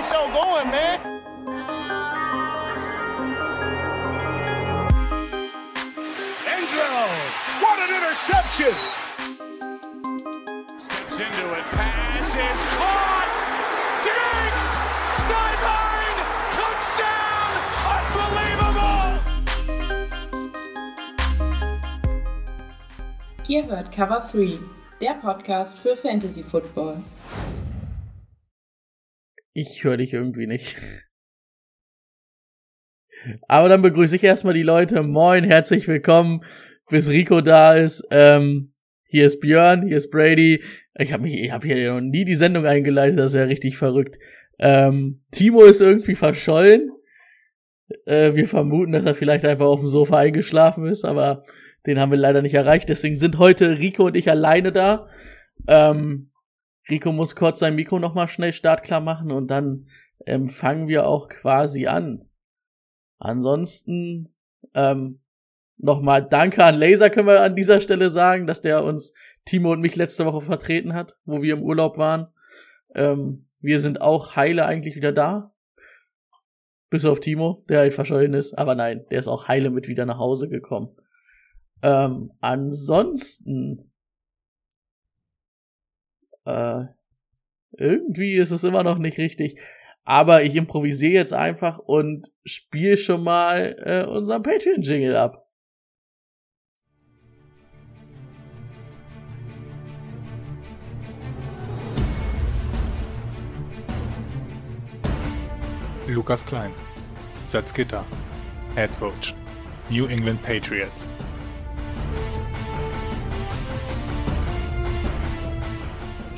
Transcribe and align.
the 0.00 0.06
show 0.06 0.26
going, 0.32 0.70
man. 0.70 1.00
Angelo, 6.46 7.06
what 7.60 7.78
an 7.84 7.90
interception! 7.96 8.74
Steps 10.80 11.20
into 11.20 11.50
it, 11.50 11.64
pass 11.72 12.34
is 12.34 12.62
caught! 12.76 13.36
Diggs! 14.06 14.68
Sideline! 15.28 16.20
Touchdown! 16.58 17.52
Unbelievable! 17.96 19.10
Ihr 23.48 23.66
hört 23.66 23.92
Cover 23.92 24.26
3, 24.32 24.58
der 25.00 25.14
Podcast 25.14 25.78
für 25.78 25.96
Fantasy 25.96 26.42
Football. 26.42 27.02
Ich 29.60 29.84
höre 29.84 29.98
dich 29.98 30.14
irgendwie 30.14 30.46
nicht. 30.46 30.78
Aber 33.46 33.68
dann 33.68 33.82
begrüße 33.82 34.16
ich 34.16 34.24
erstmal 34.24 34.54
die 34.54 34.62
Leute. 34.62 35.02
Moin, 35.02 35.44
herzlich 35.44 35.86
willkommen, 35.86 36.42
bis 36.88 37.10
Rico 37.10 37.42
da 37.42 37.74
ist. 37.74 38.08
Ähm, 38.10 38.72
hier 39.04 39.26
ist 39.26 39.38
Björn, 39.40 39.86
hier 39.86 39.98
ist 39.98 40.10
Brady. 40.10 40.64
Ich 40.98 41.12
habe 41.12 41.28
habe 41.28 41.66
hier 41.66 41.92
noch 41.92 42.00
nie 42.00 42.24
die 42.24 42.36
Sendung 42.36 42.64
eingeleitet, 42.64 43.18
das 43.18 43.32
ist 43.32 43.36
ja 43.38 43.44
richtig 43.44 43.76
verrückt. 43.76 44.16
Ähm, 44.58 45.24
Timo 45.30 45.64
ist 45.64 45.82
irgendwie 45.82 46.14
verschollen. 46.14 46.90
Äh, 48.06 48.34
wir 48.34 48.48
vermuten, 48.48 48.92
dass 48.92 49.04
er 49.04 49.14
vielleicht 49.14 49.44
einfach 49.44 49.66
auf 49.66 49.80
dem 49.80 49.90
Sofa 49.90 50.16
eingeschlafen 50.16 50.86
ist, 50.86 51.04
aber 51.04 51.44
den 51.84 52.00
haben 52.00 52.12
wir 52.12 52.18
leider 52.18 52.40
nicht 52.40 52.54
erreicht. 52.54 52.88
Deswegen 52.88 53.16
sind 53.16 53.36
heute 53.36 53.78
Rico 53.78 54.06
und 54.06 54.16
ich 54.16 54.30
alleine 54.30 54.72
da. 54.72 55.06
Ähm, 55.68 56.29
Rico 56.90 57.12
muss 57.12 57.36
kurz 57.36 57.60
sein 57.60 57.74
Mikro 57.74 57.98
nochmal 57.98 58.28
schnell 58.28 58.52
startklar 58.52 59.00
machen 59.00 59.30
und 59.30 59.48
dann 59.48 59.86
ähm, 60.26 60.48
fangen 60.48 60.88
wir 60.88 61.06
auch 61.06 61.28
quasi 61.28 61.86
an. 61.86 62.28
Ansonsten 63.18 64.28
ähm, 64.74 65.20
nochmal 65.76 66.26
Danke 66.28 66.64
an 66.64 66.76
Laser 66.78 67.10
können 67.10 67.28
wir 67.28 67.42
an 67.42 67.56
dieser 67.56 67.80
Stelle 67.80 68.10
sagen, 68.10 68.46
dass 68.46 68.62
der 68.62 68.84
uns 68.84 69.14
Timo 69.44 69.72
und 69.72 69.80
mich 69.80 69.96
letzte 69.96 70.26
Woche 70.26 70.40
vertreten 70.40 70.94
hat, 70.94 71.18
wo 71.24 71.42
wir 71.42 71.54
im 71.54 71.62
Urlaub 71.62 71.98
waren. 71.98 72.28
Ähm, 72.94 73.42
wir 73.60 73.80
sind 73.80 74.00
auch 74.00 74.36
heile 74.36 74.66
eigentlich 74.66 74.96
wieder 74.96 75.12
da. 75.12 75.54
Bis 76.88 77.04
auf 77.04 77.20
Timo, 77.20 77.64
der 77.68 77.80
halt 77.80 77.94
verschollen 77.94 78.34
ist. 78.34 78.54
Aber 78.54 78.74
nein, 78.74 79.04
der 79.10 79.20
ist 79.20 79.28
auch 79.28 79.48
heile 79.48 79.70
mit 79.70 79.86
wieder 79.86 80.06
nach 80.06 80.18
Hause 80.18 80.48
gekommen. 80.48 80.96
Ähm, 81.82 82.32
ansonsten 82.40 83.89
äh, 86.50 86.94
irgendwie 87.76 88.34
ist 88.34 88.50
es 88.50 88.64
immer 88.64 88.82
noch 88.82 88.98
nicht 88.98 89.18
richtig. 89.18 89.60
Aber 90.04 90.42
ich 90.42 90.56
improvisiere 90.56 91.12
jetzt 91.12 91.32
einfach 91.32 91.78
und 91.78 92.32
spiele 92.44 92.96
schon 92.96 93.22
mal 93.22 93.76
äh, 93.84 94.04
unseren 94.10 94.42
Patreon-Jingle 94.42 95.16
ab. 95.16 95.46
Lukas 106.06 106.44
Klein, 106.44 106.72
Salzgitter, 107.46 108.04
Head 108.74 108.90
New 109.90 110.06
England 110.06 110.42
Patriots. 110.42 111.08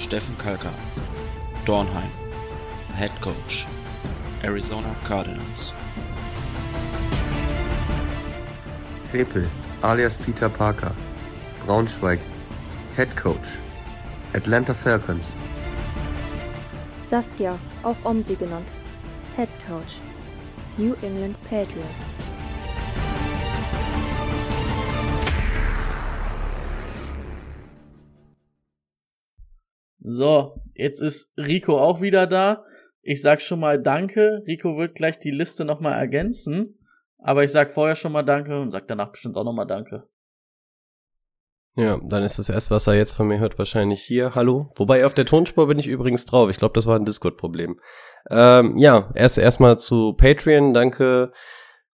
Steffen 0.03 0.37
Kalka, 0.37 0.73
Dornheim, 1.65 2.11
Head 2.93 3.13
Coach, 3.21 3.69
Arizona 4.43 4.97
Cardinals. 5.05 5.73
Krepel, 9.13 9.47
alias 9.83 10.19
Peter 10.19 10.49
Parker, 10.49 10.93
Braunschweig, 11.65 12.19
Head 12.97 13.17
Coach, 13.17 13.61
Atlanta 14.35 14.75
Falcons. 14.75 15.39
Saskia, 17.07 17.57
auch 17.85 18.05
Omsi 18.05 18.35
genannt, 18.35 18.67
Head 19.37 19.51
Coach, 19.69 20.01
New 20.79 20.95
England 21.03 21.37
Patriots. 21.45 22.17
So, 30.05 30.61
jetzt 30.75 31.01
ist 31.01 31.33
Rico 31.39 31.79
auch 31.79 32.01
wieder 32.01 32.27
da. 32.27 32.65
Ich 33.03 33.23
sag 33.23 33.41
schon 33.41 33.61
mal 33.61 33.81
Danke. 33.81 34.43
Rico 34.47 34.77
wird 34.77 34.95
gleich 34.95 35.19
die 35.19 35.31
Liste 35.31 35.65
nochmal 35.65 35.99
ergänzen. 35.99 36.79
Aber 37.19 37.45
ich 37.45 37.53
sag 37.53 37.71
vorher 37.71 37.95
schon 37.95 38.13
mal 38.13 38.23
Danke 38.23 38.61
und 38.61 38.73
sag 38.73 38.89
danach 38.89 39.13
bestimmt 39.13 39.37
auch 39.37 39.45
nochmal 39.45 39.67
Danke. 39.67 40.09
Ja, 41.75 41.99
dann 42.05 42.23
ist 42.23 42.39
das 42.39 42.51
erste, 42.51 42.75
was 42.75 42.87
er 42.87 42.95
jetzt 42.95 43.13
von 43.13 43.29
mir 43.29 43.39
hört, 43.39 43.59
wahrscheinlich 43.59 44.03
hier. 44.03 44.35
Hallo. 44.35 44.71
Wobei 44.77 45.07
auf 45.07 45.15
der 45.15 45.25
Tonspur 45.25 45.69
bin 45.69 45.79
ich 45.79 45.87
übrigens 45.87 46.27
drauf. 46.27 46.51
Ich 46.51 46.59
glaube, 46.59 46.75
das 46.75 46.87
war 46.87 46.99
ein 46.99 47.07
Discord-Problem. 47.07 47.81
Ähm, 48.31 48.77
ja, 48.77 49.11
erst 49.15 49.39
erstmal 49.39 49.79
zu 49.79 50.13
Patreon. 50.15 50.75
Danke 50.75 51.33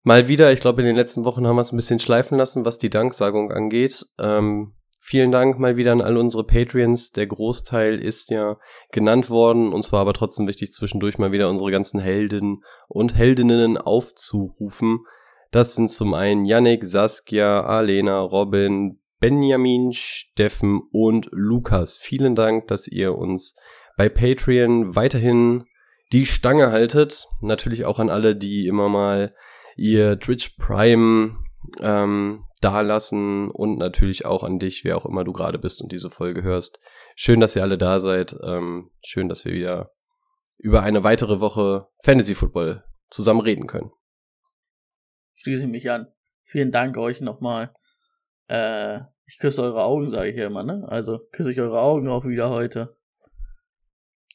mal 0.03 0.27
wieder. 0.27 0.51
Ich 0.51 0.59
glaube, 0.59 0.81
in 0.81 0.87
den 0.87 0.95
letzten 0.95 1.25
Wochen 1.25 1.47
haben 1.47 1.55
wir 1.55 1.61
es 1.61 1.71
ein 1.71 1.77
bisschen 1.77 1.99
schleifen 1.99 2.37
lassen, 2.37 2.65
was 2.65 2.77
die 2.77 2.91
Danksagung 2.91 3.51
angeht. 3.51 4.05
Ähm, 4.19 4.75
vielen 5.03 5.31
Dank 5.31 5.59
mal 5.59 5.75
wieder 5.75 5.91
an 5.91 6.01
all 6.01 6.17
unsere 6.17 6.45
Patreons. 6.45 7.11
Der 7.11 7.27
Großteil 7.27 7.99
ist 7.99 8.29
ja 8.29 8.57
genannt 8.91 9.29
worden. 9.29 9.73
Uns 9.73 9.91
war 9.91 9.99
aber 9.99 10.13
trotzdem 10.13 10.47
wichtig, 10.47 10.71
zwischendurch 10.71 11.17
mal 11.17 11.33
wieder 11.33 11.49
unsere 11.49 11.71
ganzen 11.71 11.99
Helden 11.99 12.63
und 12.87 13.15
Heldinnen 13.15 13.77
aufzurufen. 13.77 14.99
Das 15.51 15.75
sind 15.75 15.91
zum 15.91 16.13
einen 16.13 16.45
Yannick, 16.45 16.85
Saskia, 16.85 17.63
Alena, 17.63 18.21
Robin, 18.21 19.01
Benjamin, 19.19 19.91
Steffen 19.91 20.81
und 20.91 21.27
Lukas. 21.31 21.97
Vielen 21.97 22.33
Dank, 22.33 22.67
dass 22.67 22.87
ihr 22.87 23.15
uns 23.15 23.55
bei 23.97 24.07
Patreon 24.09 24.95
weiterhin 24.95 25.65
die 26.13 26.25
Stange 26.25 26.71
haltet. 26.71 27.27
Natürlich 27.41 27.85
auch 27.85 27.99
an 27.99 28.09
alle, 28.09 28.35
die 28.35 28.67
immer 28.67 28.87
mal 28.87 29.35
ihr 29.75 30.19
Twitch 30.19 30.55
Prime 30.57 31.35
ähm, 31.81 32.45
dalassen 32.63 33.49
und 33.51 33.77
natürlich 33.77 34.25
auch 34.25 34.43
an 34.43 34.59
dich, 34.59 34.83
wer 34.83 34.97
auch 34.97 35.05
immer 35.05 35.23
du 35.23 35.33
gerade 35.33 35.59
bist 35.59 35.81
und 35.81 35.91
diese 35.91 36.09
Folge 36.09 36.43
hörst. 36.43 36.79
Schön, 37.15 37.39
dass 37.39 37.55
ihr 37.55 37.61
alle 37.61 37.77
da 37.77 37.99
seid. 37.99 38.35
Ähm, 38.43 38.91
schön, 39.03 39.29
dass 39.29 39.45
wir 39.45 39.53
wieder 39.53 39.91
über 40.57 40.81
eine 40.81 41.03
weitere 41.03 41.39
Woche 41.39 41.87
Fantasy 42.03 42.35
Football 42.35 42.83
zusammen 43.09 43.41
reden 43.41 43.67
können. 43.67 43.91
Schließe 45.35 45.63
ich 45.63 45.69
mich 45.69 45.89
an. 45.91 46.07
Vielen 46.43 46.71
Dank 46.71 46.97
euch 46.97 47.21
nochmal. 47.21 47.73
Äh, 48.47 48.99
ich 49.25 49.39
küsse 49.39 49.61
eure 49.61 49.83
Augen, 49.83 50.09
sage 50.09 50.29
ich 50.29 50.37
ja 50.37 50.47
immer, 50.47 50.63
ne? 50.63 50.85
Also 50.87 51.19
küsse 51.31 51.51
ich 51.51 51.59
eure 51.59 51.81
Augen 51.81 52.07
auch 52.07 52.25
wieder 52.25 52.49
heute. 52.49 52.97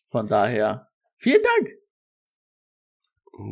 Von 0.07 0.27
daher, 0.27 0.89
vielen 1.17 1.43
Dank. 1.43 1.79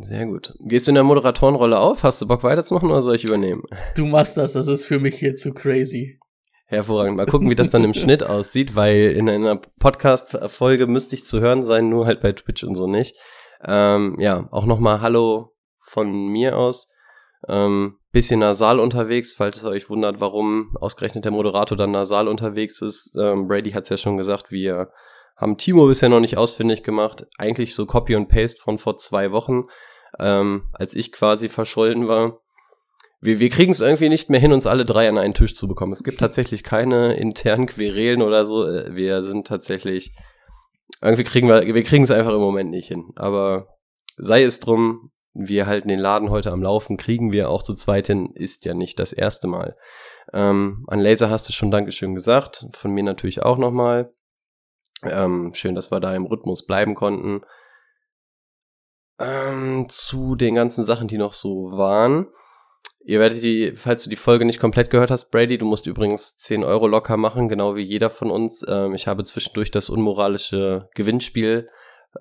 Sehr 0.01 0.25
gut. 0.25 0.53
Gehst 0.59 0.87
du 0.87 0.91
in 0.91 0.95
der 0.95 1.03
Moderatorenrolle 1.03 1.79
auf? 1.79 2.03
Hast 2.03 2.21
du 2.21 2.27
Bock 2.27 2.43
weiterzumachen 2.43 2.91
oder 2.91 3.01
soll 3.01 3.15
ich 3.15 3.23
übernehmen? 3.23 3.63
Du 3.95 4.05
machst 4.05 4.37
das, 4.37 4.53
das 4.53 4.67
ist 4.67 4.85
für 4.85 4.99
mich 4.99 5.15
hier 5.17 5.35
zu 5.35 5.53
crazy. 5.53 6.19
Hervorragend. 6.65 7.15
Mal 7.15 7.25
gucken, 7.25 7.49
wie 7.49 7.55
das 7.55 7.69
dann 7.69 7.85
im 7.85 7.93
Schnitt 7.95 8.23
aussieht, 8.23 8.75
weil 8.75 9.11
in 9.11 9.29
einer 9.29 9.61
Podcast-Folge 9.79 10.87
müsste 10.87 11.15
ich 11.15 11.23
zu 11.23 11.39
hören 11.39 11.63
sein, 11.63 11.89
nur 11.89 12.05
halt 12.05 12.21
bei 12.21 12.33
Twitch 12.33 12.63
und 12.65 12.75
so 12.75 12.87
nicht. 12.87 13.15
Ähm, 13.63 14.17
ja, 14.19 14.47
auch 14.51 14.65
nochmal 14.65 15.01
Hallo 15.01 15.53
von 15.79 16.27
mir 16.27 16.57
aus. 16.57 16.91
Ähm, 17.47 17.97
bisschen 18.11 18.41
nasal 18.41 18.79
unterwegs, 18.79 19.33
falls 19.33 19.57
es 19.57 19.63
euch 19.63 19.89
wundert, 19.89 20.19
warum 20.19 20.75
ausgerechnet 20.79 21.23
der 21.23 21.31
Moderator 21.31 21.77
dann 21.77 21.91
nasal 21.91 22.27
unterwegs 22.27 22.81
ist. 22.81 23.15
Ähm, 23.17 23.47
Brady 23.47 23.71
hat 23.71 23.83
es 23.83 23.89
ja 23.89 23.97
schon 23.97 24.17
gesagt, 24.17 24.51
wir 24.51 24.89
haben 25.37 25.57
Timo 25.57 25.87
bisher 25.87 26.09
noch 26.09 26.19
nicht 26.19 26.37
ausfindig 26.37 26.83
gemacht. 26.83 27.25
Eigentlich 27.37 27.75
so 27.75 27.85
Copy 27.85 28.15
und 28.15 28.27
Paste 28.27 28.59
von 28.61 28.77
vor 28.77 28.97
zwei 28.97 29.31
Wochen, 29.31 29.65
ähm, 30.19 30.69
als 30.73 30.95
ich 30.95 31.11
quasi 31.11 31.47
verschollen 31.47 32.07
war. 32.07 32.39
Wir, 33.21 33.39
wir 33.39 33.49
kriegen 33.49 33.71
es 33.71 33.81
irgendwie 33.81 34.09
nicht 34.09 34.29
mehr 34.29 34.39
hin, 34.39 34.53
uns 34.53 34.67
alle 34.67 34.85
drei 34.85 35.07
an 35.07 35.17
einen 35.17 35.33
Tisch 35.33 35.55
zu 35.55 35.67
bekommen. 35.67 35.93
Es 35.93 36.03
gibt 36.03 36.19
tatsächlich 36.19 36.63
keine 36.63 37.15
internen 37.15 37.67
Querelen 37.67 38.21
oder 38.21 38.45
so. 38.45 38.65
Äh, 38.65 38.95
wir 38.95 39.23
sind 39.23 39.47
tatsächlich 39.47 40.11
irgendwie 41.01 41.23
kriegen 41.23 41.47
wir 41.47 41.63
wir 41.73 41.83
kriegen 41.83 42.03
es 42.03 42.11
einfach 42.11 42.33
im 42.33 42.39
Moment 42.39 42.71
nicht 42.71 42.87
hin. 42.87 43.11
Aber 43.15 43.67
sei 44.17 44.43
es 44.43 44.59
drum, 44.59 45.11
wir 45.33 45.67
halten 45.67 45.87
den 45.87 45.99
Laden 45.99 46.31
heute 46.31 46.51
am 46.51 46.63
Laufen, 46.63 46.97
kriegen 46.97 47.31
wir 47.31 47.49
auch 47.49 47.61
zu 47.61 47.75
zweit 47.75 48.07
hin, 48.07 48.31
ist 48.33 48.65
ja 48.65 48.73
nicht 48.73 48.97
das 48.97 49.13
erste 49.13 49.47
Mal. 49.47 49.75
Ähm, 50.33 50.83
an 50.87 50.99
Laser 50.99 51.29
hast 51.29 51.47
du 51.47 51.53
schon 51.53 51.71
Dankeschön 51.71 52.15
gesagt, 52.15 52.65
von 52.73 52.91
mir 52.91 53.03
natürlich 53.03 53.43
auch 53.43 53.57
nochmal. 53.57 54.11
Ähm, 55.03 55.53
schön, 55.53 55.75
dass 55.75 55.91
wir 55.91 55.99
da 55.99 56.15
im 56.15 56.25
Rhythmus 56.25 56.65
bleiben 56.65 56.95
konnten. 56.95 57.41
Ähm, 59.19 59.87
zu 59.89 60.35
den 60.35 60.55
ganzen 60.55 60.83
Sachen, 60.83 61.07
die 61.07 61.17
noch 61.17 61.33
so 61.33 61.71
waren. 61.77 62.27
Ihr 63.03 63.19
werdet 63.19 63.41
die, 63.41 63.71
falls 63.73 64.03
du 64.03 64.09
die 64.09 64.15
Folge 64.15 64.43
nicht 64.43 64.59
komplett 64.59 64.89
gehört 64.89 65.11
hast, 65.11 65.31
Brady, 65.31 65.57
du 65.57 65.65
musst 65.65 65.87
übrigens 65.87 66.37
10 66.37 66.63
Euro 66.63 66.87
locker 66.87 67.15
machen, 67.15 67.47
genau 67.47 67.75
wie 67.75 67.83
jeder 67.83 68.09
von 68.09 68.29
uns. 68.29 68.65
Ähm, 68.67 68.93
ich 68.95 69.07
habe 69.07 69.23
zwischendurch 69.23 69.71
das 69.71 69.89
unmoralische 69.89 70.89
Gewinnspiel 70.93 71.69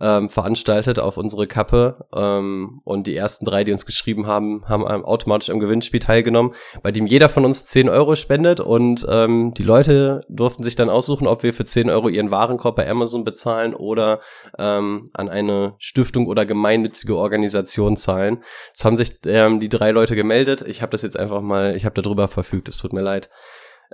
ähm, 0.00 0.28
veranstaltet 0.28 0.98
auf 0.98 1.16
unsere 1.16 1.46
Kappe. 1.46 2.06
Ähm, 2.14 2.80
und 2.84 3.06
die 3.06 3.16
ersten 3.16 3.44
drei, 3.44 3.64
die 3.64 3.72
uns 3.72 3.86
geschrieben 3.86 4.26
haben, 4.26 4.64
haben 4.68 4.84
automatisch 4.84 5.50
am 5.50 5.58
Gewinnspiel 5.58 6.00
teilgenommen, 6.00 6.54
bei 6.82 6.92
dem 6.92 7.06
jeder 7.06 7.28
von 7.28 7.44
uns 7.44 7.66
10 7.66 7.88
Euro 7.88 8.14
spendet. 8.14 8.60
Und 8.60 9.06
ähm, 9.08 9.54
die 9.54 9.62
Leute 9.62 10.22
durften 10.28 10.62
sich 10.62 10.76
dann 10.76 10.90
aussuchen, 10.90 11.26
ob 11.26 11.42
wir 11.42 11.54
für 11.54 11.64
10 11.64 11.90
Euro 11.90 12.08
ihren 12.08 12.30
Warenkorb 12.30 12.76
bei 12.76 12.88
Amazon 12.88 13.24
bezahlen 13.24 13.74
oder 13.74 14.20
ähm, 14.58 15.10
an 15.14 15.28
eine 15.28 15.74
Stiftung 15.78 16.26
oder 16.26 16.46
gemeinnützige 16.46 17.16
Organisation 17.16 17.96
zahlen. 17.96 18.42
Es 18.74 18.84
haben 18.84 18.96
sich 18.96 19.18
ähm, 19.26 19.60
die 19.60 19.68
drei 19.68 19.90
Leute 19.90 20.16
gemeldet. 20.16 20.64
Ich 20.66 20.82
habe 20.82 20.90
das 20.90 21.02
jetzt 21.02 21.18
einfach 21.18 21.40
mal, 21.40 21.76
ich 21.76 21.84
habe 21.84 22.00
darüber 22.00 22.28
verfügt, 22.28 22.68
es 22.68 22.78
tut 22.78 22.92
mir 22.92 23.02
leid. 23.02 23.28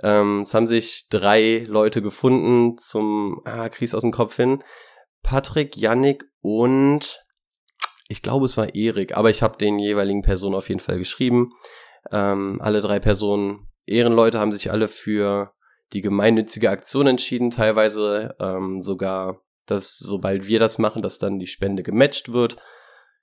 Ähm, 0.01 0.41
es 0.41 0.53
haben 0.53 0.67
sich 0.67 1.07
drei 1.09 1.65
Leute 1.67 2.01
gefunden 2.01 2.77
zum, 2.77 3.41
ah, 3.45 3.69
krieg's 3.69 3.93
aus 3.93 4.01
dem 4.01 4.11
Kopf 4.11 4.35
hin. 4.35 4.63
Patrick, 5.23 5.75
Yannick 5.77 6.25
und 6.41 7.23
ich 8.09 8.21
glaube, 8.21 8.45
es 8.45 8.57
war 8.57 8.75
Erik, 8.75 9.17
aber 9.17 9.29
ich 9.29 9.41
habe 9.41 9.57
den 9.57 9.79
jeweiligen 9.79 10.21
Personen 10.21 10.55
auf 10.55 10.69
jeden 10.69 10.81
Fall 10.81 10.99
geschrieben. 10.99 11.53
Ähm, 12.11 12.59
alle 12.61 12.81
drei 12.81 12.99
Personen, 12.99 13.67
Ehrenleute, 13.85 14.39
haben 14.39 14.51
sich 14.51 14.71
alle 14.71 14.87
für 14.87 15.53
die 15.93 16.01
gemeinnützige 16.01 16.69
Aktion 16.69 17.07
entschieden, 17.07 17.51
teilweise 17.51 18.35
ähm, 18.39 18.81
sogar, 18.81 19.41
dass 19.65 19.97
sobald 19.97 20.47
wir 20.47 20.59
das 20.59 20.77
machen, 20.77 21.01
dass 21.01 21.19
dann 21.19 21.39
die 21.39 21.47
Spende 21.47 21.83
gematcht 21.83 22.33
wird. 22.33 22.57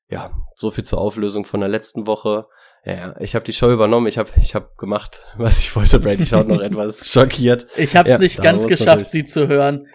Ja, 0.08 0.30
so 0.56 0.70
viel 0.70 0.84
zur 0.84 1.00
Auflösung 1.00 1.44
von 1.44 1.60
der 1.60 1.68
letzten 1.68 2.06
Woche. 2.06 2.46
Ja, 2.84 3.14
ich 3.20 3.34
habe 3.34 3.44
die 3.44 3.52
Show 3.52 3.70
übernommen, 3.70 4.06
ich 4.06 4.18
habe 4.18 4.30
ich 4.40 4.54
hab 4.54 4.76
gemacht, 4.78 5.20
was 5.36 5.58
ich 5.60 5.76
wollte. 5.76 6.00
Brady 6.00 6.26
schaut 6.26 6.48
noch 6.48 6.60
etwas 6.62 7.06
schockiert. 7.06 7.66
Ich 7.76 7.94
habe 7.94 8.08
es 8.08 8.14
Ja, 8.14 8.18
nicht 8.18 8.42
ganz 8.42 8.66
geschafft, 8.66 9.06
sie 9.06 9.24
zu 9.24 9.48
hören. 9.48 9.86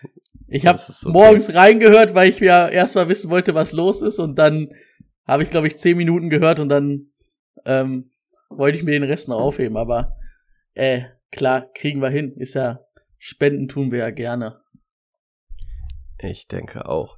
Ich 0.56 0.66
habe 0.66 0.80
okay. 0.80 1.10
morgens 1.10 1.54
reingehört, 1.54 2.16
weil 2.16 2.30
ich 2.30 2.40
ja 2.40 2.69
erstmal 2.69 3.10
wissen 3.10 3.30
wollte, 3.30 3.54
was 3.56 3.74
los 3.74 4.02
ist. 4.02 4.19
Und 4.19 4.40
dann 4.40 4.69
habe 5.28 5.44
ich, 5.44 5.50
glaube 5.50 5.68
ich, 5.68 5.78
zehn 5.78 5.98
Minuten 5.98 6.30
gehört 6.30 6.62
und 6.62 6.69
dann 6.69 7.12
ähm, 7.66 8.10
wollte 8.50 8.78
ich 8.78 8.86
mir 8.86 8.92
den 8.92 9.04
Rest 9.04 9.28
noch 9.28 9.40
aufheben. 9.40 9.75
Aber 9.75 10.16
äh, 10.74 11.02
klar, 11.30 11.68
kriegen 11.74 12.02
wir 12.02 12.10
hin. 12.10 12.38
Ist 12.38 12.56
ja, 12.56 12.80
Spenden 13.18 13.68
tun 13.68 13.92
wir 13.92 14.00
ja 14.00 14.12
gerne. 14.12 14.62
Ich 16.19 16.48
denke 16.48 16.88
auch. 16.88 17.18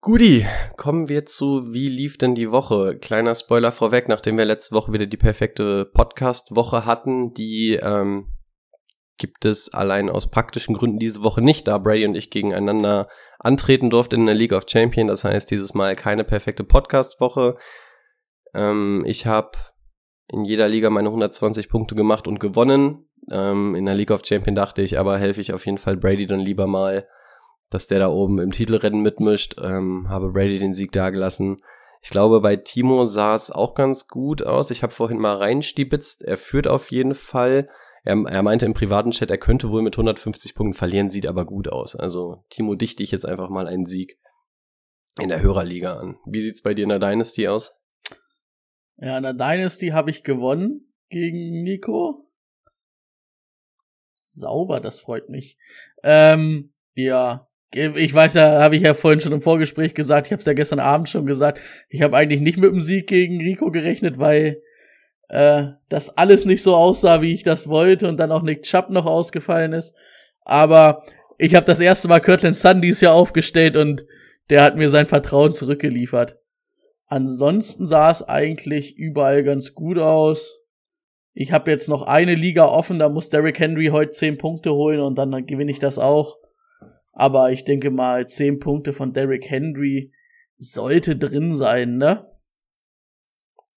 Guti, 0.00 0.44
kommen 0.76 1.08
wir 1.08 1.26
zu, 1.26 1.72
wie 1.72 1.88
lief 1.88 2.18
denn 2.18 2.34
die 2.34 2.50
Woche? 2.50 2.98
Kleiner 2.98 3.36
Spoiler 3.36 3.70
vorweg, 3.70 4.08
nachdem 4.08 4.36
wir 4.36 4.44
letzte 4.44 4.74
Woche 4.74 4.92
wieder 4.92 5.06
die 5.06 5.16
perfekte 5.16 5.84
Podcast-Woche 5.84 6.86
hatten, 6.86 7.34
die 7.34 7.78
ähm, 7.80 8.32
gibt 9.18 9.44
es 9.44 9.72
allein 9.72 10.10
aus 10.10 10.30
praktischen 10.30 10.74
Gründen 10.74 10.98
diese 10.98 11.22
Woche 11.22 11.42
nicht, 11.42 11.68
da 11.68 11.78
Brady 11.78 12.06
und 12.06 12.14
ich 12.14 12.30
gegeneinander 12.30 13.08
antreten 13.38 13.90
durften 13.90 14.16
in 14.16 14.26
der 14.26 14.34
League 14.34 14.52
of 14.52 14.64
Champions. 14.66 15.10
Das 15.10 15.24
heißt, 15.24 15.50
dieses 15.50 15.74
Mal 15.74 15.96
keine 15.96 16.24
perfekte 16.24 16.64
Podcast-Woche. 16.64 17.56
Ähm, 18.54 19.04
ich 19.06 19.26
habe 19.26 19.52
in 20.28 20.44
jeder 20.44 20.68
Liga 20.68 20.90
meine 20.90 21.08
120 21.08 21.68
Punkte 21.68 21.94
gemacht 21.94 22.26
und 22.26 22.40
gewonnen. 22.40 23.08
Ähm, 23.30 23.74
in 23.74 23.86
der 23.86 23.94
League 23.94 24.10
of 24.10 24.22
Champions 24.24 24.56
dachte 24.56 24.82
ich, 24.82 24.98
aber 24.98 25.18
helfe 25.18 25.40
ich 25.40 25.52
auf 25.52 25.66
jeden 25.66 25.78
Fall 25.78 25.96
Brady 25.96 26.26
dann 26.26 26.40
lieber 26.40 26.66
mal 26.66 27.06
dass 27.70 27.88
der 27.88 27.98
da 27.98 28.08
oben 28.08 28.38
im 28.38 28.52
Titelrennen 28.52 29.02
mitmischt. 29.02 29.56
Ähm, 29.62 30.08
habe 30.08 30.32
Brady 30.32 30.58
den 30.58 30.72
Sieg 30.72 30.92
dagelassen. 30.92 31.56
Ich 32.02 32.10
glaube, 32.10 32.40
bei 32.40 32.56
Timo 32.56 33.04
sah 33.06 33.34
es 33.34 33.50
auch 33.50 33.74
ganz 33.74 34.06
gut 34.06 34.44
aus. 34.44 34.70
Ich 34.70 34.82
habe 34.82 34.92
vorhin 34.92 35.18
mal 35.18 35.36
reinstibitzt. 35.36 36.22
Er 36.22 36.36
führt 36.36 36.68
auf 36.68 36.90
jeden 36.90 37.14
Fall. 37.14 37.68
Er, 38.06 38.16
er 38.24 38.42
meinte 38.44 38.66
im 38.66 38.72
privaten 38.72 39.10
Chat, 39.10 39.32
er 39.32 39.36
könnte 39.36 39.70
wohl 39.70 39.82
mit 39.82 39.94
150 39.94 40.54
Punkten 40.54 40.78
verlieren, 40.78 41.10
sieht 41.10 41.26
aber 41.26 41.44
gut 41.44 41.66
aus. 41.66 41.96
Also 41.96 42.44
Timo 42.50 42.76
dichte 42.76 43.02
ich 43.02 43.10
jetzt 43.10 43.26
einfach 43.26 43.50
mal 43.50 43.66
einen 43.66 43.84
Sieg 43.84 44.16
in 45.20 45.28
der 45.28 45.42
Hörerliga 45.42 45.96
an. 45.96 46.16
Wie 46.24 46.40
sieht's 46.40 46.62
bei 46.62 46.72
dir 46.72 46.84
in 46.84 46.90
der 46.90 47.00
Dynasty 47.00 47.48
aus? 47.48 47.82
Ja, 48.98 49.16
in 49.16 49.24
der 49.24 49.34
Dynasty 49.34 49.88
habe 49.88 50.10
ich 50.10 50.22
gewonnen 50.22 50.92
gegen 51.08 51.64
Nico. 51.64 52.30
Sauber, 54.24 54.78
das 54.78 55.00
freut 55.00 55.28
mich. 55.28 55.58
Ähm, 56.04 56.70
ja, 56.94 57.48
ich 57.72 58.14
weiß 58.14 58.34
ja, 58.34 58.60
habe 58.62 58.76
ich 58.76 58.82
ja 58.82 58.94
vorhin 58.94 59.20
schon 59.20 59.32
im 59.32 59.42
Vorgespräch 59.42 59.94
gesagt, 59.94 60.28
ich 60.28 60.32
habe 60.32 60.38
es 60.38 60.46
ja 60.46 60.52
gestern 60.52 60.78
Abend 60.78 61.08
schon 61.08 61.26
gesagt, 61.26 61.60
ich 61.88 62.02
habe 62.02 62.16
eigentlich 62.16 62.40
nicht 62.40 62.58
mit 62.58 62.70
dem 62.70 62.80
Sieg 62.80 63.08
gegen 63.08 63.40
Rico 63.40 63.72
gerechnet, 63.72 64.20
weil 64.20 64.62
äh, 65.28 65.68
das 65.88 66.16
alles 66.16 66.44
nicht 66.44 66.62
so 66.62 66.74
aussah, 66.74 67.22
wie 67.22 67.32
ich 67.32 67.42
das 67.42 67.68
wollte 67.68 68.08
und 68.08 68.18
dann 68.18 68.32
auch 68.32 68.42
Nick 68.42 68.62
Chubb 68.62 68.90
noch 68.90 69.06
ausgefallen 69.06 69.72
ist. 69.72 69.94
Aber 70.44 71.04
ich 71.38 71.54
habe 71.54 71.66
das 71.66 71.80
erste 71.80 72.08
Mal 72.08 72.20
Kirtland 72.20 72.56
Sun 72.56 72.80
dieses 72.80 73.00
Jahr 73.00 73.14
aufgestellt 73.14 73.76
und 73.76 74.06
der 74.50 74.62
hat 74.62 74.76
mir 74.76 74.90
sein 74.90 75.06
Vertrauen 75.06 75.54
zurückgeliefert. 75.54 76.38
Ansonsten 77.08 77.86
sah 77.86 78.10
es 78.10 78.22
eigentlich 78.22 78.96
überall 78.96 79.42
ganz 79.42 79.74
gut 79.74 79.98
aus. 79.98 80.58
Ich 81.34 81.52
habe 81.52 81.70
jetzt 81.70 81.88
noch 81.88 82.02
eine 82.02 82.34
Liga 82.34 82.64
offen, 82.66 82.98
da 82.98 83.08
muss 83.08 83.28
Derrick 83.28 83.58
Henry 83.58 83.86
heute 83.86 84.10
10 84.10 84.38
Punkte 84.38 84.72
holen 84.72 85.00
und 85.00 85.16
dann 85.16 85.46
gewinne 85.46 85.70
ich 85.70 85.78
das 85.78 85.98
auch. 85.98 86.36
Aber 87.12 87.50
ich 87.50 87.64
denke 87.64 87.90
mal, 87.90 88.26
10 88.26 88.58
Punkte 88.58 88.92
von 88.92 89.12
Derrick 89.12 89.50
Henry 89.50 90.12
sollte 90.58 91.16
drin 91.16 91.54
sein, 91.54 91.98
ne? 91.98 92.26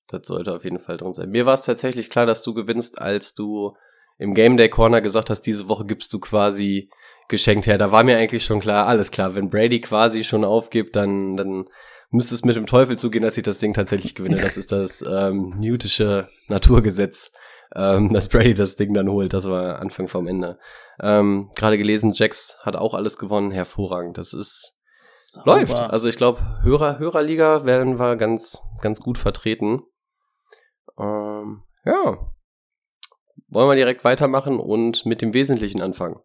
Das 0.09 0.27
sollte 0.27 0.53
auf 0.53 0.63
jeden 0.63 0.79
Fall 0.79 0.97
drin 0.97 1.13
sein. 1.13 1.29
Mir 1.29 1.45
war 1.45 1.53
es 1.53 1.61
tatsächlich 1.61 2.09
klar, 2.09 2.25
dass 2.25 2.43
du 2.43 2.53
gewinnst, 2.53 2.99
als 2.99 3.33
du 3.33 3.75
im 4.17 4.33
Game 4.33 4.57
Day 4.57 4.69
Corner 4.69 5.01
gesagt 5.01 5.29
hast, 5.29 5.41
diese 5.41 5.69
Woche 5.69 5.85
gibst 5.85 6.11
du 6.13 6.19
quasi 6.19 6.89
geschenkt 7.29 7.67
her. 7.67 7.77
Da 7.77 7.91
war 7.91 8.03
mir 8.03 8.17
eigentlich 8.17 8.43
schon 8.43 8.59
klar, 8.59 8.87
alles 8.87 9.11
klar, 9.11 9.35
wenn 9.35 9.49
Brady 9.49 9.79
quasi 9.79 10.23
schon 10.23 10.43
aufgibt, 10.43 10.95
dann, 10.95 11.37
dann 11.37 11.65
müsste 12.09 12.35
es 12.35 12.43
mit 12.43 12.55
dem 12.55 12.65
Teufel 12.65 12.97
zugehen, 12.97 13.23
dass 13.23 13.37
ich 13.37 13.43
das 13.43 13.59
Ding 13.59 13.73
tatsächlich 13.73 14.15
gewinne. 14.15 14.37
Das 14.37 14.57
ist 14.57 14.71
das 14.71 15.01
ähm, 15.01 15.53
newtische 15.57 16.27
Naturgesetz, 16.47 17.31
ähm, 17.75 18.11
dass 18.11 18.27
Brady 18.27 18.55
das 18.55 18.75
Ding 18.75 18.93
dann 18.93 19.09
holt. 19.09 19.33
Das 19.33 19.47
war 19.47 19.79
Anfang 19.79 20.07
vom 20.07 20.27
Ende. 20.27 20.57
Ähm, 20.99 21.49
Gerade 21.55 21.77
gelesen, 21.77 22.13
Jax 22.13 22.57
hat 22.63 22.75
auch 22.75 22.95
alles 22.95 23.17
gewonnen, 23.17 23.51
hervorragend. 23.51 24.17
Das 24.17 24.33
ist 24.33 24.73
Sauber. 25.29 25.59
läuft. 25.59 25.79
Also 25.79 26.09
ich 26.09 26.15
glaube, 26.15 26.41
Hörer, 26.63 26.99
Hörerliga 26.99 27.65
werden 27.65 27.99
wir 27.99 28.15
ganz, 28.15 28.59
ganz 28.81 28.99
gut 28.99 29.17
vertreten. 29.17 29.83
Ähm, 30.99 31.63
ja. 31.85 32.31
Wollen 33.47 33.69
wir 33.69 33.75
direkt 33.75 34.03
weitermachen 34.03 34.59
und 34.59 35.05
mit 35.05 35.21
dem 35.21 35.33
Wesentlichen 35.33 35.81
anfangen. 35.81 36.19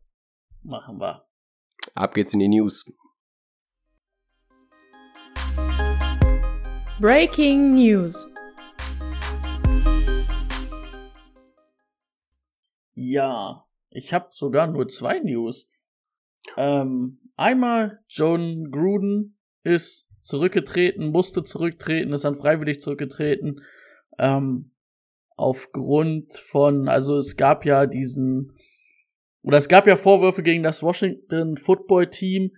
Machen 0.62 0.99
wir. 0.99 1.26
Ab 1.94 2.15
geht's 2.15 2.32
in 2.32 2.41
die 2.41 2.49
News. 2.49 2.85
Breaking 7.00 7.71
News. 7.71 8.33
Ja, 12.95 13.66
ich 13.90 14.12
habe 14.12 14.28
sogar 14.33 14.66
nur 14.66 14.88
zwei 14.88 15.19
News. 15.21 15.71
Ähm, 16.57 17.21
einmal 17.37 18.02
John 18.09 18.71
Gruden 18.71 19.38
ist 19.62 20.09
zurückgetreten, 20.21 21.11
musste 21.11 21.45
zurücktreten, 21.45 22.12
ist 22.12 22.25
dann 22.25 22.37
freiwillig 22.37 22.81
zurückgetreten. 22.81 23.62
Ähm, 24.18 24.71
aufgrund 25.37 26.33
von, 26.35 26.88
also 26.88 27.16
es 27.16 27.37
gab 27.37 27.64
ja 27.64 27.87
diesen, 27.87 28.52
oder 29.42 29.59
es 29.59 29.68
gab 29.68 29.87
ja 29.87 29.97
Vorwürfe 29.97 30.42
gegen 30.42 30.62
das 30.62 30.83
Washington 30.83 31.56
Football 31.56 32.09
Team 32.11 32.52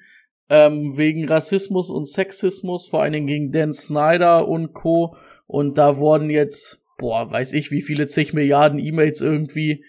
ähm, 0.48 0.96
wegen 0.96 1.28
Rassismus 1.28 1.90
und 1.90 2.08
Sexismus, 2.08 2.86
vor 2.88 3.02
allen 3.02 3.12
Dingen 3.12 3.26
gegen 3.26 3.52
Dan 3.52 3.72
Snyder 3.72 4.46
und 4.46 4.74
Co. 4.74 5.16
Und 5.46 5.78
da 5.78 5.96
wurden 5.98 6.30
jetzt, 6.30 6.82
boah, 6.98 7.30
weiß 7.30 7.52
ich, 7.54 7.70
wie 7.70 7.82
viele 7.82 8.06
zig 8.06 8.32
Milliarden 8.32 8.78
E-Mails 8.78 9.20
irgendwie 9.20 9.84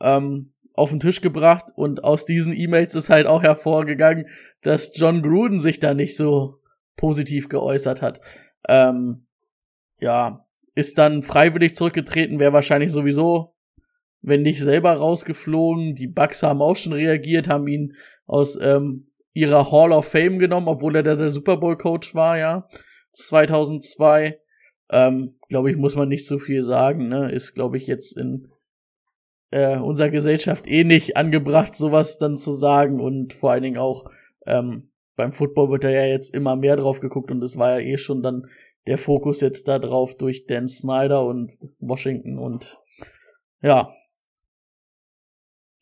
ähm, 0.00 0.52
auf 0.74 0.90
den 0.90 1.00
Tisch 1.00 1.20
gebracht. 1.20 1.72
Und 1.74 2.04
aus 2.04 2.24
diesen 2.24 2.54
E-Mails 2.54 2.94
ist 2.94 3.08
halt 3.08 3.26
auch 3.26 3.42
hervorgegangen, 3.42 4.26
dass 4.62 4.96
John 4.96 5.22
Gruden 5.22 5.58
sich 5.58 5.80
da 5.80 5.94
nicht 5.94 6.16
so 6.16 6.60
positiv 6.96 7.48
geäußert 7.48 8.02
hat. 8.02 8.20
Ähm, 8.68 9.26
ja, 9.98 10.45
ist 10.76 10.98
dann 10.98 11.22
freiwillig 11.22 11.74
zurückgetreten, 11.74 12.38
wäre 12.38 12.52
wahrscheinlich 12.52 12.92
sowieso, 12.92 13.54
wenn 14.20 14.42
nicht 14.42 14.60
selber 14.60 14.92
rausgeflogen. 14.92 15.94
Die 15.94 16.06
Bucks 16.06 16.42
haben 16.42 16.62
auch 16.62 16.76
schon 16.76 16.92
reagiert, 16.92 17.48
haben 17.48 17.66
ihn 17.66 17.94
aus 18.26 18.58
ähm, 18.60 19.10
ihrer 19.32 19.72
Hall 19.72 19.90
of 19.92 20.06
Fame 20.06 20.38
genommen, 20.38 20.68
obwohl 20.68 20.96
er 20.96 21.02
der, 21.02 21.16
der 21.16 21.30
Super 21.30 21.56
Bowl 21.56 21.76
Coach 21.76 22.14
war, 22.14 22.38
ja, 22.38 22.68
2002. 23.14 24.38
Ähm, 24.90 25.38
glaube 25.48 25.70
ich, 25.70 25.76
muss 25.76 25.96
man 25.96 26.08
nicht 26.08 26.26
so 26.26 26.38
viel 26.38 26.62
sagen, 26.62 27.08
ne? 27.08 27.32
Ist, 27.32 27.54
glaube 27.54 27.78
ich, 27.78 27.86
jetzt 27.86 28.16
in 28.16 28.48
äh, 29.50 29.78
unserer 29.78 30.10
Gesellschaft 30.10 30.66
eh 30.66 30.84
nicht 30.84 31.16
angebracht, 31.16 31.74
sowas 31.74 32.18
dann 32.18 32.36
zu 32.36 32.52
sagen 32.52 33.00
und 33.00 33.32
vor 33.32 33.52
allen 33.52 33.62
Dingen 33.62 33.78
auch 33.78 34.04
ähm, 34.46 34.90
beim 35.16 35.32
Football 35.32 35.70
wird 35.70 35.84
da 35.84 35.90
ja 35.90 36.04
jetzt 36.04 36.34
immer 36.34 36.56
mehr 36.56 36.76
drauf 36.76 37.00
geguckt 37.00 37.30
und 37.30 37.42
es 37.42 37.56
war 37.56 37.80
ja 37.80 37.86
eh 37.86 37.96
schon 37.96 38.22
dann 38.22 38.46
der 38.86 38.98
Fokus 38.98 39.40
jetzt 39.40 39.68
da 39.68 39.78
drauf 39.78 40.16
durch 40.16 40.46
Dan 40.46 40.68
Snyder 40.68 41.24
und 41.24 41.52
Washington 41.78 42.38
und 42.38 42.78
ja. 43.62 43.92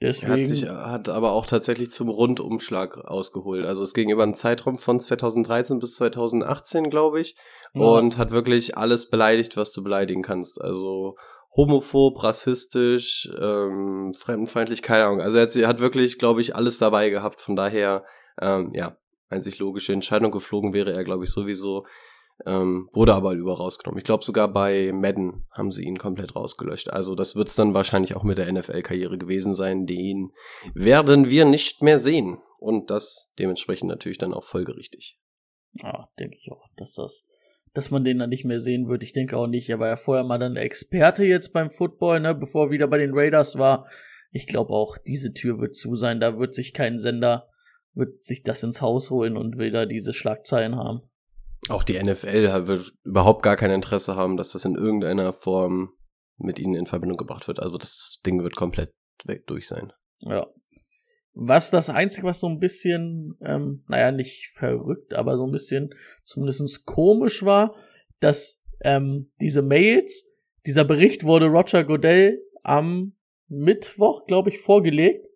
Deswegen. 0.00 0.32
Er 0.32 0.40
hat 0.40 0.48
sich 0.48 0.68
hat 0.68 1.08
aber 1.08 1.32
auch 1.32 1.46
tatsächlich 1.46 1.90
zum 1.90 2.08
Rundumschlag 2.08 2.98
ausgeholt. 2.98 3.64
Also 3.64 3.82
es 3.82 3.94
ging 3.94 4.10
über 4.10 4.22
einen 4.22 4.34
Zeitraum 4.34 4.76
von 4.76 5.00
2013 5.00 5.78
bis 5.78 5.94
2018, 5.96 6.90
glaube 6.90 7.20
ich, 7.20 7.36
ja. 7.74 7.82
und 7.82 8.18
hat 8.18 8.30
wirklich 8.30 8.76
alles 8.76 9.08
beleidigt, 9.08 9.56
was 9.56 9.72
du 9.72 9.82
beleidigen 9.82 10.22
kannst. 10.22 10.60
Also 10.60 11.16
homophob, 11.56 12.22
rassistisch, 12.22 13.30
ähm, 13.40 14.12
fremdenfeindlich, 14.14 14.82
keine 14.82 15.04
Ahnung. 15.04 15.20
Also 15.20 15.36
er 15.36 15.42
hat, 15.44 15.56
er 15.56 15.68
hat 15.68 15.80
wirklich, 15.80 16.18
glaube 16.18 16.40
ich, 16.40 16.56
alles 16.56 16.78
dabei 16.78 17.10
gehabt. 17.10 17.40
Von 17.40 17.56
daher, 17.56 18.04
ähm, 18.40 18.72
ja, 18.74 18.96
einzig 19.28 19.58
logische 19.58 19.92
Entscheidung 19.92 20.32
geflogen 20.32 20.72
wäre 20.74 20.92
er, 20.92 21.04
glaube 21.04 21.24
ich, 21.24 21.30
sowieso. 21.30 21.86
Ähm, 22.46 22.88
wurde 22.92 23.14
aber 23.14 23.32
über 23.32 23.56
rausgenommen. 23.56 23.98
Ich 23.98 24.04
glaube 24.04 24.24
sogar 24.24 24.48
bei 24.48 24.90
Madden 24.92 25.46
haben 25.52 25.70
sie 25.70 25.84
ihn 25.84 25.98
komplett 25.98 26.34
rausgelöscht. 26.34 26.90
Also 26.90 27.14
das 27.14 27.36
wird 27.36 27.48
es 27.48 27.54
dann 27.54 27.74
wahrscheinlich 27.74 28.16
auch 28.16 28.24
mit 28.24 28.38
der 28.38 28.52
NFL-Karriere 28.52 29.18
gewesen 29.18 29.54
sein. 29.54 29.86
Den 29.86 30.32
werden 30.74 31.30
wir 31.30 31.44
nicht 31.44 31.82
mehr 31.82 31.98
sehen. 31.98 32.38
Und 32.58 32.90
das 32.90 33.30
dementsprechend 33.38 33.88
natürlich 33.88 34.18
dann 34.18 34.34
auch 34.34 34.44
folgerichtig. 34.44 35.18
Ja, 35.82 36.08
denke 36.18 36.36
ich 36.36 36.50
auch, 36.50 36.66
dass 36.76 36.94
das, 36.94 37.26
dass 37.72 37.90
man 37.90 38.04
den 38.04 38.18
dann 38.18 38.30
nicht 38.30 38.44
mehr 38.44 38.60
sehen 38.60 38.88
wird. 38.88 39.02
Ich 39.02 39.12
denke 39.12 39.36
auch 39.36 39.46
nicht. 39.46 39.68
Er 39.68 39.78
war 39.78 39.88
ja 39.88 39.96
vorher 39.96 40.24
mal 40.24 40.38
dann 40.38 40.56
Experte 40.56 41.24
jetzt 41.24 41.52
beim 41.52 41.70
Football, 41.70 42.20
ne, 42.20 42.34
bevor 42.34 42.66
er 42.66 42.70
wieder 42.70 42.88
bei 42.88 42.98
den 42.98 43.12
Raiders 43.12 43.58
war. 43.58 43.86
Ich 44.30 44.46
glaube 44.46 44.72
auch, 44.72 44.98
diese 44.98 45.32
Tür 45.32 45.60
wird 45.60 45.76
zu 45.76 45.94
sein. 45.94 46.20
Da 46.20 46.38
wird 46.38 46.54
sich 46.54 46.72
kein 46.72 46.98
Sender, 46.98 47.48
wird 47.92 48.22
sich 48.22 48.42
das 48.42 48.62
ins 48.64 48.80
Haus 48.80 49.10
holen 49.10 49.36
und 49.36 49.58
will 49.58 49.70
da 49.70 49.86
diese 49.86 50.12
Schlagzeilen 50.12 50.76
haben. 50.76 51.02
Auch 51.68 51.82
die 51.82 52.02
NFL 52.02 52.66
wird 52.66 52.92
überhaupt 53.04 53.42
gar 53.42 53.56
kein 53.56 53.70
Interesse 53.70 54.16
haben, 54.16 54.36
dass 54.36 54.52
das 54.52 54.64
in 54.64 54.74
irgendeiner 54.74 55.32
Form 55.32 55.92
mit 56.36 56.58
ihnen 56.58 56.74
in 56.74 56.86
Verbindung 56.86 57.16
gebracht 57.16 57.48
wird. 57.48 57.60
Also 57.60 57.78
das 57.78 58.20
Ding 58.26 58.42
wird 58.42 58.56
komplett 58.56 58.90
weg 59.24 59.46
durch 59.46 59.68
sein. 59.68 59.92
Ja. 60.20 60.46
Was 61.32 61.70
das 61.70 61.90
Einzige, 61.90 62.26
was 62.26 62.40
so 62.40 62.48
ein 62.48 62.60
bisschen, 62.60 63.36
ähm, 63.40 63.84
naja, 63.88 64.12
nicht 64.12 64.52
verrückt, 64.54 65.14
aber 65.14 65.36
so 65.36 65.46
ein 65.46 65.52
bisschen 65.52 65.90
zumindest 66.22 66.86
komisch 66.86 67.44
war, 67.44 67.74
dass 68.20 68.62
ähm, 68.80 69.32
diese 69.40 69.62
Mails, 69.62 70.32
dieser 70.66 70.84
Bericht 70.84 71.24
wurde 71.24 71.46
Roger 71.46 71.84
Godell 71.84 72.40
am 72.62 73.14
Mittwoch, 73.48 74.26
glaube 74.26 74.50
ich, 74.50 74.60
vorgelegt. 74.60 75.26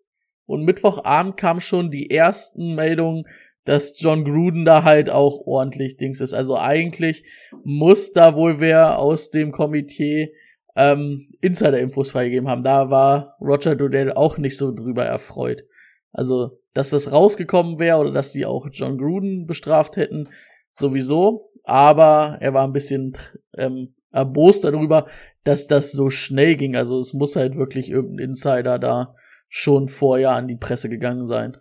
Und 0.46 0.64
Mittwochabend 0.64 1.36
kam 1.36 1.60
schon 1.60 1.90
die 1.90 2.10
ersten 2.10 2.74
Meldungen, 2.74 3.24
dass 3.68 4.00
John 4.00 4.24
Gruden 4.24 4.64
da 4.64 4.82
halt 4.82 5.10
auch 5.10 5.46
ordentlich 5.46 5.98
Dings 5.98 6.22
ist. 6.22 6.32
Also 6.32 6.56
eigentlich 6.56 7.24
muss 7.64 8.14
da 8.14 8.34
wohl 8.34 8.60
wer 8.60 8.98
aus 8.98 9.28
dem 9.28 9.52
Komitee 9.52 10.32
ähm, 10.74 11.26
Insider-Infos 11.42 12.12
freigegeben 12.12 12.48
haben. 12.48 12.64
Da 12.64 12.88
war 12.88 13.36
Roger 13.42 13.76
Dodell 13.76 14.10
auch 14.10 14.38
nicht 14.38 14.56
so 14.56 14.74
drüber 14.74 15.04
erfreut. 15.04 15.64
Also, 16.12 16.58
dass 16.72 16.88
das 16.88 17.12
rausgekommen 17.12 17.78
wäre 17.78 17.98
oder 17.98 18.10
dass 18.10 18.32
die 18.32 18.46
auch 18.46 18.66
John 18.72 18.96
Gruden 18.96 19.46
bestraft 19.46 19.98
hätten, 19.98 20.30
sowieso. 20.72 21.50
Aber 21.62 22.38
er 22.40 22.54
war 22.54 22.64
ein 22.64 22.72
bisschen 22.72 23.18
ähm, 23.58 23.94
erbost 24.12 24.64
darüber, 24.64 25.08
dass 25.44 25.66
das 25.66 25.92
so 25.92 26.08
schnell 26.08 26.56
ging. 26.56 26.74
Also 26.74 26.98
es 26.98 27.12
muss 27.12 27.36
halt 27.36 27.54
wirklich 27.54 27.90
irgendein 27.90 28.30
Insider 28.30 28.78
da 28.78 29.14
schon 29.46 29.88
vorher 29.88 30.30
an 30.30 30.48
die 30.48 30.56
Presse 30.56 30.88
gegangen 30.88 31.26
sein. 31.26 31.58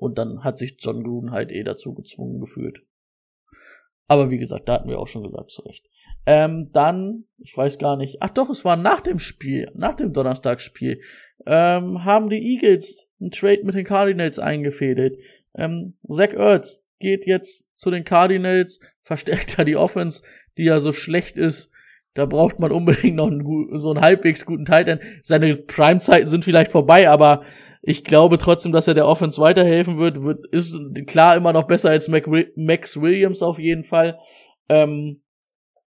Und 0.00 0.16
dann 0.16 0.42
hat 0.42 0.56
sich 0.56 0.76
John 0.78 1.04
Gruden 1.04 1.30
halt 1.30 1.52
eh 1.52 1.62
dazu 1.62 1.92
gezwungen 1.92 2.40
gefühlt. 2.40 2.82
Aber 4.08 4.30
wie 4.30 4.38
gesagt, 4.38 4.66
da 4.66 4.72
hatten 4.72 4.88
wir 4.88 4.98
auch 4.98 5.06
schon 5.06 5.22
gesagt, 5.22 5.50
zu 5.50 5.60
Recht. 5.62 5.86
Ähm, 6.24 6.70
dann, 6.72 7.24
ich 7.36 7.54
weiß 7.54 7.78
gar 7.78 7.98
nicht, 7.98 8.16
ach 8.20 8.30
doch, 8.30 8.48
es 8.48 8.64
war 8.64 8.76
nach 8.76 9.02
dem 9.02 9.18
Spiel, 9.18 9.70
nach 9.74 9.94
dem 9.94 10.14
Donnerstagsspiel, 10.14 11.02
ähm, 11.46 12.02
haben 12.02 12.30
die 12.30 12.54
Eagles 12.54 13.10
einen 13.20 13.30
Trade 13.30 13.60
mit 13.62 13.74
den 13.74 13.84
Cardinals 13.84 14.38
eingefädelt. 14.38 15.20
Ähm, 15.54 15.98
Zach 16.08 16.32
Ertz 16.32 16.86
geht 16.98 17.26
jetzt 17.26 17.68
zu 17.76 17.90
den 17.90 18.04
Cardinals, 18.04 18.80
verstärkt 19.02 19.58
da 19.58 19.64
die 19.64 19.76
Offense, 19.76 20.22
die 20.56 20.64
ja 20.64 20.80
so 20.80 20.92
schlecht 20.92 21.36
ist. 21.36 21.72
Da 22.14 22.24
braucht 22.24 22.58
man 22.58 22.72
unbedingt 22.72 23.16
noch 23.16 23.30
einen, 23.30 23.78
so 23.78 23.90
einen 23.90 24.00
halbwegs 24.00 24.46
guten 24.46 24.64
Titan. 24.64 24.98
Seine 25.22 25.56
Prime-Zeiten 25.56 26.26
sind 26.26 26.44
vielleicht 26.44 26.72
vorbei, 26.72 27.08
aber 27.08 27.44
ich 27.82 28.04
glaube 28.04 28.38
trotzdem, 28.38 28.72
dass 28.72 28.88
er 28.88 28.94
der 28.94 29.06
Offense 29.06 29.38
weiterhelfen 29.40 29.98
wird. 29.98 30.22
wird 30.22 30.46
ist 30.48 30.74
klar 31.06 31.36
immer 31.36 31.52
noch 31.52 31.66
besser 31.66 31.90
als 31.90 32.08
Mac, 32.08 32.26
Max 32.56 32.98
Williams 33.00 33.42
auf 33.42 33.58
jeden 33.58 33.84
Fall. 33.84 34.18
Ähm, 34.68 35.22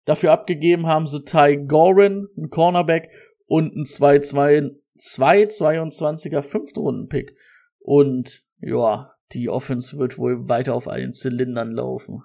dafür 0.04 0.32
abgegeben 0.32 0.86
haben 0.86 1.06
sie 1.06 1.24
Ty 1.24 1.64
Gorin, 1.66 2.28
ein 2.36 2.50
Cornerback, 2.50 3.10
und 3.46 3.74
ein 3.76 3.84
2-22er 3.84 6.42
Fünftrunden-Pick. 6.42 7.36
Und 7.78 8.42
ja, 8.58 9.14
die 9.32 9.48
Offense 9.48 9.98
wird 9.98 10.18
wohl 10.18 10.48
weiter 10.48 10.74
auf 10.74 10.88
allen 10.88 11.12
Zylindern 11.12 11.70
laufen. 11.70 12.24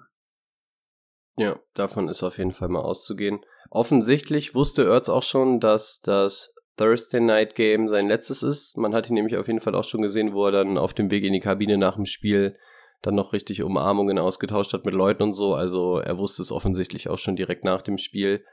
Ja, 1.36 1.60
davon 1.74 2.08
ist 2.08 2.24
auf 2.24 2.38
jeden 2.38 2.52
Fall 2.52 2.68
mal 2.68 2.80
auszugehen. 2.80 3.40
Offensichtlich 3.70 4.54
wusste 4.54 4.84
Ertz 4.84 5.08
auch 5.08 5.22
schon, 5.22 5.60
dass 5.60 6.00
das 6.00 6.52
Thursday 6.76 7.20
Night 7.20 7.54
Game 7.54 7.88
sein 7.88 8.08
letztes 8.08 8.42
ist. 8.42 8.76
Man 8.76 8.94
hat 8.94 9.08
ihn 9.08 9.14
nämlich 9.14 9.36
auf 9.36 9.46
jeden 9.46 9.60
Fall 9.60 9.74
auch 9.74 9.84
schon 9.84 10.02
gesehen, 10.02 10.32
wo 10.32 10.46
er 10.46 10.52
dann 10.52 10.78
auf 10.78 10.94
dem 10.94 11.10
Weg 11.10 11.24
in 11.24 11.32
die 11.32 11.40
Kabine 11.40 11.78
nach 11.78 11.96
dem 11.96 12.06
Spiel 12.06 12.56
dann 13.02 13.14
noch 13.14 13.32
richtig 13.32 13.62
Umarmungen 13.62 14.18
ausgetauscht 14.18 14.72
hat 14.72 14.84
mit 14.84 14.94
Leuten 14.94 15.24
und 15.24 15.32
so. 15.32 15.54
Also 15.54 15.98
er 15.98 16.18
wusste 16.18 16.42
es 16.42 16.52
offensichtlich 16.52 17.08
auch 17.08 17.18
schon 17.18 17.36
direkt 17.36 17.64
nach 17.64 17.82
dem 17.82 17.98
Spiel, 17.98 18.44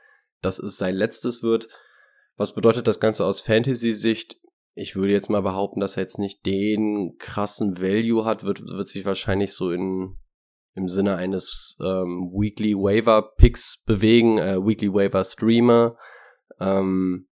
dass 0.41 0.59
es 0.59 0.77
sein 0.77 0.95
letztes 0.95 1.43
wird. 1.43 1.69
Was 2.35 2.53
bedeutet 2.53 2.87
das 2.87 2.99
Ganze 2.99 3.25
aus 3.25 3.41
Fantasy-Sicht? 3.41 4.39
Ich 4.73 4.95
würde 4.95 5.13
jetzt 5.13 5.29
mal 5.29 5.41
behaupten, 5.41 5.79
dass 5.79 5.97
er 5.97 6.03
jetzt 6.03 6.19
nicht 6.19 6.45
den 6.45 7.15
krassen 7.19 7.79
Value 7.81 8.25
hat, 8.25 8.43
wird, 8.43 8.61
wird 8.61 8.87
sich 8.87 9.05
wahrscheinlich 9.05 9.53
so 9.53 9.71
in, 9.71 10.15
im 10.73 10.89
Sinne 10.89 11.15
eines 11.15 11.77
ähm, 11.81 12.31
Weekly 12.33 12.75
Waiver 12.75 13.33
Picks 13.37 13.83
bewegen, 13.85 14.39
äh, 14.39 14.57
Weekly 14.57 14.91
Waiver 14.93 15.23
Streamer. 15.23 15.97
Ähm, 16.59 17.28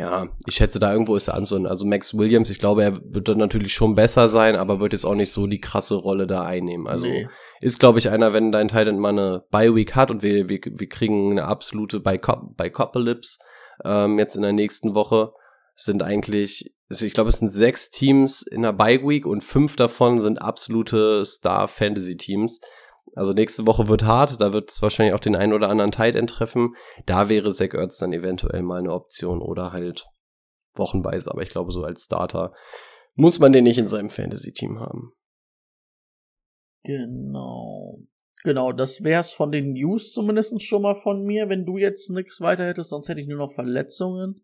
ja, 0.00 0.30
ich 0.46 0.54
schätze, 0.54 0.80
da 0.80 0.94
irgendwo 0.94 1.14
ist 1.14 1.28
er 1.28 1.34
anzuhören. 1.34 1.66
Also 1.66 1.84
Max 1.84 2.16
Williams, 2.16 2.48
ich 2.48 2.58
glaube, 2.58 2.82
er 2.82 2.96
wird 3.04 3.28
dann 3.28 3.36
natürlich 3.36 3.74
schon 3.74 3.94
besser 3.94 4.30
sein, 4.30 4.56
aber 4.56 4.80
wird 4.80 4.94
jetzt 4.94 5.04
auch 5.04 5.14
nicht 5.14 5.30
so 5.30 5.46
die 5.46 5.60
krasse 5.60 5.94
Rolle 5.94 6.26
da 6.26 6.42
einnehmen. 6.42 6.86
Also 6.86 7.06
nee. 7.06 7.28
ist, 7.60 7.78
glaube 7.78 7.98
ich, 7.98 8.08
einer, 8.08 8.32
wenn 8.32 8.50
dein 8.50 8.68
Titan 8.68 8.98
mal 8.98 9.10
eine 9.10 9.44
Bye-Week 9.50 9.94
hat 9.94 10.10
und 10.10 10.22
wir, 10.22 10.48
wir, 10.48 10.58
wir 10.64 10.88
kriegen 10.88 11.32
eine 11.32 11.44
absolute 11.44 12.00
Bicopalypse 12.00 13.40
ähm, 13.84 14.18
jetzt 14.18 14.36
in 14.36 14.42
der 14.42 14.54
nächsten 14.54 14.94
Woche, 14.94 15.34
sind 15.76 16.02
eigentlich, 16.02 16.74
ich 16.88 17.12
glaube, 17.12 17.28
es 17.28 17.36
sind 17.36 17.50
sechs 17.50 17.90
Teams 17.90 18.40
in 18.40 18.62
der 18.62 18.72
Bye-Week 18.72 19.26
und 19.26 19.44
fünf 19.44 19.76
davon 19.76 20.22
sind 20.22 20.40
absolute 20.40 21.26
Star-Fantasy-Teams. 21.26 22.60
Also 23.14 23.32
nächste 23.32 23.66
Woche 23.66 23.88
wird 23.88 24.04
hart, 24.04 24.40
da 24.40 24.52
wird 24.52 24.70
es 24.70 24.82
wahrscheinlich 24.82 25.14
auch 25.14 25.20
den 25.20 25.36
einen 25.36 25.52
oder 25.52 25.68
anderen 25.68 25.90
Tight 25.90 26.14
End 26.14 26.30
treffen. 26.30 26.74
Da 27.06 27.28
wäre 27.28 27.52
Zach 27.52 27.74
Ertz 27.74 27.98
dann 27.98 28.12
eventuell 28.12 28.62
mal 28.62 28.78
eine 28.78 28.92
Option 28.92 29.40
oder 29.40 29.72
halt 29.72 30.06
wochenweise, 30.74 31.30
aber 31.30 31.42
ich 31.42 31.48
glaube 31.48 31.72
so 31.72 31.82
als 31.82 32.04
Starter 32.04 32.52
muss 33.14 33.38
man 33.38 33.52
den 33.52 33.64
nicht 33.64 33.78
in 33.78 33.88
seinem 33.88 34.10
Fantasy-Team 34.10 34.78
haben. 34.78 35.12
Genau. 36.84 38.00
Genau, 38.42 38.72
das 38.72 39.04
wär's 39.04 39.32
von 39.32 39.52
den 39.52 39.72
News 39.72 40.12
zumindest 40.12 40.62
schon 40.62 40.82
mal 40.82 40.94
von 40.94 41.24
mir, 41.24 41.48
wenn 41.48 41.66
du 41.66 41.76
jetzt 41.76 42.08
nichts 42.10 42.40
weiter 42.40 42.66
hättest, 42.66 42.90
sonst 42.90 43.08
hätte 43.08 43.20
ich 43.20 43.28
nur 43.28 43.38
noch 43.38 43.52
Verletzungen. 43.52 44.42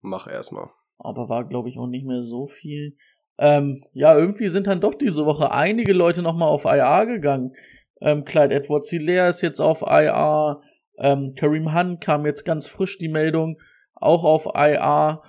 Mach 0.00 0.26
erstmal. 0.26 0.70
Aber 0.98 1.28
war, 1.28 1.48
glaube 1.48 1.68
ich, 1.68 1.78
auch 1.78 1.86
nicht 1.86 2.04
mehr 2.04 2.22
so 2.22 2.46
viel. 2.46 2.96
Ähm, 3.38 3.84
ja, 3.92 4.16
irgendwie 4.16 4.48
sind 4.48 4.66
dann 4.66 4.80
doch 4.80 4.94
diese 4.94 5.24
Woche 5.24 5.52
einige 5.52 5.92
Leute 5.92 6.22
nochmal 6.22 6.48
auf 6.48 6.64
IR 6.64 7.06
gegangen. 7.06 7.52
Ähm, 8.00 8.24
Clyde 8.24 8.54
Edwards 8.54 8.90
Hilaire 8.90 9.28
ist 9.28 9.42
jetzt 9.42 9.60
auf 9.60 9.82
IR. 9.82 10.60
Ähm, 10.98 11.34
Kareem 11.36 11.74
Hunt 11.74 12.00
kam 12.00 12.26
jetzt 12.26 12.44
ganz 12.44 12.66
frisch 12.66 12.98
die 12.98 13.08
Meldung, 13.08 13.58
auch 13.94 14.24
auf 14.24 14.46
IR. 14.54 15.22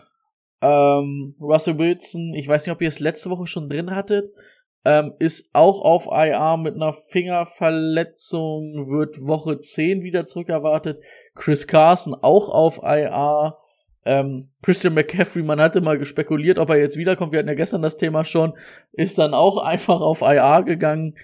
Ähm, 0.61 1.35
Russell 1.39 1.77
Wilson, 1.77 2.33
ich 2.33 2.47
weiß 2.47 2.65
nicht, 2.65 2.73
ob 2.73 2.81
ihr 2.81 2.87
es 2.87 2.99
letzte 2.99 3.29
Woche 3.29 3.47
schon 3.47 3.69
drin 3.69 3.95
hattet, 3.95 4.27
ähm, 4.83 5.13
ist 5.19 5.51
auch 5.53 5.81
auf 5.81 6.07
IR 6.07 6.57
mit 6.57 6.75
einer 6.75 6.93
Fingerverletzung, 6.93 8.89
wird 8.89 9.25
Woche 9.25 9.59
10 9.59 10.03
wieder 10.03 10.25
zurückerwartet. 10.25 10.99
Chris 11.35 11.67
Carson 11.67 12.15
auch 12.15 12.49
auf 12.49 12.79
IR. 12.83 13.57
Ähm, 14.09 14.47
Christian 14.63 14.95
McCaffrey, 14.95 15.43
man 15.43 15.61
hatte 15.61 15.81
mal 15.81 15.99
gespekuliert, 15.99 16.57
ob 16.57 16.71
er 16.71 16.77
jetzt 16.77 16.97
wiederkommt. 16.97 17.31
Wir 17.31 17.37
hatten 17.37 17.47
ja 17.47 17.53
gestern 17.53 17.83
das 17.83 17.95
Thema 17.95 18.23
schon, 18.23 18.53
ist 18.91 19.19
dann 19.19 19.35
auch 19.35 19.57
einfach 19.63 20.01
auf 20.01 20.21
IR 20.21 20.63
gegangen. 20.63 21.15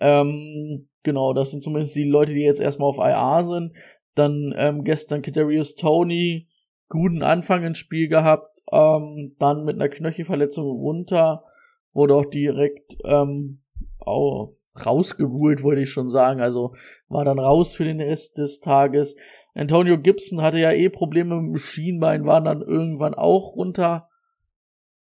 Ähm, 0.00 0.86
genau, 1.02 1.32
das 1.32 1.52
sind 1.52 1.62
zumindest 1.62 1.96
die 1.96 2.04
Leute, 2.04 2.34
die 2.34 2.42
jetzt 2.42 2.60
erstmal 2.60 2.90
auf 2.90 2.98
IR 2.98 3.42
sind. 3.42 3.72
Dann 4.14 4.52
ähm, 4.54 4.84
gestern 4.84 5.22
Kadarius 5.22 5.76
Tony, 5.76 6.46
guten 6.90 7.22
Anfang 7.22 7.64
ins 7.64 7.78
Spiel 7.78 8.06
gehabt, 8.06 8.62
ähm, 8.70 9.34
dann 9.38 9.64
mit 9.64 9.76
einer 9.76 9.88
Knöchelverletzung 9.88 10.66
runter, 10.66 11.42
wurde 11.94 12.14
auch 12.14 12.26
direkt 12.26 12.98
ähm, 13.06 13.62
auch 13.98 14.52
rausgeholt, 14.84 15.62
wollte 15.62 15.80
ich 15.80 15.90
schon 15.90 16.10
sagen. 16.10 16.42
Also 16.42 16.74
war 17.08 17.24
dann 17.24 17.38
raus 17.38 17.74
für 17.74 17.84
den 17.84 18.02
Rest 18.02 18.36
des 18.36 18.60
Tages. 18.60 19.16
Antonio 19.56 19.98
Gibson 19.98 20.42
hatte 20.42 20.58
ja 20.58 20.70
eh 20.70 20.88
Probleme 20.90 21.40
mit 21.40 21.54
dem 21.54 21.58
Schienbein, 21.58 22.26
war 22.26 22.42
dann 22.42 22.60
irgendwann 22.60 23.14
auch 23.14 23.56
runter 23.56 24.08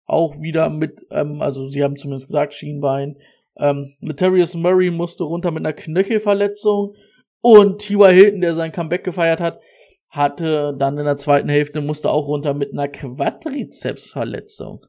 auch 0.07 0.41
wieder 0.41 0.71
mit, 0.71 1.07
ähm, 1.11 1.43
also 1.43 1.69
sie 1.69 1.85
haben 1.85 1.97
zumindest 1.97 2.29
gesagt, 2.29 2.55
Schienbein. 2.55 3.19
Ähm, 3.57 3.93
Letarius 4.01 4.55
Murray 4.55 4.91
musste 4.91 5.25
runter 5.25 5.51
mit 5.51 5.67
einer 5.67 5.75
Knöchelverletzung 5.75 6.95
und 7.43 7.81
T.Y. 7.81 8.11
Hilton, 8.11 8.41
der 8.41 8.55
sein 8.55 8.73
Comeback 8.73 9.05
gefeiert 9.05 9.41
hat, 9.41 9.61
hatte 10.09 10.75
dann 10.79 10.97
in 10.97 11.05
der 11.05 11.19
zweiten 11.19 11.51
Hälfte, 11.51 11.83
musste 11.83 12.11
auch 12.11 12.27
runter 12.27 12.55
mit 12.55 12.73
einer 12.73 12.89
Quadrizepsverletzung. 12.89 14.87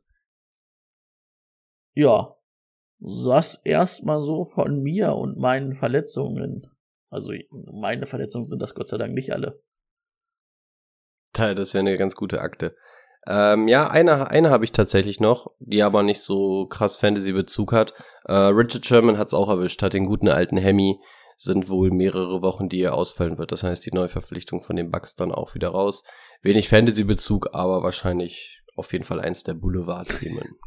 Ja, 1.93 2.37
das 2.99 3.55
erstmal 3.65 4.21
so 4.21 4.45
von 4.45 4.81
mir 4.81 5.15
und 5.15 5.37
meinen 5.37 5.73
Verletzungen. 5.73 6.65
Also 7.09 7.33
meine 7.49 8.05
Verletzungen 8.05 8.45
sind 8.45 8.61
das 8.61 8.75
Gott 8.75 8.89
sei 8.89 8.97
Dank 8.97 9.13
nicht 9.13 9.33
alle. 9.33 9.61
Das 11.33 11.73
wäre 11.73 11.81
eine 11.81 11.97
ganz 11.97 12.15
gute 12.15 12.41
Akte. 12.41 12.75
Ähm, 13.27 13.67
ja, 13.67 13.89
eine, 13.89 14.29
eine 14.29 14.49
habe 14.49 14.65
ich 14.65 14.71
tatsächlich 14.71 15.19
noch, 15.19 15.51
die 15.59 15.83
aber 15.83 16.03
nicht 16.03 16.21
so 16.21 16.65
krass 16.67 16.97
Fantasy-Bezug 16.97 17.73
hat. 17.73 17.93
Äh, 18.25 18.33
Richard 18.33 18.85
Sherman 18.85 19.17
hat 19.17 19.27
es 19.27 19.33
auch 19.33 19.49
erwischt, 19.49 19.81
hat 19.81 19.93
den 19.93 20.05
guten 20.05 20.29
alten 20.29 20.57
Hemi. 20.57 20.99
Sind 21.37 21.69
wohl 21.69 21.91
mehrere 21.91 22.41
Wochen, 22.41 22.67
die 22.67 22.81
er 22.81 22.95
ausfallen 22.95 23.37
wird. 23.37 23.51
Das 23.51 23.63
heißt, 23.63 23.85
die 23.85 23.93
Neuverpflichtung 23.93 24.61
von 24.61 24.75
den 24.75 24.91
Bucks 24.91 25.15
dann 25.15 25.31
auch 25.31 25.55
wieder 25.55 25.69
raus. 25.69 26.03
Wenig 26.41 26.67
Fantasy-Bezug, 26.67 27.53
aber 27.53 27.81
wahrscheinlich 27.83 28.61
auf 28.75 28.91
jeden 28.91 29.05
Fall 29.05 29.21
eins 29.21 29.43
der 29.43 29.53
Boulevard-Themen. 29.53 30.57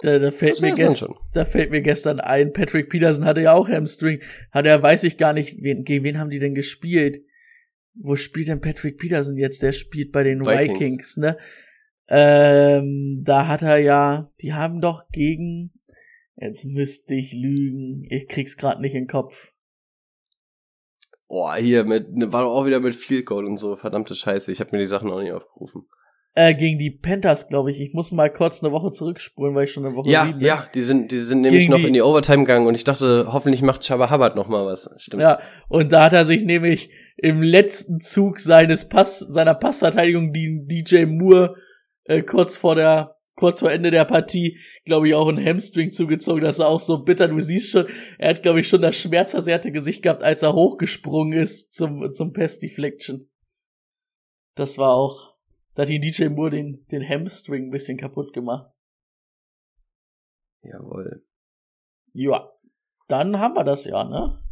Da, 0.00 0.20
da, 0.20 0.30
fällt 0.30 0.60
mir 0.60 0.74
gest, 0.74 1.08
da 1.32 1.44
fällt 1.44 1.70
mir 1.72 1.82
gestern 1.82 2.20
ein, 2.20 2.52
Patrick 2.52 2.88
Peterson 2.88 3.24
hatte 3.24 3.40
ja 3.40 3.52
auch 3.52 3.68
Hamstring. 3.68 4.20
Hat 4.52 4.64
er, 4.64 4.80
weiß 4.80 5.02
ich 5.04 5.16
gar 5.16 5.32
nicht, 5.32 5.56
wen, 5.60 5.82
gegen 5.82 6.04
wen 6.04 6.18
haben 6.18 6.30
die 6.30 6.38
denn 6.38 6.54
gespielt? 6.54 7.24
Wo 7.94 8.14
spielt 8.14 8.46
denn 8.46 8.60
Patrick 8.60 8.96
Peterson 8.98 9.36
jetzt? 9.36 9.62
Der 9.62 9.72
spielt 9.72 10.12
bei 10.12 10.22
den 10.22 10.40
Vikings, 10.40 10.78
Vikings 10.78 11.16
ne? 11.16 11.36
Ähm, 12.08 13.22
da 13.24 13.48
hat 13.48 13.62
er 13.62 13.78
ja, 13.78 14.28
die 14.40 14.54
haben 14.54 14.80
doch 14.80 15.08
gegen, 15.10 15.72
jetzt 16.36 16.64
müsste 16.64 17.14
ich 17.14 17.32
lügen, 17.32 18.06
ich 18.08 18.28
krieg's 18.28 18.56
grad 18.56 18.80
nicht 18.80 18.94
in 18.94 19.02
den 19.02 19.08
Kopf. 19.08 19.52
Boah, 21.26 21.56
hier 21.56 21.84
mit, 21.84 22.06
war 22.32 22.44
doch 22.44 22.54
auch 22.54 22.64
wieder 22.64 22.80
mit 22.80 22.94
Field 22.94 23.26
Goal 23.26 23.44
und 23.44 23.58
so, 23.58 23.76
verdammte 23.76 24.14
Scheiße, 24.14 24.50
ich 24.50 24.60
habe 24.60 24.70
mir 24.72 24.78
die 24.78 24.86
Sachen 24.86 25.10
auch 25.10 25.20
nicht 25.20 25.32
aufgerufen. 25.32 25.86
Äh, 26.40 26.54
gegen 26.54 26.78
die 26.78 26.92
Panthers, 26.92 27.48
glaube 27.48 27.72
ich. 27.72 27.80
Ich 27.80 27.94
muss 27.94 28.12
mal 28.12 28.32
kurz 28.32 28.62
eine 28.62 28.72
Woche 28.72 28.92
zurückspulen, 28.92 29.56
weil 29.56 29.64
ich 29.64 29.72
schon 29.72 29.84
eine 29.84 29.96
Woche 29.96 30.08
Ja, 30.08 30.26
sieben, 30.26 30.40
ja, 30.40 30.68
die 30.72 30.82
sind, 30.82 31.10
die 31.10 31.18
sind 31.18 31.40
nämlich 31.40 31.68
noch 31.68 31.78
die, 31.78 31.88
in 31.88 31.94
die 31.94 32.00
Overtime 32.00 32.44
gegangen 32.44 32.68
und 32.68 32.76
ich 32.76 32.84
dachte, 32.84 33.26
hoffentlich 33.32 33.60
macht 33.60 33.84
Chaba 33.84 34.08
Hubbard 34.08 34.36
noch 34.36 34.46
mal 34.46 34.64
was. 34.64 34.88
Stimmt. 34.98 35.20
Ja, 35.20 35.40
und 35.68 35.92
da 35.92 36.04
hat 36.04 36.12
er 36.12 36.24
sich 36.24 36.44
nämlich 36.44 36.90
im 37.16 37.42
letzten 37.42 38.00
Zug 38.00 38.38
seines 38.38 38.88
Pass, 38.88 39.18
seiner 39.18 39.54
Passverteidigung, 39.54 40.32
die 40.32 40.64
DJ 40.64 41.06
Moore 41.06 41.56
äh, 42.04 42.22
kurz 42.22 42.56
vor 42.56 42.76
der 42.76 43.16
kurz 43.34 43.58
vor 43.58 43.72
Ende 43.72 43.90
der 43.90 44.04
Partie, 44.04 44.60
glaube 44.84 45.08
ich, 45.08 45.14
auch 45.14 45.28
ein 45.28 45.44
Hamstring 45.44 45.90
zugezogen. 45.90 46.44
Das 46.44 46.60
ist 46.60 46.64
auch 46.64 46.78
so 46.78 47.02
bitter. 47.02 47.26
Du 47.26 47.40
siehst 47.40 47.72
schon, 47.72 47.86
er 48.16 48.30
hat, 48.30 48.44
glaube 48.44 48.60
ich, 48.60 48.68
schon 48.68 48.82
das 48.82 48.94
schmerzversehrte 48.94 49.72
Gesicht 49.72 50.04
gehabt, 50.04 50.22
als 50.22 50.44
er 50.44 50.52
hochgesprungen 50.52 51.36
ist 51.36 51.72
zum, 51.72 52.14
zum 52.14 52.32
Pass 52.32 52.60
Deflection. 52.60 53.28
Das 54.54 54.78
war 54.78 54.92
auch, 54.92 55.37
da 55.78 55.82
hat 55.82 55.90
ihn 55.90 56.02
DJ 56.02 56.26
Moore 56.26 56.50
den, 56.50 56.84
den 56.90 57.08
Hamstring 57.08 57.66
ein 57.66 57.70
bisschen 57.70 57.96
kaputt 57.96 58.32
gemacht. 58.32 58.74
Jawohl. 60.60 61.24
Ja. 62.12 62.50
Dann 63.06 63.38
haben 63.38 63.54
wir 63.54 63.62
das 63.62 63.84
ja, 63.84 64.02
ne? 64.02 64.42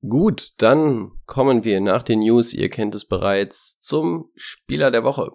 Gut, 0.00 0.60
dann 0.60 1.12
kommen 1.26 1.62
wir 1.62 1.80
nach 1.80 2.02
den 2.02 2.18
News, 2.18 2.52
ihr 2.52 2.68
kennt 2.68 2.96
es 2.96 3.06
bereits, 3.06 3.78
zum 3.78 4.32
Spieler 4.34 4.90
der 4.90 5.04
Woche. 5.04 5.30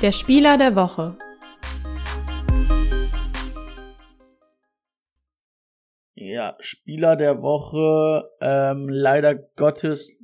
Der 0.00 0.12
Spieler 0.12 0.58
der 0.58 0.76
Woche. 0.76 1.18
Ja, 6.14 6.56
Spieler 6.60 7.16
der 7.16 7.42
Woche, 7.42 8.30
ähm, 8.40 8.88
leider 8.88 9.34
Gottes 9.34 10.22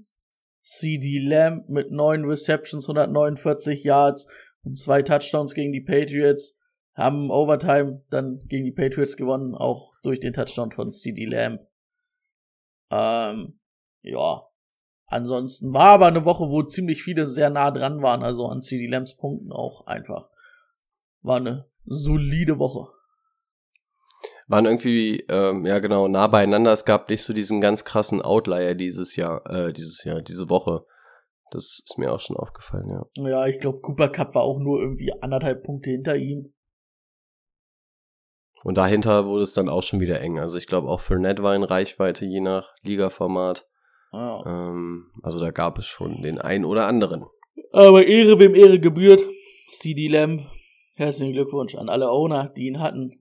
CD 0.68 1.18
Lamb 1.18 1.68
mit 1.68 1.90
neun 1.90 2.24
Receptions, 2.24 2.84
149 2.88 3.84
Yards 3.84 4.26
und 4.62 4.76
zwei 4.76 5.02
Touchdowns 5.02 5.54
gegen 5.54 5.72
die 5.72 5.80
Patriots, 5.80 6.58
haben 6.94 7.30
Overtime 7.30 8.04
dann 8.10 8.40
gegen 8.48 8.64
die 8.64 8.72
Patriots 8.72 9.16
gewonnen, 9.16 9.54
auch 9.54 9.94
durch 10.02 10.20
den 10.20 10.32
Touchdown 10.32 10.72
von 10.72 10.92
CD 10.92 11.24
Lamb. 11.24 11.66
Ähm, 12.90 13.58
ja, 14.02 14.48
Ansonsten 15.10 15.72
war 15.72 15.92
aber 15.94 16.06
eine 16.06 16.26
Woche, 16.26 16.50
wo 16.50 16.62
ziemlich 16.62 17.02
viele 17.02 17.26
sehr 17.26 17.48
nah 17.48 17.70
dran 17.70 18.02
waren, 18.02 18.22
also 18.22 18.46
an 18.46 18.60
CD 18.60 18.86
Lambs 18.86 19.16
Punkten 19.16 19.52
auch 19.52 19.86
einfach. 19.86 20.28
War 21.22 21.38
eine 21.38 21.66
solide 21.86 22.58
Woche. 22.58 22.92
Waren 24.48 24.64
irgendwie, 24.64 25.24
ähm, 25.28 25.66
ja 25.66 25.78
genau, 25.78 26.08
nah 26.08 26.26
beieinander. 26.26 26.72
Es 26.72 26.86
gab 26.86 27.10
nicht 27.10 27.22
so 27.22 27.34
diesen 27.34 27.60
ganz 27.60 27.84
krassen 27.84 28.22
Outlier 28.22 28.74
dieses 28.74 29.14
Jahr, 29.14 29.48
äh, 29.50 29.72
dieses 29.72 30.04
Jahr, 30.04 30.22
diese 30.22 30.48
Woche. 30.48 30.84
Das 31.50 31.82
ist 31.84 31.98
mir 31.98 32.12
auch 32.12 32.20
schon 32.20 32.36
aufgefallen, 32.36 32.88
ja. 32.88 33.28
Ja, 33.28 33.46
ich 33.46 33.60
glaube, 33.60 33.80
Cooper 33.80 34.08
Cup 34.08 34.34
war 34.34 34.42
auch 34.42 34.58
nur 34.58 34.80
irgendwie 34.80 35.12
anderthalb 35.20 35.64
Punkte 35.64 35.90
hinter 35.90 36.16
ihm. 36.16 36.52
Und 38.64 38.76
dahinter 38.76 39.26
wurde 39.26 39.42
es 39.42 39.52
dann 39.52 39.68
auch 39.68 39.82
schon 39.82 40.00
wieder 40.00 40.20
eng. 40.20 40.38
Also 40.38 40.58
ich 40.58 40.66
glaube 40.66 40.88
auch 40.88 41.00
für 41.00 41.16
Net 41.16 41.42
war 41.42 41.54
in 41.54 41.62
Reichweite, 41.62 42.24
je 42.24 42.40
nach 42.40 42.74
Ligaformat. 42.82 43.68
Ah. 44.10 44.42
Ähm, 44.46 45.10
also 45.22 45.38
da 45.38 45.50
gab 45.50 45.78
es 45.78 45.86
schon 45.86 46.22
den 46.22 46.38
einen 46.38 46.64
oder 46.64 46.86
anderen. 46.86 47.26
Aber 47.72 48.04
Ehre 48.06 48.38
wem 48.38 48.54
Ehre 48.54 48.80
gebührt. 48.80 49.20
CD 49.70 50.08
Lamb, 50.08 50.46
herzlichen 50.94 51.34
Glückwunsch 51.34 51.74
an 51.74 51.88
alle 51.88 52.10
Owner, 52.10 52.48
die 52.56 52.66
ihn 52.66 52.80
hatten. 52.80 53.17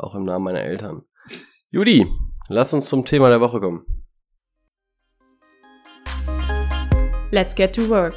Auch 0.00 0.14
im 0.14 0.24
Namen 0.24 0.46
meiner 0.46 0.62
Eltern. 0.62 1.02
Judy, 1.68 2.06
lass 2.48 2.72
uns 2.72 2.88
zum 2.88 3.04
Thema 3.04 3.28
der 3.28 3.42
Woche 3.42 3.60
kommen. 3.60 3.84
Let's 7.30 7.54
get 7.54 7.74
to 7.74 7.86
work. 7.90 8.14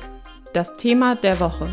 Das 0.54 0.78
Thema 0.78 1.16
der 1.16 1.38
Woche. 1.42 1.68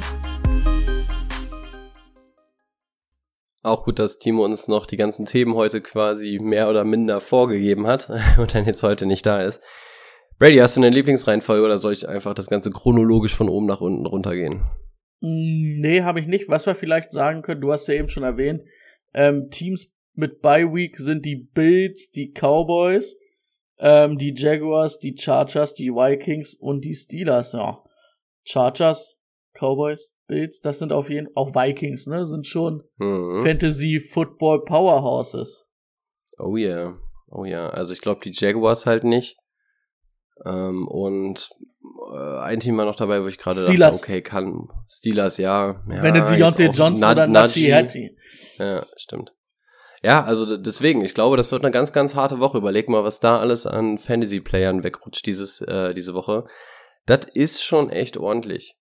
Auch 3.63 3.85
gut, 3.85 4.01
dass 4.01 4.19
Timo 4.19 4.45
uns 4.45 4.67
noch 4.67 4.85
die 4.85 4.97
ganzen 4.97 5.27
Themen 5.27 5.55
heute 5.55 5.81
quasi 5.81 6.41
mehr 6.41 6.69
oder 6.69 6.85
minder 6.85 7.21
vorgegeben 7.21 7.87
hat 7.87 8.11
und 8.39 8.57
dann 8.57 8.67
jetzt 8.67 8.83
heute 8.83 9.07
nicht 9.07 9.25
da 9.25 9.41
ist. 9.43 9.63
Brady, 10.41 10.57
hast 10.57 10.77
du 10.77 10.81
eine 10.81 10.91
Lieblingsreihenfolge 10.91 11.65
oder 11.65 11.79
soll 11.79 11.93
ich 11.93 12.09
einfach 12.09 12.35
das 12.35 12.51
Ganze 12.51 12.73
chronologisch 12.73 13.37
von 13.37 13.49
oben 13.49 13.67
nach 13.67 13.81
unten 13.81 14.07
runtergehen? 14.07 14.67
Nee, 15.21 16.03
habe 16.03 16.19
ich 16.19 16.27
nicht. 16.27 16.49
Was 16.49 16.67
wir 16.67 16.75
vielleicht 16.75 17.13
sagen 17.13 17.43
können, 17.43 17.61
du 17.61 17.71
hast 17.71 17.87
ja 17.87 17.95
eben 17.95 18.09
schon 18.09 18.25
erwähnt, 18.25 18.63
ähm, 19.15 19.51
Teams 19.51 19.95
mit 20.21 20.41
Bye 20.41 20.73
Week 20.73 20.97
sind 20.99 21.25
die 21.25 21.37
Bills, 21.37 22.11
die 22.11 22.33
Cowboys, 22.33 23.19
ähm, 23.79 24.19
die 24.19 24.35
Jaguars, 24.37 24.99
die 24.99 25.17
Chargers, 25.19 25.75
die 25.75 25.91
Vikings 25.91 26.55
und 26.55 26.85
die 26.85 26.95
Steelers. 26.95 27.53
Ja. 27.53 27.83
Chargers, 28.45 29.19
Cowboys, 29.59 30.15
Bills, 30.27 30.61
das 30.61 30.79
sind 30.79 30.93
auf 30.93 31.11
jeden 31.11 31.29
auch 31.35 31.55
Vikings, 31.55 32.07
ne, 32.07 32.25
sind 32.25 32.47
schon 32.47 32.85
mhm. 32.99 33.43
Fantasy 33.43 33.99
Football 33.99 34.65
Powerhouses. 34.65 35.69
Oh 36.39 36.57
ja, 36.57 36.69
yeah. 36.69 36.99
oh 37.31 37.45
ja. 37.45 37.65
Yeah. 37.65 37.71
Also 37.71 37.93
ich 37.93 38.01
glaube 38.01 38.21
die 38.23 38.33
Jaguars 38.33 38.87
halt 38.87 39.05
nicht. 39.05 39.37
Ähm, 40.45 40.89
und 40.89 41.51
äh, 42.13 42.39
ein 42.39 42.61
Team 42.61 42.79
war 42.79 42.87
noch 42.87 42.97
dabei, 42.97 43.23
wo 43.23 43.27
ich 43.27 43.37
gerade 43.37 43.63
dachte, 43.63 43.97
okay, 43.97 44.23
kann 44.23 44.69
Steelers, 44.89 45.37
ja. 45.37 45.83
ja 45.89 46.03
Wenn 46.03 46.15
du 46.15 46.25
Deontay 46.25 46.67
Johnson 46.67 47.01
Na 47.01 47.13
oder 47.13 47.27
Najee 47.27 47.75
Hattie. 47.75 48.17
Ja, 48.57 48.87
stimmt. 48.97 49.33
Ja, 50.03 50.25
also 50.25 50.57
deswegen, 50.57 51.03
ich 51.03 51.15
glaube, 51.15 51.37
das 51.37 51.53
wird 51.53 51.63
eine 51.63 51.73
ganz, 51.73 51.93
ganz 51.93 52.15
harte 52.15 52.41
Woche. 52.41 52.59
Überleg 52.59 52.89
mal, 52.89 53.05
was 53.05 53.21
da 53.21 53.39
alles 53.39 53.67
an 53.67 53.99
Fantasy-Playern 53.99 54.83
wegrutscht 54.83 55.27
dieses, 55.27 55.61
äh, 55.61 55.93
diese 55.93 56.15
Woche. 56.15 56.47
Das 57.07 57.27
ist 57.35 57.63
schon 57.63 57.91
echt 57.91 58.17
ordentlich. 58.17 58.77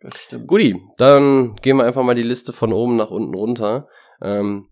Das 0.00 0.16
stimmt. 0.18 0.46
Guti, 0.46 0.80
dann 0.98 1.56
gehen 1.56 1.76
wir 1.78 1.84
einfach 1.84 2.02
mal 2.02 2.14
die 2.14 2.22
Liste 2.22 2.52
von 2.52 2.72
oben 2.72 2.96
nach 2.96 3.10
unten 3.10 3.34
runter. 3.34 3.88
Ähm, 4.22 4.68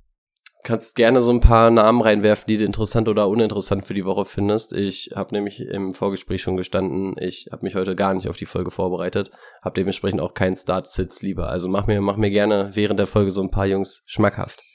kannst 0.67 0.97
gerne 0.97 1.23
so 1.23 1.31
ein 1.31 1.41
paar 1.41 1.71
Namen 1.71 2.03
reinwerfen, 2.03 2.47
die 2.49 2.57
du 2.57 2.65
interessant 2.65 3.09
oder 3.09 3.29
uninteressant 3.29 3.85
für 3.85 3.95
die 3.95 4.05
Woche 4.05 4.25
findest. 4.25 4.73
Ich 4.73 5.13
habe 5.15 5.35
nämlich 5.35 5.61
im 5.61 5.95
Vorgespräch 5.95 6.43
schon 6.43 6.57
gestanden, 6.57 7.15
ich 7.19 7.49
habe 7.53 7.65
mich 7.65 7.77
heute 7.77 7.95
gar 7.95 8.13
nicht 8.15 8.29
auf 8.29 8.37
die 8.37 8.47
Folge 8.47 8.73
vorbereitet, 8.73 9.31
habe 9.63 9.75
dementsprechend 9.75 10.21
auch 10.21 10.35
keinen 10.35 10.57
Start-Sitz 10.57 11.23
lieber. 11.23 11.49
Also 11.49 11.69
mach 11.69 11.87
mir, 11.87 12.01
mach 12.01 12.17
mir 12.17 12.31
gerne 12.31 12.71
während 12.75 12.99
der 12.99 13.07
Folge 13.07 13.31
so 13.31 13.43
ein 13.43 13.51
paar 13.51 13.67
Jungs 13.67 14.03
schmackhaft. 14.07 14.66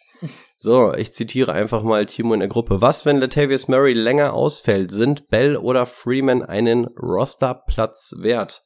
So, 0.57 0.93
ich 0.93 1.13
zitiere 1.13 1.53
einfach 1.53 1.81
mal 1.81 2.05
Timo 2.05 2.33
in 2.33 2.39
der 2.39 2.49
Gruppe. 2.49 2.81
Was, 2.81 3.05
wenn 3.05 3.17
Latavius 3.17 3.67
Murray 3.67 3.93
länger 3.93 4.33
ausfällt? 4.33 4.91
Sind 4.91 5.29
Bell 5.29 5.57
oder 5.57 5.85
Freeman 5.85 6.43
einen 6.43 6.85
Rosterplatz 6.97 8.15
wert? 8.19 8.63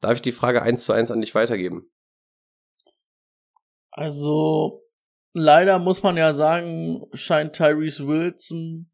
Darf 0.00 0.14
ich 0.14 0.22
die 0.22 0.32
Frage 0.32 0.62
eins 0.62 0.84
zu 0.84 0.92
eins 0.92 1.10
an 1.10 1.20
dich 1.20 1.34
weitergeben? 1.34 1.90
Also, 3.92 4.82
leider 5.32 5.78
muss 5.78 6.02
man 6.02 6.16
ja 6.16 6.32
sagen, 6.32 7.06
scheint 7.14 7.54
Tyrese 7.54 8.06
Wilson, 8.06 8.90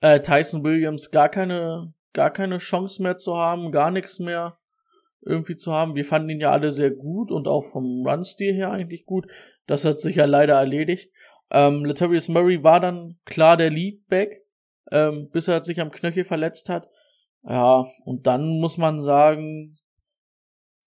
äh, 0.00 0.20
Tyson 0.20 0.64
Williams 0.64 1.10
gar 1.10 1.28
keine, 1.28 1.94
gar 2.12 2.30
keine 2.30 2.58
Chance 2.58 3.02
mehr 3.02 3.18
zu 3.18 3.36
haben, 3.36 3.70
gar 3.70 3.90
nichts 3.90 4.18
mehr. 4.18 4.58
Irgendwie 5.22 5.56
zu 5.56 5.72
haben. 5.72 5.94
Wir 5.94 6.04
fanden 6.04 6.30
ihn 6.30 6.40
ja 6.40 6.50
alle 6.50 6.72
sehr 6.72 6.90
gut 6.90 7.30
und 7.30 7.48
auch 7.48 7.64
vom 7.64 8.06
Run-Stil 8.06 8.54
her 8.54 8.70
eigentlich 8.70 9.04
gut. 9.06 9.26
Das 9.66 9.84
hat 9.84 10.00
sich 10.00 10.16
ja 10.16 10.24
leider 10.24 10.54
erledigt. 10.54 11.10
Ähm, 11.50 11.84
Latavius 11.84 12.28
Murray 12.28 12.62
war 12.62 12.80
dann 12.80 13.18
klar 13.24 13.56
der 13.56 13.70
Leadback, 13.70 14.44
ähm, 14.90 15.28
bis 15.32 15.48
er 15.48 15.64
sich 15.64 15.80
am 15.80 15.90
Knöchel 15.90 16.24
verletzt 16.24 16.68
hat. 16.68 16.88
Ja, 17.44 17.86
und 18.04 18.26
dann 18.26 18.60
muss 18.60 18.76
man 18.76 19.00
sagen, 19.00 19.78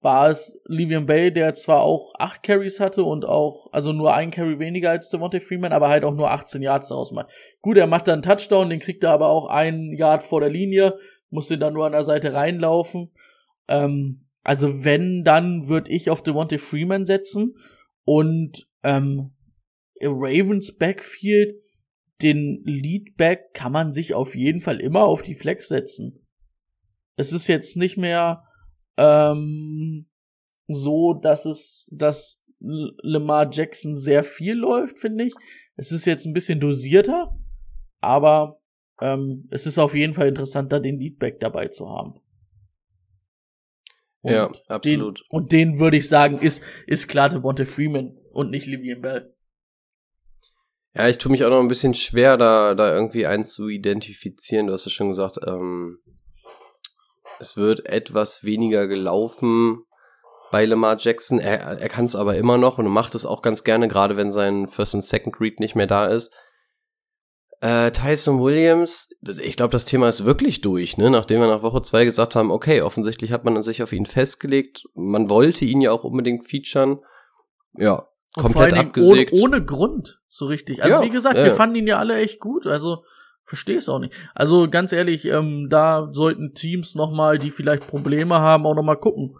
war 0.02 0.30
es 0.30 0.62
Livian 0.66 1.06
Bay, 1.06 1.32
der 1.32 1.54
zwar 1.54 1.82
auch 1.82 2.14
acht 2.18 2.44
Carries 2.44 2.80
hatte 2.80 3.04
und 3.04 3.26
auch, 3.26 3.68
also 3.72 3.92
nur 3.92 4.14
ein 4.14 4.32
Carry 4.32 4.60
weniger 4.60 4.92
als 4.92 5.10
Devontae 5.10 5.42
Freeman, 5.42 5.74
aber 5.74 5.90
halt 5.90 6.06
auch 6.06 6.14
nur 6.14 6.32
18 6.32 6.62
Yards 6.62 6.90
daraus 6.90 7.12
macht. 7.12 7.30
Gut, 7.62 7.78
er 7.78 7.88
macht 7.88 8.08
dann 8.08 8.16
einen 8.16 8.22
Touchdown, 8.24 8.70
den 8.70 8.80
kriegt 8.80 9.04
er 9.04 9.12
aber 9.12 9.28
auch 9.28 9.48
einen 9.48 9.94
Yard 9.94 10.24
vor 10.24 10.40
der 10.40 10.50
Linie, 10.50 10.98
muss 11.30 11.50
den 11.50 11.60
dann 11.60 11.74
nur 11.74 11.86
an 11.86 11.92
der 11.92 12.04
Seite 12.04 12.34
reinlaufen. 12.34 13.12
Ähm, 13.70 14.22
also 14.44 14.84
wenn, 14.84 15.24
dann 15.24 15.70
würde 15.70 15.92
ich 15.92 16.10
auf 16.10 16.24
Devontae 16.24 16.58
Freeman 16.58 17.06
setzen 17.06 17.56
und 18.04 18.68
ähm, 18.84 19.32
Ravens 20.02 20.78
Backfield, 20.78 21.56
den 22.22 22.64
Leadback 22.66 23.54
kann 23.54 23.72
man 23.72 23.94
sich 23.94 24.14
auf 24.14 24.36
jeden 24.36 24.60
Fall 24.60 24.82
immer 24.82 25.04
auf 25.04 25.22
die 25.22 25.36
Flex 25.36 25.68
setzen. 25.68 26.26
Es 27.16 27.32
ist 27.32 27.48
jetzt 27.48 27.78
nicht 27.78 27.98
mehr 27.98 28.44
ähm, 28.98 30.08
so, 30.68 31.14
dass 31.14 31.46
es, 31.46 31.90
dass 31.94 32.44
Lamar 32.60 33.50
Jackson 33.52 33.96
sehr 33.96 34.24
viel 34.24 34.54
läuft, 34.54 35.00
finde 35.00 35.26
ich. 35.26 35.34
Es 35.76 35.92
ist 35.92 36.06
jetzt 36.06 36.26
ein 36.26 36.34
bisschen 36.34 36.60
dosierter, 36.60 37.38
aber 38.02 38.62
ähm, 39.02 39.48
es 39.50 39.66
ist 39.66 39.78
auf 39.78 39.96
jeden 39.96 40.14
Fall 40.14 40.28
interessanter, 40.28 40.80
den 40.80 41.00
Leadback 41.00 41.40
dabei 41.40 41.68
zu 41.68 41.90
haben. 41.90 42.20
Und 44.22 44.32
ja, 44.34 44.52
absolut. 44.68 45.20
Den, 45.20 45.26
und 45.30 45.52
den 45.52 45.80
würde 45.80 45.98
ich 45.98 46.08
sagen, 46.08 46.40
ist, 46.40 46.64
ist 46.88 47.08
klar 47.08 47.30
Devonta 47.30 47.66
Freeman 47.66 48.18
und 48.34 48.50
nicht 48.50 48.66
Livian 48.66 49.02
Bell. 49.02 49.34
Ja, 50.96 51.08
ich 51.08 51.18
tue 51.18 51.32
mich 51.32 51.46
auch 51.46 51.50
noch 51.50 51.60
ein 51.60 51.68
bisschen 51.68 51.94
schwer, 51.94 52.36
da, 52.36 52.74
da 52.74 52.94
irgendwie 52.94 53.26
eins 53.26 53.54
zu 53.54 53.70
identifizieren. 53.70 54.68
Du 54.68 54.74
hast 54.74 54.86
ja 54.86 54.92
schon 54.92 55.10
gesagt, 55.10 55.40
ähm, 55.46 56.00
es 57.40 57.56
wird 57.56 57.86
etwas 57.86 58.44
weniger 58.44 58.88
gelaufen 58.88 59.84
bei 60.52 60.66
Lamar 60.66 60.98
Jackson. 61.00 61.40
Er, 61.40 61.80
er 61.80 61.90
kann 61.90 62.06
es 62.06 62.16
aber 62.16 62.36
immer 62.36 62.58
noch 62.58 62.80
und 62.80 62.88
macht 62.88 63.16
es 63.16 63.26
auch 63.26 63.42
ganz 63.42 63.64
gerne, 63.64 63.88
gerade 63.88 64.18
wenn 64.18 64.32
sein 64.32 64.68
First 64.68 64.96
und 64.96 65.02
Second 65.02 65.40
Read 65.40 65.60
nicht 65.60 65.76
mehr 65.76 65.88
da 65.88 66.08
ist. 66.08 66.34
Äh, 67.62 67.92
Tyson 67.92 68.42
Williams, 68.42 69.10
ich 69.42 69.58
glaube, 69.58 69.72
das 69.72 69.84
Thema 69.84 70.08
ist 70.08 70.24
wirklich 70.24 70.62
durch, 70.62 70.98
ne? 70.98 71.10
Nachdem 71.10 71.42
wir 71.42 71.48
nach 71.48 71.62
Woche 71.62 71.82
zwei 71.82 72.06
gesagt 72.06 72.36
haben, 72.36 72.52
okay, 72.52 72.82
offensichtlich 72.82 73.34
hat 73.34 73.44
man 73.44 73.62
sich 73.64 73.84
auf 73.84 73.92
ihn 73.92 74.06
festgelegt. 74.06 74.86
Man 74.94 75.30
wollte 75.30 75.66
ihn 75.66 75.82
ja 75.82 75.92
auch 75.92 76.06
unbedingt 76.06 76.48
featuren. 76.48 77.00
Ja, 77.74 78.08
und 78.36 78.44
komplett 78.44 78.74
abgesägt. 78.74 79.34
Ohne, 79.34 79.42
ohne, 79.44 79.66
Grund, 79.66 80.22
so 80.30 80.46
richtig. 80.46 80.84
Also 80.84 80.98
ja, 80.98 81.02
wie 81.02 81.10
gesagt, 81.10 81.38
ja. 81.38 81.44
wir 81.44 81.52
fanden 81.52 81.76
ihn 81.76 81.88
ja 81.88 81.98
alle 81.98 82.16
echt 82.18 82.40
gut. 82.40 82.66
Also 82.66 83.04
verstehe 83.44 83.78
es 83.78 83.90
auch 83.90 84.00
nicht. 84.00 84.14
Also 84.36 84.70
ganz 84.70 84.94
ehrlich, 84.94 85.26
ähm, 85.26 85.68
da 85.70 86.10
sollten 86.14 86.54
Teams 86.54 86.96
noch 86.96 87.12
mal, 87.12 87.40
die 87.40 87.52
vielleicht 87.52 87.88
Probleme 87.88 88.40
haben, 88.40 88.66
auch 88.66 88.76
noch 88.76 88.84
mal 88.84 88.96
gucken. 88.96 89.38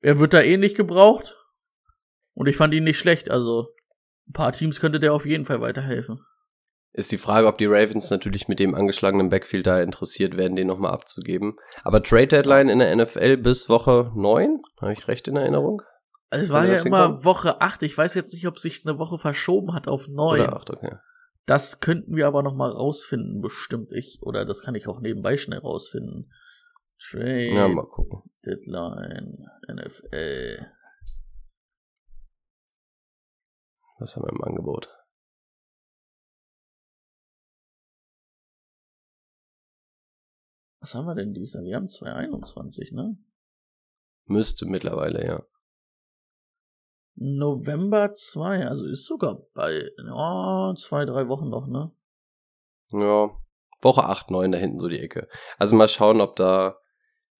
Er 0.00 0.18
wird 0.18 0.32
da 0.34 0.40
eh 0.40 0.56
nicht 0.56 0.76
gebraucht 0.76 1.36
und 2.34 2.48
ich 2.48 2.56
fand 2.56 2.74
ihn 2.74 2.84
nicht 2.84 2.98
schlecht. 2.98 3.30
Also 3.30 3.68
ein 4.28 4.32
paar 4.32 4.52
Teams 4.52 4.80
könnte 4.80 4.98
der 4.98 5.12
auf 5.12 5.26
jeden 5.26 5.44
Fall 5.44 5.60
weiterhelfen. 5.60 6.24
Ist 6.94 7.10
die 7.10 7.18
Frage, 7.18 7.46
ob 7.46 7.56
die 7.56 7.66
Ravens 7.66 8.10
natürlich 8.10 8.48
mit 8.48 8.58
dem 8.58 8.74
angeschlagenen 8.74 9.30
Backfield 9.30 9.66
da 9.66 9.80
interessiert 9.80 10.36
werden, 10.36 10.56
den 10.56 10.66
nochmal 10.66 10.92
abzugeben. 10.92 11.56
Aber 11.84 12.02
Trade 12.02 12.26
Deadline 12.26 12.68
in 12.68 12.80
der 12.80 12.94
NFL 12.94 13.38
bis 13.38 13.70
Woche 13.70 14.12
9? 14.14 14.60
Habe 14.78 14.92
ich 14.92 15.08
recht 15.08 15.26
in 15.26 15.36
Erinnerung? 15.36 15.80
Also 16.28 16.44
es 16.44 16.50
war 16.50 16.66
ja 16.66 16.74
immer 16.82 17.04
hinkommen? 17.04 17.24
Woche 17.24 17.60
8. 17.62 17.82
Ich 17.84 17.96
weiß 17.96 18.12
jetzt 18.14 18.34
nicht, 18.34 18.46
ob 18.46 18.58
sich 18.58 18.86
eine 18.86 18.98
Woche 18.98 19.16
verschoben 19.16 19.72
hat 19.72 19.88
auf 19.88 20.06
9. 20.08 20.40
Oder 20.42 20.54
8, 20.54 20.70
okay. 20.70 20.96
Das 21.46 21.80
könnten 21.80 22.14
wir 22.14 22.26
aber 22.26 22.42
noch 22.42 22.54
mal 22.54 22.70
rausfinden, 22.70 23.40
bestimmt 23.40 23.92
ich. 23.92 24.18
Oder 24.22 24.44
das 24.44 24.60
kann 24.60 24.74
ich 24.74 24.86
auch 24.86 25.00
nebenbei 25.00 25.38
schnell 25.38 25.60
rausfinden. 25.60 26.30
Trade 27.00 27.54
ja, 27.54 27.68
mal 27.68 27.86
gucken. 27.86 28.22
Deadline 28.44 29.46
NFL. 29.66 30.66
Was 33.98 34.14
haben 34.14 34.24
wir 34.24 34.32
im 34.32 34.44
Angebot? 34.44 35.01
Was 40.82 40.96
haben 40.96 41.06
wir 41.06 41.14
denn 41.14 41.32
dieses 41.32 41.54
Jahr? 41.54 41.62
Wir 41.62 41.76
haben 41.76 41.88
2021, 41.88 42.90
ne? 42.90 43.16
Müsste 44.26 44.66
mittlerweile, 44.66 45.24
ja. 45.24 45.46
November 47.14 48.12
2, 48.12 48.66
also 48.66 48.86
ist 48.86 49.06
sogar 49.06 49.46
bei 49.54 49.90
oh, 50.12 50.74
zwei, 50.74 51.04
drei 51.04 51.28
Wochen 51.28 51.50
noch, 51.50 51.68
ne? 51.68 51.92
Ja, 52.90 53.30
Woche 53.80 54.04
8, 54.04 54.32
9 54.32 54.50
da 54.50 54.58
hinten 54.58 54.80
so 54.80 54.88
die 54.88 54.98
Ecke. 54.98 55.28
Also 55.56 55.76
mal 55.76 55.88
schauen, 55.88 56.20
ob 56.20 56.34
da 56.34 56.76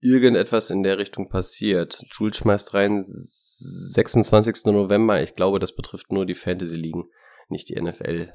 irgendetwas 0.01 0.71
in 0.71 0.85
der 0.85 0.99
Richtung 0.99 1.29
passiert. 1.29 2.05
Jules 2.13 2.37
schmeißt 2.37 2.75
rein 2.75 3.03
26. 3.03 4.67
November. 4.67 5.21
Ich 5.21 5.35
glaube, 5.35 5.59
das 5.59 5.75
betrifft 5.75 6.13
nur 6.13 6.27
die 6.27 6.37
Fantasy-Ligen, 6.37 7.11
nicht 7.49 7.69
die 7.69 7.81
NFL. 7.81 8.33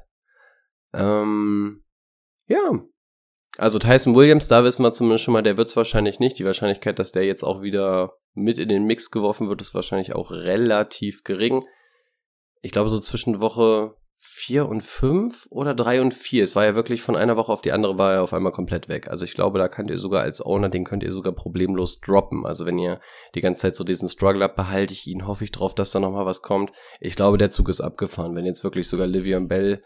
Ähm, 0.92 1.82
ja, 2.46 2.82
also 3.58 3.80
Tyson 3.80 4.14
Williams, 4.14 4.46
da 4.46 4.62
wissen 4.62 4.84
wir 4.84 4.92
zumindest 4.92 5.24
schon 5.24 5.32
mal, 5.34 5.42
der 5.42 5.56
wird's 5.56 5.76
wahrscheinlich 5.76 6.20
nicht. 6.20 6.38
Die 6.38 6.44
Wahrscheinlichkeit, 6.44 6.98
dass 6.98 7.10
der 7.10 7.24
jetzt 7.24 7.42
auch 7.42 7.60
wieder 7.60 8.12
mit 8.32 8.56
in 8.56 8.68
den 8.68 8.84
Mix 8.84 9.10
geworfen 9.10 9.48
wird, 9.48 9.60
ist 9.60 9.74
wahrscheinlich 9.74 10.14
auch 10.14 10.30
relativ 10.30 11.24
gering. 11.24 11.64
Ich 12.62 12.70
glaube 12.70 12.88
so 12.88 13.00
zwischen 13.00 13.40
Woche 13.40 13.96
vier 14.20 14.68
und 14.68 14.82
fünf 14.82 15.46
oder 15.50 15.74
drei 15.74 16.00
und 16.00 16.14
vier. 16.14 16.44
Es 16.44 16.54
war 16.54 16.64
ja 16.64 16.76
wirklich 16.76 17.02
von 17.02 17.16
einer 17.16 17.36
Woche 17.36 17.52
auf 17.52 17.60
die 17.60 17.72
andere 17.72 17.98
war 17.98 18.14
er 18.14 18.22
auf 18.22 18.32
einmal 18.32 18.52
komplett 18.52 18.88
weg. 18.88 19.08
Also 19.08 19.24
ich 19.24 19.34
glaube, 19.34 19.58
da 19.58 19.68
könnt 19.68 19.90
ihr 19.90 19.98
sogar 19.98 20.22
als 20.22 20.40
Owner, 20.40 20.68
den 20.68 20.84
könnt 20.84 21.02
ihr 21.02 21.10
sogar 21.10 21.32
problemlos 21.32 21.98
droppen. 21.98 22.46
Also 22.46 22.64
wenn 22.64 22.78
ihr 22.78 23.00
die 23.34 23.40
ganze 23.40 23.62
Zeit 23.62 23.76
so 23.76 23.82
diesen 23.82 24.08
Struggle 24.08 24.44
habt, 24.44 24.56
behalte 24.56 24.92
ich 24.92 25.06
ihn, 25.08 25.26
hoffe 25.26 25.42
ich 25.42 25.50
drauf, 25.50 25.74
dass 25.74 25.90
da 25.90 25.98
nochmal 25.98 26.26
was 26.26 26.42
kommt. 26.42 26.70
Ich 27.00 27.16
glaube, 27.16 27.38
der 27.38 27.50
Zug 27.50 27.68
ist 27.68 27.80
abgefahren. 27.80 28.36
Wenn 28.36 28.46
jetzt 28.46 28.62
wirklich 28.62 28.88
sogar 28.88 29.08
Livian 29.08 29.48
Bell 29.48 29.82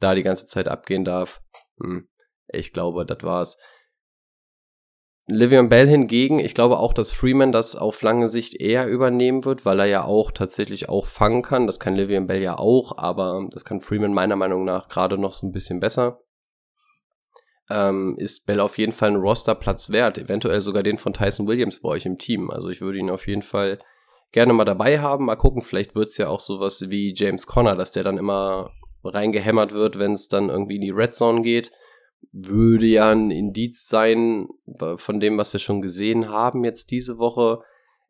da 0.00 0.14
die 0.14 0.22
ganze 0.22 0.46
Zeit 0.46 0.68
abgehen 0.68 1.04
darf, 1.04 1.40
hm, 1.80 2.08
ich 2.48 2.72
glaube, 2.72 3.04
das 3.04 3.22
war's. 3.22 3.58
Livian 5.28 5.68
Bell 5.68 5.88
hingegen, 5.88 6.38
ich 6.38 6.54
glaube 6.54 6.78
auch, 6.78 6.92
dass 6.92 7.10
Freeman 7.10 7.50
das 7.50 7.74
auf 7.74 8.00
lange 8.02 8.28
Sicht 8.28 8.54
eher 8.60 8.86
übernehmen 8.86 9.44
wird, 9.44 9.64
weil 9.64 9.80
er 9.80 9.86
ja 9.86 10.04
auch 10.04 10.30
tatsächlich 10.30 10.88
auch 10.88 11.06
fangen 11.06 11.42
kann. 11.42 11.66
Das 11.66 11.80
kann 11.80 11.96
Livian 11.96 12.28
Bell 12.28 12.40
ja 12.40 12.58
auch, 12.58 12.96
aber 12.96 13.48
das 13.50 13.64
kann 13.64 13.80
Freeman 13.80 14.14
meiner 14.14 14.36
Meinung 14.36 14.64
nach 14.64 14.88
gerade 14.88 15.18
noch 15.18 15.32
so 15.32 15.44
ein 15.44 15.52
bisschen 15.52 15.80
besser. 15.80 16.20
Ähm, 17.68 18.14
ist 18.18 18.46
Bell 18.46 18.60
auf 18.60 18.78
jeden 18.78 18.92
Fall 18.92 19.10
ein 19.10 19.16
Rosterplatz 19.16 19.90
wert, 19.90 20.18
eventuell 20.18 20.60
sogar 20.60 20.84
den 20.84 20.96
von 20.96 21.12
Tyson 21.12 21.48
Williams 21.48 21.80
bei 21.80 21.88
euch 21.88 22.06
im 22.06 22.18
Team. 22.18 22.48
Also 22.48 22.68
ich 22.68 22.80
würde 22.80 22.98
ihn 22.98 23.10
auf 23.10 23.26
jeden 23.26 23.42
Fall 23.42 23.80
gerne 24.30 24.52
mal 24.52 24.64
dabei 24.64 25.00
haben. 25.00 25.24
Mal 25.24 25.34
gucken, 25.34 25.62
vielleicht 25.62 25.96
wird's 25.96 26.18
ja 26.18 26.28
auch 26.28 26.38
sowas 26.38 26.84
wie 26.88 27.12
James 27.16 27.48
Conner, 27.48 27.74
dass 27.74 27.90
der 27.90 28.04
dann 28.04 28.18
immer 28.18 28.70
reingehämmert 29.02 29.72
wird, 29.72 29.98
wenn 29.98 30.12
es 30.12 30.28
dann 30.28 30.50
irgendwie 30.50 30.76
in 30.76 30.82
die 30.82 30.90
Red 30.90 31.16
Zone 31.16 31.42
geht 31.42 31.72
würde 32.32 32.86
ja 32.86 33.10
ein 33.10 33.30
Indiz 33.30 33.88
sein 33.88 34.48
von 34.96 35.20
dem, 35.20 35.38
was 35.38 35.52
wir 35.52 35.60
schon 35.60 35.80
gesehen 35.80 36.28
haben 36.28 36.64
jetzt 36.64 36.90
diese 36.90 37.18
Woche. 37.18 37.60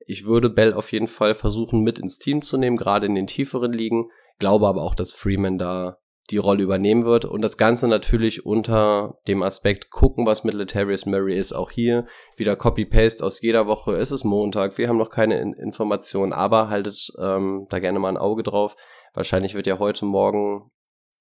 Ich 0.06 0.26
würde 0.26 0.50
Bell 0.50 0.74
auf 0.74 0.92
jeden 0.92 1.06
Fall 1.06 1.34
versuchen 1.34 1.82
mit 1.82 1.98
ins 1.98 2.18
Team 2.18 2.42
zu 2.42 2.56
nehmen, 2.56 2.76
gerade 2.76 3.06
in 3.06 3.14
den 3.14 3.26
tieferen 3.26 3.72
Ligen. 3.72 4.10
Glaube 4.38 4.66
aber 4.66 4.82
auch, 4.82 4.94
dass 4.94 5.12
Freeman 5.12 5.58
da 5.58 5.98
die 6.30 6.38
Rolle 6.38 6.62
übernehmen 6.62 7.04
wird 7.04 7.24
und 7.24 7.40
das 7.40 7.56
Ganze 7.56 7.86
natürlich 7.86 8.44
unter 8.44 9.18
dem 9.28 9.42
Aspekt 9.42 9.90
gucken, 9.90 10.26
was 10.26 10.42
mit 10.42 10.54
Letarius 10.54 11.06
Murray 11.06 11.38
ist. 11.38 11.52
Auch 11.52 11.70
hier 11.70 12.06
wieder 12.36 12.56
Copy-Paste 12.56 13.24
aus 13.24 13.40
jeder 13.40 13.66
Woche. 13.66 13.94
Es 13.94 14.10
ist 14.10 14.24
Montag, 14.24 14.76
wir 14.76 14.88
haben 14.88 14.98
noch 14.98 15.10
keine 15.10 15.40
In 15.40 15.52
Informationen, 15.52 16.32
aber 16.32 16.68
haltet 16.68 17.12
ähm, 17.20 17.66
da 17.70 17.78
gerne 17.78 18.00
mal 18.00 18.08
ein 18.08 18.16
Auge 18.16 18.42
drauf. 18.42 18.76
Wahrscheinlich 19.14 19.54
wird 19.54 19.66
ja 19.66 19.78
heute 19.78 20.04
Morgen 20.04 20.70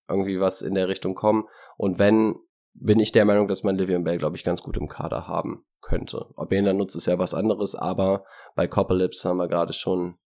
irgendwie 0.09 0.39
was 0.39 0.61
in 0.61 0.73
der 0.73 0.87
Richtung 0.87 1.13
kommen. 1.13 1.45
Und 1.77 1.99
wenn 1.99 2.35
bin 2.75 2.99
ich 2.99 3.11
der 3.11 3.25
Meinung, 3.25 3.47
dass 3.47 3.63
man 3.63 3.77
Livian 3.77 4.03
Bell, 4.03 4.17
glaube 4.17 4.35
ich, 4.35 4.43
ganz 4.43 4.61
gut 4.61 4.77
im 4.77 4.87
Kader 4.87 5.27
haben 5.27 5.65
könnte. 5.81 6.27
Ob 6.35 6.51
er 6.51 6.59
ihn 6.59 6.65
dann 6.65 6.77
nutzt, 6.77 6.95
ist 6.95 7.07
ja 7.07 7.17
was 7.17 7.33
anderes, 7.33 7.75
aber 7.75 8.25
bei 8.55 8.67
Copperlips 8.67 9.23
haben 9.25 9.37
wir 9.37 9.47
gerade 9.47 9.73
schon 9.73 10.17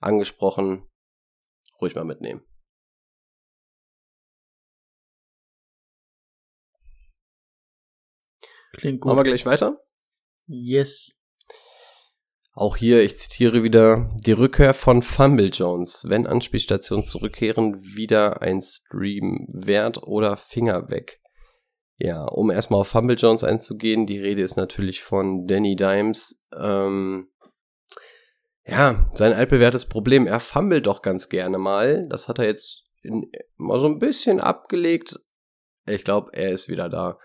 angesprochen. 0.00 0.88
Ruhig 1.80 1.94
mal 1.94 2.04
mitnehmen. 2.04 2.42
Klingt 8.72 9.00
gut. 9.00 9.10
Machen 9.10 9.20
wir 9.20 9.24
gleich 9.24 9.46
weiter? 9.46 9.80
Yes. 10.46 11.18
Auch 12.52 12.76
hier, 12.76 13.02
ich 13.02 13.18
zitiere 13.18 13.62
wieder, 13.62 14.08
die 14.24 14.32
Rückkehr 14.32 14.74
von 14.74 15.02
Fumble 15.02 15.50
Jones. 15.50 16.06
Wenn 16.08 16.26
Anspielstationen 16.26 17.04
zurückkehren, 17.04 17.82
wieder 17.84 18.42
ein 18.42 18.62
Stream 18.62 19.46
wert 19.52 20.02
oder 20.02 20.36
Finger 20.36 20.88
weg. 20.88 21.20
Ja, 21.98 22.24
um 22.24 22.50
erstmal 22.50 22.80
auf 22.80 22.88
Fumble 22.88 23.16
Jones 23.16 23.42
einzugehen, 23.42 24.06
die 24.06 24.18
Rede 24.18 24.42
ist 24.42 24.56
natürlich 24.56 25.02
von 25.02 25.46
Danny 25.46 25.76
Dimes. 25.76 26.46
Ähm, 26.54 27.28
ja, 28.66 29.10
sein 29.14 29.32
altbewährtes 29.32 29.86
Problem, 29.86 30.26
er 30.26 30.40
fummelt 30.40 30.86
doch 30.86 31.00
ganz 31.00 31.28
gerne 31.28 31.56
mal. 31.56 32.06
Das 32.08 32.28
hat 32.28 32.38
er 32.38 32.46
jetzt 32.46 32.84
in, 33.02 33.30
mal 33.56 33.80
so 33.80 33.86
ein 33.86 33.98
bisschen 33.98 34.40
abgelegt. 34.40 35.20
Ich 35.86 36.04
glaube, 36.04 36.32
er 36.34 36.50
ist 36.50 36.68
wieder 36.68 36.88
da. 36.88 37.18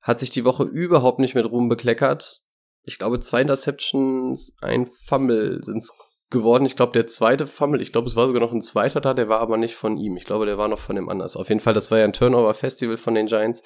Hat 0.00 0.18
sich 0.18 0.30
die 0.30 0.44
Woche 0.44 0.64
überhaupt 0.64 1.20
nicht 1.20 1.34
mit 1.34 1.48
Ruhm 1.48 1.68
bekleckert. 1.68 2.40
Ich 2.82 2.98
glaube, 2.98 3.20
zwei 3.20 3.42
Interceptions, 3.42 4.56
ein 4.60 4.86
Fumble 4.86 5.62
sind's 5.62 5.96
geworden. 6.30 6.66
Ich 6.66 6.74
glaube, 6.74 6.92
der 6.92 7.06
zweite 7.06 7.46
Fumble, 7.46 7.80
ich 7.80 7.92
glaube, 7.92 8.08
es 8.08 8.16
war 8.16 8.26
sogar 8.26 8.40
noch 8.40 8.50
ein 8.50 8.62
zweiter 8.62 9.00
da, 9.00 9.14
der 9.14 9.28
war 9.28 9.38
aber 9.38 9.58
nicht 9.58 9.76
von 9.76 9.96
ihm. 9.98 10.16
Ich 10.16 10.24
glaube, 10.24 10.46
der 10.46 10.58
war 10.58 10.66
noch 10.66 10.80
von 10.80 10.96
dem 10.96 11.08
anders. 11.08 11.36
Auf 11.36 11.50
jeden 11.50 11.60
Fall, 11.60 11.74
das 11.74 11.92
war 11.92 11.98
ja 11.98 12.04
ein 12.04 12.12
Turnover-Festival 12.12 12.96
von 12.96 13.14
den 13.14 13.26
Giants. 13.26 13.62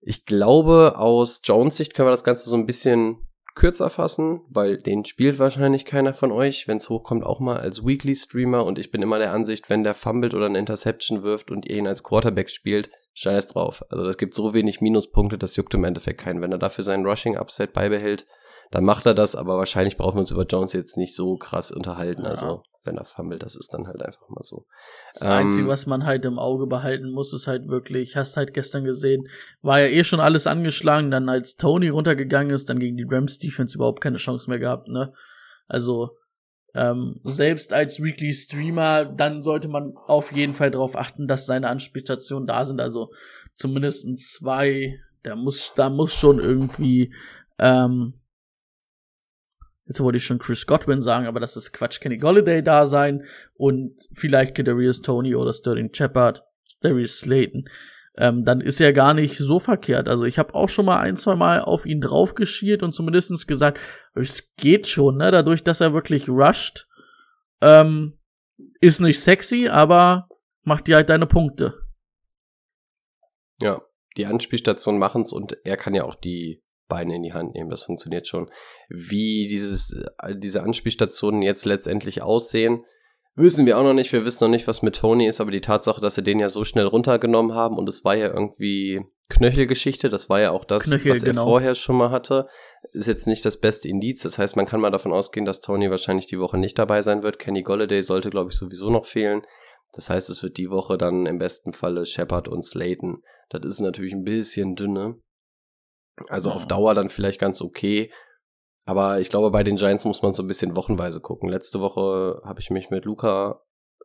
Ich 0.00 0.24
glaube, 0.24 0.94
aus 0.96 1.40
Jones 1.44 1.76
Sicht 1.76 1.94
können 1.94 2.08
wir 2.08 2.12
das 2.12 2.24
Ganze 2.24 2.48
so 2.48 2.56
ein 2.56 2.66
bisschen 2.66 3.18
kürzer 3.58 3.90
fassen, 3.90 4.42
weil 4.48 4.78
den 4.78 5.04
spielt 5.04 5.40
wahrscheinlich 5.40 5.84
keiner 5.84 6.14
von 6.14 6.30
euch, 6.30 6.68
wenn 6.68 6.76
es 6.76 6.88
hochkommt, 6.88 7.24
auch 7.24 7.40
mal 7.40 7.58
als 7.58 7.84
Weekly 7.84 8.14
Streamer 8.14 8.64
und 8.64 8.78
ich 8.78 8.92
bin 8.92 9.02
immer 9.02 9.18
der 9.18 9.32
Ansicht, 9.32 9.68
wenn 9.68 9.82
der 9.82 9.94
fummelt 9.94 10.32
oder 10.32 10.46
eine 10.46 10.58
Interception 10.58 11.24
wirft 11.24 11.50
und 11.50 11.68
ihr 11.68 11.76
ihn 11.76 11.88
als 11.88 12.04
Quarterback 12.04 12.50
spielt, 12.50 12.90
scheiß 13.14 13.48
drauf. 13.48 13.84
Also 13.90 14.04
das 14.04 14.16
gibt 14.16 14.34
so 14.34 14.54
wenig 14.54 14.80
Minuspunkte, 14.80 15.38
das 15.38 15.56
juckt 15.56 15.74
im 15.74 15.82
Endeffekt 15.82 16.20
keinen. 16.20 16.40
Wenn 16.40 16.52
er 16.52 16.58
dafür 16.58 16.84
seinen 16.84 17.04
Rushing 17.04 17.36
Upside 17.36 17.72
beibehält, 17.72 18.26
dann 18.70 18.84
macht 18.84 19.06
er 19.06 19.14
das, 19.14 19.34
aber 19.34 19.56
wahrscheinlich 19.56 19.96
brauchen 19.96 20.16
wir 20.16 20.20
uns 20.20 20.30
über 20.30 20.44
Jones 20.44 20.72
jetzt 20.72 20.96
nicht 20.96 21.14
so 21.14 21.36
krass 21.36 21.70
unterhalten. 21.70 22.22
Ja. 22.22 22.30
Also 22.30 22.62
wenn 22.84 22.96
er 22.96 23.04
fummelt, 23.04 23.42
das 23.42 23.54
ist 23.54 23.72
dann 23.74 23.86
halt 23.86 24.02
einfach 24.02 24.28
mal 24.28 24.42
so. 24.42 24.66
Das 25.12 25.22
ähm, 25.22 25.28
Einzige, 25.28 25.68
was 25.68 25.86
man 25.86 26.06
halt 26.06 26.24
im 26.24 26.38
Auge 26.38 26.66
behalten 26.66 27.10
muss, 27.10 27.32
ist 27.32 27.46
halt 27.46 27.68
wirklich, 27.68 28.16
hast 28.16 28.36
halt 28.36 28.54
gestern 28.54 28.84
gesehen, 28.84 29.28
war 29.62 29.80
ja 29.80 29.86
eh 29.86 30.04
schon 30.04 30.20
alles 30.20 30.46
angeschlagen, 30.46 31.10
dann 31.10 31.28
als 31.28 31.56
Tony 31.56 31.88
runtergegangen 31.88 32.54
ist, 32.54 32.68
dann 32.68 32.78
gegen 32.78 32.96
die 32.96 33.06
Rams 33.08 33.38
Defense 33.38 33.76
überhaupt 33.76 34.00
keine 34.00 34.16
Chance 34.16 34.48
mehr 34.48 34.58
gehabt, 34.58 34.88
ne? 34.88 35.12
Also, 35.66 36.16
ähm, 36.74 37.20
selbst 37.24 37.72
als 37.72 38.02
Weekly 38.02 38.32
Streamer, 38.32 39.04
dann 39.04 39.42
sollte 39.42 39.68
man 39.68 39.94
auf 40.06 40.32
jeden 40.32 40.54
Fall 40.54 40.70
darauf 40.70 40.96
achten, 40.96 41.26
dass 41.26 41.46
seine 41.46 41.68
Anspielstationen 41.68 42.46
da 42.46 42.64
sind, 42.64 42.80
also 42.80 43.10
zumindest 43.54 44.18
zwei, 44.18 44.98
da 45.22 45.36
muss, 45.36 45.72
da 45.76 45.90
muss 45.90 46.14
schon 46.14 46.38
irgendwie, 46.38 47.12
ähm, 47.58 48.14
Jetzt 49.88 50.00
wollte 50.00 50.18
ich 50.18 50.24
schon 50.24 50.38
Chris 50.38 50.66
Godwin 50.66 51.00
sagen, 51.00 51.26
aber 51.26 51.40
das 51.40 51.56
ist 51.56 51.72
Quatsch. 51.72 52.00
Kenny 52.00 52.18
Golliday 52.18 52.62
da 52.62 52.86
sein 52.86 53.24
und 53.54 54.06
vielleicht 54.12 54.54
Kadarius 54.54 55.00
Tony 55.00 55.34
oder 55.34 55.54
Sterling 55.54 55.92
Shepard, 55.94 56.44
Darius 56.80 57.20
Slayton. 57.20 57.68
Ähm, 58.18 58.44
dann 58.44 58.60
ist 58.60 58.80
er 58.80 58.92
gar 58.92 59.14
nicht 59.14 59.38
so 59.38 59.58
verkehrt. 59.58 60.08
Also 60.08 60.24
ich 60.24 60.38
habe 60.38 60.54
auch 60.54 60.68
schon 60.68 60.84
mal 60.84 61.00
ein, 61.00 61.16
zwei 61.16 61.36
Mal 61.36 61.62
auf 61.62 61.86
ihn 61.86 62.02
draufgeschielt 62.02 62.82
und 62.82 62.92
zumindestens 62.92 63.46
gesagt, 63.46 63.80
es 64.14 64.54
geht 64.56 64.86
schon, 64.86 65.16
ne? 65.16 65.30
Dadurch, 65.30 65.64
dass 65.64 65.80
er 65.80 65.94
wirklich 65.94 66.28
rusht, 66.28 66.86
ähm, 67.62 68.18
ist 68.80 69.00
nicht 69.00 69.22
sexy, 69.22 69.68
aber 69.68 70.28
macht 70.64 70.86
dir 70.86 70.96
halt 70.96 71.08
deine 71.08 71.26
Punkte. 71.26 71.80
Ja, 73.62 73.80
die 74.18 74.26
Anspielstationen 74.26 75.00
machen's 75.00 75.32
und 75.32 75.56
er 75.64 75.76
kann 75.76 75.94
ja 75.94 76.04
auch 76.04 76.16
die 76.16 76.62
Beine 76.88 77.16
in 77.16 77.22
die 77.22 77.32
Hand 77.32 77.54
nehmen. 77.54 77.70
Das 77.70 77.82
funktioniert 77.82 78.26
schon. 78.26 78.50
Wie 78.88 79.46
dieses, 79.46 79.94
diese 80.36 80.62
Anspielstationen 80.62 81.42
jetzt 81.42 81.64
letztendlich 81.64 82.22
aussehen, 82.22 82.84
wissen 83.34 83.66
wir 83.66 83.78
auch 83.78 83.84
noch 83.84 83.94
nicht. 83.94 84.12
Wir 84.12 84.24
wissen 84.24 84.44
noch 84.44 84.50
nicht, 84.50 84.66
was 84.66 84.82
mit 84.82 84.96
Tony 84.96 85.26
ist, 85.26 85.40
aber 85.40 85.50
die 85.50 85.60
Tatsache, 85.60 86.00
dass 86.00 86.14
sie 86.14 86.22
den 86.22 86.40
ja 86.40 86.48
so 86.48 86.64
schnell 86.64 86.86
runtergenommen 86.86 87.54
haben 87.54 87.76
und 87.76 87.88
es 87.88 88.04
war 88.04 88.16
ja 88.16 88.28
irgendwie 88.28 89.00
Knöchelgeschichte, 89.28 90.08
das 90.08 90.30
war 90.30 90.40
ja 90.40 90.50
auch 90.52 90.64
das, 90.64 90.84
Knöchel, 90.84 91.12
was 91.12 91.22
er 91.22 91.32
genau. 91.32 91.44
vorher 91.44 91.74
schon 91.74 91.96
mal 91.96 92.10
hatte, 92.10 92.48
ist 92.92 93.06
jetzt 93.06 93.26
nicht 93.26 93.44
das 93.44 93.60
beste 93.60 93.88
Indiz. 93.88 94.22
Das 94.22 94.38
heißt, 94.38 94.56
man 94.56 94.66
kann 94.66 94.80
mal 94.80 94.90
davon 94.90 95.12
ausgehen, 95.12 95.44
dass 95.44 95.60
Tony 95.60 95.90
wahrscheinlich 95.90 96.26
die 96.26 96.40
Woche 96.40 96.56
nicht 96.56 96.78
dabei 96.78 97.02
sein 97.02 97.22
wird. 97.22 97.38
Kenny 97.38 97.62
Golladay 97.62 98.02
sollte, 98.02 98.30
glaube 98.30 98.50
ich, 98.50 98.56
sowieso 98.56 98.90
noch 98.90 99.04
fehlen. 99.04 99.42
Das 99.92 100.10
heißt, 100.10 100.30
es 100.30 100.42
wird 100.42 100.56
die 100.56 100.70
Woche 100.70 100.96
dann 100.96 101.26
im 101.26 101.38
besten 101.38 101.72
Falle 101.72 102.06
Shepard 102.06 102.48
und 102.48 102.64
Slayton. 102.64 103.22
Das 103.50 103.64
ist 103.64 103.80
natürlich 103.80 104.12
ein 104.12 104.24
bisschen 104.24 104.74
dünne. 104.74 105.16
Also 106.28 106.50
auf 106.50 106.66
Dauer 106.66 106.94
dann 106.94 107.08
vielleicht 107.08 107.40
ganz 107.40 107.60
okay. 107.60 108.12
Aber 108.84 109.20
ich 109.20 109.28
glaube, 109.28 109.50
bei 109.50 109.62
den 109.62 109.76
Giants 109.76 110.04
muss 110.04 110.22
man 110.22 110.32
so 110.32 110.42
ein 110.42 110.48
bisschen 110.48 110.74
wochenweise 110.74 111.20
gucken. 111.20 111.48
Letzte 111.48 111.80
Woche 111.80 112.40
habe 112.44 112.60
ich 112.60 112.70
mich 112.70 112.90
mit 112.90 113.04
Luca 113.04 113.60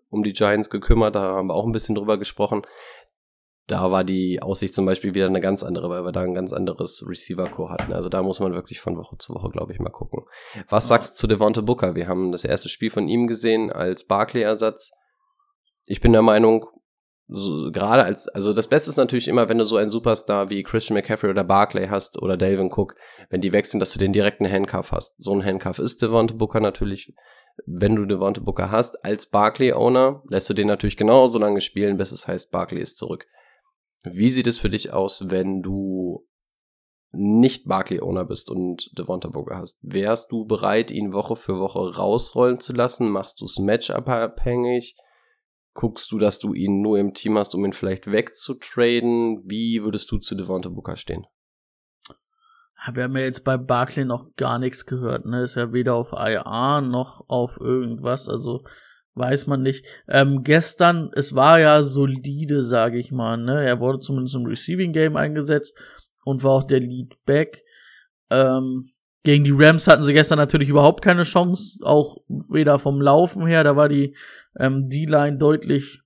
um 0.10 0.24
die 0.24 0.34
Giants 0.34 0.70
gekümmert, 0.70 1.16
da 1.16 1.22
haben 1.22 1.48
wir 1.48 1.56
auch 1.56 1.66
ein 1.66 1.72
bisschen 1.72 1.96
drüber 1.96 2.18
gesprochen. 2.18 2.62
Da 3.68 3.92
war 3.92 4.04
die 4.04 4.42
Aussicht 4.42 4.76
zum 4.76 4.86
Beispiel 4.86 5.16
wieder 5.16 5.26
eine 5.26 5.40
ganz 5.40 5.64
andere, 5.64 5.90
weil 5.90 6.04
wir 6.04 6.12
da 6.12 6.22
ein 6.22 6.36
ganz 6.36 6.52
anderes 6.52 7.04
Receiver-Core 7.08 7.72
hatten. 7.72 7.94
Also 7.94 8.10
da 8.10 8.22
muss 8.22 8.42
man 8.42 8.54
wirklich 8.54 8.82
von 8.82 8.98
Woche 8.98 9.18
zu 9.18 9.34
Woche, 9.34 9.50
glaube 9.50 9.72
ich, 9.72 9.80
mal 9.80 9.90
gucken. 9.90 10.26
Was 10.68 10.90
sagst 10.90 11.14
du 11.14 11.16
zu 11.16 11.28
Devonta 11.28 11.62
Booker? 11.62 11.96
Wir 11.96 12.10
haben 12.10 12.34
das 12.34 12.44
erste 12.44 12.68
Spiel 12.68 12.90
von 12.90 13.08
ihm 13.08 13.26
gesehen 13.26 13.72
als 13.72 14.06
Barkley-Ersatz. 14.06 14.92
Ich 15.86 16.02
bin 16.02 16.12
der 16.12 16.22
Meinung, 16.22 16.66
so, 17.28 17.72
gerade 17.72 18.04
als, 18.04 18.28
also 18.28 18.54
das 18.54 18.68
Beste 18.68 18.90
ist 18.90 18.98
natürlich 18.98 19.28
immer, 19.28 19.48
wenn 19.48 19.58
du 19.58 19.64
so 19.64 19.78
einen 19.78 19.90
Superstar 19.90 20.50
wie 20.50 20.64
Christian 20.64 20.96
McCaffrey 20.96 21.30
oder 21.30 21.44
Barclay 21.44 21.88
hast 21.88 22.22
oder 22.22 22.38
Dalvin 22.38 22.72
Cook, 22.72 22.96
wenn 23.30 23.42
die 23.42 23.54
wechseln, 23.54 23.80
dass 23.80 23.94
du 23.94 24.00
den 24.00 24.14
direkten 24.14 24.50
Handcuff 24.50 24.92
hast. 24.92 25.16
So 25.18 25.34
ein 25.34 25.44
Handcuff 25.44 25.80
ist 25.80 26.02
Devonta 26.02 26.36
Booker 26.36 26.60
natürlich. 26.60 27.14
Wenn 27.66 27.96
du 27.96 28.06
Devonta 28.06 28.42
Booker 28.42 28.72
hast, 28.72 29.06
als 29.06 29.30
Barclay-Owner, 29.30 30.24
lässt 30.28 30.50
du 30.50 30.54
den 30.54 30.68
natürlich 30.68 30.98
genauso 30.98 31.40
lange 31.40 31.62
spielen, 31.62 31.98
bis 31.98 32.12
es 32.12 32.28
heißt, 32.28 32.52
Barclay 32.52 32.82
ist 32.82 32.98
zurück. 32.98 33.26
Wie 34.04 34.32
sieht 34.32 34.48
es 34.48 34.58
für 34.58 34.70
dich 34.70 34.92
aus, 34.92 35.30
wenn 35.30 35.62
du 35.62 36.28
nicht 37.14 37.68
Barclay-Owner 37.68 38.26
bist 38.26 38.50
und 38.50 38.90
Devonta 38.98 39.30
Booker 39.30 39.58
hast? 39.58 39.78
Wärst 39.82 40.32
du 40.32 40.46
bereit, 40.46 40.92
ihn 40.92 41.14
Woche 41.14 41.36
für 41.36 41.60
Woche 41.60 41.96
rausrollen 41.96 42.60
zu 42.60 42.74
lassen? 42.74 43.10
Machst 43.10 43.40
du 43.40 43.46
es 43.46 43.60
Matchup 43.60 44.10
abhängig? 44.10 44.96
Guckst 45.74 46.12
du, 46.12 46.20
dass 46.20 46.40
du 46.40 46.54
ihn 46.54 46.82
nur 46.82 47.00
im 47.00 47.14
Team 47.14 47.38
hast, 47.38 47.56
um 47.56 47.66
ihn 47.66 47.74
vielleicht 47.74 48.12
wegzutraden? 48.12 49.42
Wie 49.46 49.84
würdest 49.84 50.12
du 50.12 50.20
zu 50.20 50.36
Devonta 50.36 50.70
Booker 50.70 50.96
stehen? 50.96 51.26
Wir 52.94 53.04
haben 53.04 53.16
ja 53.16 53.24
jetzt 53.24 53.44
bei 53.44 53.58
Barclay 53.58 54.04
noch 54.04 54.36
gar 54.36 54.60
nichts 54.60 54.86
gehört, 54.86 55.26
ne? 55.26 55.44
Ist 55.44 55.56
ja 55.56 55.72
weder 55.72 55.96
auf 55.96 56.12
IA 56.12 56.82
noch 56.82 57.24
auf 57.30 57.58
irgendwas, 57.60 58.28
also 58.28 58.66
weiß 59.16 59.48
man 59.48 59.62
nicht. 59.62 59.86
Ähm, 60.08 60.44
gestern, 60.44 61.10
es 61.16 61.34
war 61.34 61.60
ja 61.60 61.82
solide, 61.82 62.62
sage 62.62 63.00
ich 63.00 63.12
mal, 63.12 63.38
ne? 63.38 63.64
Er 63.64 63.80
wurde 63.80 64.00
zumindest 64.00 64.36
im 64.36 64.46
Receiving 64.46 64.92
Game 64.92 65.16
eingesetzt 65.16 65.78
und 66.26 66.44
war 66.44 66.52
auch 66.52 66.64
der 66.66 66.82
Lead 66.82 67.16
Back. 67.26 67.64
Ähm, 68.30 68.90
gegen 69.24 69.44
die 69.44 69.54
Rams 69.54 69.88
hatten 69.88 70.04
sie 70.04 70.14
gestern 70.14 70.38
natürlich 70.38 70.70
überhaupt 70.70 71.02
keine 71.04 71.24
Chance, 71.24 71.80
auch 71.84 72.18
weder 72.28 72.78
vom 72.78 73.02
Laufen 73.02 73.48
her, 73.48 73.64
da 73.64 73.76
war 73.76 73.88
die 73.88 74.16
ähm, 74.60 74.84
D-Line 74.84 75.38
deutlich 75.38 76.02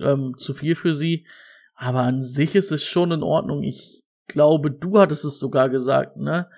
ähm, 0.00 0.34
zu 0.38 0.54
viel 0.54 0.76
für 0.76 0.94
sie. 0.94 1.26
Aber 1.74 2.00
an 2.00 2.22
sich 2.22 2.54
ist 2.54 2.70
es 2.70 2.84
schon 2.84 3.10
in 3.10 3.22
Ordnung. 3.22 3.62
Ich 3.62 4.02
glaube, 4.28 4.70
du 4.70 4.98
hattest 4.98 5.24
es 5.24 5.38
sogar 5.38 5.68
gesagt, 5.68 6.16
ne? 6.16 6.48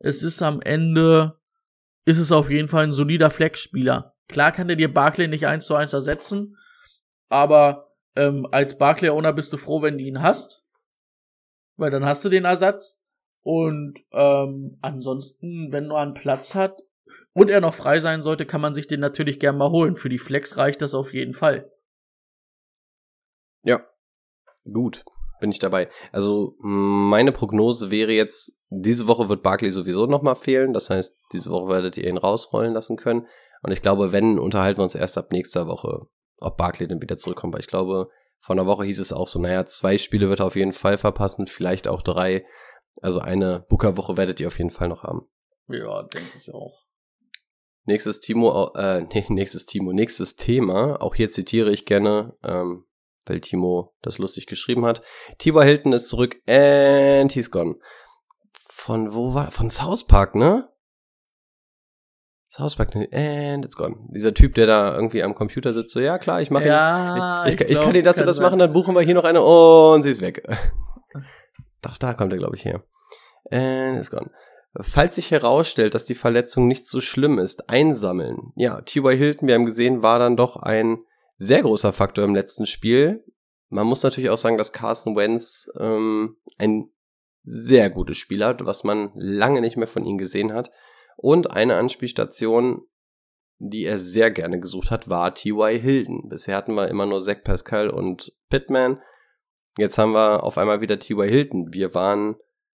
Es 0.00 0.22
ist 0.22 0.42
am 0.42 0.60
Ende, 0.60 1.38
ist 2.04 2.18
es 2.18 2.32
auf 2.32 2.50
jeden 2.50 2.68
Fall 2.68 2.84
ein 2.84 2.92
solider 2.92 3.30
Flex-Spieler. 3.30 4.14
Klar 4.28 4.52
kann 4.52 4.68
der 4.68 4.76
dir 4.76 4.92
Barclay 4.92 5.28
nicht 5.28 5.46
eins 5.46 5.66
zu 5.66 5.74
eins 5.76 5.92
ersetzen, 5.92 6.56
aber 7.28 7.92
ähm, 8.16 8.46
als 8.50 8.76
Barclay-Owner 8.76 9.32
bist 9.32 9.52
du 9.52 9.56
froh, 9.56 9.82
wenn 9.82 9.98
du 9.98 10.04
ihn 10.04 10.22
hast, 10.22 10.64
weil 11.76 11.90
dann 11.90 12.04
hast 12.04 12.24
du 12.24 12.28
den 12.28 12.44
Ersatz. 12.44 13.03
Und 13.44 14.00
ähm, 14.12 14.78
ansonsten, 14.80 15.70
wenn 15.70 15.86
nur 15.88 15.98
einen 15.98 16.14
Platz 16.14 16.54
hat 16.54 16.82
und 17.34 17.50
er 17.50 17.60
noch 17.60 17.74
frei 17.74 18.00
sein 18.00 18.22
sollte, 18.22 18.46
kann 18.46 18.62
man 18.62 18.72
sich 18.72 18.86
den 18.86 19.00
natürlich 19.00 19.38
gern 19.38 19.58
mal 19.58 19.70
holen. 19.70 19.96
Für 19.96 20.08
die 20.08 20.18
Flex 20.18 20.56
reicht 20.56 20.80
das 20.80 20.94
auf 20.94 21.12
jeden 21.12 21.34
Fall. 21.34 21.70
Ja, 23.62 23.84
gut, 24.64 25.04
bin 25.40 25.50
ich 25.50 25.58
dabei. 25.58 25.90
Also 26.10 26.56
meine 26.58 27.32
Prognose 27.32 27.90
wäre 27.90 28.12
jetzt, 28.12 28.56
diese 28.70 29.08
Woche 29.08 29.28
wird 29.28 29.42
Barkley 29.42 29.70
sowieso 29.70 30.06
nochmal 30.06 30.36
fehlen. 30.36 30.72
Das 30.72 30.88
heißt, 30.88 31.14
diese 31.34 31.50
Woche 31.50 31.70
werdet 31.70 31.98
ihr 31.98 32.08
ihn 32.08 32.16
rausrollen 32.16 32.72
lassen 32.72 32.96
können. 32.96 33.26
Und 33.62 33.72
ich 33.72 33.82
glaube, 33.82 34.10
wenn, 34.10 34.38
unterhalten 34.38 34.78
wir 34.78 34.84
uns 34.84 34.94
erst 34.94 35.18
ab 35.18 35.32
nächster 35.32 35.66
Woche, 35.66 36.06
ob 36.38 36.56
Barkley 36.56 36.88
dann 36.88 37.02
wieder 37.02 37.18
zurückkommt. 37.18 37.52
Weil 37.52 37.60
ich 37.60 37.66
glaube, 37.66 38.08
vor 38.40 38.56
einer 38.56 38.66
Woche 38.66 38.84
hieß 38.84 39.00
es 39.00 39.12
auch 39.12 39.28
so, 39.28 39.38
naja, 39.38 39.66
zwei 39.66 39.98
Spiele 39.98 40.30
wird 40.30 40.40
er 40.40 40.46
auf 40.46 40.56
jeden 40.56 40.72
Fall 40.72 40.96
verpassen, 40.96 41.46
vielleicht 41.46 41.88
auch 41.88 42.00
drei. 42.00 42.46
Also 43.02 43.20
eine 43.20 43.64
Booker-Woche 43.68 44.16
werdet 44.16 44.40
ihr 44.40 44.46
auf 44.46 44.58
jeden 44.58 44.70
Fall 44.70 44.88
noch 44.88 45.02
haben. 45.02 45.28
Ja, 45.68 46.02
denke 46.02 46.30
ich 46.36 46.52
auch. 46.52 46.84
Nächstes 47.86 48.20
Timo, 48.20 48.72
äh, 48.74 49.00
nee, 49.14 49.24
nächstes 49.28 49.66
Timo, 49.66 49.92
nächstes 49.92 50.36
Thema. 50.36 51.00
Auch 51.00 51.14
hier 51.14 51.30
zitiere 51.30 51.70
ich 51.70 51.84
gerne, 51.84 52.36
ähm, 52.42 52.86
weil 53.26 53.40
Timo 53.40 53.94
das 54.02 54.18
lustig 54.18 54.46
geschrieben 54.46 54.84
hat. 54.86 55.02
Tibor 55.38 55.64
Hilton 55.64 55.92
ist 55.92 56.08
zurück 56.08 56.36
and 56.48 57.32
he's 57.32 57.50
gone. 57.50 57.76
Von 58.52 59.14
wo 59.14 59.34
war? 59.34 59.50
Von 59.50 59.70
South 59.70 60.06
Park, 60.06 60.34
ne? 60.34 60.68
South 62.48 62.76
Park 62.76 62.94
and 62.94 63.64
it's 63.64 63.76
gone. 63.76 63.96
Dieser 64.14 64.32
Typ, 64.32 64.54
der 64.54 64.66
da 64.66 64.94
irgendwie 64.94 65.22
am 65.22 65.34
Computer 65.34 65.72
sitzt, 65.72 65.92
so 65.92 66.00
ja 66.00 66.18
klar, 66.18 66.40
ich 66.40 66.50
mache 66.50 66.66
ja, 66.66 67.46
ich, 67.46 67.54
ich, 67.54 67.60
ich, 67.62 67.70
ich 67.70 67.80
kann 67.80 67.94
dir 67.94 68.02
das 68.02 68.20
und 68.20 68.26
das 68.26 68.38
machen, 68.38 68.60
dann 68.60 68.72
buchen 68.72 68.94
wir 68.94 69.02
hier 69.02 69.14
noch 69.14 69.24
eine 69.24 69.42
und 69.42 70.02
sie 70.04 70.10
ist 70.10 70.20
weg. 70.20 70.46
Doch, 71.84 71.98
da 71.98 72.14
kommt 72.14 72.32
er, 72.32 72.38
glaube 72.38 72.56
ich, 72.56 72.64
her. 72.64 72.82
And 73.50 73.98
it's 73.98 74.10
gone. 74.10 74.30
Falls 74.80 75.14
sich 75.14 75.30
herausstellt, 75.30 75.94
dass 75.94 76.04
die 76.04 76.14
Verletzung 76.14 76.66
nicht 76.66 76.88
so 76.88 77.00
schlimm 77.00 77.38
ist, 77.38 77.68
einsammeln. 77.68 78.52
Ja, 78.56 78.80
T.Y. 78.80 79.16
Hilton, 79.16 79.46
wir 79.46 79.54
haben 79.54 79.66
gesehen, 79.66 80.02
war 80.02 80.18
dann 80.18 80.36
doch 80.36 80.56
ein 80.56 80.98
sehr 81.36 81.62
großer 81.62 81.92
Faktor 81.92 82.24
im 82.24 82.34
letzten 82.34 82.66
Spiel. 82.66 83.24
Man 83.68 83.86
muss 83.86 84.02
natürlich 84.02 84.30
auch 84.30 84.38
sagen, 84.38 84.58
dass 84.58 84.72
Carson 84.72 85.14
Wentz 85.14 85.68
ähm, 85.78 86.36
ein 86.58 86.90
sehr 87.42 87.90
gutes 87.90 88.16
Spiel 88.16 88.44
hat, 88.44 88.64
was 88.64 88.82
man 88.82 89.12
lange 89.14 89.60
nicht 89.60 89.76
mehr 89.76 89.86
von 89.86 90.04
ihm 90.06 90.18
gesehen 90.18 90.52
hat. 90.52 90.70
Und 91.16 91.52
eine 91.52 91.76
Anspielstation, 91.76 92.82
die 93.58 93.84
er 93.84 93.98
sehr 93.98 94.30
gerne 94.30 94.58
gesucht 94.58 94.90
hat, 94.90 95.08
war 95.08 95.34
T.Y. 95.34 95.78
Hilton. 95.78 96.28
Bisher 96.28 96.56
hatten 96.56 96.74
wir 96.74 96.88
immer 96.88 97.06
nur 97.06 97.20
Zach 97.20 97.44
Pascal 97.44 97.90
und 97.90 98.32
Pittman. 98.48 99.00
Jetzt 99.76 99.98
haben 99.98 100.12
wir 100.12 100.44
auf 100.44 100.58
einmal 100.58 100.80
wieder 100.80 100.98
T.Y. 100.98 101.28
Hilton. 101.28 101.72
Wir 101.72 101.94
waren 101.94 102.36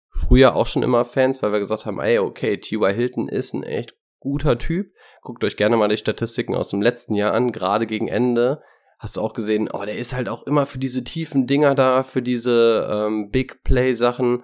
früher 0.10 0.56
auch 0.56 0.68
schon 0.68 0.84
immer 0.84 1.04
Fans, 1.04 1.42
weil 1.44 1.52
wir 1.52 1.60
gesagt 1.60 1.86
haben, 1.86 2.00
ey, 2.00 2.20
okay, 2.20 2.58
T.Y. 2.58 2.94
Hilton 2.94 3.28
ist 3.28 3.54
ein 3.54 3.64
echt 3.64 3.96
guter 4.20 4.58
Typ. 4.58 4.94
Guckt 5.22 5.44
euch 5.44 5.58
gerne 5.58 5.78
mal 5.78 5.90
die 5.90 5.98
Statistiken 5.98 6.56
aus 6.56 6.70
dem 6.70 6.82
letzten 6.82 7.16
Jahr 7.16 7.34
an, 7.34 7.52
gerade 7.52 7.86
gegen 7.86 8.08
Ende. 8.08 8.62
Hast 8.98 9.18
du 9.18 9.22
auch 9.22 9.34
gesehen, 9.34 9.70
oh, 9.74 9.84
der 9.84 9.98
ist 9.98 10.16
halt 10.16 10.30
auch 10.30 10.44
immer 10.44 10.66
für 10.66 10.80
diese 10.80 11.04
tiefen 11.04 11.48
Dinger 11.48 11.76
da, 11.76 12.04
für 12.04 12.22
diese 12.22 12.88
ähm, 12.90 13.30
Big 13.30 13.64
Play-Sachen. 13.64 14.44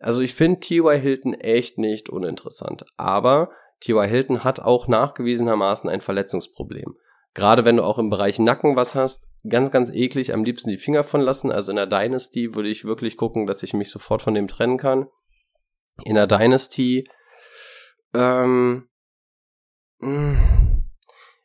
Also 0.00 0.22
ich 0.22 0.34
finde 0.34 0.60
T.Y. 0.60 0.98
Hilton 0.98 1.34
echt 1.34 1.78
nicht 1.78 2.08
uninteressant. 2.08 2.84
Aber 2.96 3.50
T.Y. 3.80 4.08
Hilton 4.08 4.42
hat 4.42 4.58
auch 4.58 4.88
nachgewiesenermaßen 4.88 5.88
ein 5.88 6.00
Verletzungsproblem. 6.00 6.96
Gerade 7.34 7.64
wenn 7.64 7.76
du 7.76 7.84
auch 7.84 7.98
im 7.98 8.10
Bereich 8.10 8.38
Nacken 8.38 8.76
was 8.76 8.94
hast, 8.94 9.28
ganz, 9.48 9.70
ganz 9.70 9.90
eklig, 9.90 10.34
am 10.34 10.44
liebsten 10.44 10.70
die 10.70 10.76
Finger 10.76 11.02
von 11.02 11.20
lassen. 11.20 11.50
Also 11.50 11.72
in 11.72 11.76
der 11.76 11.86
Dynasty 11.86 12.54
würde 12.54 12.68
ich 12.68 12.84
wirklich 12.84 13.16
gucken, 13.16 13.46
dass 13.46 13.62
ich 13.62 13.72
mich 13.72 13.90
sofort 13.90 14.22
von 14.22 14.34
dem 14.34 14.48
trennen 14.48 14.76
kann. 14.76 15.06
In 16.04 16.14
der 16.14 16.26
Dynasty, 16.26 17.04
ähm, 18.14 18.88
mh, 20.00 20.71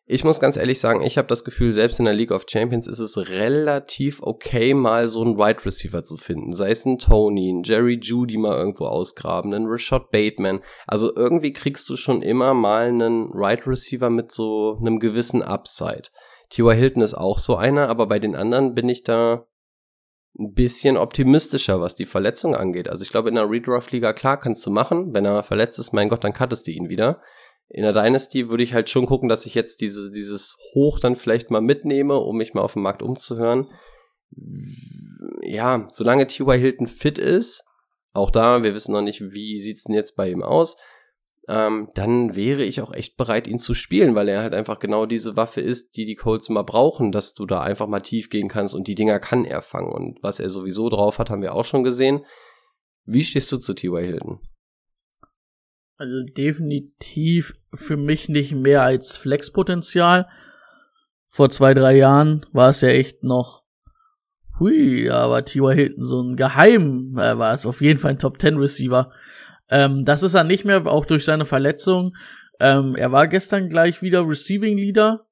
ich 0.09 0.23
muss 0.23 0.39
ganz 0.39 0.55
ehrlich 0.55 0.79
sagen, 0.79 1.01
ich 1.01 1.17
habe 1.17 1.27
das 1.27 1.43
Gefühl, 1.43 1.73
selbst 1.73 1.99
in 1.99 2.05
der 2.05 2.13
League 2.13 2.31
of 2.31 2.45
Champions 2.47 2.87
ist 2.87 2.99
es 2.99 3.17
relativ 3.17 4.23
okay, 4.23 4.73
mal 4.73 5.09
so 5.09 5.21
einen 5.21 5.37
Wide 5.37 5.65
Receiver 5.65 6.01
zu 6.01 6.15
finden. 6.15 6.53
Sei 6.53 6.71
es 6.71 6.85
ein 6.85 6.97
Tony, 6.97 7.51
ein 7.51 7.63
Jerry 7.63 7.99
Judy 8.01 8.37
mal 8.37 8.57
irgendwo 8.57 8.85
ausgraben, 8.85 9.53
ein 9.53 9.65
Rashad 9.65 10.09
Bateman. 10.09 10.61
Also 10.87 11.13
irgendwie 11.13 11.51
kriegst 11.51 11.89
du 11.89 11.97
schon 11.97 12.21
immer 12.21 12.53
mal 12.53 12.87
einen 12.87 13.33
Wide 13.33 13.67
Receiver 13.67 14.09
mit 14.09 14.31
so 14.31 14.77
einem 14.79 14.99
gewissen 14.99 15.43
Upside. 15.43 16.03
T.Y. 16.51 16.73
Hilton 16.77 17.03
ist 17.03 17.13
auch 17.13 17.39
so 17.39 17.57
einer, 17.57 17.89
aber 17.89 18.07
bei 18.07 18.19
den 18.19 18.37
anderen 18.37 18.75
bin 18.75 18.87
ich 18.87 19.03
da 19.03 19.45
ein 20.39 20.53
bisschen 20.53 20.95
optimistischer, 20.95 21.81
was 21.81 21.95
die 21.95 22.05
Verletzung 22.05 22.55
angeht. 22.55 22.87
Also 22.87 23.03
ich 23.03 23.09
glaube, 23.09 23.27
in 23.27 23.37
einer 23.37 23.49
Redraft-Liga, 23.49 24.13
klar, 24.13 24.39
kannst 24.39 24.65
du 24.65 24.69
machen. 24.69 25.13
Wenn 25.13 25.25
er 25.25 25.43
verletzt 25.43 25.79
ist, 25.79 25.91
mein 25.91 26.07
Gott, 26.07 26.23
dann 26.23 26.33
cuttest 26.33 26.65
du 26.67 26.71
ihn 26.71 26.87
wieder 26.87 27.21
in 27.69 27.83
der 27.83 27.93
Dynasty 27.93 28.49
würde 28.49 28.63
ich 28.63 28.73
halt 28.73 28.89
schon 28.89 29.05
gucken, 29.05 29.29
dass 29.29 29.45
ich 29.45 29.53
jetzt 29.53 29.81
diese, 29.81 30.11
dieses 30.11 30.55
Hoch 30.73 30.99
dann 30.99 31.15
vielleicht 31.15 31.51
mal 31.51 31.61
mitnehme, 31.61 32.17
um 32.17 32.37
mich 32.37 32.53
mal 32.53 32.61
auf 32.61 32.73
dem 32.73 32.81
Markt 32.81 33.01
umzuhören. 33.01 33.67
Ja, 35.41 35.87
solange 35.91 36.27
T.Y. 36.27 36.59
Hilton 36.59 36.87
fit 36.87 37.17
ist, 37.17 37.63
auch 38.13 38.31
da, 38.31 38.63
wir 38.63 38.73
wissen 38.73 38.93
noch 38.93 39.01
nicht, 39.01 39.21
wie 39.21 39.59
sieht's 39.59 39.83
denn 39.83 39.95
jetzt 39.95 40.15
bei 40.15 40.29
ihm 40.29 40.43
aus, 40.43 40.77
ähm, 41.49 41.89
dann 41.93 42.35
wäre 42.35 42.63
ich 42.63 42.81
auch 42.81 42.93
echt 42.93 43.15
bereit, 43.15 43.47
ihn 43.47 43.59
zu 43.59 43.73
spielen, 43.73 44.15
weil 44.15 44.27
er 44.27 44.41
halt 44.41 44.53
einfach 44.53 44.79
genau 44.79 45.05
diese 45.05 45.37
Waffe 45.37 45.61
ist, 45.61 45.95
die 45.95 46.05
die 46.05 46.15
Colts 46.15 46.49
mal 46.49 46.63
brauchen, 46.63 47.11
dass 47.11 47.33
du 47.33 47.45
da 47.45 47.61
einfach 47.61 47.87
mal 47.87 48.01
tief 48.01 48.29
gehen 48.29 48.49
kannst 48.49 48.75
und 48.75 48.87
die 48.87 48.95
Dinger 48.95 49.19
kann 49.19 49.45
er 49.45 49.61
fangen. 49.61 49.91
Und 49.91 50.19
was 50.21 50.39
er 50.39 50.49
sowieso 50.49 50.89
drauf 50.89 51.19
hat, 51.19 51.29
haben 51.29 51.41
wir 51.41 51.55
auch 51.55 51.65
schon 51.65 51.83
gesehen. 51.83 52.25
Wie 53.05 53.23
stehst 53.23 53.51
du 53.51 53.57
zu 53.57 53.73
T.Y. 53.73 54.03
Hilton? 54.03 54.39
Also 55.97 56.23
definitiv 56.23 57.55
für 57.73 57.97
mich 57.97 58.29
nicht 58.29 58.53
mehr 58.53 58.83
als 58.83 59.17
Flexpotenzial. 59.17 60.27
Vor 61.25 61.49
zwei, 61.49 61.73
drei 61.73 61.97
Jahren 61.97 62.45
war 62.53 62.69
es 62.69 62.81
ja 62.81 62.89
echt 62.89 63.23
noch, 63.23 63.63
hui, 64.59 65.09
aber 65.09 65.43
T.Y. 65.43 65.73
Hilton 65.73 66.03
so 66.03 66.21
ein 66.21 66.35
Geheim, 66.35 67.17
äh, 67.17 67.37
war 67.37 67.53
es 67.53 67.65
auf 67.65 67.81
jeden 67.81 67.99
Fall 67.99 68.11
ein 68.11 68.19
Top 68.19 68.37
Ten 68.37 68.57
Receiver. 68.57 69.11
Ähm, 69.69 70.05
das 70.05 70.21
ist 70.21 70.35
er 70.35 70.43
nicht 70.43 70.65
mehr, 70.65 70.85
auch 70.85 71.05
durch 71.05 71.25
seine 71.25 71.45
Verletzung. 71.45 72.15
Ähm, 72.59 72.95
er 72.95 73.11
war 73.11 73.27
gestern 73.27 73.67
gleich 73.67 74.01
wieder 74.03 74.27
Receiving 74.27 74.77
Leader, 74.77 75.25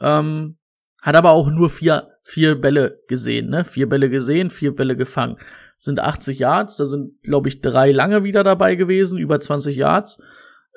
ähm, 0.00 0.58
hat 1.02 1.16
aber 1.16 1.32
auch 1.32 1.50
nur 1.50 1.70
vier, 1.70 2.08
vier 2.22 2.54
Bälle 2.54 3.00
gesehen, 3.08 3.50
ne? 3.50 3.64
Vier 3.64 3.88
Bälle 3.88 4.10
gesehen, 4.10 4.50
vier 4.50 4.74
Bälle 4.74 4.96
gefangen 4.96 5.36
sind 5.84 6.00
80 6.00 6.38
Yards, 6.38 6.76
da 6.78 6.86
sind, 6.86 7.22
glaube 7.22 7.48
ich, 7.48 7.60
drei 7.60 7.92
lange 7.92 8.24
wieder 8.24 8.42
dabei 8.42 8.74
gewesen, 8.74 9.18
über 9.18 9.38
20 9.38 9.76
Yards. 9.76 10.18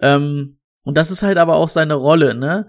Ähm, 0.02 0.58
und 0.84 0.98
das 0.98 1.12
ist 1.12 1.24
halt 1.24 1.38
aber 1.38 1.56
auch 1.56 1.70
seine 1.70 1.96
Rolle, 1.96 2.36
ne? 2.36 2.68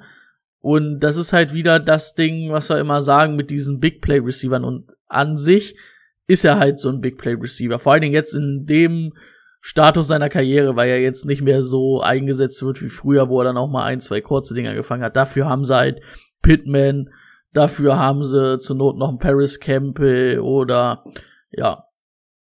Und 0.60 1.00
das 1.00 1.16
ist 1.16 1.32
halt 1.32 1.52
wieder 1.52 1.78
das 1.80 2.14
Ding, 2.14 2.50
was 2.50 2.68
wir 2.68 2.78
immer 2.78 3.02
sagen 3.02 3.36
mit 3.36 3.50
diesen 3.50 3.80
Big 3.80 4.00
Play 4.00 4.18
Receivern. 4.18 4.64
Und 4.64 4.96
an 5.06 5.36
sich 5.36 5.76
ist 6.26 6.44
er 6.44 6.58
halt 6.58 6.78
so 6.78 6.88
ein 6.88 7.00
Big 7.00 7.18
Play 7.18 7.34
Receiver. 7.34 7.78
Vor 7.78 7.92
allen 7.92 8.02
Dingen 8.02 8.14
jetzt 8.14 8.34
in 8.34 8.66
dem 8.66 9.14
Status 9.60 10.08
seiner 10.08 10.28
Karriere, 10.28 10.76
weil 10.76 10.88
er 10.88 11.00
jetzt 11.00 11.26
nicht 11.26 11.42
mehr 11.42 11.62
so 11.62 12.00
eingesetzt 12.00 12.62
wird 12.62 12.82
wie 12.82 12.88
früher, 12.88 13.28
wo 13.28 13.40
er 13.40 13.44
dann 13.44 13.56
auch 13.56 13.68
mal 13.68 13.84
ein, 13.84 14.00
zwei 14.00 14.20
kurze 14.20 14.54
Dinger 14.54 14.74
gefangen 14.74 15.02
hat. 15.02 15.16
Dafür 15.16 15.46
haben 15.46 15.64
sie 15.64 15.74
halt 15.74 16.00
Pittman, 16.42 17.10
dafür 17.52 17.98
haben 17.98 18.22
sie 18.22 18.58
zur 18.58 18.76
Not 18.76 18.96
noch 18.96 19.08
einen 19.08 19.18
Paris 19.18 19.58
Campbell 19.58 20.40
oder 20.40 21.04
ja, 21.50 21.87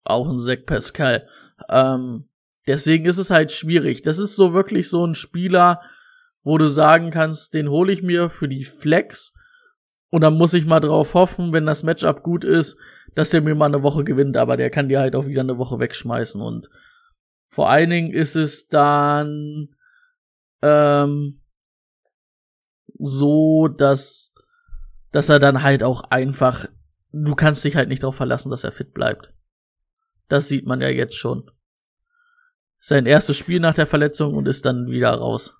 auch 0.06 0.30
ein 0.30 0.38
Zack 0.38 0.66
Pascal. 0.66 1.28
Ähm, 1.70 2.30
deswegen 2.68 3.06
ist 3.06 3.18
es 3.18 3.30
halt 3.30 3.52
schwierig. 3.52 4.02
Das 4.02 4.18
ist 4.18 4.36
so 4.36 4.54
wirklich 4.54 4.90
so 4.90 5.06
ein 5.06 5.16
Spieler, 5.16 5.82
wo 6.44 6.58
du 6.58 6.68
sagen 6.68 7.10
kannst, 7.10 7.54
den 7.54 7.70
hole 7.70 7.92
ich 7.92 8.04
mir 8.04 8.30
für 8.30 8.48
die 8.48 8.66
Flex 8.66 9.34
und 10.12 10.22
dann 10.22 10.38
muss 10.38 10.54
ich 10.54 10.66
mal 10.66 10.80
drauf 10.80 11.14
hoffen, 11.14 11.52
wenn 11.52 11.66
das 11.66 11.84
Matchup 11.84 12.24
gut 12.24 12.44
ist, 12.44 12.78
dass 13.16 13.32
der 13.32 13.42
mir 13.42 13.56
mal 13.56 13.66
eine 13.66 13.84
Woche 13.84 14.04
gewinnt, 14.04 14.38
aber 14.38 14.56
der 14.56 14.70
kann 14.70 14.88
dir 14.88 15.00
halt 15.00 15.16
auch 15.16 15.26
wieder 15.26 15.42
eine 15.42 15.58
Woche 15.58 15.80
wegschmeißen 15.80 16.40
und 16.40 16.70
vor 17.48 17.70
allen 17.70 17.90
Dingen 17.90 18.12
ist 18.12 18.36
es 18.36 18.68
dann 18.68 19.76
ähm, 20.62 21.42
so, 23.00 23.68
dass 23.68 24.34
dass 25.12 25.30
er 25.30 25.40
dann 25.40 25.64
halt 25.64 25.82
auch 25.82 26.04
einfach 26.12 26.66
du 27.12 27.36
kannst 27.36 27.64
dich 27.64 27.76
halt 27.76 27.90
nicht 27.90 28.04
darauf 28.04 28.16
verlassen, 28.16 28.50
dass 28.50 28.64
er 28.64 28.72
fit 28.72 28.94
bleibt. 28.94 29.34
Das 30.28 30.48
sieht 30.48 30.66
man 30.66 30.82
ja 30.82 30.90
jetzt 30.90 31.16
schon. 31.16 31.52
Sein 32.80 33.06
erstes 33.06 33.38
Spiel 33.38 33.60
nach 33.60 33.74
der 33.74 33.88
Verletzung 33.88 34.36
und 34.36 34.48
ist 34.48 34.66
dann 34.66 34.88
wieder 34.88 35.12
raus. 35.12 35.56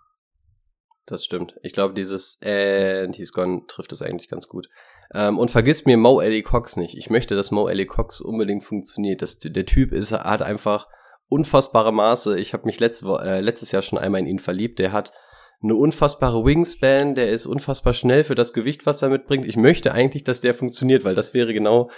Das 1.06 1.24
stimmt. 1.24 1.56
Ich 1.62 1.74
glaube, 1.74 1.94
dieses 1.94 2.40
And 2.44 3.16
he's 3.16 3.32
gone 3.32 3.64
trifft 3.68 3.92
es 3.92 4.02
eigentlich 4.02 4.30
ganz 4.30 4.48
gut. 4.48 4.70
Ähm, 5.14 5.38
und 5.38 5.52
vergisst 5.52 5.86
mir 5.86 5.98
Mo 5.98 6.20
Ellie 6.20 6.42
Cox 6.42 6.78
nicht. 6.78 6.98
Ich 6.98 7.10
möchte, 7.10 7.36
dass 7.36 7.52
Mo 7.52 7.68
Ellie 7.68 7.86
Cox 7.86 8.22
unbedingt 8.22 8.64
funktioniert. 8.64 9.22
Das, 9.22 9.38
der 9.38 9.66
Typ 9.66 9.92
ist, 9.92 10.12
hat 10.12 10.42
einfach 10.42 10.88
unfassbare 11.28 11.92
Maße. 11.92 12.40
Ich 12.40 12.54
habe 12.54 12.66
mich 12.66 12.80
letzte, 12.80 13.06
äh, 13.24 13.42
letztes 13.42 13.72
Jahr 13.72 13.82
schon 13.82 14.00
einmal 14.00 14.22
in 14.22 14.28
ihn 14.28 14.40
verliebt. 14.40 14.80
Der 14.80 14.92
hat 14.92 15.12
eine 15.62 15.76
unfassbare 15.76 16.44
Wingspan, 16.44 17.16
der 17.16 17.30
ist 17.30 17.46
unfassbar 17.46 17.94
schnell 17.94 18.24
für 18.24 18.36
das 18.36 18.54
Gewicht, 18.54 18.86
was 18.86 19.02
er 19.02 19.10
mitbringt. 19.10 19.48
Ich 19.48 19.58
möchte 19.58 19.94
eigentlich, 19.94 20.24
dass 20.24 20.42
der 20.42 20.54
funktioniert, 20.54 21.04
weil 21.04 21.16
das 21.16 21.34
wäre 21.34 21.54
genau 21.54 21.90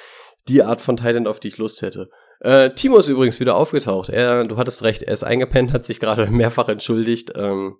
die 0.47 0.63
Art 0.63 0.79
von 0.79 0.97
Titan, 0.97 1.27
auf 1.27 1.39
die 1.39 1.49
ich 1.49 1.57
Lust 1.57 1.81
hätte. 1.81 2.09
Äh, 2.39 2.71
Timo 2.71 2.97
ist 2.97 3.07
übrigens 3.07 3.39
wieder 3.39 3.55
aufgetaucht. 3.55 4.09
Er, 4.09 4.45
du 4.45 4.57
hattest 4.57 4.83
recht, 4.83 5.03
er 5.03 5.13
ist 5.13 5.23
eingepennt, 5.23 5.73
hat 5.73 5.85
sich 5.85 5.99
gerade 5.99 6.27
mehrfach 6.31 6.69
entschuldigt. 6.69 7.31
Ähm, 7.35 7.77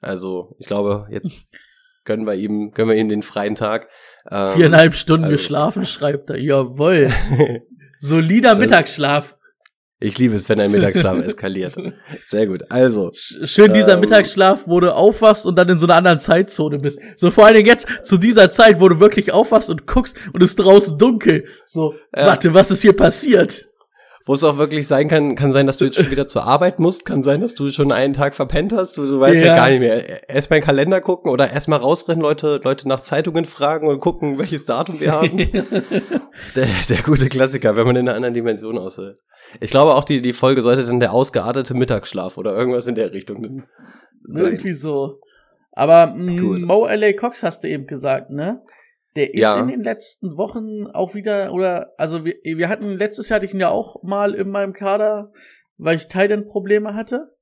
also, 0.00 0.56
ich 0.58 0.66
glaube, 0.66 1.06
jetzt 1.10 1.52
gönnen 2.04 2.26
wir 2.26 2.34
ihm, 2.34 2.72
gönnen 2.72 2.90
wir 2.90 2.96
ihm 2.96 3.08
den 3.08 3.22
freien 3.22 3.54
Tag. 3.54 3.88
Ähm, 4.30 4.54
Viereinhalb 4.54 4.94
Stunden 4.94 5.24
also. 5.24 5.36
geschlafen, 5.36 5.84
schreibt 5.84 6.30
er. 6.30 6.38
Jawoll. 6.38 7.10
Solider 7.98 8.54
Mittagsschlaf. 8.54 9.36
Ich 10.02 10.16
liebe 10.16 10.34
es, 10.34 10.48
wenn 10.48 10.58
ein 10.58 10.70
Mittagsschlaf 10.70 11.18
eskaliert. 11.18 11.74
Sehr 12.26 12.46
gut. 12.46 12.70
Also. 12.70 13.10
Schön 13.12 13.74
dieser 13.74 13.94
ähm, 13.94 14.00
Mittagsschlaf, 14.00 14.66
wo 14.66 14.80
du 14.80 14.94
aufwachst 14.94 15.44
und 15.44 15.56
dann 15.56 15.68
in 15.68 15.76
so 15.76 15.84
einer 15.84 15.96
anderen 15.96 16.18
Zeitzone 16.18 16.78
bist. 16.78 16.98
So 17.16 17.30
vor 17.30 17.44
allen 17.44 17.56
Dingen 17.56 17.66
jetzt 17.66 17.86
zu 18.02 18.16
dieser 18.16 18.50
Zeit, 18.50 18.80
wo 18.80 18.88
du 18.88 18.98
wirklich 18.98 19.30
aufwachst 19.30 19.68
und 19.68 19.86
guckst 19.86 20.16
und 20.32 20.42
es 20.42 20.56
draußen 20.56 20.96
dunkel. 20.96 21.44
So, 21.66 21.94
ja. 22.16 22.28
warte, 22.28 22.54
was 22.54 22.70
ist 22.70 22.80
hier 22.80 22.94
passiert? 22.94 23.69
Wo 24.26 24.34
es 24.34 24.44
auch 24.44 24.58
wirklich 24.58 24.86
sein 24.86 25.08
kann, 25.08 25.34
kann 25.34 25.52
sein, 25.52 25.66
dass 25.66 25.78
du 25.78 25.86
jetzt 25.86 25.96
schon 25.96 26.10
wieder 26.10 26.28
zur 26.28 26.44
Arbeit 26.44 26.78
musst, 26.78 27.04
kann 27.04 27.22
sein, 27.22 27.40
dass 27.40 27.54
du 27.54 27.70
schon 27.70 27.90
einen 27.90 28.12
Tag 28.12 28.34
verpennt 28.34 28.72
hast, 28.72 28.96
du, 28.96 29.06
du 29.06 29.18
weißt 29.18 29.40
ja. 29.40 29.48
ja 29.48 29.56
gar 29.56 29.68
nicht 29.70 29.80
mehr. 29.80 30.28
Erst 30.28 30.50
mal 30.50 30.56
in 30.56 30.60
den 30.60 30.66
Kalender 30.66 31.00
gucken 31.00 31.30
oder 31.30 31.50
erst 31.50 31.68
mal 31.68 31.76
rausrennen, 31.76 32.20
Leute, 32.20 32.60
Leute 32.62 32.86
nach 32.86 33.00
Zeitungen 33.00 33.46
fragen 33.46 33.88
und 33.88 34.00
gucken, 34.00 34.38
welches 34.38 34.66
Datum 34.66 35.00
wir 35.00 35.12
haben. 35.12 35.36
der, 36.54 36.66
der 36.88 37.02
gute 37.02 37.28
Klassiker, 37.28 37.76
wenn 37.76 37.86
man 37.86 37.96
in 37.96 38.08
einer 38.08 38.16
anderen 38.16 38.34
Dimension 38.34 38.78
aushält. 38.78 39.18
Ich 39.58 39.70
glaube 39.70 39.94
auch, 39.94 40.04
die, 40.04 40.20
die 40.20 40.34
Folge 40.34 40.62
sollte 40.62 40.84
dann 40.84 41.00
der 41.00 41.12
ausgeartete 41.12 41.74
Mittagsschlaf 41.74 42.36
oder 42.36 42.54
irgendwas 42.54 42.86
in 42.86 42.94
der 42.94 43.12
Richtung 43.12 43.64
sein. 44.24 44.44
Irgendwie 44.44 44.74
so. 44.74 45.20
Aber 45.72 46.08
mh, 46.08 46.66
Mo 46.66 46.86
L.A. 46.86 47.12
Cox 47.12 47.42
hast 47.42 47.64
du 47.64 47.68
eben 47.68 47.86
gesagt, 47.86 48.30
ne? 48.30 48.60
Der 49.16 49.34
ist 49.34 49.40
ja. 49.40 49.60
in 49.60 49.68
den 49.68 49.82
letzten 49.82 50.36
Wochen 50.36 50.86
auch 50.86 51.14
wieder, 51.14 51.52
oder, 51.52 51.92
also 51.98 52.24
wir, 52.24 52.36
wir 52.44 52.68
hatten, 52.68 52.90
letztes 52.90 53.28
Jahr 53.28 53.36
hatte 53.36 53.46
ich 53.46 53.54
ihn 53.54 53.60
ja 53.60 53.70
auch 53.70 54.02
mal 54.02 54.34
in 54.34 54.50
meinem 54.50 54.72
Kader, 54.72 55.32
weil 55.78 55.96
ich 55.96 56.08
Titan-Probleme 56.08 56.94
hatte. 56.94 57.36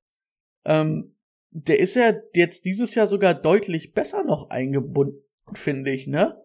Ähm, 0.65 1.15
der 1.51 1.79
ist 1.79 1.95
ja 1.95 2.15
jetzt 2.35 2.65
dieses 2.65 2.95
Jahr 2.95 3.07
sogar 3.07 3.35
deutlich 3.35 3.93
besser 3.93 4.25
noch 4.25 4.51
eingebunden, 4.51 5.23
finde 5.55 5.91
ich, 5.91 6.07
ne? 6.07 6.41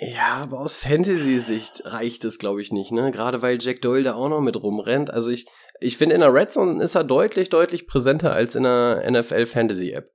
Ja, 0.00 0.34
aber 0.42 0.60
aus 0.60 0.76
Fantasy-Sicht 0.76 1.82
reicht 1.84 2.24
es, 2.24 2.38
glaube 2.38 2.60
ich, 2.60 2.70
nicht, 2.70 2.92
ne? 2.92 3.10
Gerade 3.12 3.40
weil 3.40 3.58
Jack 3.60 3.80
Doyle 3.80 4.04
da 4.04 4.14
auch 4.14 4.28
noch 4.28 4.40
mit 4.40 4.60
rumrennt. 4.60 5.10
Also 5.10 5.30
ich, 5.30 5.46
ich 5.80 5.96
finde, 5.96 6.16
in 6.16 6.20
der 6.20 6.34
Red 6.34 6.52
Zone 6.52 6.82
ist 6.82 6.94
er 6.94 7.04
deutlich, 7.04 7.48
deutlich 7.48 7.86
präsenter 7.86 8.32
als 8.32 8.54
in 8.54 8.64
der 8.64 9.04
NFL 9.10 9.46
Fantasy 9.46 9.92
App. 9.92 10.12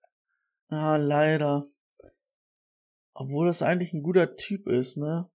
Ah, 0.69 0.97
leider. 0.97 1.65
Obwohl 3.13 3.47
das 3.47 3.61
eigentlich 3.61 3.93
ein 3.93 4.03
guter 4.03 4.35
Typ 4.35 4.67
ist, 4.67 4.97
ne? 4.97 5.29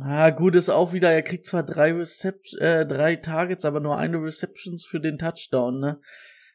Ah, 0.00 0.30
gut 0.30 0.56
ist 0.56 0.70
auch 0.70 0.94
wieder, 0.94 1.10
er 1.10 1.22
kriegt 1.22 1.46
zwar 1.46 1.62
drei 1.62 1.92
Recep 1.92 2.40
äh, 2.58 2.86
drei 2.86 3.16
Targets, 3.16 3.66
aber 3.66 3.80
nur 3.80 3.98
eine 3.98 4.22
Receptions 4.22 4.86
für 4.86 5.00
den 5.00 5.18
Touchdown, 5.18 5.80
ne? 5.80 6.00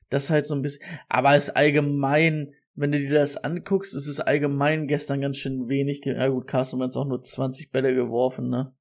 Das 0.10 0.30
halt 0.30 0.48
so 0.48 0.56
ein 0.56 0.62
bisschen, 0.62 0.84
aber 1.08 1.36
ist 1.36 1.52
allgemein, 1.52 2.54
wenn 2.74 2.92
du 2.92 3.00
dir 3.00 3.14
das 3.14 3.38
anguckst, 3.38 3.94
ist 3.94 4.08
es 4.08 4.20
allgemein 4.20 4.88
gestern 4.88 5.22
ganz 5.22 5.38
schön 5.38 5.68
wenig. 5.68 6.02
Ja 6.06 6.30
gut, 6.30 6.48
Carson 6.48 6.80
Wentz 6.80 6.96
auch 6.96 7.06
nur 7.06 7.22
20 7.22 7.72
Bälle 7.72 7.94
geworfen, 7.94 8.50
ne? 8.50 8.74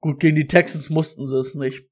Gut, 0.00 0.18
gegen 0.18 0.36
die 0.36 0.48
Texans 0.48 0.90
mussten 0.90 1.28
sie 1.28 1.38
es 1.38 1.54
nicht. 1.54 1.84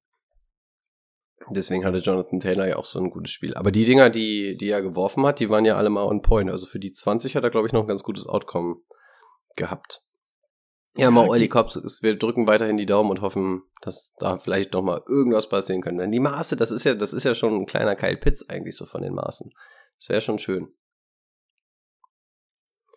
Deswegen 1.53 1.85
hatte 1.85 1.99
Jonathan 1.99 2.39
Taylor 2.39 2.69
ja 2.69 2.77
auch 2.77 2.85
so 2.85 3.01
ein 3.01 3.11
gutes 3.11 3.33
Spiel. 3.33 3.55
Aber 3.55 3.73
die 3.73 3.85
Dinger, 3.85 4.09
die, 4.09 4.57
die 4.57 4.71
er 4.71 4.83
geworfen 4.83 5.27
hat, 5.27 5.41
die 5.41 5.51
waren 5.51 5.65
ja 5.65 5.77
alle 5.77 5.91
mal 5.91 6.05
on 6.05 6.23
point. 6.23 6.51
Also 6.51 6.67
für 6.67 6.79
die 6.79 6.93
20 6.93 7.35
hat 7.35 7.45
er, 7.45 7.51
glaube 7.51 7.67
ich, 7.67 7.73
noch 7.73 7.83
ein 7.83 7.89
ganz 7.89 8.03
gutes 8.03 8.27
Outcome 8.27 8.77
gehabt. 9.57 10.05
Ja, 10.97 11.05
ja 11.05 11.11
mal 11.11 11.29
Oily 11.29 11.49
Cops, 11.49 12.03
wir 12.03 12.19
drücken 12.19 12.47
weiterhin 12.47 12.77
die 12.77 12.87
Daumen 12.87 13.11
und 13.11 13.21
hoffen, 13.21 13.63
dass 13.81 14.13
da 14.19 14.37
vielleicht 14.37 14.73
noch 14.73 14.83
mal 14.83 15.03
irgendwas 15.09 15.49
passieren 15.49 15.83
könnte. 15.83 16.03
Denn 16.03 16.13
die 16.13 16.21
Maße, 16.21 16.57
das 16.57 16.71
ist 16.71 16.85
ja, 16.85 16.95
das 16.95 17.13
ist 17.13 17.25
ja 17.25 17.35
schon 17.35 17.53
ein 17.53 17.67
kleiner 17.67 17.97
Kyle 17.97 18.17
Pitts 18.17 18.49
eigentlich 18.49 18.77
so 18.77 18.87
von 18.87 19.03
den 19.03 19.15
Maßen. 19.15 19.53
Das 19.99 20.09
wäre 20.09 20.21
schon 20.21 20.39
schön. 20.39 20.69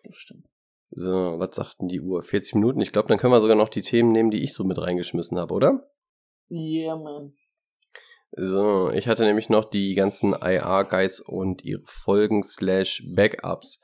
Das 0.03 0.15
stimmt. 0.15 0.47
So, 0.89 1.39
was 1.39 1.55
sagt 1.55 1.81
denn 1.81 1.87
die 1.87 2.01
Uhr? 2.01 2.21
40 2.21 2.55
Minuten? 2.55 2.81
Ich 2.81 2.91
glaube, 2.91 3.07
dann 3.07 3.17
können 3.17 3.33
wir 3.33 3.41
sogar 3.41 3.55
noch 3.55 3.69
die 3.69 3.81
Themen 3.81 4.11
nehmen, 4.11 4.31
die 4.31 4.43
ich 4.43 4.53
so 4.53 4.63
mit 4.63 4.77
reingeschmissen 4.77 5.39
habe, 5.39 5.53
oder? 5.53 5.89
Yeah, 6.51 6.95
man. 6.95 7.33
So, 8.35 8.89
ich 8.89 9.07
hatte 9.07 9.23
nämlich 9.23 9.49
noch 9.49 9.65
die 9.65 9.93
ganzen 9.93 10.33
IR-Guys 10.33 11.19
und 11.19 11.63
ihre 11.63 11.83
Folgen 11.85 12.43
slash 12.43 13.03
Backups. 13.15 13.79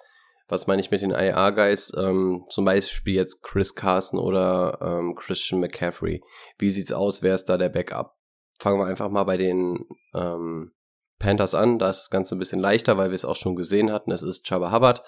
Was 0.47 0.66
meine 0.66 0.82
ich 0.82 0.89
mit 0.89 1.02
den 1.02 1.12
IR-Guys? 1.12 1.93
Ähm, 1.95 2.45
zum 2.50 2.66
Beispiel 2.66 3.14
jetzt 3.14 3.43
Chris 3.43 3.76
Carson 3.76 4.20
oder 4.20 4.80
ähm, 4.82 5.16
Christian 5.16 5.62
McCaffrey. 5.62 6.24
Wie 6.58 6.72
sieht's 6.72 6.91
aus? 6.91 7.22
Wer 7.22 7.36
ist 7.36 7.45
da 7.45 7.60
der 7.60 7.70
Backup? 7.70 8.18
Fangen 8.60 8.80
wir 8.80 8.88
einfach 8.88 9.10
mal 9.12 9.26
bei 9.26 9.38
den 9.38 9.86
ähm, 10.16 10.72
Panthers 11.20 11.54
an. 11.54 11.78
Da 11.78 11.91
ist 11.91 12.00
das 12.00 12.10
Ganze 12.10 12.36
ein 12.36 12.39
bisschen 12.39 12.60
leichter, 12.60 12.97
weil 12.97 13.12
wir 13.12 13.16
es 13.16 13.26
auch 13.26 13.36
schon 13.36 13.56
gesehen 13.56 13.91
hatten. 13.91 14.12
Es 14.12 14.24
ist 14.24 14.47
Chaba 14.47 14.72
Hubbard 14.72 15.04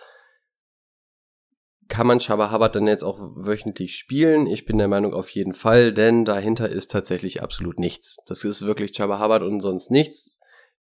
kann 1.92 2.08
man 2.08 2.22
Shabba 2.22 2.70
dann 2.70 2.88
jetzt 2.88 3.04
auch 3.04 3.20
wöchentlich 3.20 3.98
spielen? 3.98 4.48
Ich 4.48 4.66
bin 4.66 4.78
der 4.78 4.88
Meinung 4.88 5.14
auf 5.14 5.30
jeden 5.30 5.54
Fall, 5.54 5.92
denn 5.92 6.24
dahinter 6.24 6.70
ist 6.70 6.90
tatsächlich 6.90 7.44
absolut 7.44 7.80
nichts. 7.80 8.16
Das 8.28 8.46
ist 8.46 8.66
wirklich 8.66 8.96
Shabba 8.96 9.36
und 9.36 9.60
sonst 9.60 9.92
nichts. 9.92 10.32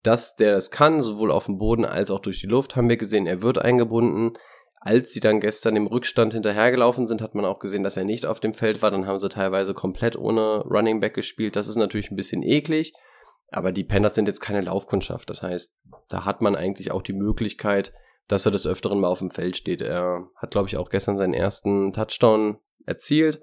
Dass 0.04 0.36
der 0.36 0.54
das 0.54 0.70
kann, 0.70 1.02
sowohl 1.02 1.32
auf 1.32 1.48
dem 1.48 1.58
Boden 1.58 1.84
als 1.84 2.12
auch 2.12 2.20
durch 2.20 2.40
die 2.42 2.48
Luft, 2.48 2.76
haben 2.76 2.90
wir 2.90 2.98
gesehen, 2.98 3.26
er 3.26 3.42
wird 3.42 3.58
eingebunden. 3.58 4.38
Als 4.82 5.12
sie 5.12 5.20
dann 5.20 5.42
gestern 5.42 5.76
im 5.76 5.88
Rückstand 5.88 6.34
hinterhergelaufen 6.34 7.08
sind, 7.08 7.24
hat 7.24 7.34
man 7.34 7.44
auch 7.44 7.58
gesehen, 7.58 7.84
dass 7.84 7.98
er 7.98 8.06
nicht 8.06 8.28
auf 8.28 8.40
dem 8.40 8.54
Feld 8.54 8.84
war. 8.84 8.92
Dann 8.92 9.08
haben 9.08 9.20
sie 9.20 9.30
teilweise 9.30 9.74
komplett 9.74 10.16
ohne 10.16 10.60
Running 10.60 11.00
Back 11.00 11.16
gespielt. 11.16 11.56
Das 11.56 11.68
ist 11.68 11.76
natürlich 11.76 12.12
ein 12.12 12.18
bisschen 12.18 12.44
eklig. 12.44 12.94
Aber 13.50 13.72
die 13.72 13.84
Panthers 13.84 14.14
sind 14.14 14.28
jetzt 14.28 14.42
keine 14.42 14.62
Laufkundschaft. 14.62 15.28
Das 15.28 15.42
heißt, 15.42 15.82
da 16.08 16.24
hat 16.26 16.44
man 16.44 16.56
eigentlich 16.56 16.92
auch 16.92 17.02
die 17.02 17.14
Möglichkeit, 17.14 17.94
dass 18.30 18.46
er 18.46 18.52
des 18.52 18.66
Öfteren 18.66 19.00
mal 19.00 19.10
auf 19.10 19.20
dem 19.20 19.32
Feld 19.32 19.58
steht. 19.58 19.82
Er 19.82 20.30
hat, 20.36 20.52
glaube 20.52 20.70
ich, 20.70 20.78
auch 20.78 20.90
gestern 20.90 21.18
seinen 21.18 21.34
ersten 21.34 21.92
Touchdown 21.92 22.60
erzielt. 22.86 23.42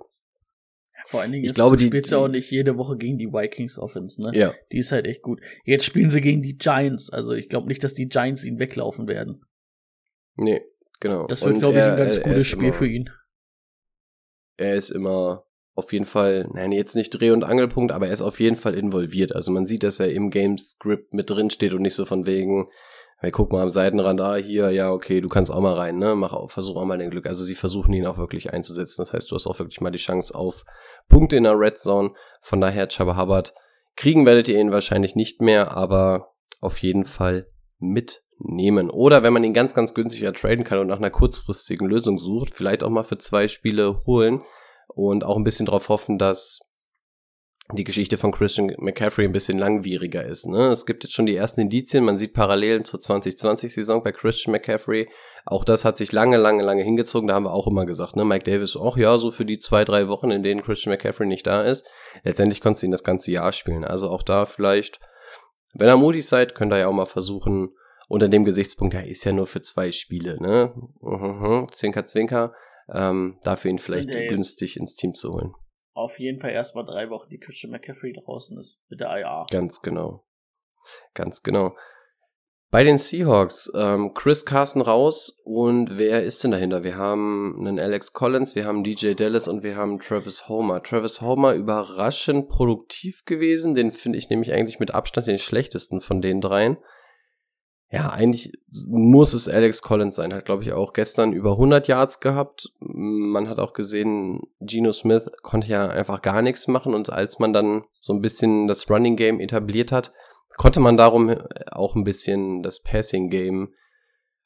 Vor 1.09 1.21
allen 1.21 1.33
Dingen, 1.33 1.45
ich 1.45 1.51
ist, 1.51 1.57
glaube, 1.57 1.77
du 1.77 1.83
die 1.83 1.89
spielst 1.89 2.11
ja 2.11 2.19
auch 2.19 2.29
nicht 2.29 2.51
jede 2.51 2.79
Woche 2.79 2.97
gegen 2.97 3.19
die 3.19 3.33
Vikings 3.33 3.79
Offense, 3.79 4.21
ne? 4.23 4.31
Ja. 4.35 4.55
Die 4.73 4.79
ist 4.79 4.91
halt 4.93 5.07
echt 5.07 5.23
gut. 5.23 5.41
Jetzt 5.65 5.85
spielen 5.85 6.11
sie 6.11 6.21
gegen 6.21 6.43
die 6.43 6.57
Giants, 6.57 7.11
also 7.11 7.33
ich 7.33 7.49
glaube 7.49 7.69
nicht, 7.69 7.85
dass 7.85 7.95
die 7.95 8.09
Giants 8.09 8.45
ihn 8.45 8.59
weglaufen 8.59 9.07
werden. 9.07 9.45
Nee, 10.37 10.63
genau. 10.99 11.27
Das 11.27 11.45
wird, 11.45 11.59
glaube 11.59 11.79
ich, 11.79 11.85
ein 11.85 11.97
ganz 11.97 12.23
gutes 12.23 12.47
Spiel 12.47 12.69
immer, 12.69 12.73
für 12.73 12.87
ihn. 12.87 13.11
Er 14.57 14.75
ist 14.75 14.91
immer 14.91 15.45
auf 15.75 15.93
jeden 15.93 16.07
Fall, 16.07 16.49
nein, 16.53 16.73
jetzt 16.73 16.97
nicht 16.97 17.11
Dreh- 17.11 17.31
und 17.31 17.45
Angelpunkt, 17.45 17.93
aber 17.93 18.07
er 18.07 18.13
ist 18.13 18.23
auf 18.23 18.41
jeden 18.41 18.57
Fall 18.57 18.75
involviert. 18.75 19.35
Also 19.35 19.53
man 19.53 19.67
sieht, 19.67 19.83
dass 19.83 20.01
er 20.01 20.11
im 20.13 20.31
Game 20.31 20.59
Script 20.59 21.13
mit 21.13 21.29
drin 21.29 21.51
steht 21.51 21.73
und 21.73 21.83
nicht 21.83 21.95
so 21.95 22.07
von 22.07 22.27
wegen, 22.27 22.69
hey, 23.19 23.31
guck 23.31 23.51
mal 23.53 23.63
am 23.63 23.71
Seitenrand, 23.71 24.21
ah, 24.21 24.37
hier, 24.37 24.71
ja, 24.71 24.91
okay, 24.91 25.21
du 25.21 25.29
kannst 25.29 25.51
auch 25.51 25.61
mal 25.61 25.75
rein, 25.75 25.97
ne, 25.97 26.15
mach 26.15 26.33
auch, 26.33 26.51
versuch 26.51 26.77
auch 26.77 26.85
mal 26.85 26.99
dein 26.99 27.11
Glück. 27.11 27.27
Also 27.27 27.45
sie 27.45 27.55
versuchen 27.55 27.95
ihn 27.95 28.07
auch 28.07 28.19
wirklich 28.19 28.53
einzusetzen. 28.53 29.01
Das 29.01 29.13
heißt, 29.13 29.31
du 29.31 29.35
hast 29.35 29.47
auch 29.47 29.59
wirklich 29.59 29.81
mal 29.81 29.91
die 29.91 29.99
Chance 29.99 30.35
auf 30.35 30.65
Punkte 31.09 31.37
in 31.37 31.45
der 31.45 31.59
Red 31.59 31.79
Zone. 31.79 32.11
Von 32.43 32.61
daher, 32.61 32.89
Chaba 32.89 33.17
Hubbard, 33.17 33.55
kriegen 33.97 34.27
werdet 34.27 34.49
ihr 34.49 34.61
ihn 34.61 34.71
wahrscheinlich 34.71 35.17
nicht 35.17 35.41
mehr, 35.41 35.77
aber 35.77 36.35
auf 36.61 36.79
jeden 36.79 37.05
Fall 37.05 37.49
mitnehmen. 37.79 38.91
Oder 38.91 39.23
wenn 39.23 39.33
man 39.33 39.45
ihn 39.45 39.55
ganz, 39.55 39.75
ganz 39.75 39.95
günstiger 39.95 40.35
traden 40.35 40.65
kann 40.65 40.79
und 40.79 40.89
nach 40.89 40.99
einer 40.99 41.11
kurzfristigen 41.11 41.87
Lösung 41.87 42.19
sucht, 42.19 42.55
vielleicht 42.55 42.85
auch 42.85 42.91
mal 42.91 43.05
für 43.05 43.19
zwei 43.19 43.49
Spiele 43.49 44.05
holen 44.05 44.43
und 44.89 45.25
auch 45.25 45.37
ein 45.37 45.45
bisschen 45.45 45.67
darauf 45.67 45.89
hoffen, 45.89 46.19
dass 46.19 46.61
die 47.73 47.85
Geschichte 47.85 48.17
von 48.17 48.31
Christian 48.31 48.73
McCaffrey 48.79 49.25
ein 49.25 49.33
bisschen 49.33 49.59
langwieriger 49.59 50.25
ist. 50.25 50.47
Ne? 50.47 50.69
Es 50.69 50.87
gibt 50.87 51.03
jetzt 51.03 51.15
schon 51.15 51.27
die 51.27 51.35
ersten 51.35 51.61
Indizien, 51.61 52.05
man 52.05 52.17
sieht 52.17 52.33
Parallelen 52.33 52.85
zur 52.85 53.01
2020-Saison 53.01 54.05
bei 54.05 54.13
Christian 54.13 54.53
McCaffrey. 54.53 55.09
Auch 55.45 55.65
das 55.65 55.85
hat 55.85 55.99
sich 55.99 56.13
lange, 56.13 56.37
lange, 56.37 56.63
lange 56.63 56.85
hingezogen. 56.85 57.27
Da 57.27 57.35
haben 57.35 57.45
wir 57.45 57.53
auch 57.53 57.67
immer 57.67 57.85
gesagt, 57.85 58.15
ne? 58.15 58.25
Mike 58.25 58.45
Davis, 58.45 58.77
ach 58.81 58.97
ja, 58.97 59.19
so 59.19 59.33
für 59.33 59.45
die 59.45 59.59
zwei, 59.59 59.85
drei 59.85 60.07
Wochen, 60.07 60.31
in 60.31 60.45
denen 60.45 60.63
Christian 60.63 60.93
McCaffrey 60.93 61.27
nicht 61.27 61.47
da 61.47 61.63
ist. 61.63 61.89
Letztendlich 62.23 62.61
konntest 62.61 62.83
du 62.83 62.87
ihn 62.87 62.93
das 62.93 63.05
ganze 63.05 63.33
Jahr 63.33 63.51
spielen. 63.51 63.85
Also 63.85 64.11
auch 64.11 64.23
da 64.23 64.47
vielleicht, 64.47 65.01
wenn 65.75 65.89
ihr 65.89 65.97
mutig 65.97 66.27
seid, 66.27 66.55
könnt 66.55 66.73
ihr 66.73 66.79
ja 66.79 66.89
auch 66.89 66.93
mal 66.93 67.07
versuchen, 67.07 67.71
unter 68.09 68.29
dem 68.29 68.45
Gesichtspunkt, 68.45 68.95
ja, 68.95 69.01
ist 69.01 69.25
ja 69.25 69.33
nur 69.33 69.49
für 69.49 69.61
zwei 69.61 69.91
Spiele, 69.91 70.41
ne? 70.41 70.73
Mhm, 71.01 71.67
zwinker, 71.73 72.07
zwinker, 72.07 72.55
ähm, 72.93 73.39
dafür 73.43 73.73
ihn 73.73 73.81
vielleicht 73.81 74.09
günstig 74.09 74.77
ins 74.77 74.95
Team 74.95 75.15
zu 75.15 75.33
holen 75.33 75.53
auf 75.97 76.19
jeden 76.19 76.41
Fall 76.41 76.51
erstmal 76.51 76.85
drei 76.85 77.11
Wochen 77.11 77.31
die 77.31 77.39
Christian 77.39 77.73
McCaffrey 77.73 78.13
draußen 78.13 78.57
ist 78.59 78.83
mit 78.89 79.01
der 79.01 79.09
IA. 79.19 79.47
Ganz 79.51 79.81
genau. 79.81 80.25
Ganz 81.15 81.43
genau. 81.43 81.75
Bei 82.71 82.85
den 82.85 82.99
Seahawks, 82.99 83.73
ähm, 83.75 84.13
Chris 84.13 84.45
Carson 84.45 84.83
raus 84.83 85.41
und 85.45 85.99
wer 85.99 86.25
ist 86.25 86.45
denn 86.45 86.51
dahinter? 86.51 86.85
Wir 86.85 86.97
haben 86.97 87.57
einen 87.59 87.79
Alex 87.79 88.13
Collins, 88.13 88.55
wir 88.55 88.67
haben 88.67 88.85
DJ 88.85 89.15
Dallas 89.15 89.49
und 89.49 89.63
wir 89.63 89.77
haben 89.77 89.99
Travis 90.01 90.49
Homer. 90.49 90.83
Travis 90.83 91.21
Homer 91.21 91.55
überraschend 91.55 92.49
produktiv 92.49 93.25
gewesen, 93.25 93.75
den 93.75 93.93
finde 93.93 94.19
ich 94.19 94.29
nämlich 94.29 94.53
eigentlich 94.53 94.81
mit 94.81 94.93
Abstand 94.93 95.29
den 95.29 95.39
schlechtesten 95.39 96.01
von 96.01 96.21
den 96.21 96.41
dreien 96.41 96.77
ja, 97.91 98.11
eigentlich 98.11 98.53
muss 98.87 99.33
es 99.33 99.49
Alex 99.49 99.81
Collins 99.81 100.17
sein. 100.17 100.35
Hat, 100.35 100.45
glaube 100.45 100.63
ich, 100.63 100.73
auch 100.73 100.93
gestern 100.93 101.33
über 101.33 101.53
100 101.53 101.87
Yards 101.87 102.21
gehabt. 102.21 102.73
Man 102.99 103.49
hat 103.49 103.59
auch 103.59 103.75
gesehen, 103.75 104.41
Geno 104.61 104.93
Smith 104.93 105.29
konnte 105.43 105.69
ja 105.69 105.87
einfach 105.87 106.23
gar 106.23 106.41
nichts 106.41 106.67
machen. 106.67 106.95
Und 106.95 107.13
als 107.13 107.39
man 107.39 107.53
dann 107.53 107.85
so 108.01 108.15
ein 108.15 108.23
bisschen 108.23 108.69
das 108.69 108.89
Running 108.89 109.17
Game 109.17 109.39
etabliert 109.39 109.93
hat, 109.93 110.13
konnte 110.57 110.81
man 110.81 110.97
darum 110.97 111.35
auch 111.71 111.95
ein 111.95 112.05
bisschen 112.05 112.63
das 112.63 112.83
Passing 112.83 113.29
Game 113.29 113.75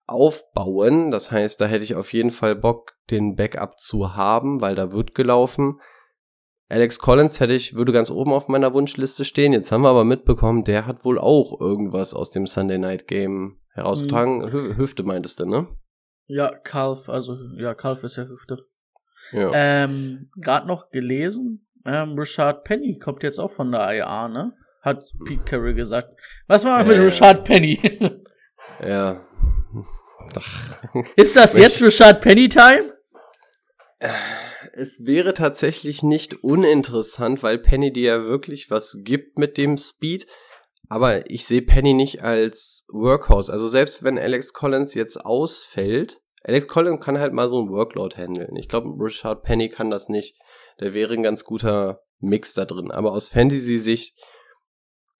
aufbauen. 0.07 1.13
Das 1.13 1.31
heißt, 1.31 1.61
da 1.61 1.67
hätte 1.67 1.85
ich 1.85 1.95
auf 1.95 2.13
jeden 2.13 2.33
Fall 2.33 2.57
Bock, 2.57 2.97
den 3.11 3.37
Backup 3.37 3.79
zu 3.79 4.17
haben, 4.17 4.61
weil 4.61 4.75
da 4.75 4.93
wird 4.93 5.15
gelaufen. 5.15 5.81
Alex 6.69 6.99
Collins 6.99 7.41
hätte 7.41 7.55
ich, 7.55 7.75
würde 7.75 7.93
ganz 7.93 8.11
oben 8.11 8.33
auf 8.33 8.49
meiner 8.49 8.75
Wunschliste 8.75 9.25
stehen. 9.25 9.53
Jetzt 9.53 9.73
haben 9.73 9.83
wir 9.83 9.91
aber 9.91 10.05
mitbekommen, 10.05 10.65
der 10.65 10.87
hat 10.87 11.05
wohl 11.05 11.19
auch 11.19 11.61
irgendwas 11.61 12.15
aus 12.15 12.31
dem 12.31 12.47
Sunday 12.47 12.79
Night 12.79 13.07
Game 13.07 13.61
herausgetragen. 13.75 14.39
Mhm. 14.39 14.77
Hüfte 14.77 15.03
meintest 15.03 15.41
du, 15.41 15.47
ne? 15.47 15.69
Ja, 16.33 16.57
Calf, 16.57 17.09
also 17.09 17.37
ja, 17.57 17.75
Calf 17.75 18.05
ist 18.05 18.17
ja 18.17 18.25
Hüfte. 18.25 18.65
Ja. 19.33 19.51
Ähm, 19.53 20.31
gerade 20.37 20.69
noch 20.69 20.91
gelesen, 20.91 21.67
ähm, 21.85 22.17
Richard 22.17 22.63
Penny 22.63 23.01
kommt 23.01 23.25
jetzt 23.25 23.41
auch 23.41 23.51
von 23.51 23.73
der 23.73 23.93
IA, 23.93 24.29
ne? 24.29 24.53
Hat 24.81 25.03
Pete 25.27 25.43
Carroll 25.45 25.75
gesagt. 25.75 26.15
Was 26.47 26.65
war 26.65 26.83
äh, 26.83 26.85
mit 26.85 26.99
Richard 26.99 27.45
Penny? 27.45 27.81
ja. 28.81 29.21
Ist 31.17 31.35
das 31.35 31.57
jetzt 31.57 31.83
Richard 31.83 32.21
Penny 32.21 32.49
Time? 32.49 32.95
es 34.73 35.05
wäre 35.05 35.35
tatsächlich 35.35 36.03
nicht 36.03 36.43
uninteressant, 36.43 37.43
weil 37.43 37.59
Penny 37.59 37.93
dir 37.93 38.19
ja 38.19 38.25
wirklich 38.25 38.71
was 38.71 38.99
gibt 39.01 39.37
mit 39.37 39.59
dem 39.59 39.77
Speed. 39.77 40.27
Aber 40.91 41.31
ich 41.31 41.47
sehe 41.47 41.63
Penny 41.63 41.95
nicht 41.95 42.25
als 42.25 42.85
Workhorse. 42.89 43.53
Also 43.53 43.69
selbst 43.69 44.03
wenn 44.03 44.19
Alex 44.19 44.53
Collins 44.53 44.95
jetzt 44.95 45.25
ausfällt, 45.25 46.21
Alex 46.43 46.67
Collins 46.67 47.01
kann 47.01 47.19
halt 47.19 47.33
mal 47.33 47.47
so 47.47 47.63
ein 47.63 47.71
Workload 47.71 48.17
handeln. 48.17 48.57
Ich 48.57 48.69
glaube, 48.69 48.91
Richard 48.99 49.45
Penny 49.45 49.69
kann 49.69 49.91
das 49.91 50.09
nicht. 50.09 50.37
Der 50.81 50.93
wäre 50.93 51.15
ein 51.15 51.23
ganz 51.23 51.45
guter 51.45 52.03
Mix 52.19 52.55
da 52.55 52.65
drin. 52.65 52.91
Aber 52.91 53.13
aus 53.13 53.29
Fantasy-Sicht 53.29 54.19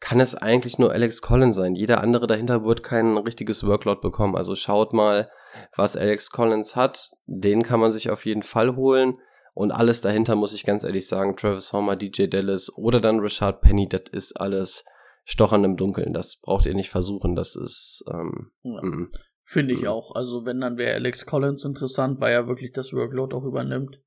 kann 0.01 0.19
es 0.19 0.35
eigentlich 0.35 0.79
nur 0.81 0.91
Alex 0.91 1.23
Collins 1.23 1.55
sein. 1.55 1.77
Jeder 1.77 2.01
andere 2.01 2.27
dahinter 2.27 2.65
wird 2.65 2.83
kein 2.83 3.17
richtiges 3.17 3.65
Workload 3.65 4.01
bekommen. 4.01 4.35
Also 4.35 4.57
schaut 4.57 4.93
mal, 4.93 5.31
was 5.77 5.97
Alex 5.97 6.31
Collins 6.31 6.75
hat. 6.75 7.11
Den 7.27 7.63
kann 7.63 7.79
man 7.79 7.93
sich 7.93 8.11
auf 8.11 8.27
jeden 8.27 8.43
Fall 8.43 8.75
holen. 8.75 9.21
Und 9.55 9.71
alles 9.71 10.01
dahinter 10.01 10.35
muss 10.35 10.53
ich 10.53 10.65
ganz 10.65 10.83
ehrlich 10.83 11.07
sagen, 11.07 11.37
Travis 11.37 11.73
Homer, 11.73 11.95
DJ 11.95 12.27
Dallas 12.27 12.77
oder 12.77 13.01
dann 13.01 13.21
Richard 13.21 13.61
Penny, 13.61 13.89
das 13.89 14.05
ist 14.11 14.33
alles 14.33 14.85
Stochern 15.25 15.65
im 15.65 15.77
Dunkeln. 15.77 16.13
Das 16.13 16.37
braucht 16.37 16.67
ihr 16.67 16.75
nicht 16.75 16.91
versuchen. 16.91 17.35
Das 17.37 17.55
ist 17.57 18.05
ähm, 18.13 18.51
Ja. 18.63 18.83
mm. 18.83 19.09
Finde 19.43 19.75
ich 19.75 19.83
Mhm. 19.83 19.89
auch. 19.89 20.15
Also 20.15 20.47
wenn, 20.47 20.61
dann 20.61 20.77
wäre 20.77 20.95
Alex 20.95 21.27
Collins 21.27 21.65
interessant, 21.65 22.21
weil 22.21 22.33
er 22.33 22.47
wirklich 22.47 22.73
das 22.73 22.93
Workload 22.93 23.35
auch 23.35 23.45
übernimmt. 23.45 24.01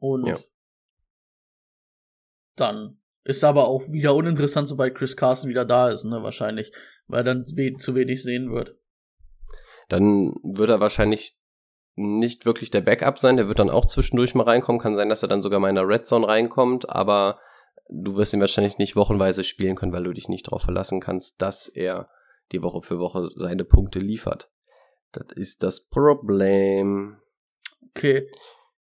Und 0.00 0.26
Ja. 0.26 0.36
dann 2.56 2.98
ist 3.24 3.44
aber 3.44 3.68
auch 3.68 3.82
wieder 3.90 4.14
uninteressant, 4.14 4.68
sobald 4.68 4.94
Chris 4.96 5.16
Carson 5.16 5.50
wieder 5.50 5.64
da 5.64 5.90
ist, 5.90 6.04
ne, 6.04 6.22
wahrscheinlich. 6.22 6.72
Weil 7.06 7.20
er 7.20 7.24
dann 7.34 7.44
we 7.56 7.76
zu 7.76 7.94
wenig 7.94 8.22
sehen 8.22 8.52
wird. 8.52 8.76
dann 9.88 10.34
wird 10.42 10.68
er 10.68 10.80
wahrscheinlich 10.80 11.38
nicht 11.94 12.44
wirklich 12.44 12.70
der 12.70 12.82
Backup 12.82 13.18
sein. 13.18 13.36
Der 13.38 13.48
wird 13.48 13.58
dann 13.58 13.70
auch 13.70 13.86
zwischendurch 13.86 14.34
mal 14.34 14.44
reinkommen. 14.44 14.80
Kann 14.80 14.96
sein, 14.96 15.08
dass 15.08 15.22
er 15.22 15.28
dann 15.28 15.40
sogar 15.40 15.60
mal 15.60 15.70
in 15.70 15.76
der 15.76 15.88
Red 15.88 16.04
Zone 16.06 16.28
reinkommt, 16.28 16.90
aber 16.90 17.38
du 17.88 18.16
wirst 18.16 18.34
ihn 18.34 18.40
wahrscheinlich 18.40 18.78
nicht 18.78 18.96
wochenweise 18.96 19.44
spielen 19.44 19.76
können, 19.76 19.92
weil 19.92 20.04
du 20.04 20.12
dich 20.12 20.28
nicht 20.28 20.46
darauf 20.46 20.62
verlassen 20.62 21.00
kannst, 21.00 21.40
dass 21.42 21.68
er 21.68 22.08
die 22.52 22.62
Woche 22.62 22.82
für 22.82 22.98
Woche 22.98 23.26
seine 23.34 23.64
Punkte 23.64 23.98
liefert. 23.98 24.50
Das 25.12 25.26
ist 25.34 25.62
das 25.62 25.88
Problem. 25.88 27.16
Okay. 27.90 28.28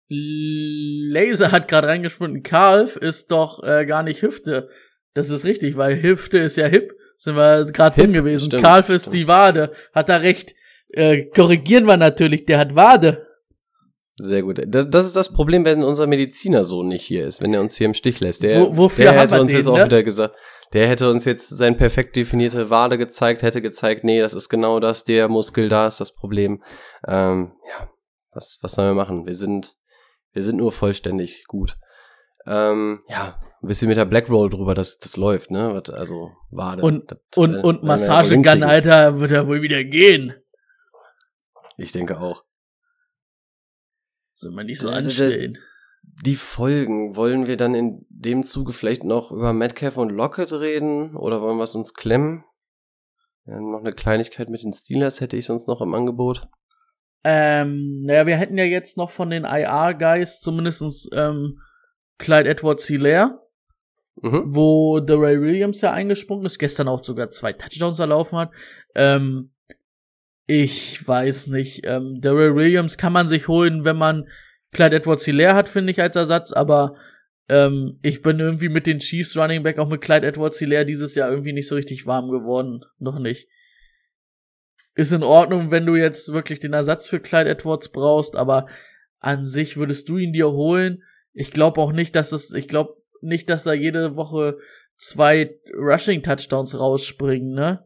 Laser 0.08 1.52
hat 1.52 1.68
gerade 1.68 1.88
reingespunden. 1.88 2.42
Calf 2.42 2.96
ist 2.96 3.30
doch 3.30 3.62
äh, 3.62 3.86
gar 3.86 4.02
nicht 4.02 4.22
Hüfte. 4.22 4.68
Das 5.14 5.30
ist 5.30 5.44
richtig, 5.44 5.76
weil 5.76 6.02
Hüfte 6.02 6.38
ist 6.38 6.56
ja 6.56 6.66
hip. 6.66 6.92
Sind 7.16 7.36
wir 7.36 7.64
gerade 7.72 8.02
dumm 8.02 8.12
gewesen. 8.12 8.46
stimmt, 8.46 8.62
Calf 8.62 8.88
ist 8.88 9.02
stimmt. 9.02 9.16
die 9.16 9.28
Wade. 9.28 9.72
Hat 9.92 10.08
er 10.08 10.22
recht. 10.22 10.54
Äh, 10.90 11.26
korrigieren 11.26 11.86
wir 11.86 11.96
natürlich. 11.96 12.44
Der 12.44 12.58
hat 12.58 12.74
Wade. 12.74 13.25
Sehr 14.18 14.42
gut. 14.42 14.62
Da- 14.66 14.84
Das 14.84 15.04
ist 15.04 15.14
das 15.16 15.32
Problem, 15.32 15.64
wenn 15.64 15.82
unser 15.84 16.06
Medizinersohn 16.06 16.88
nicht 16.88 17.04
hier 17.04 17.26
ist, 17.26 17.42
wenn 17.42 17.52
er 17.52 17.60
uns 17.60 17.76
hier 17.76 17.86
im 17.86 17.94
Stich 17.94 18.20
lässt. 18.20 18.42
Der, 18.42 18.62
Wo- 18.62 18.76
wofür 18.76 19.04
der 19.04 19.20
hätte 19.20 19.40
uns 19.40 19.50
den, 19.52 19.58
jetzt 19.58 19.66
auch 19.66 19.76
ne? 19.76 19.84
wieder 19.84 20.02
gesagt, 20.02 20.36
der 20.72 20.88
hätte 20.88 21.10
uns 21.10 21.24
jetzt 21.26 21.48
sein 21.50 21.76
perfekt 21.76 22.16
definierte 22.16 22.70
Wade 22.70 22.96
gezeigt, 22.98 23.42
hätte 23.42 23.60
gezeigt, 23.60 24.04
nee, 24.04 24.20
das 24.20 24.32
ist 24.34 24.48
genau 24.48 24.80
das, 24.80 25.04
der 25.04 25.28
Muskel, 25.28 25.68
da 25.68 25.86
ist 25.86 26.00
das 26.00 26.14
Problem. 26.14 26.62
Ähm, 27.06 27.52
ja, 27.68 27.88
was, 28.32 28.58
was 28.62 28.72
sollen 28.72 28.88
wir 28.90 28.94
machen? 28.94 29.26
Wir 29.26 29.34
sind, 29.34 29.74
wir 30.32 30.42
sind 30.42 30.56
nur 30.56 30.72
vollständig 30.72 31.44
gut. 31.46 31.76
Ähm, 32.46 33.00
ja, 33.08 33.38
ein 33.62 33.68
bisschen 33.68 33.88
mit 33.88 33.98
der 33.98 34.04
Black 34.06 34.30
Roll 34.30 34.48
drüber, 34.48 34.74
das, 34.74 34.98
das 34.98 35.16
läuft, 35.16 35.50
ne? 35.50 35.82
Also, 35.92 36.30
Wade. 36.50 36.80
Und, 36.82 37.10
das, 37.10 37.18
und, 37.36 37.54
äh, 37.54 37.58
und 37.60 37.82
Massagegun. 37.82 38.62
Alter, 38.62 39.20
wird 39.20 39.32
er 39.32 39.46
wohl 39.46 39.60
wieder 39.62 39.84
gehen. 39.84 40.32
Ich 41.76 41.92
denke 41.92 42.18
auch. 42.18 42.44
Soll 44.38 44.52
man 44.52 44.66
nicht 44.66 44.80
so 44.80 44.88
Äh, 44.88 44.92
d- 44.92 45.00
d- 45.00 45.06
anstellen. 45.06 45.58
Die 46.24 46.36
Folgen, 46.36 47.16
wollen 47.16 47.46
wir 47.46 47.56
dann 47.56 47.74
in 47.74 48.06
dem 48.10 48.44
Zuge 48.44 48.72
vielleicht 48.72 49.02
noch 49.02 49.32
über 49.32 49.52
Metcalf 49.52 49.96
und 49.96 50.10
Lockett 50.10 50.52
reden 50.52 51.16
oder 51.16 51.40
wollen 51.40 51.56
wir 51.56 51.64
es 51.64 51.74
uns 51.74 51.94
klemmen? 51.94 52.44
Ja, 53.46 53.58
noch 53.60 53.80
eine 53.80 53.92
Kleinigkeit 53.92 54.48
mit 54.48 54.62
den 54.62 54.72
Steelers 54.72 55.20
hätte 55.20 55.36
ich 55.36 55.46
sonst 55.46 55.66
noch 55.68 55.80
im 55.80 55.94
Angebot. 55.94 56.46
Ähm, 57.24 58.02
naja, 58.04 58.26
wir 58.26 58.36
hätten 58.36 58.56
ja 58.58 58.64
jetzt 58.64 58.96
noch 58.96 59.10
von 59.10 59.30
den 59.30 59.44
IR-Guys 59.44 60.40
zumindestens 60.40 61.08
ähm, 61.12 61.60
Clyde 62.18 62.48
Edwards 62.50 62.86
Hilaire, 62.86 63.40
Mhm. 64.22 64.44
wo 64.54 65.00
der 65.00 65.18
Ray 65.20 65.40
Williams 65.40 65.80
ja 65.80 65.92
eingesprungen 65.92 66.46
ist, 66.46 66.58
gestern 66.58 66.88
auch 66.88 67.04
sogar 67.04 67.30
zwei 67.30 67.52
Touchdowns 67.52 67.98
erlaufen 67.98 68.38
hat. 68.38 68.50
Ähm, 68.94 69.52
ich 70.46 71.06
weiß 71.06 71.48
nicht. 71.48 71.80
Ähm, 71.84 72.20
Ray 72.24 72.54
Williams 72.54 72.98
kann 72.98 73.12
man 73.12 73.28
sich 73.28 73.48
holen, 73.48 73.84
wenn 73.84 73.96
man 73.96 74.28
Clyde 74.72 74.96
Edwards 74.96 75.24
Hilaire 75.24 75.54
hat, 75.54 75.68
finde 75.68 75.90
ich, 75.90 76.00
als 76.00 76.16
Ersatz, 76.16 76.52
aber 76.52 76.96
ähm, 77.48 77.98
ich 78.02 78.22
bin 78.22 78.40
irgendwie 78.40 78.68
mit 78.68 78.86
den 78.86 78.98
Chiefs 78.98 79.36
Running 79.36 79.62
Back 79.62 79.78
auch 79.78 79.88
mit 79.88 80.00
Clyde 80.00 80.26
Edwards 80.26 80.58
Hilaire 80.58 80.84
dieses 80.84 81.14
Jahr 81.14 81.30
irgendwie 81.30 81.52
nicht 81.52 81.68
so 81.68 81.74
richtig 81.74 82.06
warm 82.06 82.30
geworden. 82.30 82.80
Noch 82.98 83.18
nicht. 83.18 83.48
Ist 84.94 85.12
in 85.12 85.22
Ordnung, 85.22 85.70
wenn 85.70 85.86
du 85.86 85.94
jetzt 85.94 86.32
wirklich 86.32 86.58
den 86.58 86.72
Ersatz 86.72 87.06
für 87.06 87.20
Clyde 87.20 87.50
Edwards 87.50 87.90
brauchst, 87.90 88.36
aber 88.36 88.66
an 89.18 89.44
sich 89.44 89.76
würdest 89.76 90.08
du 90.08 90.18
ihn 90.18 90.32
dir 90.32 90.50
holen. 90.50 91.02
Ich 91.32 91.50
glaube 91.50 91.80
auch 91.80 91.92
nicht, 91.92 92.14
dass 92.16 92.32
es, 92.32 92.52
ich 92.52 92.68
glaube 92.68 92.96
nicht, 93.20 93.50
dass 93.50 93.64
da 93.64 93.72
jede 93.72 94.16
Woche 94.16 94.58
zwei 94.96 95.58
Rushing 95.74 96.22
Touchdowns 96.22 96.78
rausspringen, 96.78 97.54
ne? 97.54 97.85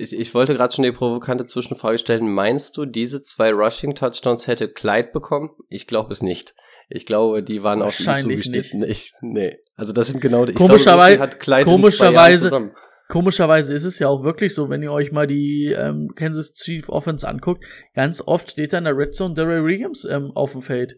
Ich, 0.00 0.18
ich 0.18 0.34
wollte 0.34 0.54
gerade 0.54 0.72
schon 0.74 0.84
die 0.84 0.92
provokante 0.92 1.44
Zwischenfrage 1.44 1.98
stellen. 1.98 2.32
Meinst 2.32 2.76
du, 2.76 2.86
diese 2.86 3.22
zwei 3.22 3.50
Rushing 3.52 3.94
Touchdowns 3.94 4.46
hätte 4.46 4.68
Clyde 4.68 5.10
bekommen? 5.12 5.50
Ich 5.68 5.86
glaube 5.86 6.12
es 6.12 6.22
nicht. 6.22 6.54
Ich 6.88 7.04
glaube, 7.06 7.42
die 7.42 7.62
waren 7.62 7.82
auf 7.82 8.00
ihn 8.00 8.14
zugeschnitten. 8.16 8.82
Ich, 8.82 9.12
nee. 9.20 9.58
Also 9.76 9.92
das 9.92 10.08
sind 10.08 10.20
genau 10.20 10.46
die. 10.46 10.52
Ich 10.52 10.58
Komischerweise- 10.58 11.16
glaube, 11.16 11.30
so 11.30 11.36
hat 11.36 11.40
Clyde 11.40 11.64
komischerweise- 11.64 12.42
zusammen. 12.44 12.72
Komischerweise 13.08 13.74
ist 13.74 13.84
es 13.84 13.98
ja 13.98 14.06
auch 14.06 14.22
wirklich 14.22 14.54
so, 14.54 14.70
wenn 14.70 14.82
ihr 14.84 14.92
euch 14.92 15.10
mal 15.10 15.26
die 15.26 15.74
ähm, 15.76 16.12
Kansas 16.14 16.52
Chief 16.52 16.88
Offense 16.88 17.26
anguckt, 17.28 17.64
ganz 17.92 18.22
oft 18.24 18.52
steht 18.52 18.72
da 18.72 18.78
in 18.78 18.84
der 18.84 18.96
Red 18.96 19.14
Zone 19.16 19.34
Darrell 19.34 19.64
Williams 19.64 20.04
ähm, 20.04 20.30
auf 20.34 20.52
dem 20.52 20.62
Feld. 20.62 20.94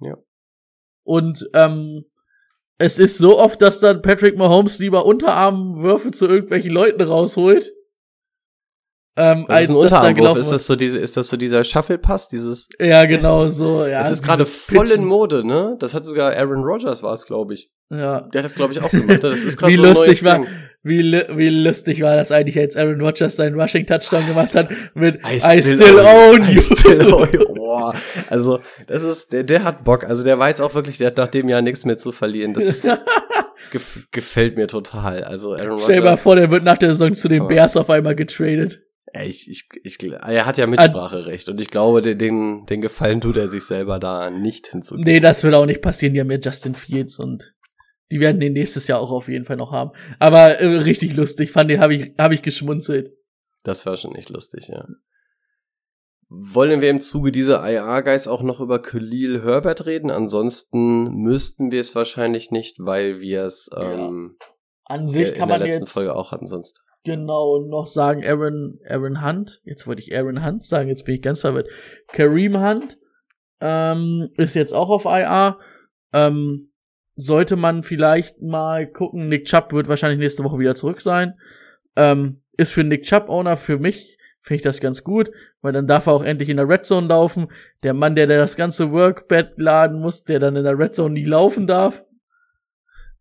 Ja. 0.00 0.16
Und 1.04 1.46
ähm, 1.52 2.06
es 2.78 2.98
ist 2.98 3.18
so 3.18 3.38
oft, 3.38 3.62
dass 3.62 3.80
dann 3.80 4.02
Patrick 4.02 4.36
Mahomes 4.36 4.78
lieber 4.78 5.06
Unterarmwürfe 5.06 6.10
zu 6.10 6.26
irgendwelchen 6.26 6.72
Leuten 6.72 7.02
rausholt. 7.02 7.72
Ähm, 9.16 9.44
Was 9.46 9.62
ist 9.62 9.68
ein 9.68 9.74
da 9.74 9.80
Unterarmwurf? 9.80 10.38
Ist 10.38 10.50
das 10.50 10.66
so 10.66 10.74
diese, 10.74 10.98
ist 10.98 11.16
das 11.16 11.28
so 11.28 11.36
dieser 11.36 11.62
Shuffle-Pass? 11.62 12.28
Dieses. 12.28 12.68
Ja, 12.80 13.04
genau 13.04 13.46
so. 13.46 13.86
Ja, 13.86 14.00
es 14.00 14.10
ist 14.10 14.24
gerade 14.24 14.44
voll 14.44 14.90
in. 14.90 15.04
Mode, 15.04 15.46
ne? 15.46 15.76
Das 15.78 15.94
hat 15.94 16.04
sogar 16.04 16.34
Aaron 16.34 16.64
Rodgers 16.64 17.02
war 17.02 17.14
es, 17.14 17.26
glaube 17.26 17.54
ich. 17.54 17.70
Ja. 17.90 18.22
Der 18.22 18.38
hat 18.40 18.44
das, 18.44 18.54
glaube 18.54 18.72
ich, 18.72 18.80
auch 18.80 18.90
gemacht. 18.90 19.22
Das 19.22 19.44
ist 19.44 19.60
Wie 19.66 19.76
so 19.76 19.84
lustig 19.84 20.24
war, 20.24 20.44
wie, 20.82 21.02
wie 21.12 21.48
lustig 21.48 22.00
war 22.02 22.16
das 22.16 22.32
eigentlich, 22.32 22.58
als 22.58 22.76
Aaron 22.76 23.00
Rodgers 23.00 23.36
seinen 23.36 23.58
Rushing 23.60 23.86
Touchdown 23.86 24.26
gemacht 24.26 24.54
hat 24.54 24.68
mit 24.94 25.16
I, 25.16 25.36
I 25.36 25.62
still, 25.62 25.78
still 25.78 25.98
own 25.98 26.42
I 26.42 26.54
you. 26.54 26.60
still 26.60 27.14
own 27.14 27.28
you. 27.32 27.44
Boah, 27.54 27.94
also 28.28 28.60
das 28.86 29.02
ist, 29.02 29.32
der, 29.32 29.44
der 29.44 29.64
hat 29.64 29.84
Bock. 29.84 30.04
Also 30.04 30.24
der 30.24 30.38
weiß 30.38 30.60
auch 30.60 30.74
wirklich, 30.74 30.98
der 30.98 31.08
hat 31.08 31.16
nach 31.16 31.28
dem 31.28 31.48
Jahr 31.48 31.62
nichts 31.62 31.84
mehr 31.84 31.96
zu 31.96 32.10
verlieren. 32.12 32.52
Das 32.54 32.82
gef 33.70 34.06
gefällt 34.10 34.56
mir 34.56 34.66
total. 34.66 35.24
Also 35.24 35.54
Aaron 35.54 35.80
Stell 35.80 35.96
dir 35.96 36.00
mal 36.02 36.08
Rodgers, 36.10 36.20
vor, 36.22 36.36
der 36.36 36.50
wird 36.50 36.64
nach 36.64 36.78
der 36.78 36.90
Saison 36.90 37.14
zu 37.14 37.28
den 37.28 37.40
Aber- 37.42 37.48
Bears 37.48 37.76
auf 37.76 37.88
einmal 37.90 38.14
getradet. 38.14 38.80
ey, 39.12 39.28
ich, 39.28 39.48
ich, 39.48 39.68
ich, 39.84 40.12
er 40.12 40.44
hat 40.46 40.58
ja 40.58 40.66
Mitspracherecht 40.66 41.48
und 41.48 41.60
ich 41.60 41.70
glaube, 41.70 42.00
den, 42.02 42.18
den, 42.18 42.64
den 42.66 42.80
Gefallen 42.82 43.20
tut 43.20 43.36
er 43.36 43.48
sich 43.48 43.64
selber 43.64 43.98
da 43.98 44.28
nicht 44.30 44.66
hinzugeben. 44.68 45.10
Nee, 45.10 45.20
das 45.20 45.44
wird 45.44 45.54
auch 45.54 45.66
nicht 45.66 45.80
passieren. 45.82 46.14
Die 46.14 46.20
haben 46.20 46.30
ja 46.30 46.38
Justin 46.38 46.74
Fields 46.74 47.18
und 47.18 47.53
die 48.14 48.20
werden 48.20 48.38
den 48.38 48.52
nächstes 48.52 48.86
Jahr 48.86 49.00
auch 49.00 49.10
auf 49.10 49.26
jeden 49.26 49.44
Fall 49.44 49.56
noch 49.56 49.72
haben. 49.72 49.90
Aber 50.20 50.60
äh, 50.60 50.66
richtig 50.66 51.16
lustig, 51.16 51.50
fand 51.50 51.68
den, 51.68 51.80
habe 51.80 51.96
ich, 51.96 52.14
hab 52.16 52.30
ich 52.30 52.42
geschmunzelt. 52.42 53.10
Das 53.64 53.84
war 53.86 53.96
schon 53.96 54.14
echt 54.14 54.30
lustig, 54.30 54.68
ja. 54.68 54.86
Wollen 56.28 56.80
wir 56.80 56.90
im 56.90 57.00
Zuge 57.00 57.32
dieser 57.32 57.68
IR-Guys 57.68 58.28
auch 58.28 58.42
noch 58.44 58.60
über 58.60 58.80
Khalil 58.80 59.42
Herbert 59.42 59.86
reden? 59.86 60.12
Ansonsten 60.12 61.12
müssten 61.24 61.72
wir 61.72 61.80
es 61.80 61.96
wahrscheinlich 61.96 62.52
nicht, 62.52 62.76
weil 62.78 63.20
wir 63.20 63.46
es 63.46 63.68
ähm, 63.76 64.36
An 64.84 65.08
sich 65.08 65.30
in 65.30 65.34
kann 65.34 65.48
der 65.48 65.58
man 65.58 65.66
letzten 65.66 65.84
jetzt 65.86 65.92
Folge 65.92 66.14
auch 66.14 66.30
hatten 66.30 66.46
sonst. 66.46 66.84
genau 67.02 67.58
noch 67.66 67.88
sagen, 67.88 68.24
Aaron, 68.24 68.78
Aaron 68.88 69.26
Hunt, 69.26 69.60
jetzt 69.64 69.88
wollte 69.88 70.02
ich 70.02 70.16
Aaron 70.16 70.44
Hunt 70.46 70.64
sagen, 70.64 70.88
jetzt 70.88 71.04
bin 71.04 71.16
ich 71.16 71.22
ganz 71.22 71.40
verwirrt. 71.40 71.68
Kareem 72.12 72.62
Hunt 72.62 72.96
ähm, 73.60 74.28
ist 74.36 74.54
jetzt 74.54 74.72
auch 74.72 74.90
auf 74.90 75.04
IR. 75.04 75.58
Ähm, 76.12 76.70
sollte 77.16 77.56
man 77.56 77.82
vielleicht 77.82 78.40
mal 78.42 78.86
gucken, 78.86 79.28
Nick 79.28 79.44
Chubb 79.46 79.72
wird 79.72 79.88
wahrscheinlich 79.88 80.18
nächste 80.18 80.44
Woche 80.44 80.58
wieder 80.58 80.74
zurück 80.74 81.00
sein. 81.00 81.34
Ähm, 81.96 82.42
ist 82.56 82.72
für 82.72 82.84
Nick 82.84 83.02
Chubb 83.02 83.28
Owner, 83.28 83.56
für 83.56 83.78
mich 83.78 84.18
finde 84.40 84.56
ich 84.56 84.62
das 84.62 84.80
ganz 84.80 85.02
gut, 85.04 85.30
weil 85.62 85.72
dann 85.72 85.86
darf 85.86 86.06
er 86.06 86.12
auch 86.12 86.22
endlich 86.22 86.50
in 86.50 86.58
der 86.58 86.68
Red 86.68 86.84
Zone 86.84 87.06
laufen. 87.06 87.48
Der 87.82 87.94
Mann, 87.94 88.14
der, 88.14 88.26
der 88.26 88.38
das 88.38 88.56
ganze 88.56 88.92
Workbed 88.92 89.54
laden 89.56 90.00
muss, 90.00 90.24
der 90.24 90.38
dann 90.38 90.56
in 90.56 90.64
der 90.64 90.78
Red 90.78 90.94
Zone 90.94 91.14
nie 91.14 91.24
laufen 91.24 91.66
darf. 91.66 92.04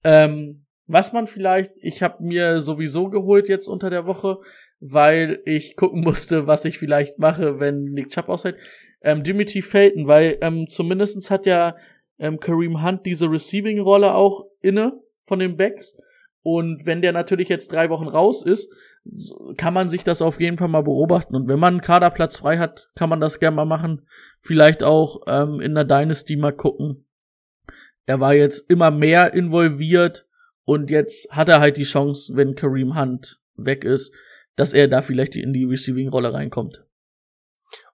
Ähm, 0.03 0.65
was 0.85 1.13
man 1.13 1.27
vielleicht, 1.27 1.71
ich 1.77 2.03
habe 2.03 2.21
mir 2.23 2.59
sowieso 2.59 3.09
geholt 3.09 3.47
jetzt 3.47 3.69
unter 3.69 3.89
der 3.89 4.05
Woche, 4.05 4.39
weil 4.81 5.41
ich 5.45 5.77
gucken 5.77 6.01
musste, 6.01 6.45
was 6.45 6.65
ich 6.65 6.77
vielleicht 6.77 7.19
mache, 7.19 7.59
wenn 7.61 7.85
Nick 7.85 8.09
Chubb 8.09 8.27
ausfällt. 8.27 8.57
Ähm, 9.01 9.23
Dimitri 9.23 9.61
Felton, 9.61 10.07
weil 10.07 10.37
ähm, 10.41 10.67
zumindestens 10.67 11.31
hat 11.31 11.45
ja 11.45 11.77
ähm, 12.23 12.39
Kareem 12.39 12.81
Hunt 12.81 13.05
diese 13.05 13.29
Receiving-Rolle 13.29 14.15
auch 14.15 14.45
inne 14.61 14.93
von 15.23 15.39
den 15.39 15.57
Backs. 15.57 15.95
Und 16.41 16.85
wenn 16.85 17.01
der 17.01 17.11
natürlich 17.11 17.49
jetzt 17.49 17.71
drei 17.71 17.89
Wochen 17.89 18.07
raus 18.07 18.45
ist, 18.45 18.73
kann 19.57 19.73
man 19.73 19.89
sich 19.89 20.03
das 20.03 20.21
auf 20.21 20.39
jeden 20.39 20.57
Fall 20.57 20.69
mal 20.69 20.83
beobachten. 20.83 21.35
Und 21.35 21.47
wenn 21.47 21.59
man 21.59 21.75
einen 21.75 21.81
Kaderplatz 21.81 22.37
frei 22.37 22.57
hat, 22.57 22.89
kann 22.95 23.09
man 23.09 23.19
das 23.19 23.39
gerne 23.39 23.55
mal 23.55 23.65
machen. 23.65 24.07
Vielleicht 24.41 24.83
auch 24.83 25.21
ähm, 25.27 25.59
in 25.59 25.75
der 25.75 25.83
Dynasty 25.83 26.37
mal 26.37 26.53
gucken. 26.53 27.05
er 28.05 28.19
war 28.19 28.33
jetzt 28.33 28.69
immer 28.69 28.91
mehr 28.91 29.33
involviert 29.33 30.25
und 30.65 30.89
jetzt 30.89 31.31
hat 31.31 31.49
er 31.49 31.59
halt 31.59 31.77
die 31.77 31.83
Chance, 31.83 32.35
wenn 32.35 32.55
Kareem 32.55 32.97
Hunt 32.97 33.41
weg 33.55 33.83
ist, 33.83 34.13
dass 34.55 34.73
er 34.73 34.87
da 34.87 35.01
vielleicht 35.01 35.35
in 35.35 35.53
die 35.53 35.65
Receiving-Rolle 35.65 36.33
reinkommt. 36.33 36.85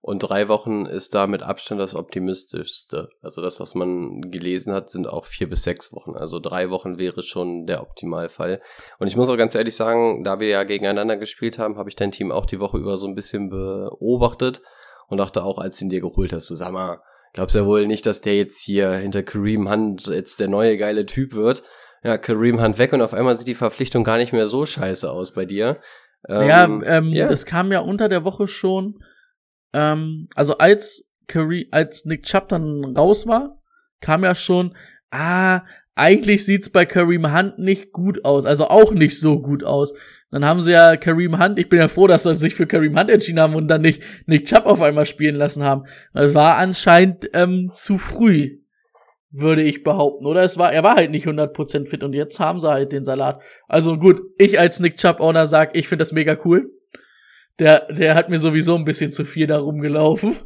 Und 0.02 0.20
drei 0.20 0.48
Wochen 0.48 0.86
ist 0.86 1.14
da 1.14 1.28
mit 1.28 1.44
Abstand 1.44 1.82
das 1.82 1.94
optimistischste. 1.94 3.10
Also 3.22 3.42
das, 3.42 3.60
was 3.60 3.76
man 3.76 4.32
gelesen 4.32 4.74
hat, 4.74 4.90
sind 4.90 5.08
auch 5.08 5.26
vier 5.26 5.50
bis 5.50 5.64
sechs 5.64 5.92
Wochen. 5.92 6.16
Also 6.16 6.40
drei 6.40 6.70
Wochen 6.70 6.98
wäre 6.98 7.22
schon 7.22 7.66
der 7.66 7.82
Optimalfall. 7.82 8.62
Und 9.00 9.08
ich 9.08 9.18
muss 9.18 9.28
auch 9.28 9.36
ganz 9.36 9.56
ehrlich 9.56 9.76
sagen, 9.76 10.24
da 10.24 10.40
wir 10.40 10.48
ja 10.48 10.64
gegeneinander 10.64 11.18
gespielt 11.18 11.60
haben, 11.60 11.78
habe 11.78 11.90
ich 11.90 11.98
dein 11.98 12.12
Team 12.12 12.32
auch 12.32 12.46
die 12.46 12.62
Woche 12.62 12.78
über 12.78 12.96
so 12.96 13.08
ein 13.08 13.16
bisschen 13.16 13.50
beobachtet 13.50 14.62
und 15.10 15.18
dachte 15.18 15.44
auch, 15.44 15.58
als 15.58 15.80
du 15.80 15.86
ihn 15.86 15.90
dir 15.90 16.02
geholt 16.02 16.32
hast, 16.32 16.50
mal, 16.72 17.02
glaubst 17.34 17.56
ja 17.56 17.66
wohl 17.66 17.86
nicht, 17.86 18.06
dass 18.06 18.22
der 18.22 18.38
jetzt 18.38 18.62
hier 18.62 18.92
hinter 18.94 19.24
Kareem 19.24 19.70
Hunt 19.70 20.08
jetzt 20.08 20.40
der 20.40 20.48
neue 20.48 20.78
geile 20.78 21.06
Typ 21.06 21.34
wird. 21.34 21.64
Ja, 22.04 22.18
Kareem 22.18 22.64
Hunt 22.64 22.78
weg 22.78 22.94
und 22.94 23.02
auf 23.02 23.14
einmal 23.14 23.36
sieht 23.36 23.48
die 23.48 23.56
Verpflichtung 23.56 24.06
gar 24.06 24.18
nicht 24.18 24.32
mehr 24.32 24.48
so 24.48 24.66
scheiße 24.66 25.12
aus 25.12 25.34
bei 25.34 25.46
dir. 25.46 25.82
Ähm, 26.28 26.48
ja, 26.48 26.98
ähm, 26.98 27.10
ja, 27.10 27.28
es 27.28 27.46
kam 27.46 27.72
ja 27.72 27.80
unter 27.80 28.08
der 28.08 28.24
Woche 28.24 28.48
schon, 28.48 29.04
ähm, 29.74 30.28
also 30.36 30.58
als 30.58 31.10
Kareem, 31.28 31.68
als 31.72 32.06
Nick 32.06 32.24
Chubb 32.24 32.50
dann 32.50 32.96
raus 32.98 33.28
war, 33.28 33.62
kam 34.02 34.24
ja 34.24 34.36
schon, 34.36 34.76
ah, 35.12 35.62
eigentlich 35.96 36.46
sieht's 36.46 36.70
bei 36.70 36.86
Kareem 36.86 37.36
Hunt 37.36 37.60
nicht 37.60 37.92
gut 37.92 38.24
aus, 38.24 38.46
also 38.46 38.70
auch 38.70 38.94
nicht 38.94 39.20
so 39.20 39.40
gut 39.42 39.64
aus. 39.64 39.94
Dann 40.32 40.46
haben 40.46 40.62
sie 40.62 40.72
ja 40.72 40.96
Kareem 40.96 41.42
Hunt, 41.44 41.60
ich 41.60 41.70
bin 41.70 41.80
ja 41.80 41.88
froh, 41.88 42.08
dass 42.08 42.24
sie 42.24 42.36
sich 42.36 42.56
für 42.56 42.68
Kareem 42.68 42.98
Hunt 42.98 43.10
entschieden 43.10 43.40
haben 43.40 43.56
und 43.56 43.68
dann 43.68 43.82
nicht 43.82 44.02
Nick 44.26 44.46
Chubb 44.46 44.66
auf 44.66 44.82
einmal 44.82 45.06
spielen 45.06 45.36
lassen 45.36 45.64
haben. 45.64 45.84
Das 46.14 46.34
war 46.34 46.58
anscheinend 46.58 47.30
ähm, 47.34 47.72
zu 47.74 47.98
früh, 47.98 48.60
würde 49.32 49.62
ich 49.62 49.84
behaupten, 49.84 50.26
oder? 50.26 50.42
Es 50.42 50.58
war, 50.58 50.72
er 50.72 50.84
war 50.84 50.96
halt 50.96 51.12
nicht 51.12 51.28
100% 51.28 51.88
fit 51.88 52.04
und 52.04 52.14
jetzt 52.14 52.40
haben 52.40 52.62
sie 52.62 52.70
halt 52.70 52.94
den 52.94 53.04
Salat. 53.04 53.42
Also 53.68 53.98
gut, 53.98 54.22
ich 54.38 54.58
als 54.58 54.80
Nick 54.80 54.96
Chubb 54.96 55.20
Owner 55.20 55.48
sag, 55.48 55.76
ich 55.76 55.88
finde 55.88 56.04
das 56.04 56.14
mega 56.14 56.38
cool. 56.46 56.72
Der, 57.60 57.92
der 57.92 58.16
hat 58.16 58.30
mir 58.30 58.40
sowieso 58.40 58.76
ein 58.76 58.86
bisschen 58.86 59.12
zu 59.12 59.26
viel 59.26 59.48
da 59.48 59.60
rumgelaufen. 59.60 60.38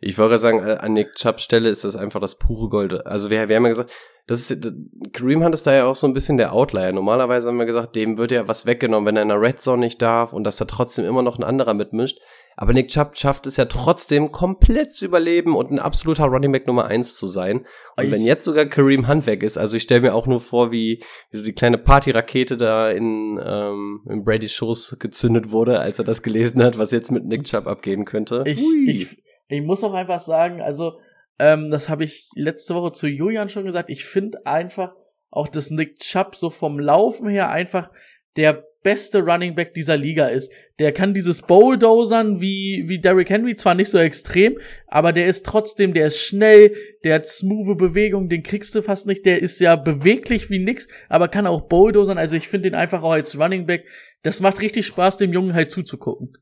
Ich 0.00 0.18
wollte 0.18 0.38
sagen, 0.38 0.60
an 0.60 0.92
Nick 0.92 1.14
Chubb 1.14 1.40
Stelle 1.40 1.68
ist 1.68 1.84
das 1.84 1.96
einfach 1.96 2.20
das 2.20 2.38
pure 2.38 2.68
Gold. 2.68 3.06
Also 3.06 3.30
wir, 3.30 3.48
wir 3.48 3.56
haben 3.56 3.64
ja 3.64 3.68
gesagt, 3.70 3.92
das 4.26 4.50
ist, 4.50 4.72
Kareem 5.12 5.42
Hunt 5.42 5.54
ist 5.54 5.66
da 5.66 5.74
ja 5.74 5.86
auch 5.86 5.96
so 5.96 6.06
ein 6.06 6.12
bisschen 6.14 6.36
der 6.36 6.52
Outlier. 6.52 6.92
Normalerweise 6.92 7.48
haben 7.48 7.58
wir 7.58 7.66
gesagt, 7.66 7.96
dem 7.96 8.18
wird 8.18 8.30
ja 8.30 8.46
was 8.46 8.66
weggenommen, 8.66 9.06
wenn 9.06 9.16
er 9.16 9.22
in 9.22 9.28
der 9.28 9.40
Red 9.40 9.60
Zone 9.60 9.80
nicht 9.80 10.02
darf 10.02 10.32
und 10.32 10.44
dass 10.44 10.56
da 10.56 10.64
trotzdem 10.66 11.04
immer 11.04 11.22
noch 11.22 11.38
ein 11.38 11.44
anderer 11.44 11.74
mitmischt. 11.74 12.18
Aber 12.60 12.72
Nick 12.72 12.88
Chubb 12.88 13.16
schafft 13.16 13.46
es 13.46 13.56
ja 13.56 13.66
trotzdem 13.66 14.32
komplett 14.32 14.92
zu 14.92 15.04
überleben 15.04 15.54
und 15.54 15.70
ein 15.70 15.78
absoluter 15.78 16.24
Running 16.24 16.50
Back 16.50 16.66
Nummer 16.66 16.86
eins 16.86 17.14
zu 17.14 17.28
sein. 17.28 17.64
Und 17.96 18.06
ich 18.06 18.10
wenn 18.10 18.22
jetzt 18.22 18.44
sogar 18.44 18.66
Kareem 18.66 19.06
Hunt 19.06 19.26
weg 19.26 19.44
ist, 19.44 19.56
also 19.56 19.76
ich 19.76 19.84
stelle 19.84 20.00
mir 20.00 20.12
auch 20.12 20.26
nur 20.26 20.40
vor, 20.40 20.72
wie, 20.72 21.00
wie 21.30 21.36
so 21.36 21.44
die 21.44 21.52
kleine 21.52 21.78
Partyrakete 21.78 22.56
da 22.56 22.90
in, 22.90 23.40
ähm, 23.40 24.00
in 24.10 24.24
Brady's 24.24 24.54
Schoß 24.54 24.96
gezündet 24.98 25.52
wurde, 25.52 25.78
als 25.78 26.00
er 26.00 26.04
das 26.04 26.20
gelesen 26.20 26.60
hat, 26.60 26.78
was 26.78 26.90
jetzt 26.90 27.12
mit 27.12 27.26
Nick 27.26 27.44
Chubb 27.44 27.68
abgehen 27.68 28.04
könnte. 28.04 28.42
Ich, 28.44 28.60
ich, 28.88 29.22
ich 29.46 29.62
muss 29.62 29.84
auch 29.84 29.94
einfach 29.94 30.18
sagen, 30.18 30.60
also 30.60 30.98
ähm, 31.38 31.70
das 31.70 31.88
habe 31.88 32.02
ich 32.02 32.28
letzte 32.34 32.74
Woche 32.74 32.90
zu 32.90 33.06
Julian 33.06 33.50
schon 33.50 33.66
gesagt. 33.66 33.88
Ich 33.88 34.04
finde 34.04 34.46
einfach 34.46 34.96
auch, 35.30 35.46
dass 35.46 35.70
Nick 35.70 36.00
Chubb 36.00 36.34
so 36.34 36.50
vom 36.50 36.80
Laufen 36.80 37.28
her 37.28 37.50
einfach 37.50 37.92
der 38.34 38.64
beste 38.82 39.20
Running 39.20 39.54
Back 39.54 39.74
dieser 39.74 39.96
Liga 39.96 40.28
ist. 40.28 40.52
Der 40.78 40.92
kann 40.92 41.14
dieses 41.14 41.42
Bowldozern 41.42 42.40
wie, 42.40 42.84
wie 42.86 43.00
Derrick 43.00 43.30
Henry 43.30 43.56
zwar 43.56 43.74
nicht 43.74 43.90
so 43.90 43.98
extrem, 43.98 44.58
aber 44.86 45.12
der 45.12 45.26
ist 45.26 45.44
trotzdem, 45.44 45.94
der 45.94 46.06
ist 46.06 46.20
schnell, 46.20 46.74
der 47.04 47.16
hat 47.16 47.26
smooth 47.26 47.76
Bewegung, 47.76 48.28
den 48.28 48.42
kriegst 48.42 48.74
du 48.74 48.82
fast 48.82 49.06
nicht, 49.06 49.26
der 49.26 49.42
ist 49.42 49.60
ja 49.60 49.76
beweglich 49.76 50.50
wie 50.50 50.58
nix, 50.58 50.88
aber 51.08 51.28
kann 51.28 51.46
auch 51.46 51.68
Bowldozern, 51.68 52.18
also 52.18 52.36
ich 52.36 52.48
finde 52.48 52.70
den 52.70 52.78
einfach 52.78 53.02
auch 53.02 53.12
als 53.12 53.38
Running 53.38 53.66
Back, 53.66 53.84
das 54.22 54.40
macht 54.40 54.60
richtig 54.60 54.86
Spaß, 54.86 55.16
dem 55.16 55.32
Jungen 55.32 55.54
halt 55.54 55.70
zuzugucken. 55.70 56.36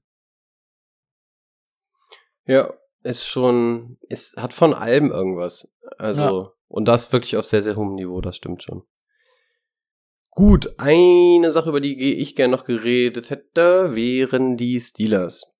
Ja, 2.44 2.72
ist 3.02 3.26
schon, 3.26 3.98
es 4.08 4.34
hat 4.36 4.52
von 4.52 4.74
allem 4.74 5.10
irgendwas. 5.10 5.72
Also, 5.98 6.42
ja. 6.42 6.52
und 6.68 6.86
das 6.86 7.12
wirklich 7.12 7.36
auf 7.36 7.44
sehr, 7.44 7.62
sehr 7.62 7.76
hohem 7.76 7.94
Niveau, 7.94 8.20
das 8.20 8.36
stimmt 8.36 8.62
schon. 8.62 8.82
Gut, 10.36 10.74
eine 10.76 11.50
Sache, 11.50 11.70
über 11.70 11.80
die 11.80 12.18
ich 12.18 12.36
gerne 12.36 12.54
noch 12.54 12.64
geredet 12.64 13.30
hätte, 13.30 13.94
wären 13.94 14.58
die 14.58 14.78
Steelers. 14.78 15.54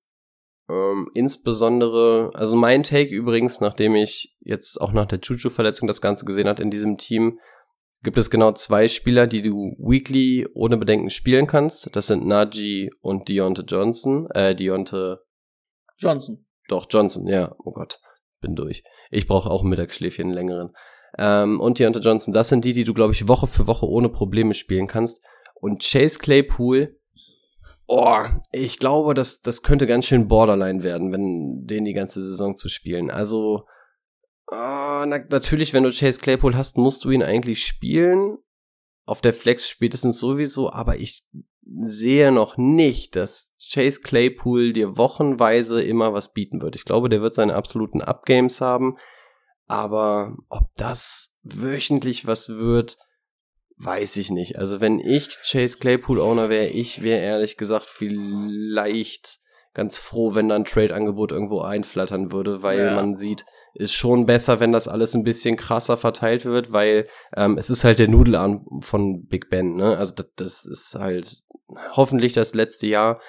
Ähm, 0.69 1.09
insbesondere, 1.15 2.29
also 2.35 2.55
mein 2.55 2.83
Take 2.83 3.09
übrigens, 3.09 3.59
nachdem 3.59 3.95
ich 3.95 4.37
jetzt 4.39 4.79
auch 4.79 4.91
nach 4.93 5.07
der 5.07 5.17
Juju-Verletzung 5.19 5.87
das 5.87 5.99
Ganze 5.99 6.25
gesehen 6.25 6.47
hat 6.47 6.59
in 6.59 6.69
diesem 6.69 6.99
Team, 6.99 7.39
gibt 8.03 8.19
es 8.19 8.29
genau 8.29 8.51
zwei 8.51 8.87
Spieler, 8.87 9.25
die 9.25 9.41
du 9.41 9.75
weekly 9.79 10.47
ohne 10.53 10.77
Bedenken 10.77 11.09
spielen 11.09 11.47
kannst. 11.47 11.89
Das 11.95 12.05
sind 12.05 12.27
Najee 12.27 12.91
und 13.01 13.29
Deontay 13.29 13.63
Johnson, 13.67 14.29
äh, 14.35 14.53
Deontay 14.53 15.15
Johnson. 15.97 16.45
Doch, 16.67 16.85
Johnson, 16.87 17.25
ja. 17.25 17.55
Oh 17.63 17.71
Gott, 17.71 17.99
bin 18.41 18.55
durch. 18.55 18.83
Ich 19.09 19.25
brauche 19.25 19.49
auch 19.49 19.63
ein 19.63 19.69
Mittagsschläfchen, 19.69 20.27
einen 20.27 20.35
längeren. 20.35 20.75
Ähm, 21.17 21.59
und 21.59 21.79
Deontay 21.79 21.99
Johnson, 21.99 22.33
das 22.33 22.49
sind 22.49 22.63
die, 22.65 22.73
die 22.73 22.83
du, 22.83 22.93
glaube 22.93 23.13
ich, 23.13 23.27
Woche 23.27 23.47
für 23.47 23.67
Woche 23.67 23.87
ohne 23.87 24.09
Probleme 24.09 24.53
spielen 24.53 24.87
kannst. 24.87 25.21
Und 25.55 25.83
Chase 25.83 26.19
Claypool, 26.19 26.99
oh, 27.87 28.25
ich 28.51 28.77
glaube, 28.77 29.13
das, 29.13 29.41
das 29.41 29.63
könnte 29.63 29.87
ganz 29.87 30.05
schön 30.05 30.27
Borderline 30.27 30.83
werden, 30.83 31.11
wenn 31.11 31.65
den 31.65 31.85
die 31.85 31.93
ganze 31.93 32.21
Saison 32.21 32.57
zu 32.57 32.69
spielen. 32.69 33.09
Also, 33.09 33.65
oh, 34.51 35.03
na, 35.05 35.19
natürlich, 35.29 35.73
wenn 35.73 35.83
du 35.83 35.91
Chase 35.91 36.19
Claypool 36.19 36.55
hast, 36.55 36.77
musst 36.77 37.05
du 37.05 37.11
ihn 37.11 37.23
eigentlich 37.23 37.65
spielen. 37.65 38.37
Auf 39.05 39.21
der 39.21 39.33
Flex 39.33 39.69
spätestens 39.69 40.19
sowieso, 40.19 40.69
aber 40.69 40.97
ich 40.97 41.25
sehe 41.81 42.31
noch 42.31 42.57
nicht, 42.57 43.15
dass 43.15 43.53
Chase 43.57 44.01
Claypool 44.01 44.73
dir 44.73 44.97
wochenweise 44.97 45.81
immer 45.81 46.13
was 46.13 46.33
bieten 46.33 46.61
wird. 46.61 46.75
Ich 46.75 46.85
glaube, 46.85 47.09
der 47.09 47.21
wird 47.21 47.35
seine 47.35 47.55
absoluten 47.55 48.01
Upgames 48.01 48.61
haben. 48.61 48.97
Aber 49.67 50.37
ob 50.49 50.73
das 50.75 51.37
wöchentlich 51.43 52.25
was 52.25 52.49
wird, 52.49 52.97
weiß 53.77 54.17
ich 54.17 54.31
nicht. 54.31 54.57
Also 54.57 54.81
wenn 54.81 54.99
ich 54.99 55.37
Chase 55.43 55.77
Claypool 55.77 56.19
Owner 56.19 56.49
wäre, 56.49 56.67
ich 56.67 57.01
wäre 57.01 57.21
ehrlich 57.21 57.57
gesagt 57.57 57.85
vielleicht 57.85 59.39
ganz 59.73 59.99
froh, 59.99 60.33
wenn 60.33 60.49
dann 60.49 60.65
Trade-Angebot 60.65 61.31
irgendwo 61.31 61.61
einflattern 61.61 62.31
würde, 62.31 62.63
weil 62.63 62.79
ja. 62.79 62.95
man 62.95 63.15
sieht, 63.15 63.45
ist 63.75 63.93
schon 63.93 64.25
besser, 64.25 64.59
wenn 64.59 64.71
das 64.71 64.87
alles 64.87 65.13
ein 65.13 65.23
bisschen 65.23 65.55
krasser 65.55 65.97
verteilt 65.97 66.45
wird, 66.45 66.71
weil 66.71 67.05
ähm, 67.35 67.59
es 67.59 67.69
ist 67.69 67.83
halt 67.83 67.99
der 67.99 68.07
Nudelarm 68.07 68.65
von 68.79 69.27
Big 69.27 69.51
Ben, 69.51 69.75
ne? 69.75 69.95
Also 69.95 70.15
das, 70.15 70.25
das 70.35 70.65
ist 70.65 70.95
halt 70.95 71.43
hoffentlich 71.91 72.33
das 72.33 72.55
letzte 72.55 72.87
Jahr 72.87 73.21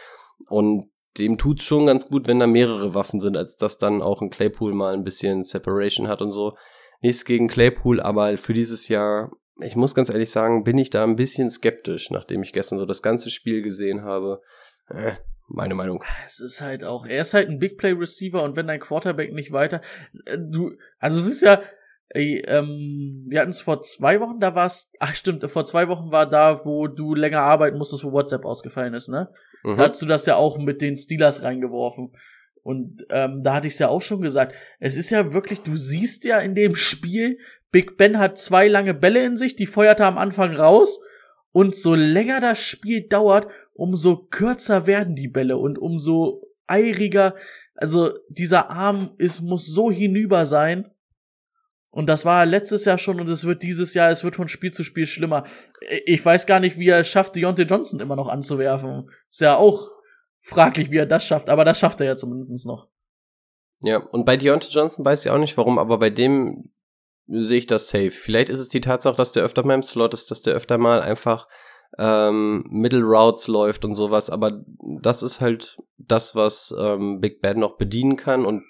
und 0.48 0.86
dem 1.18 1.38
tut's 1.38 1.64
schon 1.64 1.86
ganz 1.86 2.08
gut, 2.08 2.26
wenn 2.26 2.40
da 2.40 2.46
mehrere 2.46 2.94
Waffen 2.94 3.20
sind, 3.20 3.36
als 3.36 3.56
dass 3.56 3.78
dann 3.78 4.02
auch 4.02 4.20
ein 4.20 4.30
Claypool 4.30 4.74
mal 4.74 4.94
ein 4.94 5.04
bisschen 5.04 5.44
Separation 5.44 6.08
hat 6.08 6.22
und 6.22 6.30
so. 6.30 6.56
Nichts 7.00 7.24
gegen 7.24 7.48
Claypool, 7.48 8.00
aber 8.00 8.36
für 8.38 8.54
dieses 8.54 8.88
Jahr, 8.88 9.30
ich 9.60 9.76
muss 9.76 9.94
ganz 9.94 10.10
ehrlich 10.10 10.30
sagen, 10.30 10.64
bin 10.64 10.78
ich 10.78 10.90
da 10.90 11.04
ein 11.04 11.16
bisschen 11.16 11.50
skeptisch, 11.50 12.10
nachdem 12.10 12.42
ich 12.42 12.52
gestern 12.52 12.78
so 12.78 12.86
das 12.86 13.02
ganze 13.02 13.30
Spiel 13.30 13.62
gesehen 13.62 14.02
habe. 14.02 14.40
Äh, 14.88 15.12
meine 15.48 15.74
Meinung. 15.74 16.04
Es 16.26 16.40
ist 16.40 16.60
halt 16.60 16.84
auch, 16.84 17.06
er 17.06 17.22
ist 17.22 17.34
halt 17.34 17.48
ein 17.48 17.58
Big 17.58 17.78
Play 17.78 17.92
Receiver 17.92 18.42
und 18.42 18.56
wenn 18.56 18.66
dein 18.66 18.80
Quarterback 18.80 19.32
nicht 19.32 19.52
weiter, 19.52 19.80
äh, 20.26 20.38
du, 20.38 20.72
also 20.98 21.18
es 21.18 21.26
ist 21.26 21.42
ja, 21.42 21.62
ey, 22.10 22.42
ähm, 22.46 23.26
wir 23.28 23.40
hatten 23.40 23.50
es 23.50 23.60
vor 23.60 23.82
zwei 23.82 24.20
Wochen, 24.20 24.40
da 24.40 24.54
war's, 24.54 24.92
ach 25.00 25.14
stimmt, 25.14 25.44
vor 25.50 25.64
zwei 25.64 25.88
Wochen 25.88 26.10
war 26.10 26.28
da, 26.28 26.64
wo 26.64 26.86
du 26.86 27.14
länger 27.14 27.40
arbeiten 27.40 27.78
musstest, 27.78 28.04
wo 28.04 28.12
WhatsApp 28.12 28.44
ausgefallen 28.44 28.94
ist, 28.94 29.08
ne? 29.08 29.32
Mhm. 29.62 29.76
Da 29.76 29.88
hast 29.88 30.02
du 30.02 30.06
das 30.06 30.26
ja 30.26 30.36
auch 30.36 30.58
mit 30.58 30.82
den 30.82 30.96
Steelers 30.96 31.42
reingeworfen. 31.42 32.12
Und 32.62 33.06
ähm, 33.10 33.42
da 33.42 33.54
hatte 33.54 33.66
ich 33.66 33.74
es 33.74 33.78
ja 33.78 33.88
auch 33.88 34.02
schon 34.02 34.20
gesagt. 34.20 34.54
Es 34.78 34.96
ist 34.96 35.10
ja 35.10 35.32
wirklich, 35.32 35.60
du 35.60 35.76
siehst 35.76 36.24
ja 36.24 36.38
in 36.38 36.54
dem 36.54 36.76
Spiel, 36.76 37.38
Big 37.70 37.96
Ben 37.96 38.18
hat 38.18 38.38
zwei 38.38 38.68
lange 38.68 38.94
Bälle 38.94 39.24
in 39.24 39.36
sich, 39.36 39.56
die 39.56 39.66
feuert 39.66 40.00
er 40.00 40.06
am 40.06 40.18
Anfang 40.18 40.54
raus. 40.54 41.00
Und 41.52 41.74
so 41.74 41.94
länger 41.94 42.40
das 42.40 42.60
Spiel 42.60 43.08
dauert, 43.08 43.48
umso 43.72 44.16
kürzer 44.16 44.86
werden 44.86 45.14
die 45.14 45.28
Bälle 45.28 45.56
und 45.56 45.78
umso 45.78 46.42
eiriger. 46.66 47.34
Also 47.74 48.12
dieser 48.28 48.70
Arm 48.70 49.14
ist, 49.18 49.40
muss 49.40 49.66
so 49.66 49.90
hinüber 49.90 50.46
sein. 50.46 50.88
Und 51.90 52.06
das 52.06 52.24
war 52.24 52.44
letztes 52.44 52.84
Jahr 52.84 52.98
schon 52.98 53.18
und 53.20 53.28
es 53.28 53.44
wird 53.44 53.62
dieses 53.62 53.94
Jahr, 53.94 54.10
es 54.10 54.22
wird 54.22 54.36
von 54.36 54.48
Spiel 54.48 54.72
zu 54.72 54.84
Spiel 54.84 55.06
schlimmer. 55.06 55.44
Ich 56.04 56.24
weiß 56.24 56.46
gar 56.46 56.60
nicht, 56.60 56.78
wie 56.78 56.88
er 56.88 57.00
es 57.00 57.08
schafft, 57.08 57.34
Deontay 57.34 57.62
Johnson 57.62 58.00
immer 58.00 58.16
noch 58.16 58.28
anzuwerfen. 58.28 59.10
Ist 59.30 59.40
ja 59.40 59.56
auch 59.56 59.90
fraglich, 60.40 60.90
wie 60.90 60.98
er 60.98 61.06
das 61.06 61.24
schafft, 61.24 61.48
aber 61.48 61.64
das 61.64 61.78
schafft 61.78 62.00
er 62.00 62.06
ja 62.06 62.16
zumindest 62.16 62.66
noch. 62.66 62.88
Ja, 63.80 63.98
und 63.98 64.26
bei 64.26 64.36
Deontay 64.36 64.68
Johnson 64.70 65.04
weiß 65.04 65.24
ich 65.24 65.30
auch 65.30 65.38
nicht 65.38 65.56
warum, 65.56 65.78
aber 65.78 65.98
bei 65.98 66.10
dem 66.10 66.70
sehe 67.26 67.58
ich 67.58 67.66
das 67.66 67.88
safe. 67.88 68.10
Vielleicht 68.10 68.50
ist 68.50 68.58
es 68.58 68.68
die 68.68 68.80
Tatsache, 68.80 69.16
dass 69.16 69.32
der 69.32 69.44
öfter 69.44 69.64
mal 69.64 69.74
im 69.74 69.82
Slot 69.82 70.14
ist, 70.14 70.30
dass 70.30 70.42
der 70.42 70.54
öfter 70.54 70.78
mal 70.78 71.00
einfach 71.00 71.46
ähm, 71.98 72.64
Middle 72.68 73.02
Routes 73.02 73.48
läuft 73.48 73.84
und 73.84 73.94
sowas, 73.94 74.28
aber 74.30 74.62
das 75.00 75.22
ist 75.22 75.40
halt 75.40 75.78
das, 75.96 76.34
was 76.34 76.74
ähm, 76.78 77.20
Big 77.20 77.40
Ben 77.40 77.58
noch 77.58 77.76
bedienen 77.76 78.16
kann 78.16 78.44
und 78.44 78.62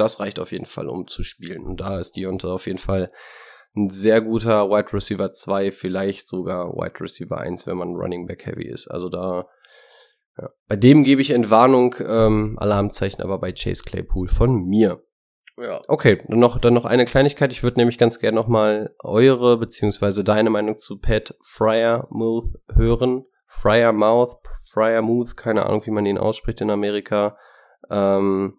das 0.00 0.20
reicht 0.20 0.38
auf 0.38 0.52
jeden 0.52 0.64
Fall, 0.64 0.88
um 0.88 1.06
zu 1.06 1.22
spielen. 1.22 1.64
Und 1.64 1.80
da 1.80 1.98
ist 1.98 2.16
Deontay 2.16 2.48
auf 2.48 2.66
jeden 2.66 2.78
Fall 2.78 3.10
ein 3.76 3.90
sehr 3.90 4.20
guter 4.20 4.68
Wide 4.70 4.92
Receiver 4.92 5.30
2, 5.30 5.72
vielleicht 5.72 6.28
sogar 6.28 6.72
Wide 6.72 7.00
Receiver 7.00 7.38
1, 7.38 7.66
wenn 7.66 7.76
man 7.76 7.94
Running 7.94 8.26
Back 8.26 8.46
Heavy 8.46 8.66
ist. 8.66 8.88
Also 8.88 9.08
da, 9.08 9.46
ja. 10.36 10.48
bei 10.66 10.76
dem 10.76 11.04
gebe 11.04 11.22
ich 11.22 11.30
Entwarnung, 11.30 11.94
ähm, 12.06 12.56
Alarmzeichen, 12.58 13.22
aber 13.22 13.38
bei 13.38 13.52
Chase 13.52 13.82
Claypool 13.84 14.28
von 14.28 14.64
mir. 14.64 15.02
Ja. 15.56 15.80
Okay, 15.88 16.18
dann 16.28 16.38
noch, 16.38 16.58
dann 16.58 16.74
noch 16.74 16.84
eine 16.84 17.04
Kleinigkeit. 17.04 17.52
Ich 17.52 17.62
würde 17.62 17.80
nämlich 17.80 17.98
ganz 17.98 18.20
gerne 18.20 18.36
noch 18.36 18.46
mal 18.46 18.94
eure 19.00 19.58
beziehungsweise 19.58 20.22
deine 20.22 20.50
Meinung 20.50 20.78
zu 20.78 21.00
Pat 21.00 21.34
Fryermuth 21.42 22.54
hören. 22.72 23.24
Fryermouth, 23.46 24.36
Fryermuth, 24.70 25.36
keine 25.36 25.66
Ahnung, 25.66 25.84
wie 25.84 25.90
man 25.90 26.06
ihn 26.06 26.18
ausspricht 26.18 26.60
in 26.60 26.70
Amerika. 26.70 27.36
Ähm, 27.90 28.58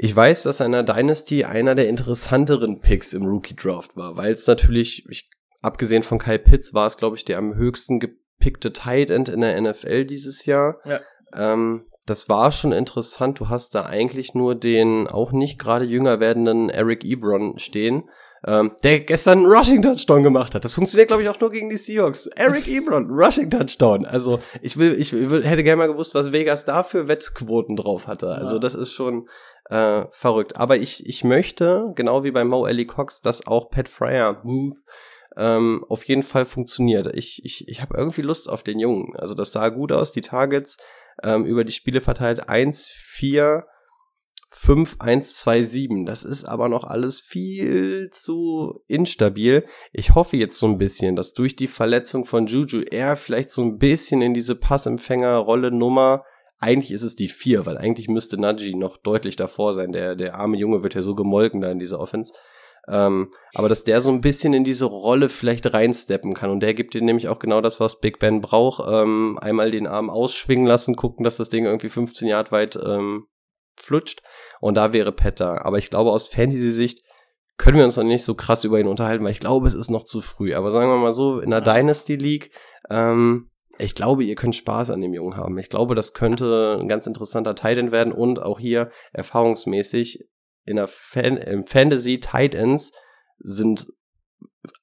ich 0.00 0.14
weiß, 0.14 0.44
dass 0.44 0.60
er 0.60 0.66
in 0.66 0.72
der 0.72 0.84
Dynasty 0.84 1.44
einer 1.44 1.74
der 1.74 1.88
interessanteren 1.88 2.80
Picks 2.80 3.12
im 3.12 3.26
Rookie 3.26 3.56
Draft 3.56 3.96
war, 3.96 4.16
weil 4.16 4.32
es 4.32 4.46
natürlich, 4.46 5.04
ich, 5.10 5.28
abgesehen 5.60 6.04
von 6.04 6.20
Kyle 6.20 6.38
Pitts, 6.38 6.72
war 6.72 6.86
es, 6.86 6.96
glaube 6.96 7.16
ich, 7.16 7.24
der 7.24 7.36
am 7.36 7.56
höchsten 7.56 7.98
gepickte 7.98 8.72
Tight 8.72 9.10
End 9.10 9.28
in 9.28 9.40
der 9.40 9.60
NFL 9.60 10.04
dieses 10.04 10.46
Jahr. 10.46 10.78
Ja. 10.84 11.00
Ähm, 11.34 11.86
das 12.06 12.28
war 12.28 12.52
schon 12.52 12.70
interessant. 12.70 13.40
Du 13.40 13.48
hast 13.48 13.74
da 13.74 13.86
eigentlich 13.86 14.34
nur 14.34 14.54
den 14.54 15.08
auch 15.08 15.32
nicht 15.32 15.58
gerade 15.58 15.84
jünger 15.84 16.20
werdenden 16.20 16.70
Eric 16.70 17.04
Ebron 17.04 17.58
stehen, 17.58 18.08
ähm, 18.46 18.72
der 18.84 19.00
gestern 19.00 19.38
einen 19.38 19.46
Rushing 19.46 19.82
Touchdown 19.82 20.22
gemacht 20.22 20.54
hat. 20.54 20.64
Das 20.64 20.74
funktioniert, 20.74 21.08
glaube 21.08 21.24
ich, 21.24 21.28
auch 21.28 21.40
nur 21.40 21.50
gegen 21.50 21.70
die 21.70 21.76
Seahawks. 21.76 22.28
Eric 22.28 22.68
Ebron, 22.74 23.10
Rushing 23.10 23.50
Touchdown. 23.50 24.06
Also 24.06 24.38
ich 24.62 24.76
will, 24.76 24.98
ich 24.98 25.12
will, 25.12 25.44
hätte 25.44 25.64
gerne 25.64 25.78
mal 25.78 25.88
gewusst, 25.88 26.14
was 26.14 26.32
Vegas 26.32 26.64
da 26.64 26.84
für 26.84 27.08
Wettquoten 27.08 27.74
drauf 27.76 28.06
hatte. 28.06 28.28
Also 28.28 28.58
das 28.58 28.76
ist 28.76 28.92
schon 28.92 29.28
äh, 29.70 30.04
verrückt. 30.10 30.56
Aber 30.56 30.76
ich, 30.76 31.06
ich 31.06 31.24
möchte, 31.24 31.92
genau 31.94 32.24
wie 32.24 32.30
bei 32.30 32.44
Mo 32.44 32.66
Ellie 32.66 32.86
Cox, 32.86 33.20
dass 33.20 33.46
auch 33.46 33.70
Pat 33.70 33.88
Fryer 33.88 34.40
Move 34.44 34.74
ähm, 35.36 35.84
auf 35.88 36.04
jeden 36.04 36.22
Fall 36.22 36.44
funktioniert. 36.44 37.14
Ich, 37.14 37.42
ich, 37.44 37.68
ich 37.68 37.80
habe 37.82 37.96
irgendwie 37.96 38.22
Lust 38.22 38.48
auf 38.48 38.62
den 38.62 38.78
Jungen. 38.78 39.14
Also 39.16 39.34
das 39.34 39.52
sah 39.52 39.68
gut 39.68 39.92
aus. 39.92 40.12
Die 40.12 40.20
Targets 40.20 40.78
ähm, 41.22 41.44
über 41.44 41.64
die 41.64 41.72
Spiele 41.72 42.00
verteilt 42.00 42.48
1, 42.48 42.86
4, 42.86 43.64
5, 44.50 44.96
1, 44.98 45.34
2, 45.36 45.62
7. 45.62 46.06
Das 46.06 46.24
ist 46.24 46.44
aber 46.44 46.68
noch 46.68 46.84
alles 46.84 47.20
viel 47.20 48.08
zu 48.10 48.82
instabil. 48.88 49.66
Ich 49.92 50.14
hoffe 50.14 50.36
jetzt 50.36 50.58
so 50.58 50.66
ein 50.66 50.78
bisschen, 50.78 51.14
dass 51.14 51.34
durch 51.34 51.54
die 51.54 51.66
Verletzung 51.66 52.24
von 52.24 52.46
Juju 52.46 52.80
er 52.90 53.16
vielleicht 53.16 53.50
so 53.50 53.62
ein 53.62 53.78
bisschen 53.78 54.22
in 54.22 54.34
diese 54.34 54.56
Passempfängerrolle 54.56 55.70
Nummer 55.70 56.24
eigentlich 56.58 56.90
ist 56.90 57.02
es 57.02 57.14
die 57.14 57.28
4, 57.28 57.66
weil 57.66 57.78
eigentlich 57.78 58.08
müsste 58.08 58.40
Najee 58.40 58.74
noch 58.74 58.96
deutlich 58.96 59.36
davor 59.36 59.74
sein. 59.74 59.92
Der, 59.92 60.16
der 60.16 60.34
arme 60.34 60.56
Junge 60.56 60.82
wird 60.82 60.94
ja 60.94 61.02
so 61.02 61.14
gemolken 61.14 61.60
da 61.60 61.70
in 61.70 61.78
dieser 61.78 62.00
Offense. 62.00 62.32
Ähm, 62.88 63.32
aber 63.54 63.68
dass 63.68 63.84
der 63.84 64.00
so 64.00 64.10
ein 64.10 64.20
bisschen 64.20 64.54
in 64.54 64.64
diese 64.64 64.86
Rolle 64.86 65.28
vielleicht 65.28 65.72
reinsteppen 65.72 66.34
kann. 66.34 66.50
Und 66.50 66.60
der 66.60 66.74
gibt 66.74 66.94
dir 66.94 67.02
nämlich 67.02 67.28
auch 67.28 67.38
genau 67.38 67.60
das, 67.60 67.80
was 67.80 68.00
Big 68.00 68.18
Ben 68.18 68.40
braucht. 68.40 68.84
Ähm, 68.90 69.38
einmal 69.40 69.70
den 69.70 69.86
Arm 69.86 70.10
ausschwingen 70.10 70.66
lassen, 70.66 70.96
gucken, 70.96 71.24
dass 71.24 71.36
das 71.36 71.50
Ding 71.50 71.64
irgendwie 71.64 71.90
15 71.90 72.26
Yard 72.26 72.50
weit 72.50 72.76
ähm, 72.82 73.26
flutscht. 73.76 74.22
Und 74.60 74.74
da 74.74 74.92
wäre 74.92 75.12
Pat 75.12 75.40
da. 75.40 75.58
Aber 75.58 75.78
ich 75.78 75.90
glaube, 75.90 76.10
aus 76.10 76.26
Fantasy-Sicht 76.26 77.02
können 77.58 77.78
wir 77.78 77.84
uns 77.84 77.96
noch 77.96 78.04
nicht 78.04 78.24
so 78.24 78.34
krass 78.34 78.64
über 78.64 78.80
ihn 78.80 78.86
unterhalten, 78.86 79.24
weil 79.24 79.32
ich 79.32 79.40
glaube, 79.40 79.68
es 79.68 79.74
ist 79.74 79.90
noch 79.90 80.04
zu 80.04 80.20
früh. 80.20 80.54
Aber 80.54 80.70
sagen 80.70 80.90
wir 80.90 80.96
mal 80.96 81.12
so, 81.12 81.40
in 81.40 81.50
der 81.50 81.60
Dynasty 81.60 82.16
League, 82.16 82.50
ähm, 82.88 83.50
ich 83.78 83.94
glaube, 83.94 84.24
ihr 84.24 84.34
könnt 84.34 84.56
Spaß 84.56 84.90
an 84.90 85.00
dem 85.00 85.14
Jungen 85.14 85.36
haben. 85.36 85.58
Ich 85.58 85.68
glaube, 85.68 85.94
das 85.94 86.12
könnte 86.12 86.78
ein 86.80 86.88
ganz 86.88 87.06
interessanter 87.06 87.54
Titan 87.54 87.92
werden 87.92 88.12
und 88.12 88.40
auch 88.40 88.58
hier 88.58 88.90
erfahrungsmäßig 89.12 90.28
in 90.64 90.76
der 90.76 90.88
Fan 90.88 91.36
im 91.36 91.64
Fantasy 91.64 92.20
Tight 92.20 92.54
Ends 92.54 92.92
sind 93.38 93.86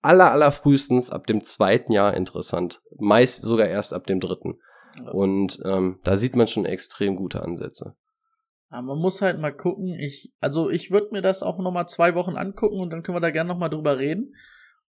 aller, 0.01 0.31
aller 0.31 0.51
frühestens 0.51 1.11
ab 1.11 1.27
dem 1.27 1.43
zweiten 1.43 1.91
Jahr 1.91 2.15
interessant. 2.15 2.81
Meist 2.97 3.43
sogar 3.43 3.67
erst 3.67 3.93
ab 3.93 4.05
dem 4.05 4.19
dritten. 4.19 4.59
Und 5.11 5.59
ähm, 5.65 5.99
da 6.03 6.17
sieht 6.17 6.35
man 6.35 6.47
schon 6.47 6.65
extrem 6.65 7.15
gute 7.15 7.41
Ansätze. 7.41 7.95
Ja, 8.71 8.81
man 8.81 8.97
muss 8.97 9.21
halt 9.21 9.39
mal 9.39 9.51
gucken. 9.51 9.93
Ich, 9.99 10.33
also 10.39 10.69
ich 10.69 10.89
würde 10.89 11.09
mir 11.11 11.21
das 11.21 11.43
auch 11.43 11.57
noch 11.59 11.71
mal 11.71 11.87
zwei 11.87 12.15
Wochen 12.15 12.35
angucken 12.35 12.79
und 12.79 12.89
dann 12.89 13.03
können 13.03 13.17
wir 13.17 13.21
da 13.21 13.31
gerne 13.31 13.49
noch 13.49 13.57
mal 13.57 13.69
drüber 13.69 13.97
reden. 13.97 14.33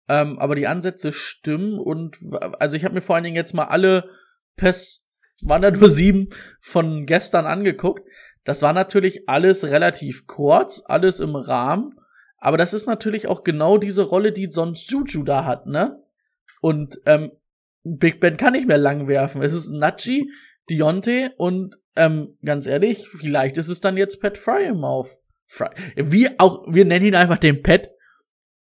Ähm, 0.09 0.39
aber 0.39 0.55
die 0.55 0.67
Ansätze 0.67 1.13
stimmen 1.13 1.79
und 1.79 2.19
also 2.59 2.77
ich 2.77 2.85
habe 2.85 2.95
mir 2.95 3.01
vor 3.01 3.17
allen 3.17 3.25
Dingen 3.25 3.37
jetzt 3.37 3.55
mal 3.55 3.65
alle 3.65 4.09
PES, 4.57 5.09
waren 5.43 5.63
da 5.63 5.71
nur 5.71 5.91
sieben 5.91 6.29
von 6.61 7.07
gestern 7.07 7.47
angeguckt. 7.47 8.07
Das 8.45 8.63
war 8.63 8.73
natürlich 8.73 9.29
alles 9.29 9.65
relativ 9.65 10.27
kurz, 10.27 10.83
alles 10.87 11.19
im 11.19 11.35
Rahmen. 11.35 11.99
Aber 12.39 12.57
das 12.57 12.75
ist 12.75 12.87
natürlich 12.87 13.27
auch 13.27 13.43
genau 13.43 13.79
diese 13.79 14.03
Rolle, 14.03 14.31
die 14.31 14.49
sonst 14.51 14.91
Juju 14.91 15.25
da 15.25 15.45
hat, 15.45 15.67
ne? 15.67 16.01
Und 16.61 17.01
ähm, 17.07 17.33
Big 17.83 18.21
Ben 18.21 18.37
kann 18.37 18.53
nicht 18.53 18.69
mehr 18.69 18.79
lang 18.79 19.09
werfen. 19.09 19.43
Es 19.43 19.53
ist 19.53 19.71
Nachi, 19.71 20.31
Dionte 20.69 21.33
und 21.37 21.77
ähm, 21.97 22.37
ganz 22.45 22.67
ehrlich, 22.67 23.09
vielleicht 23.09 23.59
ist 23.59 23.69
es 23.69 23.81
dann 23.81 23.97
jetzt 23.97 24.21
Pat 24.21 24.39
Fryermouth. 24.39 25.19
Fry 25.47 25.69
Wie 25.97 26.29
auch, 26.39 26.65
wir 26.69 26.85
nennen 26.85 27.07
ihn 27.07 27.15
einfach 27.15 27.39
den 27.39 27.63
Pet. 27.63 27.91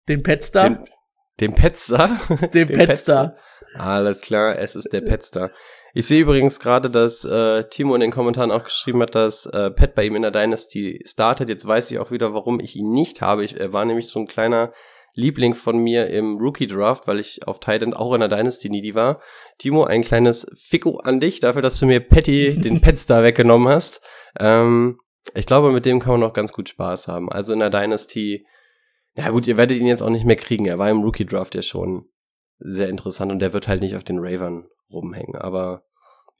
Den 0.08 0.22
Petstar. 0.22 0.70
Den, 0.70 0.84
den 1.40 1.54
Petstar? 1.54 2.18
Den 2.54 2.68
Petstar. 2.68 3.36
Alles 3.74 4.22
klar, 4.22 4.58
es 4.58 4.74
ist 4.74 4.92
der 4.92 5.02
Petstar. 5.02 5.50
Ich 5.92 6.06
sehe 6.06 6.22
übrigens 6.22 6.60
gerade, 6.60 6.90
dass 6.90 7.24
äh, 7.24 7.64
Timo 7.64 7.94
in 7.94 8.00
den 8.00 8.10
Kommentaren 8.10 8.50
auch 8.50 8.64
geschrieben 8.64 9.02
hat, 9.02 9.14
dass 9.14 9.46
äh, 9.46 9.70
Pet 9.70 9.94
bei 9.94 10.04
ihm 10.04 10.16
in 10.16 10.22
der 10.22 10.30
Dynasty 10.30 11.02
startet. 11.06 11.48
Jetzt 11.48 11.66
weiß 11.66 11.90
ich 11.90 11.98
auch 11.98 12.10
wieder, 12.10 12.34
warum 12.34 12.60
ich 12.60 12.76
ihn 12.76 12.90
nicht 12.90 13.20
habe. 13.20 13.44
Ich, 13.44 13.58
er 13.58 13.72
war 13.72 13.84
nämlich 13.84 14.08
so 14.08 14.20
ein 14.20 14.26
kleiner 14.26 14.72
Liebling 15.14 15.54
von 15.54 15.78
mir 15.78 16.08
im 16.08 16.36
Rookie 16.36 16.66
Draft, 16.66 17.06
weil 17.06 17.18
ich 17.20 17.46
auf 17.46 17.60
Titan 17.60 17.94
auch 17.94 18.12
in 18.12 18.20
der 18.20 18.28
Dynasty 18.28 18.68
needy 18.68 18.94
war. 18.94 19.20
Timo, 19.58 19.84
ein 19.84 20.02
kleines 20.02 20.46
Ficko 20.54 20.98
an 20.98 21.20
dich 21.20 21.40
dafür, 21.40 21.62
dass 21.62 21.78
du 21.78 21.86
mir 21.86 22.00
Patty, 22.00 22.60
den 22.60 22.80
Petstar 22.82 23.22
weggenommen 23.22 23.68
hast. 23.68 24.02
Ähm, 24.38 24.98
ich 25.34 25.46
glaube, 25.46 25.72
mit 25.72 25.86
dem 25.86 26.00
kann 26.00 26.12
man 26.12 26.20
noch 26.20 26.34
ganz 26.34 26.52
gut 26.52 26.68
Spaß 26.68 27.08
haben. 27.08 27.30
Also 27.32 27.54
in 27.54 27.60
der 27.60 27.70
Dynasty, 27.70 28.46
ja 29.16 29.30
gut, 29.30 29.46
ihr 29.46 29.56
werdet 29.56 29.78
ihn 29.78 29.86
jetzt 29.86 30.02
auch 30.02 30.10
nicht 30.10 30.24
mehr 30.24 30.36
kriegen. 30.36 30.66
Er 30.66 30.78
war 30.78 30.90
im 30.90 31.02
Rookie 31.02 31.26
Draft 31.26 31.54
ja 31.54 31.62
schon 31.62 32.08
sehr 32.58 32.88
interessant 32.88 33.32
und 33.32 33.40
der 33.40 33.52
wird 33.52 33.68
halt 33.68 33.82
nicht 33.82 33.96
auf 33.96 34.04
den 34.04 34.18
Ravern 34.18 34.66
rumhängen. 34.90 35.36
Aber 35.36 35.84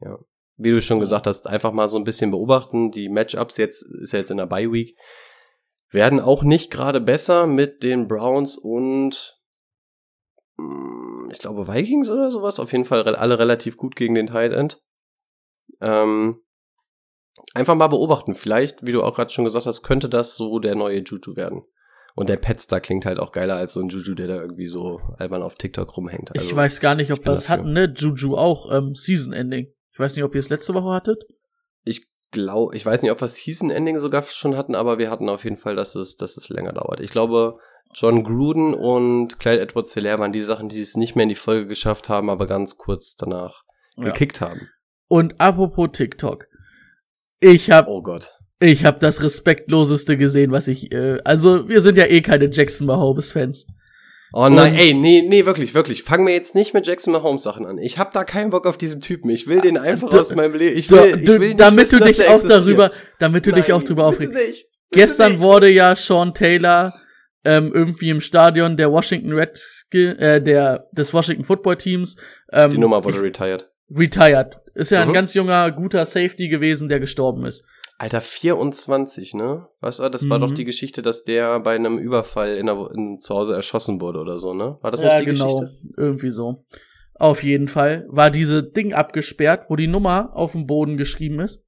ja, 0.00 0.18
wie 0.56 0.70
du 0.70 0.80
schon 0.80 1.00
gesagt 1.00 1.26
hast, 1.26 1.46
einfach 1.46 1.72
mal 1.72 1.88
so 1.88 1.98
ein 1.98 2.04
bisschen 2.04 2.30
beobachten. 2.30 2.90
Die 2.90 3.08
Matchups 3.08 3.56
jetzt 3.56 3.82
ist 3.82 4.12
ja 4.12 4.18
jetzt 4.18 4.30
in 4.30 4.38
der 4.38 4.46
Bye 4.46 4.72
Week 4.72 4.96
werden 5.90 6.20
auch 6.20 6.42
nicht 6.42 6.70
gerade 6.70 7.00
besser 7.00 7.46
mit 7.46 7.82
den 7.82 8.08
Browns 8.08 8.58
und 8.58 9.40
mm, 10.56 11.30
ich 11.30 11.38
glaube 11.38 11.68
Vikings 11.68 12.10
oder 12.10 12.30
sowas. 12.30 12.60
Auf 12.60 12.72
jeden 12.72 12.84
Fall 12.84 13.16
alle 13.16 13.38
relativ 13.38 13.76
gut 13.76 13.96
gegen 13.96 14.14
den 14.14 14.26
Tight 14.26 14.52
End. 14.52 14.82
Ähm, 15.80 16.40
einfach 17.54 17.74
mal 17.74 17.88
beobachten. 17.88 18.34
Vielleicht, 18.34 18.86
wie 18.86 18.92
du 18.92 19.02
auch 19.02 19.14
gerade 19.14 19.32
schon 19.32 19.44
gesagt 19.44 19.66
hast, 19.66 19.82
könnte 19.82 20.08
das 20.08 20.36
so 20.36 20.58
der 20.58 20.74
neue 20.74 21.00
Juju 21.00 21.36
werden. 21.36 21.62
Und 22.16 22.28
der 22.30 22.36
Petstar 22.38 22.80
klingt 22.80 23.04
halt 23.06 23.18
auch 23.18 23.30
geiler 23.30 23.56
als 23.56 23.74
so 23.74 23.80
ein 23.80 23.88
Juju, 23.90 24.14
der 24.14 24.26
da 24.26 24.36
irgendwie 24.36 24.66
so 24.66 25.00
albern 25.18 25.42
auf 25.42 25.54
TikTok 25.56 25.96
rumhängt. 25.96 26.30
ich 26.34 26.40
Also, 26.40 26.56
weiß 26.56 26.80
gar 26.80 26.94
nicht, 26.94 27.12
ob 27.12 27.18
ich 27.20 27.24
wir 27.26 27.32
das 27.32 27.48
hatten, 27.48 27.72
ne? 27.72 27.92
Juju 27.94 28.36
auch, 28.36 28.72
ähm, 28.72 28.94
Season 28.94 29.32
Ending. 29.34 29.68
Ich 29.92 29.98
weiß 29.98 30.16
nicht, 30.16 30.24
ob 30.24 30.34
ihr 30.34 30.38
es 30.38 30.48
letzte 30.48 30.72
Woche 30.74 30.92
hattet. 30.94 31.24
Ich 31.84 32.06
glaube, 32.30 32.74
ich 32.74 32.84
weiß 32.84 33.02
nicht, 33.02 33.10
ob 33.12 33.20
wir 33.20 33.28
Season 33.28 33.70
Ending 33.70 33.98
sogar 33.98 34.22
schon 34.22 34.56
hatten, 34.56 34.74
aber 34.74 34.98
wir 34.98 35.10
hatten 35.10 35.28
auf 35.28 35.44
jeden 35.44 35.56
Fall, 35.56 35.76
dass 35.76 35.94
es, 35.94 36.16
dass 36.16 36.36
es 36.38 36.48
länger 36.48 36.72
dauert. 36.72 37.00
Ich 37.00 37.10
glaube, 37.10 37.58
John 37.94 38.24
Gruden 38.24 38.72
und 38.74 39.38
Clyde 39.38 39.60
Edwards 39.60 39.94
Hilaire 39.94 40.18
waren 40.18 40.32
die 40.32 40.42
Sachen, 40.42 40.68
die 40.70 40.80
es 40.80 40.96
nicht 40.96 41.16
mehr 41.16 41.22
in 41.24 41.28
die 41.28 41.34
Folge 41.34 41.66
geschafft 41.66 42.08
haben, 42.08 42.30
aber 42.30 42.46
ganz 42.46 42.76
kurz 42.78 43.16
danach 43.16 43.62
Ja. 43.96 44.04
gekickt 44.06 44.40
haben. 44.40 44.68
Und 45.08 45.38
apropos 45.40 45.90
TikTok. 45.92 46.46
Ich 47.40 47.70
hab, 47.70 47.86
Oh 47.88 48.02
Gott. 48.02 48.35
Ich 48.60 48.84
hab 48.84 49.00
das 49.00 49.22
respektloseste 49.22 50.16
gesehen, 50.16 50.50
was 50.52 50.68
ich, 50.68 50.92
äh, 50.92 51.18
also 51.24 51.68
wir 51.68 51.80
sind 51.80 51.98
ja 51.98 52.06
eh 52.06 52.20
keine 52.22 52.50
Jackson 52.50 52.86
Mahomes 52.86 53.32
Fans. 53.32 53.66
Oh 54.32 54.48
nein, 54.48 54.72
Und- 54.72 54.78
ey, 54.78 54.92
nee, 54.94 55.22
nee, 55.26 55.46
wirklich, 55.46 55.72
wirklich. 55.74 56.02
Fang 56.02 56.24
mir 56.24 56.32
jetzt 56.34 56.54
nicht 56.54 56.74
mit 56.74 56.86
Jackson 56.86 57.12
Mahomes 57.12 57.42
Sachen 57.42 57.64
an. 57.64 57.78
Ich 57.78 57.98
hab 57.98 58.12
da 58.12 58.24
keinen 58.24 58.50
Bock 58.50 58.66
auf 58.66 58.76
diesen 58.76 59.00
Typen. 59.00 59.30
Ich 59.30 59.46
will 59.46 59.60
den 59.60 59.78
einfach 59.78 60.10
Du- 60.10 60.18
aus 60.18 60.34
meinem 60.34 60.54
Leben. 60.54 60.76
Ich 60.76 60.88
Du, 60.88 60.96
will, 60.96 61.18
ich 61.18 61.24
du, 61.24 61.32
will 61.40 61.48
nicht 61.48 61.60
damit 61.60 61.84
wissen, 61.84 62.00
du 62.00 62.04
dich 62.06 62.20
auch 62.26 62.34
existiert. 62.34 62.52
darüber, 62.62 62.90
damit 63.18 63.46
du 63.46 63.52
dich 63.52 63.72
auch 63.72 63.78
Nein, 63.78 63.86
drüber 63.86 64.10
bitte 64.10 64.24
aufregst. 64.28 64.48
nicht. 64.48 64.66
Gestern 64.90 65.32
nicht. 65.32 65.40
wurde 65.40 65.70
ja 65.70 65.94
Sean 65.96 66.34
Taylor 66.34 66.94
ähm, 67.44 67.70
irgendwie 67.72 68.10
im 68.10 68.20
Stadion 68.20 68.76
der 68.76 68.90
Washington 68.90 69.32
Redskins, 69.32 70.18
äh, 70.18 70.42
der 70.42 70.88
des 70.92 71.14
Washington 71.14 71.44
Football 71.44 71.76
Teams 71.76 72.16
ähm, 72.52 72.70
Die 72.72 72.78
Nummer 72.78 73.04
wurde 73.04 73.22
retired. 73.22 73.70
retired. 73.90 74.58
Ist 74.74 74.90
ja 74.90 75.02
ein 75.02 75.08
Mhm. 75.08 75.12
ganz 75.12 75.32
junger, 75.34 75.70
guter 75.70 76.04
Safety 76.04 76.48
gewesen, 76.48 76.88
der 76.88 76.98
gestorben 77.00 77.46
ist. 77.46 77.64
Alter, 77.98 78.20
24, 78.20 79.34
ne? 79.34 79.68
Was 79.80 80.00
war? 80.00 80.10
Das 80.10 80.28
war 80.28 80.38
Mhm. 80.38 80.42
doch 80.42 80.50
die 80.52 80.64
Geschichte, 80.64 81.00
dass 81.02 81.24
der 81.24 81.60
bei 81.60 81.74
einem 81.74 81.98
Überfall 81.98 82.56
in 82.56 82.66
der, 82.66 82.90
in, 82.94 83.18
zu 83.20 83.34
Hause 83.34 83.54
erschossen 83.54 84.00
wurde 84.00 84.18
oder 84.18 84.36
so, 84.38 84.52
ne? 84.54 84.78
War 84.82 84.90
das 84.90 85.00
ja, 85.02 85.14
nicht 85.14 85.20
die 85.20 85.24
genau, 85.32 85.60
Geschichte? 85.60 85.88
irgendwie 85.96 86.30
so. 86.30 86.64
Auf 87.14 87.42
jeden 87.42 87.68
Fall 87.68 88.04
war 88.08 88.30
diese 88.30 88.62
Ding 88.62 88.92
abgesperrt, 88.92 89.64
wo 89.70 89.76
die 89.76 89.86
Nummer 89.86 90.30
auf 90.34 90.52
dem 90.52 90.66
Boden 90.66 90.98
geschrieben 90.98 91.40
ist. 91.40 91.62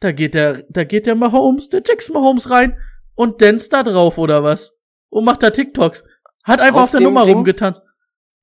Da 0.00 0.12
geht 0.12 0.34
der, 0.34 0.64
da 0.68 0.84
geht 0.84 1.06
der 1.06 1.14
Mahomes, 1.14 1.68
der 1.70 1.82
Jackson 1.86 2.14
Mahomes 2.14 2.50
rein 2.50 2.76
und 3.14 3.40
danst 3.40 3.72
da 3.72 3.82
drauf 3.82 4.18
oder 4.18 4.42
was? 4.44 4.78
Und 5.08 5.24
macht 5.24 5.42
da 5.42 5.50
TikToks. 5.50 6.04
Hat 6.44 6.60
einfach 6.60 6.80
auf, 6.80 6.84
Auf 6.84 6.90
der 6.92 7.00
Nummer 7.00 7.24
Ding? 7.24 7.34
rumgetanzt. 7.36 7.82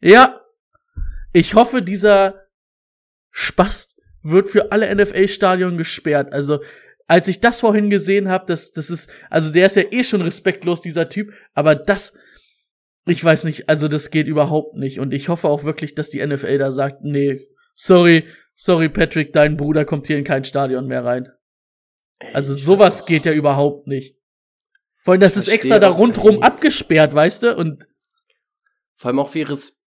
Ja. 0.02 0.42
Ich 1.34 1.54
hoffe, 1.54 1.82
dieser 1.84 2.46
Spast 3.32 4.00
wird 4.24 4.50
für 4.50 4.72
alle 4.72 4.94
NFL-Stadion 4.94 5.78
gesperrt. 5.78 6.34
Also, 6.34 6.60
als 7.08 7.28
ich 7.28 7.40
das 7.40 7.62
vorhin 7.62 7.90
gesehen 7.90 8.30
habe, 8.30 8.46
das, 8.48 8.74
das 8.74 8.90
ist, 8.90 9.10
also 9.30 9.52
der 9.52 9.68
ist 9.68 9.78
ja 9.78 9.84
eh 9.92 10.04
schon 10.04 10.22
respektlos, 10.22 10.82
dieser 10.82 11.10
Typ, 11.10 11.34
aber 11.54 11.74
das, 11.74 12.14
ich 13.06 13.24
weiß 13.24 13.46
nicht, 13.46 13.70
also 13.70 13.88
das 13.88 14.12
geht 14.12 14.28
überhaupt 14.28 14.76
nicht. 14.76 15.00
Und 15.00 15.14
ich 15.14 15.30
hoffe 15.30 15.48
auch 15.48 15.64
wirklich, 15.64 15.96
dass 15.96 16.10
die 16.10 16.26
NFL 16.26 16.58
da 16.58 16.72
sagt, 16.72 17.04
nee, 17.04 17.48
sorry, 17.76 18.26
sorry 18.56 18.90
Patrick, 18.90 19.32
dein 19.32 19.56
Bruder 19.56 19.86
kommt 19.86 20.08
hier 20.08 20.18
in 20.18 20.26
kein 20.26 20.44
Stadion 20.44 20.88
mehr 20.88 21.06
rein. 21.06 21.30
Also 22.34 22.54
ich 22.54 22.64
sowas 22.64 23.06
geht 23.06 23.26
ja 23.26 23.32
überhaupt 23.32 23.88
nicht. 23.88 24.18
Vor 25.04 25.14
allem, 25.14 25.22
das 25.22 25.38
ist 25.38 25.48
extra 25.48 25.80
da 25.80 25.88
rundrum 25.88 26.42
abgesperrt, 26.42 27.14
weißt 27.14 27.44
du? 27.44 27.56
Und 27.56 27.88
Vor 28.96 29.10
allem 29.10 29.20
auch 29.20 29.34
wie 29.36 29.44
res 29.44 29.86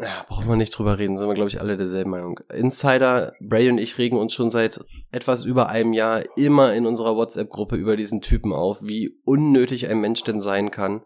ja, 0.00 0.24
brauchen 0.28 0.48
wir 0.48 0.56
nicht 0.56 0.76
drüber 0.76 0.98
reden, 0.98 1.16
sind 1.16 1.28
wir, 1.28 1.34
glaube 1.34 1.50
ich, 1.50 1.60
alle 1.60 1.76
derselben 1.76 2.10
Meinung. 2.10 2.40
Insider, 2.52 3.32
Bray 3.40 3.68
und 3.70 3.78
ich 3.78 3.98
regen 3.98 4.16
uns 4.16 4.34
schon 4.34 4.50
seit 4.50 4.80
etwas 5.12 5.44
über 5.44 5.68
einem 5.68 5.92
Jahr 5.92 6.22
immer 6.36 6.74
in 6.74 6.86
unserer 6.86 7.16
WhatsApp-Gruppe 7.16 7.76
über 7.76 7.96
diesen 7.96 8.20
Typen 8.20 8.52
auf, 8.52 8.82
wie 8.82 9.20
unnötig 9.24 9.88
ein 9.88 10.00
Mensch 10.00 10.22
denn 10.22 10.40
sein 10.40 10.70
kann. 10.70 11.02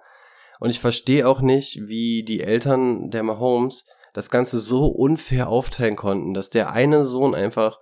Und 0.61 0.71
ich 0.71 0.81
verstehe 0.81 1.29
auch 1.29 1.41
nicht, 1.41 1.81
wie 1.87 2.25
die 2.25 2.41
Eltern 2.41 3.11
der 3.11 3.23
Mahomes 3.23 3.87
das 4.15 4.31
Ganze 4.31 4.59
so 4.59 4.87
unfair 4.87 5.49
aufteilen 5.49 5.97
konnten, 5.97 6.35
dass 6.35 6.51
der 6.51 6.73
eine 6.73 7.05
Sohn 7.05 7.35
einfach 7.35 7.79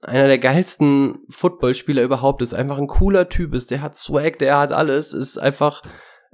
einer 0.00 0.28
der 0.28 0.38
geilsten 0.38 1.20
Footballspieler 1.28 2.02
überhaupt 2.02 2.42
ist, 2.42 2.54
einfach 2.54 2.78
ein 2.78 2.86
cooler 2.86 3.28
Typ 3.28 3.54
ist, 3.54 3.70
der 3.70 3.82
hat 3.82 3.98
Swag, 3.98 4.38
der 4.38 4.58
hat 4.58 4.72
alles, 4.72 5.12
ist 5.12 5.38
einfach 5.38 5.82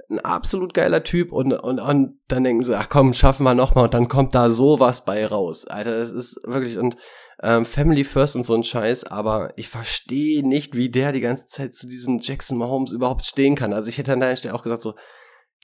ein 0.09 0.19
absolut 0.19 0.73
geiler 0.73 1.03
Typ 1.03 1.31
und, 1.31 1.53
und, 1.53 1.79
und 1.79 2.19
dann 2.27 2.43
denken 2.43 2.63
sie, 2.63 2.77
ach 2.77 2.89
komm, 2.89 3.13
schaffen 3.13 3.43
wir 3.43 3.55
nochmal 3.55 3.85
und 3.85 3.93
dann 3.93 4.07
kommt 4.07 4.35
da 4.35 4.49
sowas 4.49 5.03
bei 5.03 5.25
raus. 5.25 5.65
Alter, 5.65 5.97
das 5.97 6.11
ist 6.11 6.39
wirklich 6.45 6.77
und 6.77 6.95
ähm, 7.41 7.65
Family 7.65 8.03
First 8.03 8.35
und 8.35 8.43
so 8.43 8.55
ein 8.55 8.63
Scheiß, 8.63 9.05
aber 9.05 9.51
ich 9.57 9.67
verstehe 9.69 10.47
nicht, 10.47 10.75
wie 10.75 10.89
der 10.89 11.11
die 11.11 11.21
ganze 11.21 11.47
Zeit 11.47 11.75
zu 11.75 11.87
diesem 11.87 12.19
Jackson 12.21 12.57
Mahomes 12.57 12.91
überhaupt 12.91 13.25
stehen 13.25 13.55
kann. 13.55 13.73
Also 13.73 13.89
ich 13.89 13.97
hätte 13.97 14.13
an 14.13 14.19
deiner 14.19 14.35
Stelle 14.35 14.53
auch 14.53 14.63
gesagt 14.63 14.81
so, 14.81 14.93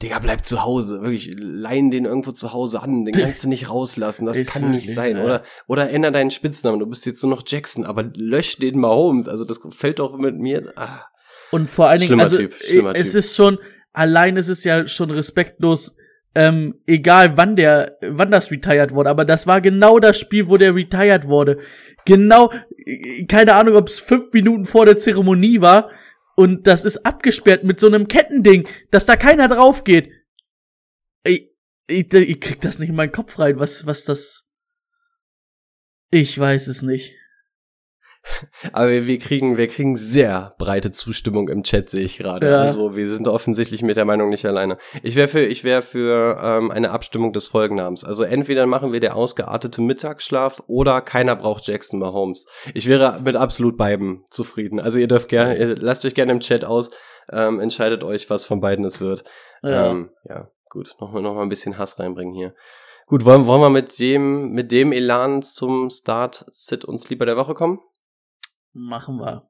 Digga, 0.01 0.17
bleib 0.19 0.45
zu 0.45 0.63
Hause, 0.63 1.01
wirklich, 1.01 1.31
leihen 1.37 1.91
den 1.91 2.05
irgendwo 2.05 2.31
zu 2.31 2.53
Hause 2.53 2.81
an, 2.81 3.05
den 3.05 3.13
kannst 3.15 3.43
du 3.43 3.49
nicht 3.49 3.69
rauslassen, 3.69 4.25
das 4.25 4.43
kann 4.45 4.71
nicht 4.71 4.91
sein, 4.91 5.19
oder? 5.19 5.43
Oder 5.67 5.91
änder 5.91 6.11
deinen 6.11 6.31
Spitznamen, 6.31 6.79
du 6.79 6.87
bist 6.87 7.05
jetzt 7.05 7.21
nur 7.21 7.35
noch 7.35 7.43
Jackson, 7.45 7.85
aber 7.85 8.03
lösch 8.15 8.57
den 8.57 8.79
Mahomes, 8.79 9.27
also 9.27 9.45
das 9.45 9.59
fällt 9.69 9.99
doch 9.99 10.17
mit 10.17 10.37
mir, 10.37 10.73
ah. 10.75 11.05
Und 11.51 11.69
vor 11.69 11.87
allen 11.87 11.99
Dingen, 11.99 12.09
Schlimmer 12.09 12.23
also 12.23 12.37
Typ, 12.37 12.53
schlimmer 12.53 12.95
es 12.95 13.11
Typ. 13.11 13.19
ist 13.19 13.35
schon, 13.35 13.59
allein 13.93 14.37
ist 14.37 14.47
es 14.47 14.63
ja 14.63 14.87
schon 14.87 15.11
respektlos, 15.11 15.97
ähm, 16.33 16.81
egal 16.87 17.37
wann 17.37 17.55
der, 17.55 17.97
wann 18.01 18.31
das 18.31 18.51
retired 18.51 18.93
wurde, 18.93 19.09
aber 19.09 19.25
das 19.25 19.47
war 19.47 19.59
genau 19.59 19.99
das 19.99 20.19
Spiel, 20.19 20.47
wo 20.47 20.57
der 20.57 20.75
retired 20.75 21.27
wurde. 21.27 21.59
Genau, 22.05 22.51
keine 23.27 23.55
Ahnung, 23.55 23.75
ob 23.75 23.87
es 23.87 23.99
fünf 23.99 24.31
Minuten 24.31 24.65
vor 24.65 24.85
der 24.85 24.97
Zeremonie 24.97 25.61
war 25.61 25.89
und 26.35 26.67
das 26.67 26.85
ist 26.85 27.05
abgesperrt 27.05 27.63
mit 27.63 27.79
so 27.79 27.87
einem 27.87 28.07
Kettending, 28.07 28.67
dass 28.89 29.05
da 29.05 29.15
keiner 29.15 29.47
drauf 29.47 29.83
geht. 29.83 30.11
Ich, 31.23 31.51
ich, 31.87 32.13
ich 32.13 32.41
krieg 32.41 32.61
das 32.61 32.79
nicht 32.79 32.89
in 32.89 32.95
meinen 32.95 33.11
Kopf 33.11 33.37
rein, 33.37 33.59
was, 33.59 33.85
was 33.85 34.05
das. 34.05 34.49
Ich 36.09 36.37
weiß 36.37 36.67
es 36.67 36.81
nicht. 36.81 37.15
Aber 38.73 38.89
wir, 38.89 39.07
wir 39.07 39.19
kriegen, 39.19 39.57
wir 39.57 39.67
kriegen 39.67 39.97
sehr 39.97 40.51
breite 40.57 40.91
Zustimmung 40.91 41.49
im 41.49 41.63
Chat, 41.63 41.89
sehe 41.89 42.03
ich 42.03 42.17
gerade. 42.17 42.49
Ja. 42.49 42.57
Also 42.57 42.95
wir 42.95 43.09
sind 43.09 43.27
offensichtlich 43.27 43.81
mit 43.81 43.97
der 43.97 44.05
Meinung 44.05 44.29
nicht 44.29 44.45
alleine. 44.45 44.77
Ich 45.03 45.15
wäre 45.15 45.27
für, 45.27 45.41
ich 45.41 45.63
wäre 45.63 45.81
für 45.81 46.39
ähm, 46.41 46.71
eine 46.71 46.91
Abstimmung 46.91 47.33
des 47.33 47.47
Folgennamens. 47.47 48.03
Also 48.03 48.23
entweder 48.23 48.65
machen 48.65 48.93
wir 48.93 48.99
der 48.99 49.15
ausgeartete 49.15 49.81
Mittagsschlaf 49.81 50.61
oder 50.67 51.01
keiner 51.01 51.35
braucht 51.35 51.65
Jackson 51.67 51.99
Mahomes. 51.99 52.45
Ich 52.73 52.87
wäre 52.87 53.19
mit 53.23 53.35
absolut 53.35 53.77
beiden 53.77 54.23
zufrieden. 54.29 54.79
Also 54.79 54.99
ihr 54.99 55.07
dürft 55.07 55.29
gerne, 55.29 55.57
ihr 55.57 55.75
lasst 55.75 56.05
euch 56.05 56.13
gerne 56.13 56.31
im 56.31 56.39
Chat 56.39 56.63
aus, 56.63 56.91
ähm, 57.31 57.59
entscheidet 57.59 58.03
euch, 58.03 58.29
was 58.29 58.45
von 58.45 58.61
beiden 58.61 58.85
es 58.85 59.01
wird. 59.01 59.23
Ja. 59.63 59.91
Ähm, 59.91 60.11
ja, 60.27 60.49
gut, 60.69 60.95
noch 60.99 61.11
mal, 61.11 61.21
noch 61.21 61.35
mal 61.35 61.43
ein 61.43 61.49
bisschen 61.49 61.77
Hass 61.77 61.99
reinbringen 61.99 62.33
hier. 62.33 62.53
Gut, 63.07 63.25
wollen, 63.25 63.45
wollen 63.45 63.61
wir 63.61 63.69
mit 63.69 63.99
dem, 63.99 64.51
mit 64.51 64.71
dem 64.71 64.93
Elan 64.93 65.43
zum 65.43 65.89
Start, 65.89 66.45
Sit 66.51 66.85
und 66.85 66.97
Sleeper 66.97 67.25
der 67.25 67.35
Woche 67.35 67.53
kommen? 67.55 67.79
Machen 68.73 69.17
wir. 69.19 69.49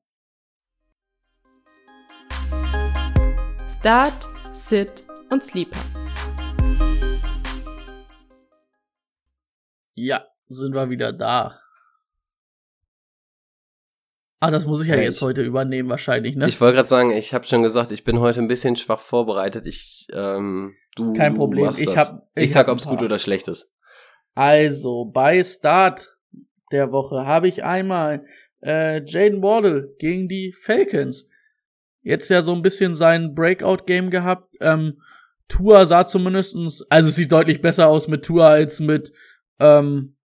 Start, 3.70 4.28
Sit 4.54 4.92
und 5.32 5.44
Sleeper. 5.44 5.80
Ja, 9.94 10.26
sind 10.48 10.74
wir 10.74 10.90
wieder 10.90 11.14
da. 11.14 11.60
Ah, 14.40 14.50
das 14.50 14.66
muss 14.66 14.82
ich 14.82 14.88
ja, 14.88 14.96
Ja, 14.96 15.04
jetzt 15.04 15.18
ich- 15.18 15.22
heute 15.22 15.44
übernehmen 15.44 15.90
wahrscheinlich, 15.90 16.36
ne? 16.36 16.48
Ich 16.48 16.60
wollte 16.60 16.78
gerade 16.78 16.90
sagen, 16.90 17.12
ich 17.12 17.34
habe 17.36 17.46
schon 17.46 17.62
gesagt, 17.62 17.92
ich 17.92 18.04
bin 18.04 18.20
heute 18.20 18.40
ein 18.40 18.48
bisschen 18.48 18.76
schwach 18.76 19.00
vorbereitet. 19.00 19.68
Ich, 19.68 20.08
ähm, 20.14 20.76
du 20.96 21.14
Kein 21.14 21.36
Problem. 21.36 21.66
machst 21.66 21.80
Ich 21.80 21.86
das. 21.86 21.96
hab- 22.10 22.28
ich, 22.34 22.46
ich 22.46 22.52
sag, 22.52 22.68
ein 22.68 22.72
ob's 22.74 22.88
gut 22.88 23.04
oder 23.04 23.20
schlecht 23.20 23.48
ist. 23.48 23.72
Also, 24.34 25.06
bei 25.06 25.44
Start 25.44 26.18
der 26.72 26.92
Woche 26.92 27.26
habe 27.28 27.48
ich 27.48 27.64
einmal 27.64 28.26
äh, 28.62 29.04
Jaden 29.06 29.42
Wardle 29.42 29.96
gegen 30.00 30.28
die 30.28 30.54
Falcons. 30.54 31.30
Jetzt 32.02 32.30
ja 32.30 32.42
so 32.42 32.54
ein 32.54 32.62
bisschen 32.62 32.96
sein 32.96 33.36
Breakout-Game 33.36 34.10
gehabt. 34.10 34.56
Ähm, 34.60 35.02
Tua 35.48 35.86
sah 35.86 36.08
zumindestens, 36.08 36.86
also 36.90 37.10
es 37.10 37.16
sieht 37.16 37.32
deutlich 37.32 37.62
besser 37.62 37.88
aus 37.90 38.08
mit 38.08 38.24
Tua 38.24 38.50
als 38.50 38.80
mit 38.80 39.12
ähm, 39.60 40.16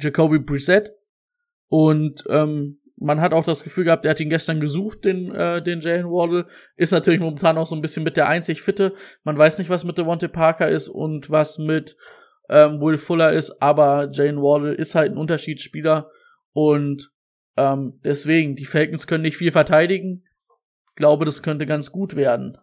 Jacoby 0.00 0.38
Brissett. 0.38 0.92
Und 1.68 2.24
ähm, 2.28 2.80
man 2.96 3.20
hat 3.20 3.32
auch 3.32 3.44
das 3.44 3.62
Gefühl 3.62 3.84
gehabt, 3.84 4.04
er 4.04 4.12
hat 4.12 4.20
ihn 4.20 4.30
gestern 4.30 4.60
gesucht, 4.60 5.04
den, 5.04 5.32
äh, 5.32 5.62
den 5.62 5.80
Jalen 5.80 6.06
Wardle. 6.06 6.46
Ist 6.76 6.92
natürlich 6.92 7.20
momentan 7.20 7.58
auch 7.58 7.66
so 7.66 7.74
ein 7.74 7.82
bisschen 7.82 8.04
mit 8.04 8.16
der 8.16 8.28
einzig 8.28 8.62
Fitte. 8.62 8.94
Man 9.24 9.36
weiß 9.36 9.58
nicht, 9.58 9.70
was 9.70 9.84
mit 9.84 9.98
Devontae 9.98 10.28
Parker 10.28 10.68
ist 10.68 10.88
und 10.88 11.30
was 11.30 11.58
mit 11.58 11.96
ähm, 12.48 12.80
Will 12.80 12.98
Fuller 12.98 13.32
ist, 13.32 13.62
aber 13.62 14.10
Jalen 14.12 14.40
Wardle 14.40 14.74
ist 14.74 14.94
halt 14.94 15.12
ein 15.12 15.18
Unterschiedsspieler 15.18 16.10
und 16.52 17.10
ähm, 17.56 18.00
deswegen, 18.04 18.56
die 18.56 18.64
Falcons 18.64 19.06
können 19.06 19.22
nicht 19.22 19.36
viel 19.36 19.52
verteidigen. 19.52 20.24
Glaube, 20.96 21.24
das 21.24 21.42
könnte 21.42 21.66
ganz 21.66 21.92
gut 21.92 22.16
werden. 22.16 22.58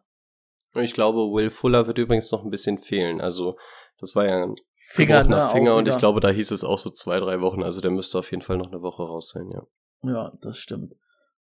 Ich 0.75 0.93
glaube, 0.93 1.19
Will 1.33 1.49
Fuller 1.49 1.87
wird 1.87 1.97
übrigens 1.97 2.31
noch 2.31 2.43
ein 2.43 2.49
bisschen 2.49 2.77
fehlen. 2.77 3.19
Also, 3.19 3.57
das 3.99 4.15
war 4.15 4.25
ja 4.25 4.43
ein 4.43 4.55
Finger, 4.73 5.23
ne, 5.25 5.49
Finger 5.51 5.75
und 5.75 5.87
ich 5.87 5.97
glaube, 5.97 6.21
da 6.21 6.29
hieß 6.29 6.51
es 6.51 6.63
auch 6.63 6.77
so 6.77 6.89
zwei, 6.89 7.19
drei 7.19 7.41
Wochen. 7.41 7.61
Also, 7.61 7.81
der 7.81 7.91
müsste 7.91 8.19
auf 8.19 8.31
jeden 8.31 8.41
Fall 8.41 8.57
noch 8.57 8.71
eine 8.71 8.81
Woche 8.81 9.03
raus 9.03 9.29
sein, 9.29 9.49
ja. 9.49 9.63
Ja, 10.03 10.33
das 10.41 10.57
stimmt. 10.57 10.95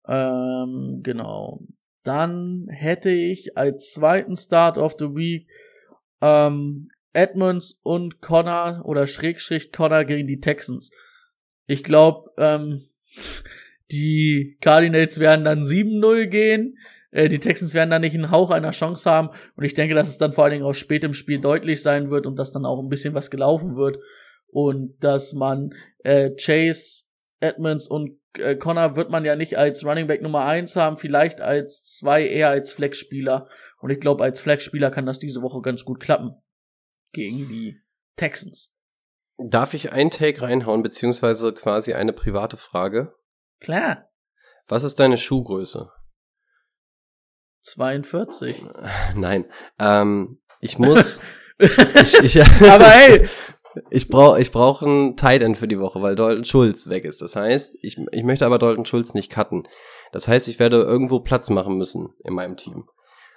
Ähm, 0.06 1.00
genau. 1.02 1.60
Dann 2.04 2.68
hätte 2.70 3.10
ich 3.10 3.56
als 3.56 3.92
zweiten 3.92 4.36
Start 4.36 4.78
of 4.78 4.94
the 4.98 5.14
Week 5.14 5.48
ähm, 6.20 6.88
Edmonds 7.12 7.80
und 7.82 8.20
Connor 8.20 8.82
oder 8.84 9.06
Schrägstrich 9.06 9.72
Connor 9.72 10.04
gegen 10.04 10.26
die 10.26 10.40
Texans. 10.40 10.90
Ich 11.66 11.84
glaube, 11.84 12.30
ähm, 12.38 12.87
die 13.90 14.58
Cardinals 14.60 15.18
werden 15.20 15.44
dann 15.44 15.62
7-0 15.62 16.26
gehen. 16.26 16.78
Äh, 17.10 17.28
die 17.28 17.38
Texans 17.38 17.74
werden 17.74 17.90
dann 17.90 18.02
nicht 18.02 18.14
einen 18.14 18.30
Hauch 18.30 18.50
einer 18.50 18.70
Chance 18.72 19.10
haben. 19.10 19.30
Und 19.56 19.64
ich 19.64 19.74
denke, 19.74 19.94
dass 19.94 20.08
es 20.08 20.18
dann 20.18 20.32
vor 20.32 20.44
allen 20.44 20.52
Dingen 20.52 20.64
auch 20.64 20.74
spät 20.74 21.04
im 21.04 21.14
Spiel 21.14 21.40
deutlich 21.40 21.82
sein 21.82 22.10
wird 22.10 22.26
und 22.26 22.36
dass 22.36 22.52
dann 22.52 22.66
auch 22.66 22.80
ein 22.80 22.88
bisschen 22.88 23.14
was 23.14 23.30
gelaufen 23.30 23.76
wird. 23.76 23.98
Und 24.50 24.96
dass 25.02 25.32
man 25.32 25.74
äh, 26.04 26.30
Chase, 26.30 27.04
Edmonds 27.40 27.88
und 27.88 28.18
äh, 28.38 28.56
Connor 28.56 28.96
wird 28.96 29.10
man 29.10 29.24
ja 29.24 29.36
nicht 29.36 29.56
als 29.56 29.84
Running 29.84 30.06
Back 30.06 30.22
Nummer 30.22 30.44
eins 30.44 30.76
haben, 30.76 30.96
vielleicht 30.96 31.40
als 31.40 31.84
zwei, 31.84 32.26
eher 32.26 32.48
als 32.48 32.72
Flexspieler. 32.72 33.48
Und 33.80 33.90
ich 33.90 34.00
glaube, 34.00 34.24
als 34.24 34.40
Flexspieler 34.40 34.90
kann 34.90 35.06
das 35.06 35.18
diese 35.18 35.42
Woche 35.42 35.60
ganz 35.62 35.84
gut 35.84 36.00
klappen. 36.00 36.34
Gegen 37.12 37.48
die 37.48 37.80
Texans. 38.16 38.77
Darf 39.38 39.72
ich 39.74 39.92
einen 39.92 40.10
Take 40.10 40.42
reinhauen, 40.42 40.82
beziehungsweise 40.82 41.52
quasi 41.52 41.94
eine 41.94 42.12
private 42.12 42.56
Frage? 42.56 43.14
Klar. 43.60 44.08
Was 44.66 44.82
ist 44.82 44.98
deine 45.00 45.16
Schuhgröße? 45.16 45.90
42. 47.62 48.64
Nein. 49.14 49.46
Ähm, 49.78 50.40
ich 50.60 50.78
muss. 50.78 51.20
ich, 51.58 52.14
ich, 52.14 52.42
Aber 52.62 52.86
hey! 52.86 53.28
Ich 53.90 54.08
brauche 54.08 54.40
ich 54.40 54.50
brauch 54.50 54.82
einen 54.82 55.16
Tight 55.16 55.42
End 55.42 55.56
für 55.56 55.68
die 55.68 55.78
Woche, 55.78 56.02
weil 56.02 56.16
Dalton 56.16 56.44
Schulz 56.44 56.88
weg 56.88 57.04
ist. 57.04 57.22
Das 57.22 57.36
heißt, 57.36 57.76
ich, 57.82 57.96
ich 58.10 58.24
möchte 58.24 58.44
aber 58.44 58.58
Dalton 58.58 58.86
Schulz 58.86 59.14
nicht 59.14 59.30
cutten. 59.30 59.68
Das 60.10 60.26
heißt, 60.26 60.48
ich 60.48 60.58
werde 60.58 60.82
irgendwo 60.82 61.20
Platz 61.20 61.48
machen 61.48 61.76
müssen 61.76 62.14
in 62.24 62.34
meinem 62.34 62.56
Team. 62.56 62.88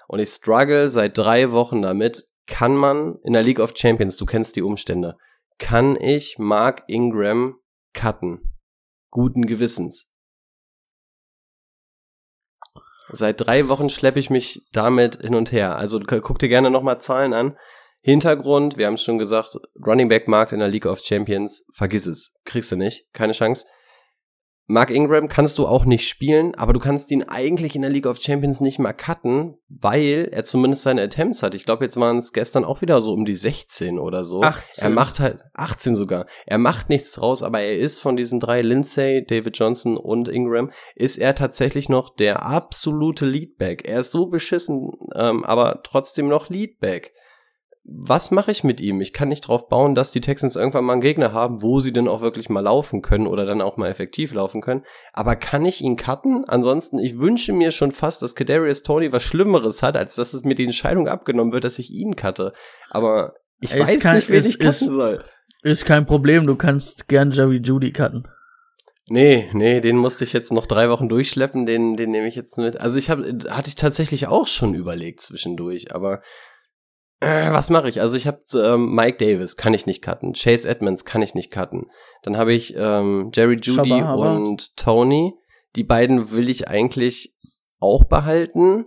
Und 0.07 0.19
ich 0.19 0.29
struggle 0.29 0.89
seit 0.89 1.17
drei 1.17 1.51
Wochen 1.51 1.83
damit, 1.83 2.25
kann 2.47 2.75
man 2.75 3.19
in 3.23 3.33
der 3.33 3.43
League 3.43 3.59
of 3.59 3.73
Champions, 3.75 4.17
du 4.17 4.25
kennst 4.25 4.55
die 4.55 4.63
Umstände, 4.63 5.17
kann 5.61 5.95
ich 5.95 6.39
Mark 6.39 6.83
Ingram 6.87 7.55
cutten? 7.93 8.57
Guten 9.11 9.45
Gewissens. 9.45 10.11
Seit 13.09 13.39
drei 13.39 13.69
Wochen 13.69 13.89
schleppe 13.89 14.19
ich 14.19 14.31
mich 14.31 14.63
damit 14.71 15.21
hin 15.21 15.35
und 15.35 15.51
her. 15.51 15.75
Also 15.75 15.99
guck 15.99 16.39
dir 16.39 16.49
gerne 16.49 16.71
nochmal 16.71 16.99
Zahlen 16.99 17.33
an. 17.33 17.57
Hintergrund, 18.01 18.77
wir 18.77 18.87
haben 18.87 18.95
es 18.95 19.03
schon 19.03 19.19
gesagt, 19.19 19.55
Running 19.85 20.09
Back 20.09 20.27
Markt 20.27 20.51
in 20.51 20.59
der 20.59 20.67
League 20.67 20.87
of 20.87 20.99
Champions, 20.99 21.63
vergiss 21.75 22.07
es, 22.07 22.33
kriegst 22.43 22.71
du 22.71 22.75
nicht, 22.75 23.05
keine 23.13 23.33
Chance. 23.33 23.67
Mark 24.67 24.89
Ingram 24.89 25.27
kannst 25.27 25.57
du 25.57 25.67
auch 25.67 25.85
nicht 25.85 26.07
spielen, 26.07 26.55
aber 26.55 26.71
du 26.71 26.79
kannst 26.79 27.11
ihn 27.11 27.23
eigentlich 27.23 27.75
in 27.75 27.81
der 27.81 27.91
League 27.91 28.05
of 28.05 28.21
Champions 28.21 28.61
nicht 28.61 28.79
mal 28.79 28.93
cutten, 28.93 29.57
weil 29.67 30.29
er 30.31 30.45
zumindest 30.45 30.83
seine 30.83 31.01
Attempts 31.01 31.43
hat. 31.43 31.53
Ich 31.55 31.65
glaube, 31.65 31.83
jetzt 31.83 31.97
waren 31.97 32.19
es 32.19 32.31
gestern 32.31 32.63
auch 32.63 32.81
wieder 32.81 33.01
so 33.01 33.13
um 33.13 33.25
die 33.25 33.35
16 33.35 33.99
oder 33.99 34.23
so. 34.23 34.41
18. 34.41 34.83
Er 34.83 34.89
macht 34.89 35.19
halt 35.19 35.39
18 35.55 35.95
sogar. 35.95 36.25
Er 36.45 36.57
macht 36.57 36.89
nichts 36.89 37.11
draus, 37.11 37.43
aber 37.43 37.59
er 37.59 37.77
ist 37.77 37.99
von 37.99 38.15
diesen 38.15 38.39
drei 38.39 38.61
Lindsay, 38.61 39.25
David 39.25 39.57
Johnson 39.57 39.97
und 39.97 40.29
Ingram 40.29 40.71
ist 40.95 41.17
er 41.17 41.35
tatsächlich 41.35 41.89
noch 41.89 42.15
der 42.15 42.45
absolute 42.45 43.25
Leadback. 43.25 43.85
Er 43.85 43.99
ist 43.99 44.11
so 44.11 44.27
beschissen, 44.27 44.91
ähm, 45.15 45.43
aber 45.43 45.81
trotzdem 45.83 46.27
noch 46.27 46.49
Leadback 46.49 47.11
was 47.83 48.29
mache 48.31 48.51
ich 48.51 48.63
mit 48.63 48.79
ihm? 48.79 49.01
Ich 49.01 49.11
kann 49.11 49.29
nicht 49.29 49.41
drauf 49.41 49.67
bauen, 49.67 49.95
dass 49.95 50.11
die 50.11 50.21
Texans 50.21 50.55
irgendwann 50.55 50.85
mal 50.85 50.93
einen 50.93 51.01
Gegner 51.01 51.33
haben, 51.33 51.61
wo 51.63 51.79
sie 51.79 51.91
denn 51.91 52.07
auch 52.07 52.21
wirklich 52.21 52.47
mal 52.47 52.59
laufen 52.59 53.01
können 53.01 53.25
oder 53.27 53.45
dann 53.45 53.61
auch 53.61 53.75
mal 53.77 53.89
effektiv 53.89 54.33
laufen 54.33 54.61
können. 54.61 54.83
Aber 55.13 55.35
kann 55.35 55.65
ich 55.65 55.81
ihn 55.81 55.95
cutten? 55.95 56.45
Ansonsten, 56.47 56.99
ich 56.99 57.19
wünsche 57.19 57.53
mir 57.53 57.71
schon 57.71 57.91
fast, 57.91 58.21
dass 58.21 58.35
Kadarius 58.35 58.83
Tony 58.83 59.11
was 59.11 59.23
Schlimmeres 59.23 59.81
hat, 59.81 59.97
als 59.97 60.15
dass 60.15 60.33
es 60.33 60.43
mir 60.43 60.55
die 60.55 60.65
Entscheidung 60.65 61.07
abgenommen 61.07 61.53
wird, 61.53 61.63
dass 61.63 61.79
ich 61.79 61.89
ihn 61.91 62.15
cutte. 62.15 62.53
Aber 62.91 63.33
ich 63.59 63.73
Es 63.73 63.79
weiß 63.79 63.99
kann- 63.99 64.15
nicht, 64.17 64.29
wen 64.29 64.37
es 64.39 64.45
ich 64.45 64.59
cutten 64.59 64.69
ist- 64.69 64.79
soll. 64.85 65.23
Ist 65.63 65.85
kein 65.85 66.05
Problem, 66.05 66.47
du 66.47 66.55
kannst 66.55 67.07
gern 67.07 67.31
Jerry 67.31 67.61
Judy 67.63 67.91
cutten. 67.91 68.27
Nee, 69.07 69.49
nee, 69.53 69.81
den 69.81 69.97
musste 69.97 70.23
ich 70.23 70.33
jetzt 70.33 70.53
noch 70.53 70.65
drei 70.65 70.89
Wochen 70.89 71.09
durchschleppen, 71.09 71.65
den, 71.65 71.95
den 71.95 72.11
nehme 72.11 72.27
ich 72.27 72.35
jetzt 72.35 72.57
mit. 72.57 72.79
Also 72.79 72.97
ich 72.97 73.09
habe, 73.09 73.39
hatte 73.49 73.67
ich 73.69 73.75
tatsächlich 73.75 74.27
auch 74.27 74.47
schon 74.47 74.73
überlegt 74.73 75.21
zwischendurch, 75.21 75.93
aber 75.93 76.21
äh, 77.21 77.51
was 77.51 77.69
mache 77.69 77.87
ich? 77.87 78.01
Also 78.01 78.17
ich 78.17 78.25
habe 78.25 78.41
ähm, 78.55 78.93
Mike 78.93 79.17
Davis, 79.17 79.55
kann 79.55 79.75
ich 79.75 79.85
nicht 79.85 80.01
cutten. 80.01 80.33
Chase 80.33 80.67
Edmonds 80.67 81.05
kann 81.05 81.21
ich 81.21 81.35
nicht 81.35 81.51
cutten. 81.51 81.85
Dann 82.23 82.35
habe 82.35 82.51
ich 82.51 82.73
ähm, 82.75 83.31
Jerry 83.33 83.57
Judy 83.61 84.01
und 84.01 84.75
Tony. 84.75 85.33
Die 85.75 85.83
beiden 85.83 86.31
will 86.31 86.49
ich 86.49 86.67
eigentlich 86.67 87.35
auch 87.79 88.03
behalten. 88.05 88.85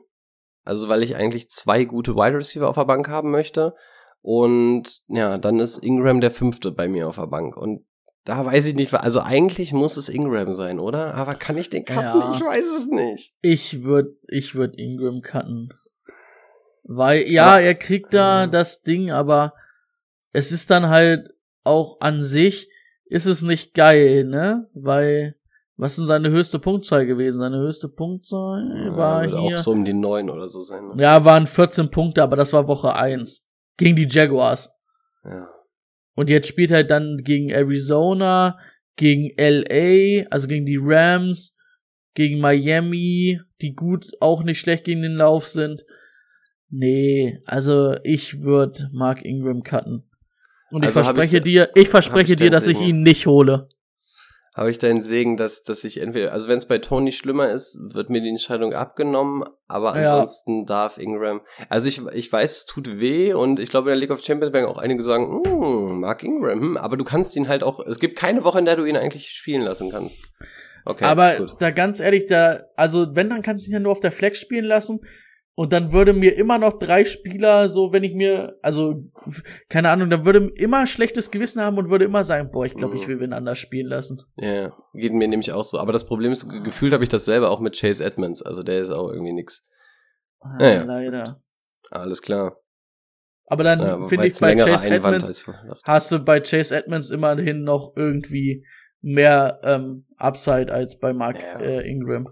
Also 0.64 0.88
weil 0.88 1.02
ich 1.02 1.14
eigentlich 1.14 1.48
zwei 1.48 1.84
gute 1.84 2.16
Wide 2.16 2.36
Receiver 2.36 2.68
auf 2.68 2.76
der 2.76 2.86
Bank 2.86 3.08
haben 3.08 3.30
möchte. 3.30 3.74
Und 4.20 5.02
ja, 5.06 5.38
dann 5.38 5.60
ist 5.60 5.78
Ingram 5.78 6.20
der 6.20 6.30
fünfte 6.30 6.72
bei 6.72 6.88
mir 6.88 7.08
auf 7.08 7.16
der 7.16 7.26
Bank. 7.26 7.56
Und 7.56 7.84
da 8.24 8.44
weiß 8.44 8.66
ich 8.66 8.74
nicht, 8.74 8.92
also 8.94 9.20
eigentlich 9.20 9.72
muss 9.72 9.96
es 9.96 10.08
Ingram 10.08 10.52
sein, 10.54 10.80
oder? 10.80 11.14
Aber 11.14 11.34
kann 11.34 11.58
ich 11.58 11.70
den 11.70 11.84
cutten? 11.84 12.02
Ja. 12.02 12.34
Ich 12.34 12.40
weiß 12.40 12.64
es 12.78 12.86
nicht. 12.88 13.34
Ich 13.42 13.84
würde 13.84 14.16
ich 14.26 14.54
würd 14.54 14.76
Ingram 14.76 15.20
cutten. 15.20 15.68
Weil, 16.84 17.28
ja, 17.30 17.46
Aber- 17.54 17.62
er 17.62 17.74
kriegt 17.74 18.12
da 18.14 18.46
Mhm. 18.46 18.50
das 18.50 18.82
Ding, 18.82 19.10
aber 19.10 19.54
es 20.32 20.52
ist 20.52 20.70
dann 20.70 20.88
halt 20.88 21.30
auch 21.64 22.00
an 22.00 22.20
sich, 22.22 22.68
ist 23.06 23.26
es 23.26 23.42
nicht 23.42 23.74
geil, 23.74 24.24
ne? 24.24 24.68
Weil, 24.74 25.36
was 25.76 25.92
ist 25.92 26.00
denn 26.00 26.06
seine 26.06 26.30
höchste 26.30 26.58
Punktzahl 26.58 27.06
gewesen? 27.06 27.38
Seine 27.38 27.58
höchste 27.58 27.88
Punktzahl 27.88 28.94
war 28.96 29.22
wird 29.22 29.40
hier. 29.40 29.56
auch 29.58 29.62
so 29.62 29.70
um 29.72 29.84
die 29.84 29.94
neun 29.94 30.28
oder 30.30 30.48
so 30.48 30.60
sein. 30.60 30.88
Ne? 30.88 31.02
Ja, 31.02 31.24
waren 31.24 31.46
14 31.46 31.90
Punkte, 31.90 32.22
aber 32.22 32.36
das 32.36 32.52
war 32.52 32.68
Woche 32.68 32.94
1. 32.94 33.46
Gegen 33.76 33.96
die 33.96 34.06
Jaguars. 34.08 34.70
Ja. 35.24 35.48
Und 36.14 36.30
jetzt 36.30 36.46
spielt 36.48 36.70
er 36.70 36.84
dann 36.84 37.16
gegen 37.24 37.50
Arizona, 37.50 38.58
gegen 38.96 39.30
LA, 39.36 40.26
also 40.30 40.46
gegen 40.46 40.64
die 40.66 40.78
Rams, 40.80 41.56
gegen 42.14 42.40
Miami, 42.40 43.40
die 43.60 43.74
gut 43.74 44.12
auch 44.20 44.44
nicht 44.44 44.60
schlecht 44.60 44.84
gegen 44.84 45.02
den 45.02 45.16
Lauf 45.16 45.48
sind. 45.48 45.84
Nee, 46.76 47.38
also 47.46 47.94
ich 48.02 48.42
würde 48.42 48.90
Mark 48.92 49.24
Ingram 49.24 49.62
cutten. 49.62 50.02
Und 50.70 50.82
ich 50.82 50.88
Also 50.88 51.00
hab 51.00 51.14
verspreche 51.14 51.36
ich 51.38 51.42
dir, 51.44 51.70
ich 51.74 51.88
verspreche 51.88 52.32
ich 52.32 52.38
dir, 52.38 52.50
dass 52.50 52.66
ich 52.66 52.78
Segen. 52.78 52.88
ihn 52.90 53.02
nicht 53.02 53.26
hole. 53.26 53.68
Habe 54.56 54.70
ich 54.70 54.78
deinen 54.78 55.02
Segen, 55.02 55.36
dass, 55.36 55.62
dass 55.64 55.82
ich 55.84 56.00
entweder, 56.00 56.32
also 56.32 56.46
wenn 56.48 56.58
es 56.58 56.66
bei 56.66 56.78
Tony 56.78 57.10
schlimmer 57.12 57.50
ist, 57.50 57.76
wird 57.80 58.08
mir 58.10 58.20
die 58.20 58.28
Entscheidung 58.28 58.72
abgenommen, 58.72 59.44
aber 59.68 60.00
Ja. 60.00 60.10
ansonsten 60.12 60.64
darf 60.64 60.96
Ingram. 60.98 61.40
Also 61.68 61.88
ich, 61.88 62.00
ich 62.12 62.32
weiß, 62.32 62.52
es 62.52 62.66
tut 62.66 62.98
weh 63.00 63.32
und 63.34 63.58
ich 63.60 63.68
glaube, 63.70 63.90
in 63.90 63.94
der 63.94 64.00
League 64.00 64.10
of 64.12 64.22
Champions 64.24 64.52
werden 64.52 64.66
auch 64.66 64.78
einige 64.78 65.02
sagen, 65.02 65.42
hm, 65.44 66.00
Mark 66.00 66.22
Ingram, 66.22 66.60
hm, 66.60 66.76
aber 66.76 66.96
du 66.96 67.04
kannst 67.04 67.34
ihn 67.36 67.48
halt 67.48 67.62
auch, 67.64 67.80
es 67.86 67.98
gibt 67.98 68.16
keine 68.16 68.42
Woche, 68.44 68.58
in 68.60 68.64
der 68.64 68.76
du 68.76 68.84
ihn 68.84 68.96
eigentlich 68.96 69.30
spielen 69.30 69.62
lassen 69.62 69.90
kannst. 69.90 70.18
Okay, 70.84 71.04
Aber 71.04 71.36
gut. 71.36 71.54
da 71.60 71.70
ganz 71.70 71.98
ehrlich, 71.98 72.26
da, 72.26 72.60
also 72.76 73.14
wenn, 73.16 73.30
dann 73.30 73.42
kannst 73.42 73.66
du 73.66 73.70
ihn 73.70 73.74
ja 73.74 73.80
nur 73.80 73.92
auf 73.92 74.00
der 74.00 74.12
Flex 74.12 74.38
spielen 74.40 74.66
lassen. 74.66 75.00
Und 75.56 75.72
dann 75.72 75.92
würde 75.92 76.12
mir 76.12 76.36
immer 76.36 76.58
noch 76.58 76.78
drei 76.80 77.04
Spieler, 77.04 77.68
so 77.68 77.92
wenn 77.92 78.02
ich 78.02 78.12
mir, 78.14 78.58
also, 78.60 79.04
keine 79.68 79.90
Ahnung, 79.90 80.10
dann 80.10 80.24
würde 80.24 80.50
immer 80.56 80.84
schlechtes 80.88 81.30
Gewissen 81.30 81.60
haben 81.62 81.78
und 81.78 81.90
würde 81.90 82.04
immer 82.04 82.24
sagen, 82.24 82.50
boah, 82.50 82.66
ich 82.66 82.74
glaube, 82.74 82.96
ich 82.96 83.06
will 83.06 83.20
wen 83.20 83.32
anders 83.32 83.58
spielen 83.58 83.86
lassen. 83.86 84.20
Ja, 84.36 84.72
geht 84.94 85.12
mir 85.12 85.28
nämlich 85.28 85.52
auch 85.52 85.62
so. 85.62 85.78
Aber 85.78 85.92
das 85.92 86.06
Problem 86.06 86.32
ist, 86.32 86.48
ge- 86.50 86.60
gefühlt 86.60 86.92
habe 86.92 87.04
ich 87.04 87.08
das 87.10 87.24
selber 87.24 87.50
auch 87.52 87.60
mit 87.60 87.78
Chase 87.78 88.04
Edmonds. 88.04 88.42
Also 88.42 88.64
der 88.64 88.80
ist 88.80 88.90
auch 88.90 89.08
irgendwie 89.10 89.32
nix. 89.32 89.64
Ah, 90.40 90.56
Ja, 90.60 90.72
ja. 90.74 90.82
Leider. 90.82 91.40
Alles 91.92 92.20
klar. 92.20 92.56
Aber 93.46 93.62
dann 93.62 93.78
Ja, 93.78 94.02
finde 94.08 94.26
ich 94.26 94.40
bei 94.40 94.56
Chase 94.56 94.88
Einwand, 94.88 95.22
Edmonds, 95.22 95.46
hast 95.84 96.10
du 96.10 96.18
bei 96.18 96.40
Chase 96.40 96.74
Edmonds 96.76 97.10
immerhin 97.10 97.62
noch 97.62 97.92
irgendwie 97.94 98.66
mehr 99.02 99.60
ähm, 99.62 100.04
Upside 100.16 100.72
als 100.72 100.98
bei 100.98 101.12
Mark 101.12 101.38
Ja. 101.38 101.60
äh, 101.60 101.88
Ingram. 101.88 102.26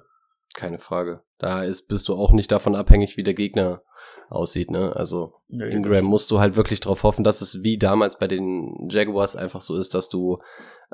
Keine 0.55 0.79
Frage. 0.79 1.23
Da 1.43 1.64
ist, 1.64 1.88
bist 1.88 2.09
du 2.09 2.14
auch 2.14 2.30
nicht 2.30 2.53
davon 2.53 2.76
abhängig, 2.76 3.16
wie 3.16 3.24
der 3.24 3.34
Gegner 3.34 3.82
aussieht, 4.30 4.70
ne? 4.70 4.95
Also 4.95 5.34
Nö, 5.49 5.68
Ingram 5.68 6.05
musst 6.05 6.30
du 6.30 6.38
halt 6.38 6.55
wirklich 6.55 6.78
darauf 6.78 7.03
hoffen, 7.03 7.24
dass 7.24 7.40
es 7.40 7.64
wie 7.64 7.78
damals 7.78 8.16
bei 8.18 8.28
den 8.28 8.88
Jaguars 8.88 9.34
einfach 9.34 9.61
so 9.61 9.76
ist, 9.76 9.95
dass 9.95 10.09
du 10.09 10.38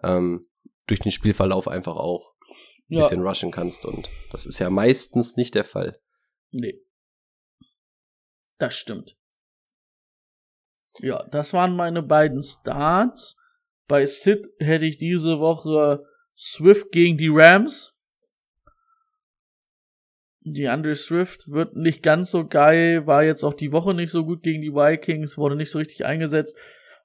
ähm, 0.02 0.46
durch 0.86 1.00
den 1.00 1.12
Spielverlauf 1.12 1.68
einfach 1.68 1.96
auch 1.96 2.32
ein 2.88 2.94
Ja. 2.94 3.00
bisschen 3.02 3.20
rushen 3.26 3.50
kannst. 3.50 3.84
Und 3.84 4.08
das 4.32 4.46
ist 4.46 4.58
ja 4.58 4.70
meistens 4.70 5.36
nicht 5.36 5.54
der 5.54 5.64
Fall. 5.64 6.00
Nee. 6.50 6.80
Das 8.56 8.74
stimmt. 8.74 9.16
Ja, 11.00 11.24
das 11.24 11.52
waren 11.52 11.76
meine 11.76 12.02
beiden 12.02 12.42
Starts. 12.42 13.36
Bei 13.86 14.06
Sid 14.06 14.46
hätte 14.58 14.86
ich 14.86 14.96
diese 14.96 15.38
Woche 15.40 16.04
Swift 16.36 16.90
gegen 16.90 17.18
die 17.18 17.28
Rams. 17.30 17.97
Die 20.52 20.68
Andre 20.68 20.94
Swift 20.94 21.50
wird 21.50 21.76
nicht 21.76 22.02
ganz 22.02 22.30
so 22.30 22.46
geil, 22.46 23.06
war 23.06 23.24
jetzt 23.24 23.44
auch 23.44 23.54
die 23.54 23.72
Woche 23.72 23.94
nicht 23.94 24.10
so 24.10 24.24
gut 24.24 24.42
gegen 24.42 24.62
die 24.62 24.72
Vikings, 24.72 25.38
wurde 25.38 25.56
nicht 25.56 25.70
so 25.70 25.78
richtig 25.78 26.04
eingesetzt. 26.04 26.56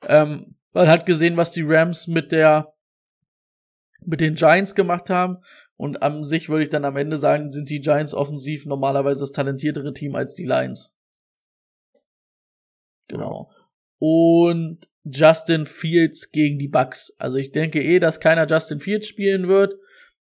Ähm, 0.08 0.56
man 0.74 0.88
hat 0.88 1.06
gesehen, 1.06 1.38
was 1.38 1.52
die 1.52 1.64
Rams 1.64 2.08
mit 2.08 2.32
der 2.32 2.74
mit 4.06 4.22
den 4.22 4.36
Giants 4.36 4.76
gemacht 4.76 5.10
haben. 5.10 5.38
Und 5.76 6.04
an 6.04 6.24
sich 6.24 6.50
würde 6.50 6.64
ich 6.64 6.70
dann 6.70 6.86
am 6.86 6.98
Ende 6.98 7.18
sagen, 7.18 7.52
sind 7.52 7.70
die 7.70 7.80
Giants 7.80 8.14
offensiv 8.14 8.66
normalerweise 8.66 9.22
das 9.22 9.32
talentiertere 9.32 9.94
Team 9.94 10.16
als 10.16 10.36
die 10.36 10.46
Lions. 10.46 10.96
Genau. 13.08 13.52
Und 14.00 14.88
Justin 15.04 15.66
Fields 15.66 16.32
gegen 16.32 16.58
die 16.58 16.68
Bucks. 16.68 17.16
Also 17.18 17.38
ich 17.38 17.52
denke 17.52 17.82
eh, 17.82 18.00
dass 18.00 18.20
keiner 18.20 18.48
Justin 18.48 18.80
Fields 18.80 19.08
spielen 19.08 19.48
wird. 19.48 19.76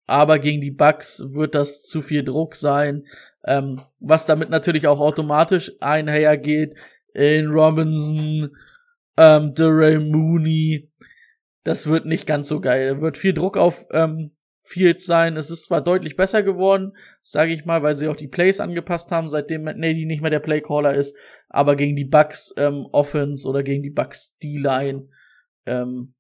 Aber 0.07 0.38
gegen 0.38 0.61
die 0.61 0.70
Bucks 0.70 1.22
wird 1.34 1.55
das 1.55 1.82
zu 1.82 2.03
viel 2.03 2.24
Druck 2.24 2.55
sein. 2.55 3.07
Ähm, 3.44 3.82
was 4.00 4.26
damit 4.26 4.50
natürlich 4.50 4.86
auch 4.86 5.00
automatisch 5.00 5.72
einhergeht. 5.80 6.74
In 7.14 7.48
Robinson, 7.48 8.57
ähm, 9.16 9.55
Durrell 9.55 10.00
Mooney. 10.00 10.90
Das 11.64 11.86
wird 11.86 12.07
nicht 12.07 12.26
ganz 12.26 12.48
so 12.48 12.61
geil. 12.61 13.00
Wird 13.00 13.16
viel 13.16 13.34
Druck 13.34 13.57
auf 13.57 13.86
ähm, 13.92 14.32
Fields 14.62 15.07
sein. 15.07 15.36
Es 15.36 15.50
ist 15.50 15.64
zwar 15.64 15.82
deutlich 15.82 16.16
besser 16.16 16.42
geworden, 16.42 16.92
sage 17.22 17.53
ich 17.53 17.64
mal, 17.64 17.82
weil 17.82 17.94
sie 17.94 18.09
auch 18.09 18.16
die 18.16 18.28
Plays 18.28 18.61
angepasst 18.61 19.11
haben, 19.11 19.28
seitdem 19.28 19.64
Nady 19.64 20.07
nicht 20.07 20.22
mehr 20.22 20.30
der 20.30 20.40
Playcaller 20.40 20.94
ist. 20.94 21.16
Aber 21.48 21.76
gegen 21.76 21.96
die 21.96 22.05
Bucks 22.05 22.55
ähm, 22.57 22.86
Offense 22.92 23.46
oder 23.48 23.62
gegen 23.62 23.82
die 23.82 23.90
Bucks 23.90 24.36
D-Line 24.38 25.09
ähm, 25.66 26.14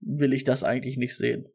will 0.00 0.32
ich 0.32 0.44
das 0.44 0.64
eigentlich 0.64 0.96
nicht 0.96 1.16
sehen. 1.16 1.48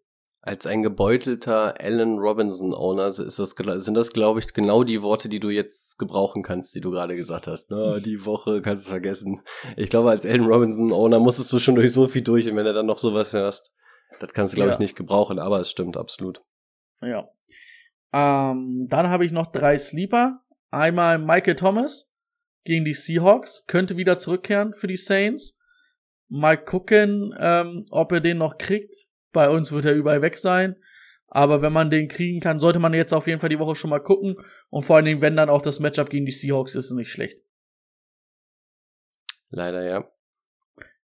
Als 0.48 0.68
ein 0.68 0.84
gebeutelter 0.84 1.74
Allen 1.82 2.20
Robinson-Owner 2.20 3.08
ist 3.08 3.40
das, 3.40 3.58
gl- 3.58 3.80
sind 3.80 3.96
das, 3.96 4.14
glaube 4.14 4.40
ich, 4.40 4.54
genau 4.54 4.84
die 4.84 5.02
Worte, 5.02 5.28
die 5.28 5.40
du 5.40 5.50
jetzt 5.50 5.98
gebrauchen 5.98 6.44
kannst, 6.44 6.76
die 6.76 6.82
du 6.82 6.92
gerade 6.92 7.16
gesagt 7.16 7.48
hast. 7.48 7.72
Na, 7.72 8.00
die 8.00 8.26
Woche 8.26 8.62
kannst 8.62 8.86
du 8.86 8.92
vergessen. 8.92 9.42
Ich 9.76 9.90
glaube, 9.90 10.12
als 10.12 10.24
Allen 10.24 10.46
Robinson-Owner 10.46 11.20
musstest 11.20 11.52
du 11.52 11.58
schon 11.58 11.74
durch 11.74 11.92
so 11.92 12.08
viel 12.08 12.22
durch 12.22 12.48
und 12.48 12.56
wenn 12.56 12.66
du 12.66 12.74
dann 12.74 12.86
noch 12.86 13.00
sowas 13.00 13.34
hörst, 13.34 13.74
das 14.20 14.34
kannst 14.34 14.54
du, 14.54 14.58
glaube 14.58 14.70
Ja. 14.70 14.74
ich, 14.76 14.80
nicht 14.80 14.96
gebrauchen, 14.96 15.40
aber 15.40 15.60
es 15.62 15.72
stimmt 15.72 15.98
absolut. 15.98 16.42
Ja. 17.02 17.28
Ähm, 18.14 18.86
dann 18.90 19.10
habe 19.10 19.26
ich 19.26 19.32
noch 19.32 19.48
drei 19.48 19.78
Sleeper. 19.80 20.42
Einmal 20.70 21.18
Michael 21.18 21.56
Thomas 21.56 22.12
gegen 22.66 22.86
die 22.86 22.94
Seahawks. 22.94 23.66
Könnte 23.66 23.98
wieder 23.98 24.20
zurückkehren 24.20 24.74
für 24.76 24.88
die 24.88 24.96
Saints. 24.96 25.58
Mal 26.30 26.56
gucken, 26.64 27.34
ähm, 27.40 27.86
ob 27.90 28.12
er 28.12 28.22
den 28.22 28.38
noch 28.38 28.58
kriegt. 28.58 29.05
Bei 29.36 29.50
uns 29.50 29.74
wird 29.74 29.86
er 29.86 29.94
überall 29.94 30.22
weg 30.22 30.38
sein. 30.38 30.78
Aber 31.28 31.62
wenn 31.62 31.74
man 31.74 31.90
den 31.90 32.08
kriegen 32.08 32.40
kann, 32.40 32.62
sollte 32.62 32.80
man 32.80 32.94
jetzt 32.94 33.14
auf 33.14 33.28
jeden 33.28 33.42
Fall 33.42 33.50
die 33.50 33.60
Woche 33.60 33.76
schon 33.76 33.90
mal 33.90 34.00
gucken. 34.00 34.38
Und 34.70 34.84
vor 34.84 34.96
allen 34.96 35.04
Dingen, 35.04 35.22
wenn 35.22 35.36
dann 35.36 35.50
auch 35.50 35.62
das 35.62 35.82
Matchup 35.82 36.10
gegen 36.10 36.26
die 36.26 36.32
Seahawks 36.32 36.74
ist, 36.74 36.86
ist 36.86 36.92
nicht 36.96 37.12
schlecht. 37.12 37.44
Leider, 39.50 39.84
ja. 39.84 40.10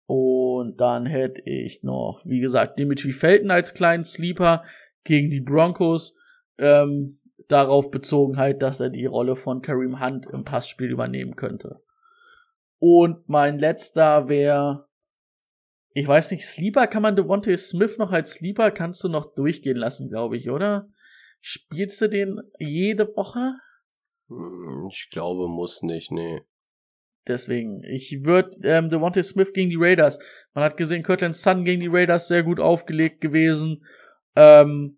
Und 0.08 0.82
dann 0.82 1.06
hätte 1.06 1.42
ich 1.46 1.84
noch, 1.84 2.22
wie 2.26 2.40
gesagt, 2.40 2.80
Dimitri 2.80 3.12
Felton 3.12 3.52
als 3.52 3.76
kleinen 3.76 4.04
Sleeper 4.04 4.64
gegen 5.04 5.30
die 5.30 5.42
Broncos. 5.42 6.16
Ähm, 6.58 7.20
darauf 7.48 7.92
bezogen 7.92 8.38
halt, 8.38 8.64
dass 8.64 8.80
er 8.80 8.90
die 8.90 9.06
Rolle 9.06 9.36
von 9.36 9.62
Kareem 9.62 10.04
Hunt 10.04 10.26
im 10.26 10.44
Passspiel 10.44 10.90
übernehmen 10.90 11.36
könnte. 11.36 11.82
Und 12.80 13.30
mein 13.30 13.60
letzter 13.60 14.28
wäre, 14.30 14.87
ich 15.94 16.08
weiß 16.08 16.32
nicht, 16.32 16.46
Sleeper 16.46 16.88
kann 16.88 17.02
man 17.02 17.16
Devontae 17.16 17.58
Smith 17.58 17.98
noch 17.98 18.12
als 18.12 18.36
Sleeper, 18.36 18.72
kannst 18.72 19.04
du 19.04 19.10
noch 19.10 19.34
durchgehen 19.34 19.78
lassen, 19.78 20.10
glaube 20.10 20.38
ich, 20.38 20.50
oder? 20.50 20.90
Spielst 21.42 22.02
du 22.02 22.08
den 22.08 22.40
jede 22.60 23.08
Woche? 23.16 23.56
Hm, 24.28 24.88
ich 24.92 25.10
glaube, 25.10 25.48
muss 25.48 25.82
nicht, 25.82 26.12
nee. 26.12 26.42
Deswegen, 27.28 27.84
ich 27.84 28.24
würde 28.24 28.52
ähm, 28.64 28.90
Devontae 28.90 29.24
Smith 29.24 29.52
gegen 29.54 29.70
die 29.70 29.78
Raiders. 29.78 30.18
Man 30.54 30.64
hat 30.64 30.78
gesehen, 30.78 31.04
Kirtland 31.04 31.36
Sun 31.36 31.66
gegen 31.66 31.82
die 31.82 31.90
Raiders 31.90 32.28
sehr 32.28 32.44
gut 32.44 32.60
aufgelegt 32.60 33.20
gewesen. 33.20 33.86
Ähm, 34.36 34.98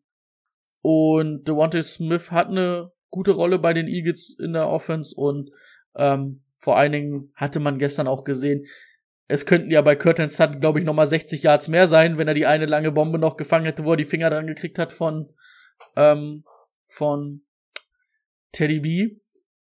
und 0.81 1.47
Devontae 1.47 1.81
Smith 1.81 2.31
hat 2.31 2.47
eine 2.47 2.91
gute 3.09 3.31
Rolle 3.31 3.57
bei 3.57 3.73
den 3.73 3.87
Eagles 3.87 4.35
in 4.39 4.53
der 4.53 4.69
Offense 4.69 5.15
und 5.15 5.49
ähm, 5.95 6.41
vor 6.57 6.77
allen 6.77 6.91
Dingen 6.91 7.31
hatte 7.35 7.59
man 7.59 7.79
gestern 7.79 8.07
auch 8.07 8.23
gesehen, 8.23 8.65
es 9.29 9.45
könnten 9.45 9.69
ja 9.69 9.83
bei 9.83 9.95
Curtin 9.95 10.27
Sutton, 10.27 10.59
glaube 10.59 10.79
ich, 10.79 10.85
nochmal 10.85 11.05
60 11.05 11.43
Yards 11.43 11.67
mehr 11.67 11.87
sein, 11.87 12.17
wenn 12.17 12.27
er 12.27 12.33
die 12.33 12.47
eine 12.47 12.65
lange 12.65 12.91
Bombe 12.91 13.19
noch 13.19 13.37
gefangen 13.37 13.65
hätte, 13.65 13.85
wo 13.85 13.91
er 13.91 13.97
die 13.97 14.05
Finger 14.05 14.31
dran 14.31 14.47
gekriegt 14.47 14.79
hat 14.79 14.91
von, 14.91 15.31
ähm, 15.95 16.43
von 16.87 17.43
Teddy 18.51 18.79
B. 18.79 19.17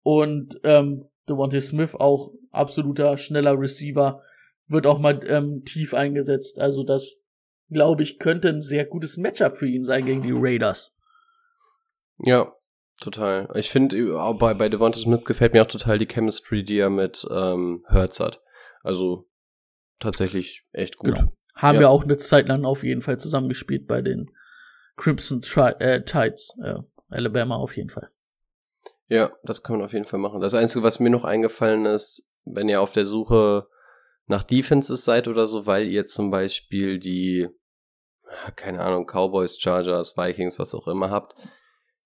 Und 0.03 0.59
ähm, 0.63 1.09
Devontae 1.27 1.59
Smith 1.59 1.95
auch 1.95 2.31
absoluter 2.51 3.17
schneller 3.17 3.59
Receiver, 3.59 4.21
wird 4.67 4.85
auch 4.85 4.99
mal 4.99 5.19
ähm, 5.27 5.63
tief 5.65 5.95
eingesetzt. 5.95 6.59
Also 6.59 6.83
das, 6.83 7.15
glaube 7.71 8.03
ich, 8.03 8.19
könnte 8.19 8.49
ein 8.49 8.61
sehr 8.61 8.85
gutes 8.85 9.17
Matchup 9.17 9.57
für 9.57 9.67
ihn 9.67 9.83
sein 9.83 10.05
gegen 10.05 10.21
die 10.21 10.33
Raiders. 10.33 10.95
Ja, 12.19 12.53
total. 13.01 13.49
Ich 13.55 13.71
finde, 13.71 14.13
bei, 14.39 14.53
bei 14.53 14.69
Devonta 14.69 14.99
Smith 14.99 15.25
gefällt 15.25 15.53
mir 15.53 15.63
auch 15.63 15.67
total 15.67 15.97
die 15.97 16.07
Chemistry, 16.07 16.63
die 16.63 16.77
er 16.77 16.91
mit 16.91 17.27
ähm, 17.31 17.83
Hertz 17.89 18.19
hat. 18.19 18.39
Also 18.83 19.27
tatsächlich 19.99 20.63
echt 20.71 20.97
gut. 20.97 21.15
Genau. 21.15 21.31
Haben 21.55 21.75
ja. 21.75 21.81
wir 21.81 21.89
auch 21.89 22.03
eine 22.03 22.17
Zeit 22.17 22.47
lang 22.47 22.65
auf 22.65 22.83
jeden 22.83 23.01
Fall 23.01 23.19
zusammengespielt 23.19 23.87
bei 23.87 24.01
den 24.01 24.29
Crimson 24.95 25.41
Tri 25.41 25.73
äh, 25.79 26.03
Tides. 26.03 26.55
Äh, 26.63 26.75
Alabama 27.09 27.55
auf 27.55 27.75
jeden 27.75 27.89
Fall. 27.89 28.09
Ja, 29.07 29.31
das 29.43 29.63
kann 29.63 29.77
man 29.77 29.85
auf 29.85 29.93
jeden 29.93 30.05
Fall 30.05 30.19
machen. 30.19 30.41
Das 30.41 30.53
Einzige, 30.53 30.83
was 30.83 30.99
mir 30.99 31.09
noch 31.09 31.23
eingefallen 31.23 31.85
ist, 31.85 32.29
wenn 32.43 32.69
ihr 32.69 32.81
auf 32.81 32.91
der 32.91 33.05
Suche 33.05 33.67
nach 34.25 34.43
Defenses 34.43 35.05
seid 35.05 35.27
oder 35.27 35.47
so, 35.47 35.65
weil 35.65 35.87
ihr 35.87 36.05
zum 36.05 36.29
Beispiel 36.29 36.99
die, 36.99 37.47
keine 38.55 38.81
Ahnung, 38.81 39.05
Cowboys, 39.05 39.57
Chargers, 39.57 40.17
Vikings, 40.17 40.59
was 40.59 40.75
auch 40.75 40.87
immer 40.87 41.09
habt, 41.09 41.35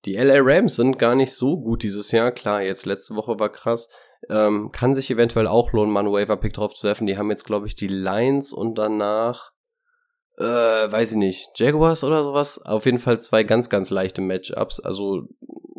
die 0.06 0.16
LA 0.16 0.38
Rams 0.38 0.76
sind 0.76 0.98
gar 0.98 1.16
nicht 1.16 1.34
so 1.34 1.60
gut 1.60 1.84
dieses 1.84 2.12
Jahr. 2.12 2.32
Klar, 2.32 2.62
jetzt 2.62 2.86
letzte 2.86 3.16
Woche 3.16 3.40
war 3.40 3.52
krass. 3.52 3.90
Ähm, 4.30 4.72
kann 4.72 4.96
sich 4.96 5.10
eventuell 5.10 5.48
auch 5.48 5.72
lohnen, 5.72 5.92
mal 5.92 6.02
einen 6.02 6.14
Waiver-Pick 6.14 6.54
drauf 6.54 6.74
zu 6.74 6.86
werfen. 6.86 7.08
Die 7.08 7.18
haben 7.18 7.30
jetzt, 7.30 7.46
glaube 7.46 7.68
ich, 7.68 7.76
die 7.76 7.88
Lions 7.88 8.54
und 8.54 8.78
danach, 8.78 9.52
äh, 10.38 10.44
weiß 10.44 11.14
ich 11.14 11.18
nicht, 11.18 11.48
Jaguars 11.56 12.04
oder 12.04 12.24
sowas. 12.24 12.64
Auf 12.64 12.86
jeden 12.86 13.00
Fall 13.00 13.20
zwei 13.20 13.44
ganz, 13.44 13.70
ganz 13.70 13.90
leichte 13.90 14.22
Matchups. 14.22 14.80
Also, 14.80 15.24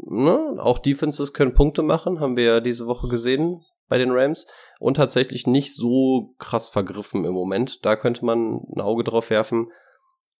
ne, 0.04 0.56
auch 0.58 0.78
Defenses 0.78 1.32
können 1.32 1.54
Punkte 1.54 1.82
machen, 1.82 2.20
haben 2.20 2.36
wir 2.36 2.44
ja 2.44 2.60
diese 2.60 2.86
Woche 2.86 3.08
gesehen 3.08 3.62
bei 3.88 3.98
den 3.98 4.10
Rams. 4.10 4.46
Und 4.80 4.96
tatsächlich 4.96 5.46
nicht 5.46 5.74
so 5.74 6.34
krass 6.38 6.68
vergriffen 6.68 7.24
im 7.24 7.32
Moment. 7.32 7.84
Da 7.84 7.94
könnte 7.94 8.24
man 8.24 8.60
ein 8.74 8.80
Auge 8.80 9.04
drauf 9.04 9.30
werfen. 9.30 9.70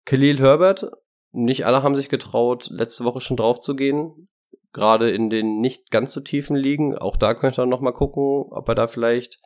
Khalil 0.04 0.40
Herbert 0.40 0.90
nicht 1.32 1.66
alle 1.66 1.82
haben 1.82 1.96
sich 1.96 2.08
getraut, 2.08 2.68
letzte 2.70 3.04
Woche 3.04 3.20
schon 3.20 3.36
drauf 3.36 3.60
zu 3.60 3.74
gehen. 3.74 4.28
Gerade 4.72 5.10
in 5.10 5.28
den 5.28 5.60
nicht 5.60 5.90
ganz 5.90 6.12
so 6.12 6.20
tiefen 6.20 6.56
Ligen. 6.56 6.96
Auch 6.96 7.16
da 7.16 7.34
könnte 7.34 7.62
er 7.62 7.66
noch 7.66 7.80
mal 7.80 7.92
gucken, 7.92 8.46
ob 8.50 8.68
er 8.68 8.74
da 8.74 8.88
vielleicht 8.88 9.38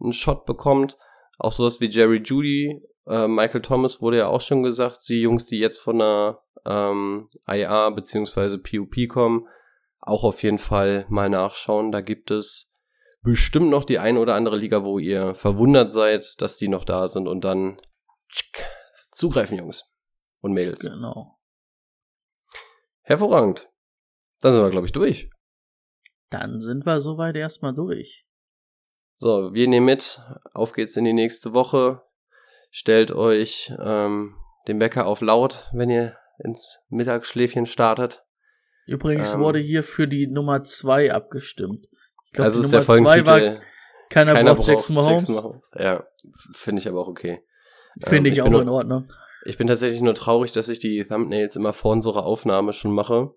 einen 0.00 0.12
Shot 0.12 0.44
bekommt. 0.44 0.98
Auch 1.38 1.52
sowas 1.52 1.80
wie 1.80 1.88
Jerry 1.88 2.22
Judy, 2.24 2.82
äh, 3.06 3.26
Michael 3.26 3.62
Thomas 3.62 4.02
wurde 4.02 4.18
ja 4.18 4.28
auch 4.28 4.40
schon 4.40 4.62
gesagt, 4.62 5.08
die 5.08 5.22
Jungs, 5.22 5.46
die 5.46 5.58
jetzt 5.58 5.78
von 5.78 5.98
der 5.98 6.42
ähm, 6.66 7.28
IA 7.48 7.90
beziehungsweise 7.90 8.58
PUP 8.58 9.08
kommen, 9.08 9.46
auch 10.00 10.24
auf 10.24 10.42
jeden 10.42 10.58
Fall 10.58 11.06
mal 11.08 11.28
nachschauen. 11.28 11.92
Da 11.92 12.00
gibt 12.00 12.30
es 12.30 12.74
bestimmt 13.22 13.70
noch 13.70 13.84
die 13.84 13.98
eine 13.98 14.20
oder 14.20 14.34
andere 14.34 14.56
Liga, 14.56 14.84
wo 14.84 14.98
ihr 14.98 15.34
verwundert 15.34 15.92
seid, 15.92 16.40
dass 16.40 16.56
die 16.56 16.68
noch 16.68 16.84
da 16.84 17.08
sind 17.08 17.28
und 17.28 17.44
dann 17.44 17.80
zugreifen, 19.10 19.58
Jungs 19.58 19.94
und 20.40 20.52
Mädels. 20.52 20.80
Genau. 20.80 21.38
Hervorragend. 23.02 23.70
Dann 24.40 24.54
sind 24.54 24.62
wir, 24.62 24.70
glaube 24.70 24.86
ich, 24.86 24.92
durch. 24.92 25.30
Dann 26.30 26.60
sind 26.60 26.86
wir 26.86 27.00
soweit 27.00 27.36
erstmal 27.36 27.74
durch. 27.74 28.26
So, 29.16 29.52
wir 29.52 29.66
nehmen 29.66 29.86
mit. 29.86 30.20
Auf 30.52 30.72
geht's 30.72 30.96
in 30.96 31.04
die 31.04 31.12
nächste 31.12 31.52
Woche. 31.52 32.02
Stellt 32.70 33.10
euch 33.10 33.72
ähm, 33.78 34.36
den 34.68 34.80
Wecker 34.80 35.06
auf 35.06 35.22
laut, 35.22 35.70
wenn 35.72 35.90
ihr 35.90 36.16
ins 36.38 36.78
Mittagsschläfchen 36.88 37.66
startet. 37.66 38.24
Übrigens 38.86 39.34
ähm, 39.34 39.40
wurde 39.40 39.58
hier 39.58 39.82
für 39.82 40.06
die 40.06 40.26
Nummer 40.26 40.62
2 40.62 41.12
abgestimmt. 41.12 41.88
Ich 42.26 42.32
glaube, 42.32 42.46
also 42.46 42.62
die 42.62 42.68
Nummer 42.68 43.06
2 43.06 43.26
war 43.26 43.40
keiner, 44.10 44.34
keiner 44.34 44.54
braucht 44.54 44.68
Jackson 44.68 44.94
Mahomes. 44.94 45.22
Jackson 45.22 45.34
Mahomes. 45.34 45.62
Ja, 45.74 46.06
finde 46.52 46.80
ich 46.80 46.88
aber 46.88 47.00
auch 47.00 47.08
okay. 47.08 47.42
Finde 48.00 48.28
ähm, 48.30 48.32
ich, 48.32 48.32
ich 48.34 48.42
auch 48.42 48.60
in 48.60 48.68
Ordnung. 48.68 49.08
Ich 49.44 49.58
bin 49.58 49.66
tatsächlich 49.66 50.00
nur 50.00 50.14
traurig, 50.14 50.52
dass 50.52 50.68
ich 50.68 50.78
die 50.78 51.04
Thumbnails 51.04 51.56
immer 51.56 51.72
vor 51.72 51.92
unserer 51.92 52.24
Aufnahme 52.24 52.72
schon 52.72 52.92
mache. 52.92 53.34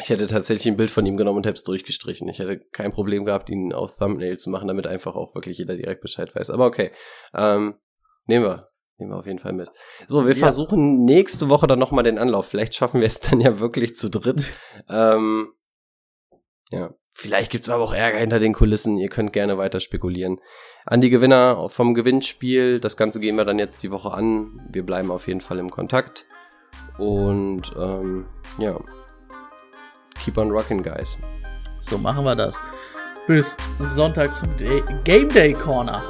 Ich 0.00 0.10
hätte 0.10 0.26
tatsächlich 0.26 0.68
ein 0.68 0.76
Bild 0.76 0.90
von 0.90 1.04
ihm 1.04 1.16
genommen 1.16 1.38
und 1.38 1.46
hätte 1.46 1.58
es 1.58 1.64
durchgestrichen. 1.64 2.28
Ich 2.28 2.38
hätte 2.38 2.58
kein 2.58 2.92
Problem 2.92 3.24
gehabt, 3.24 3.50
ihn 3.50 3.72
auf 3.72 3.96
Thumbnails 3.96 4.42
zu 4.42 4.50
machen, 4.50 4.68
damit 4.68 4.86
einfach 4.86 5.16
auch 5.16 5.34
wirklich 5.34 5.58
jeder 5.58 5.76
direkt 5.76 6.02
Bescheid 6.02 6.34
weiß. 6.34 6.50
Aber 6.50 6.66
okay, 6.66 6.92
ähm, 7.34 7.74
nehmen 8.26 8.44
wir. 8.44 8.68
Nehmen 8.98 9.12
wir 9.12 9.18
auf 9.18 9.26
jeden 9.26 9.38
Fall 9.38 9.52
mit. 9.52 9.68
So, 10.08 10.26
wir 10.26 10.34
ja. 10.34 10.38
versuchen 10.38 11.04
nächste 11.04 11.48
Woche 11.48 11.68
dann 11.68 11.78
nochmal 11.78 12.02
den 12.02 12.18
Anlauf. 12.18 12.46
Vielleicht 12.46 12.74
schaffen 12.74 13.00
wir 13.00 13.06
es 13.06 13.20
dann 13.20 13.40
ja 13.40 13.60
wirklich 13.60 13.96
zu 13.96 14.08
dritt. 14.08 14.44
ähm, 14.88 15.52
ja, 16.70 16.94
vielleicht 17.12 17.50
gibt's 17.50 17.68
aber 17.68 17.84
auch 17.84 17.92
Ärger 17.92 18.18
hinter 18.18 18.40
den 18.40 18.54
Kulissen. 18.54 18.98
Ihr 18.98 19.08
könnt 19.08 19.32
gerne 19.32 19.56
weiter 19.56 19.80
spekulieren 19.80 20.40
an 20.84 21.00
die 21.00 21.10
Gewinner 21.10 21.68
vom 21.68 21.94
Gewinnspiel. 21.94 22.80
Das 22.80 22.96
Ganze 22.96 23.20
gehen 23.20 23.36
wir 23.36 23.44
dann 23.44 23.58
jetzt 23.58 23.82
die 23.82 23.90
Woche 23.90 24.12
an. 24.12 24.60
Wir 24.70 24.84
bleiben 24.84 25.10
auf 25.10 25.28
jeden 25.28 25.40
Fall 25.40 25.58
im 25.58 25.70
Kontakt. 25.70 26.26
Und 26.98 27.72
ähm, 27.78 28.26
ja, 28.58 28.80
keep 30.28 30.36
on 30.36 30.50
rocking, 30.50 30.82
guys. 30.82 31.16
So 31.80 31.96
machen 31.96 32.24
wir 32.24 32.36
das. 32.36 32.60
Bis 33.26 33.56
Sonntag 33.78 34.34
zum 34.34 34.54
Day 34.58 34.82
Game 35.04 35.28
Day 35.30 35.54
Corner. 35.54 36.02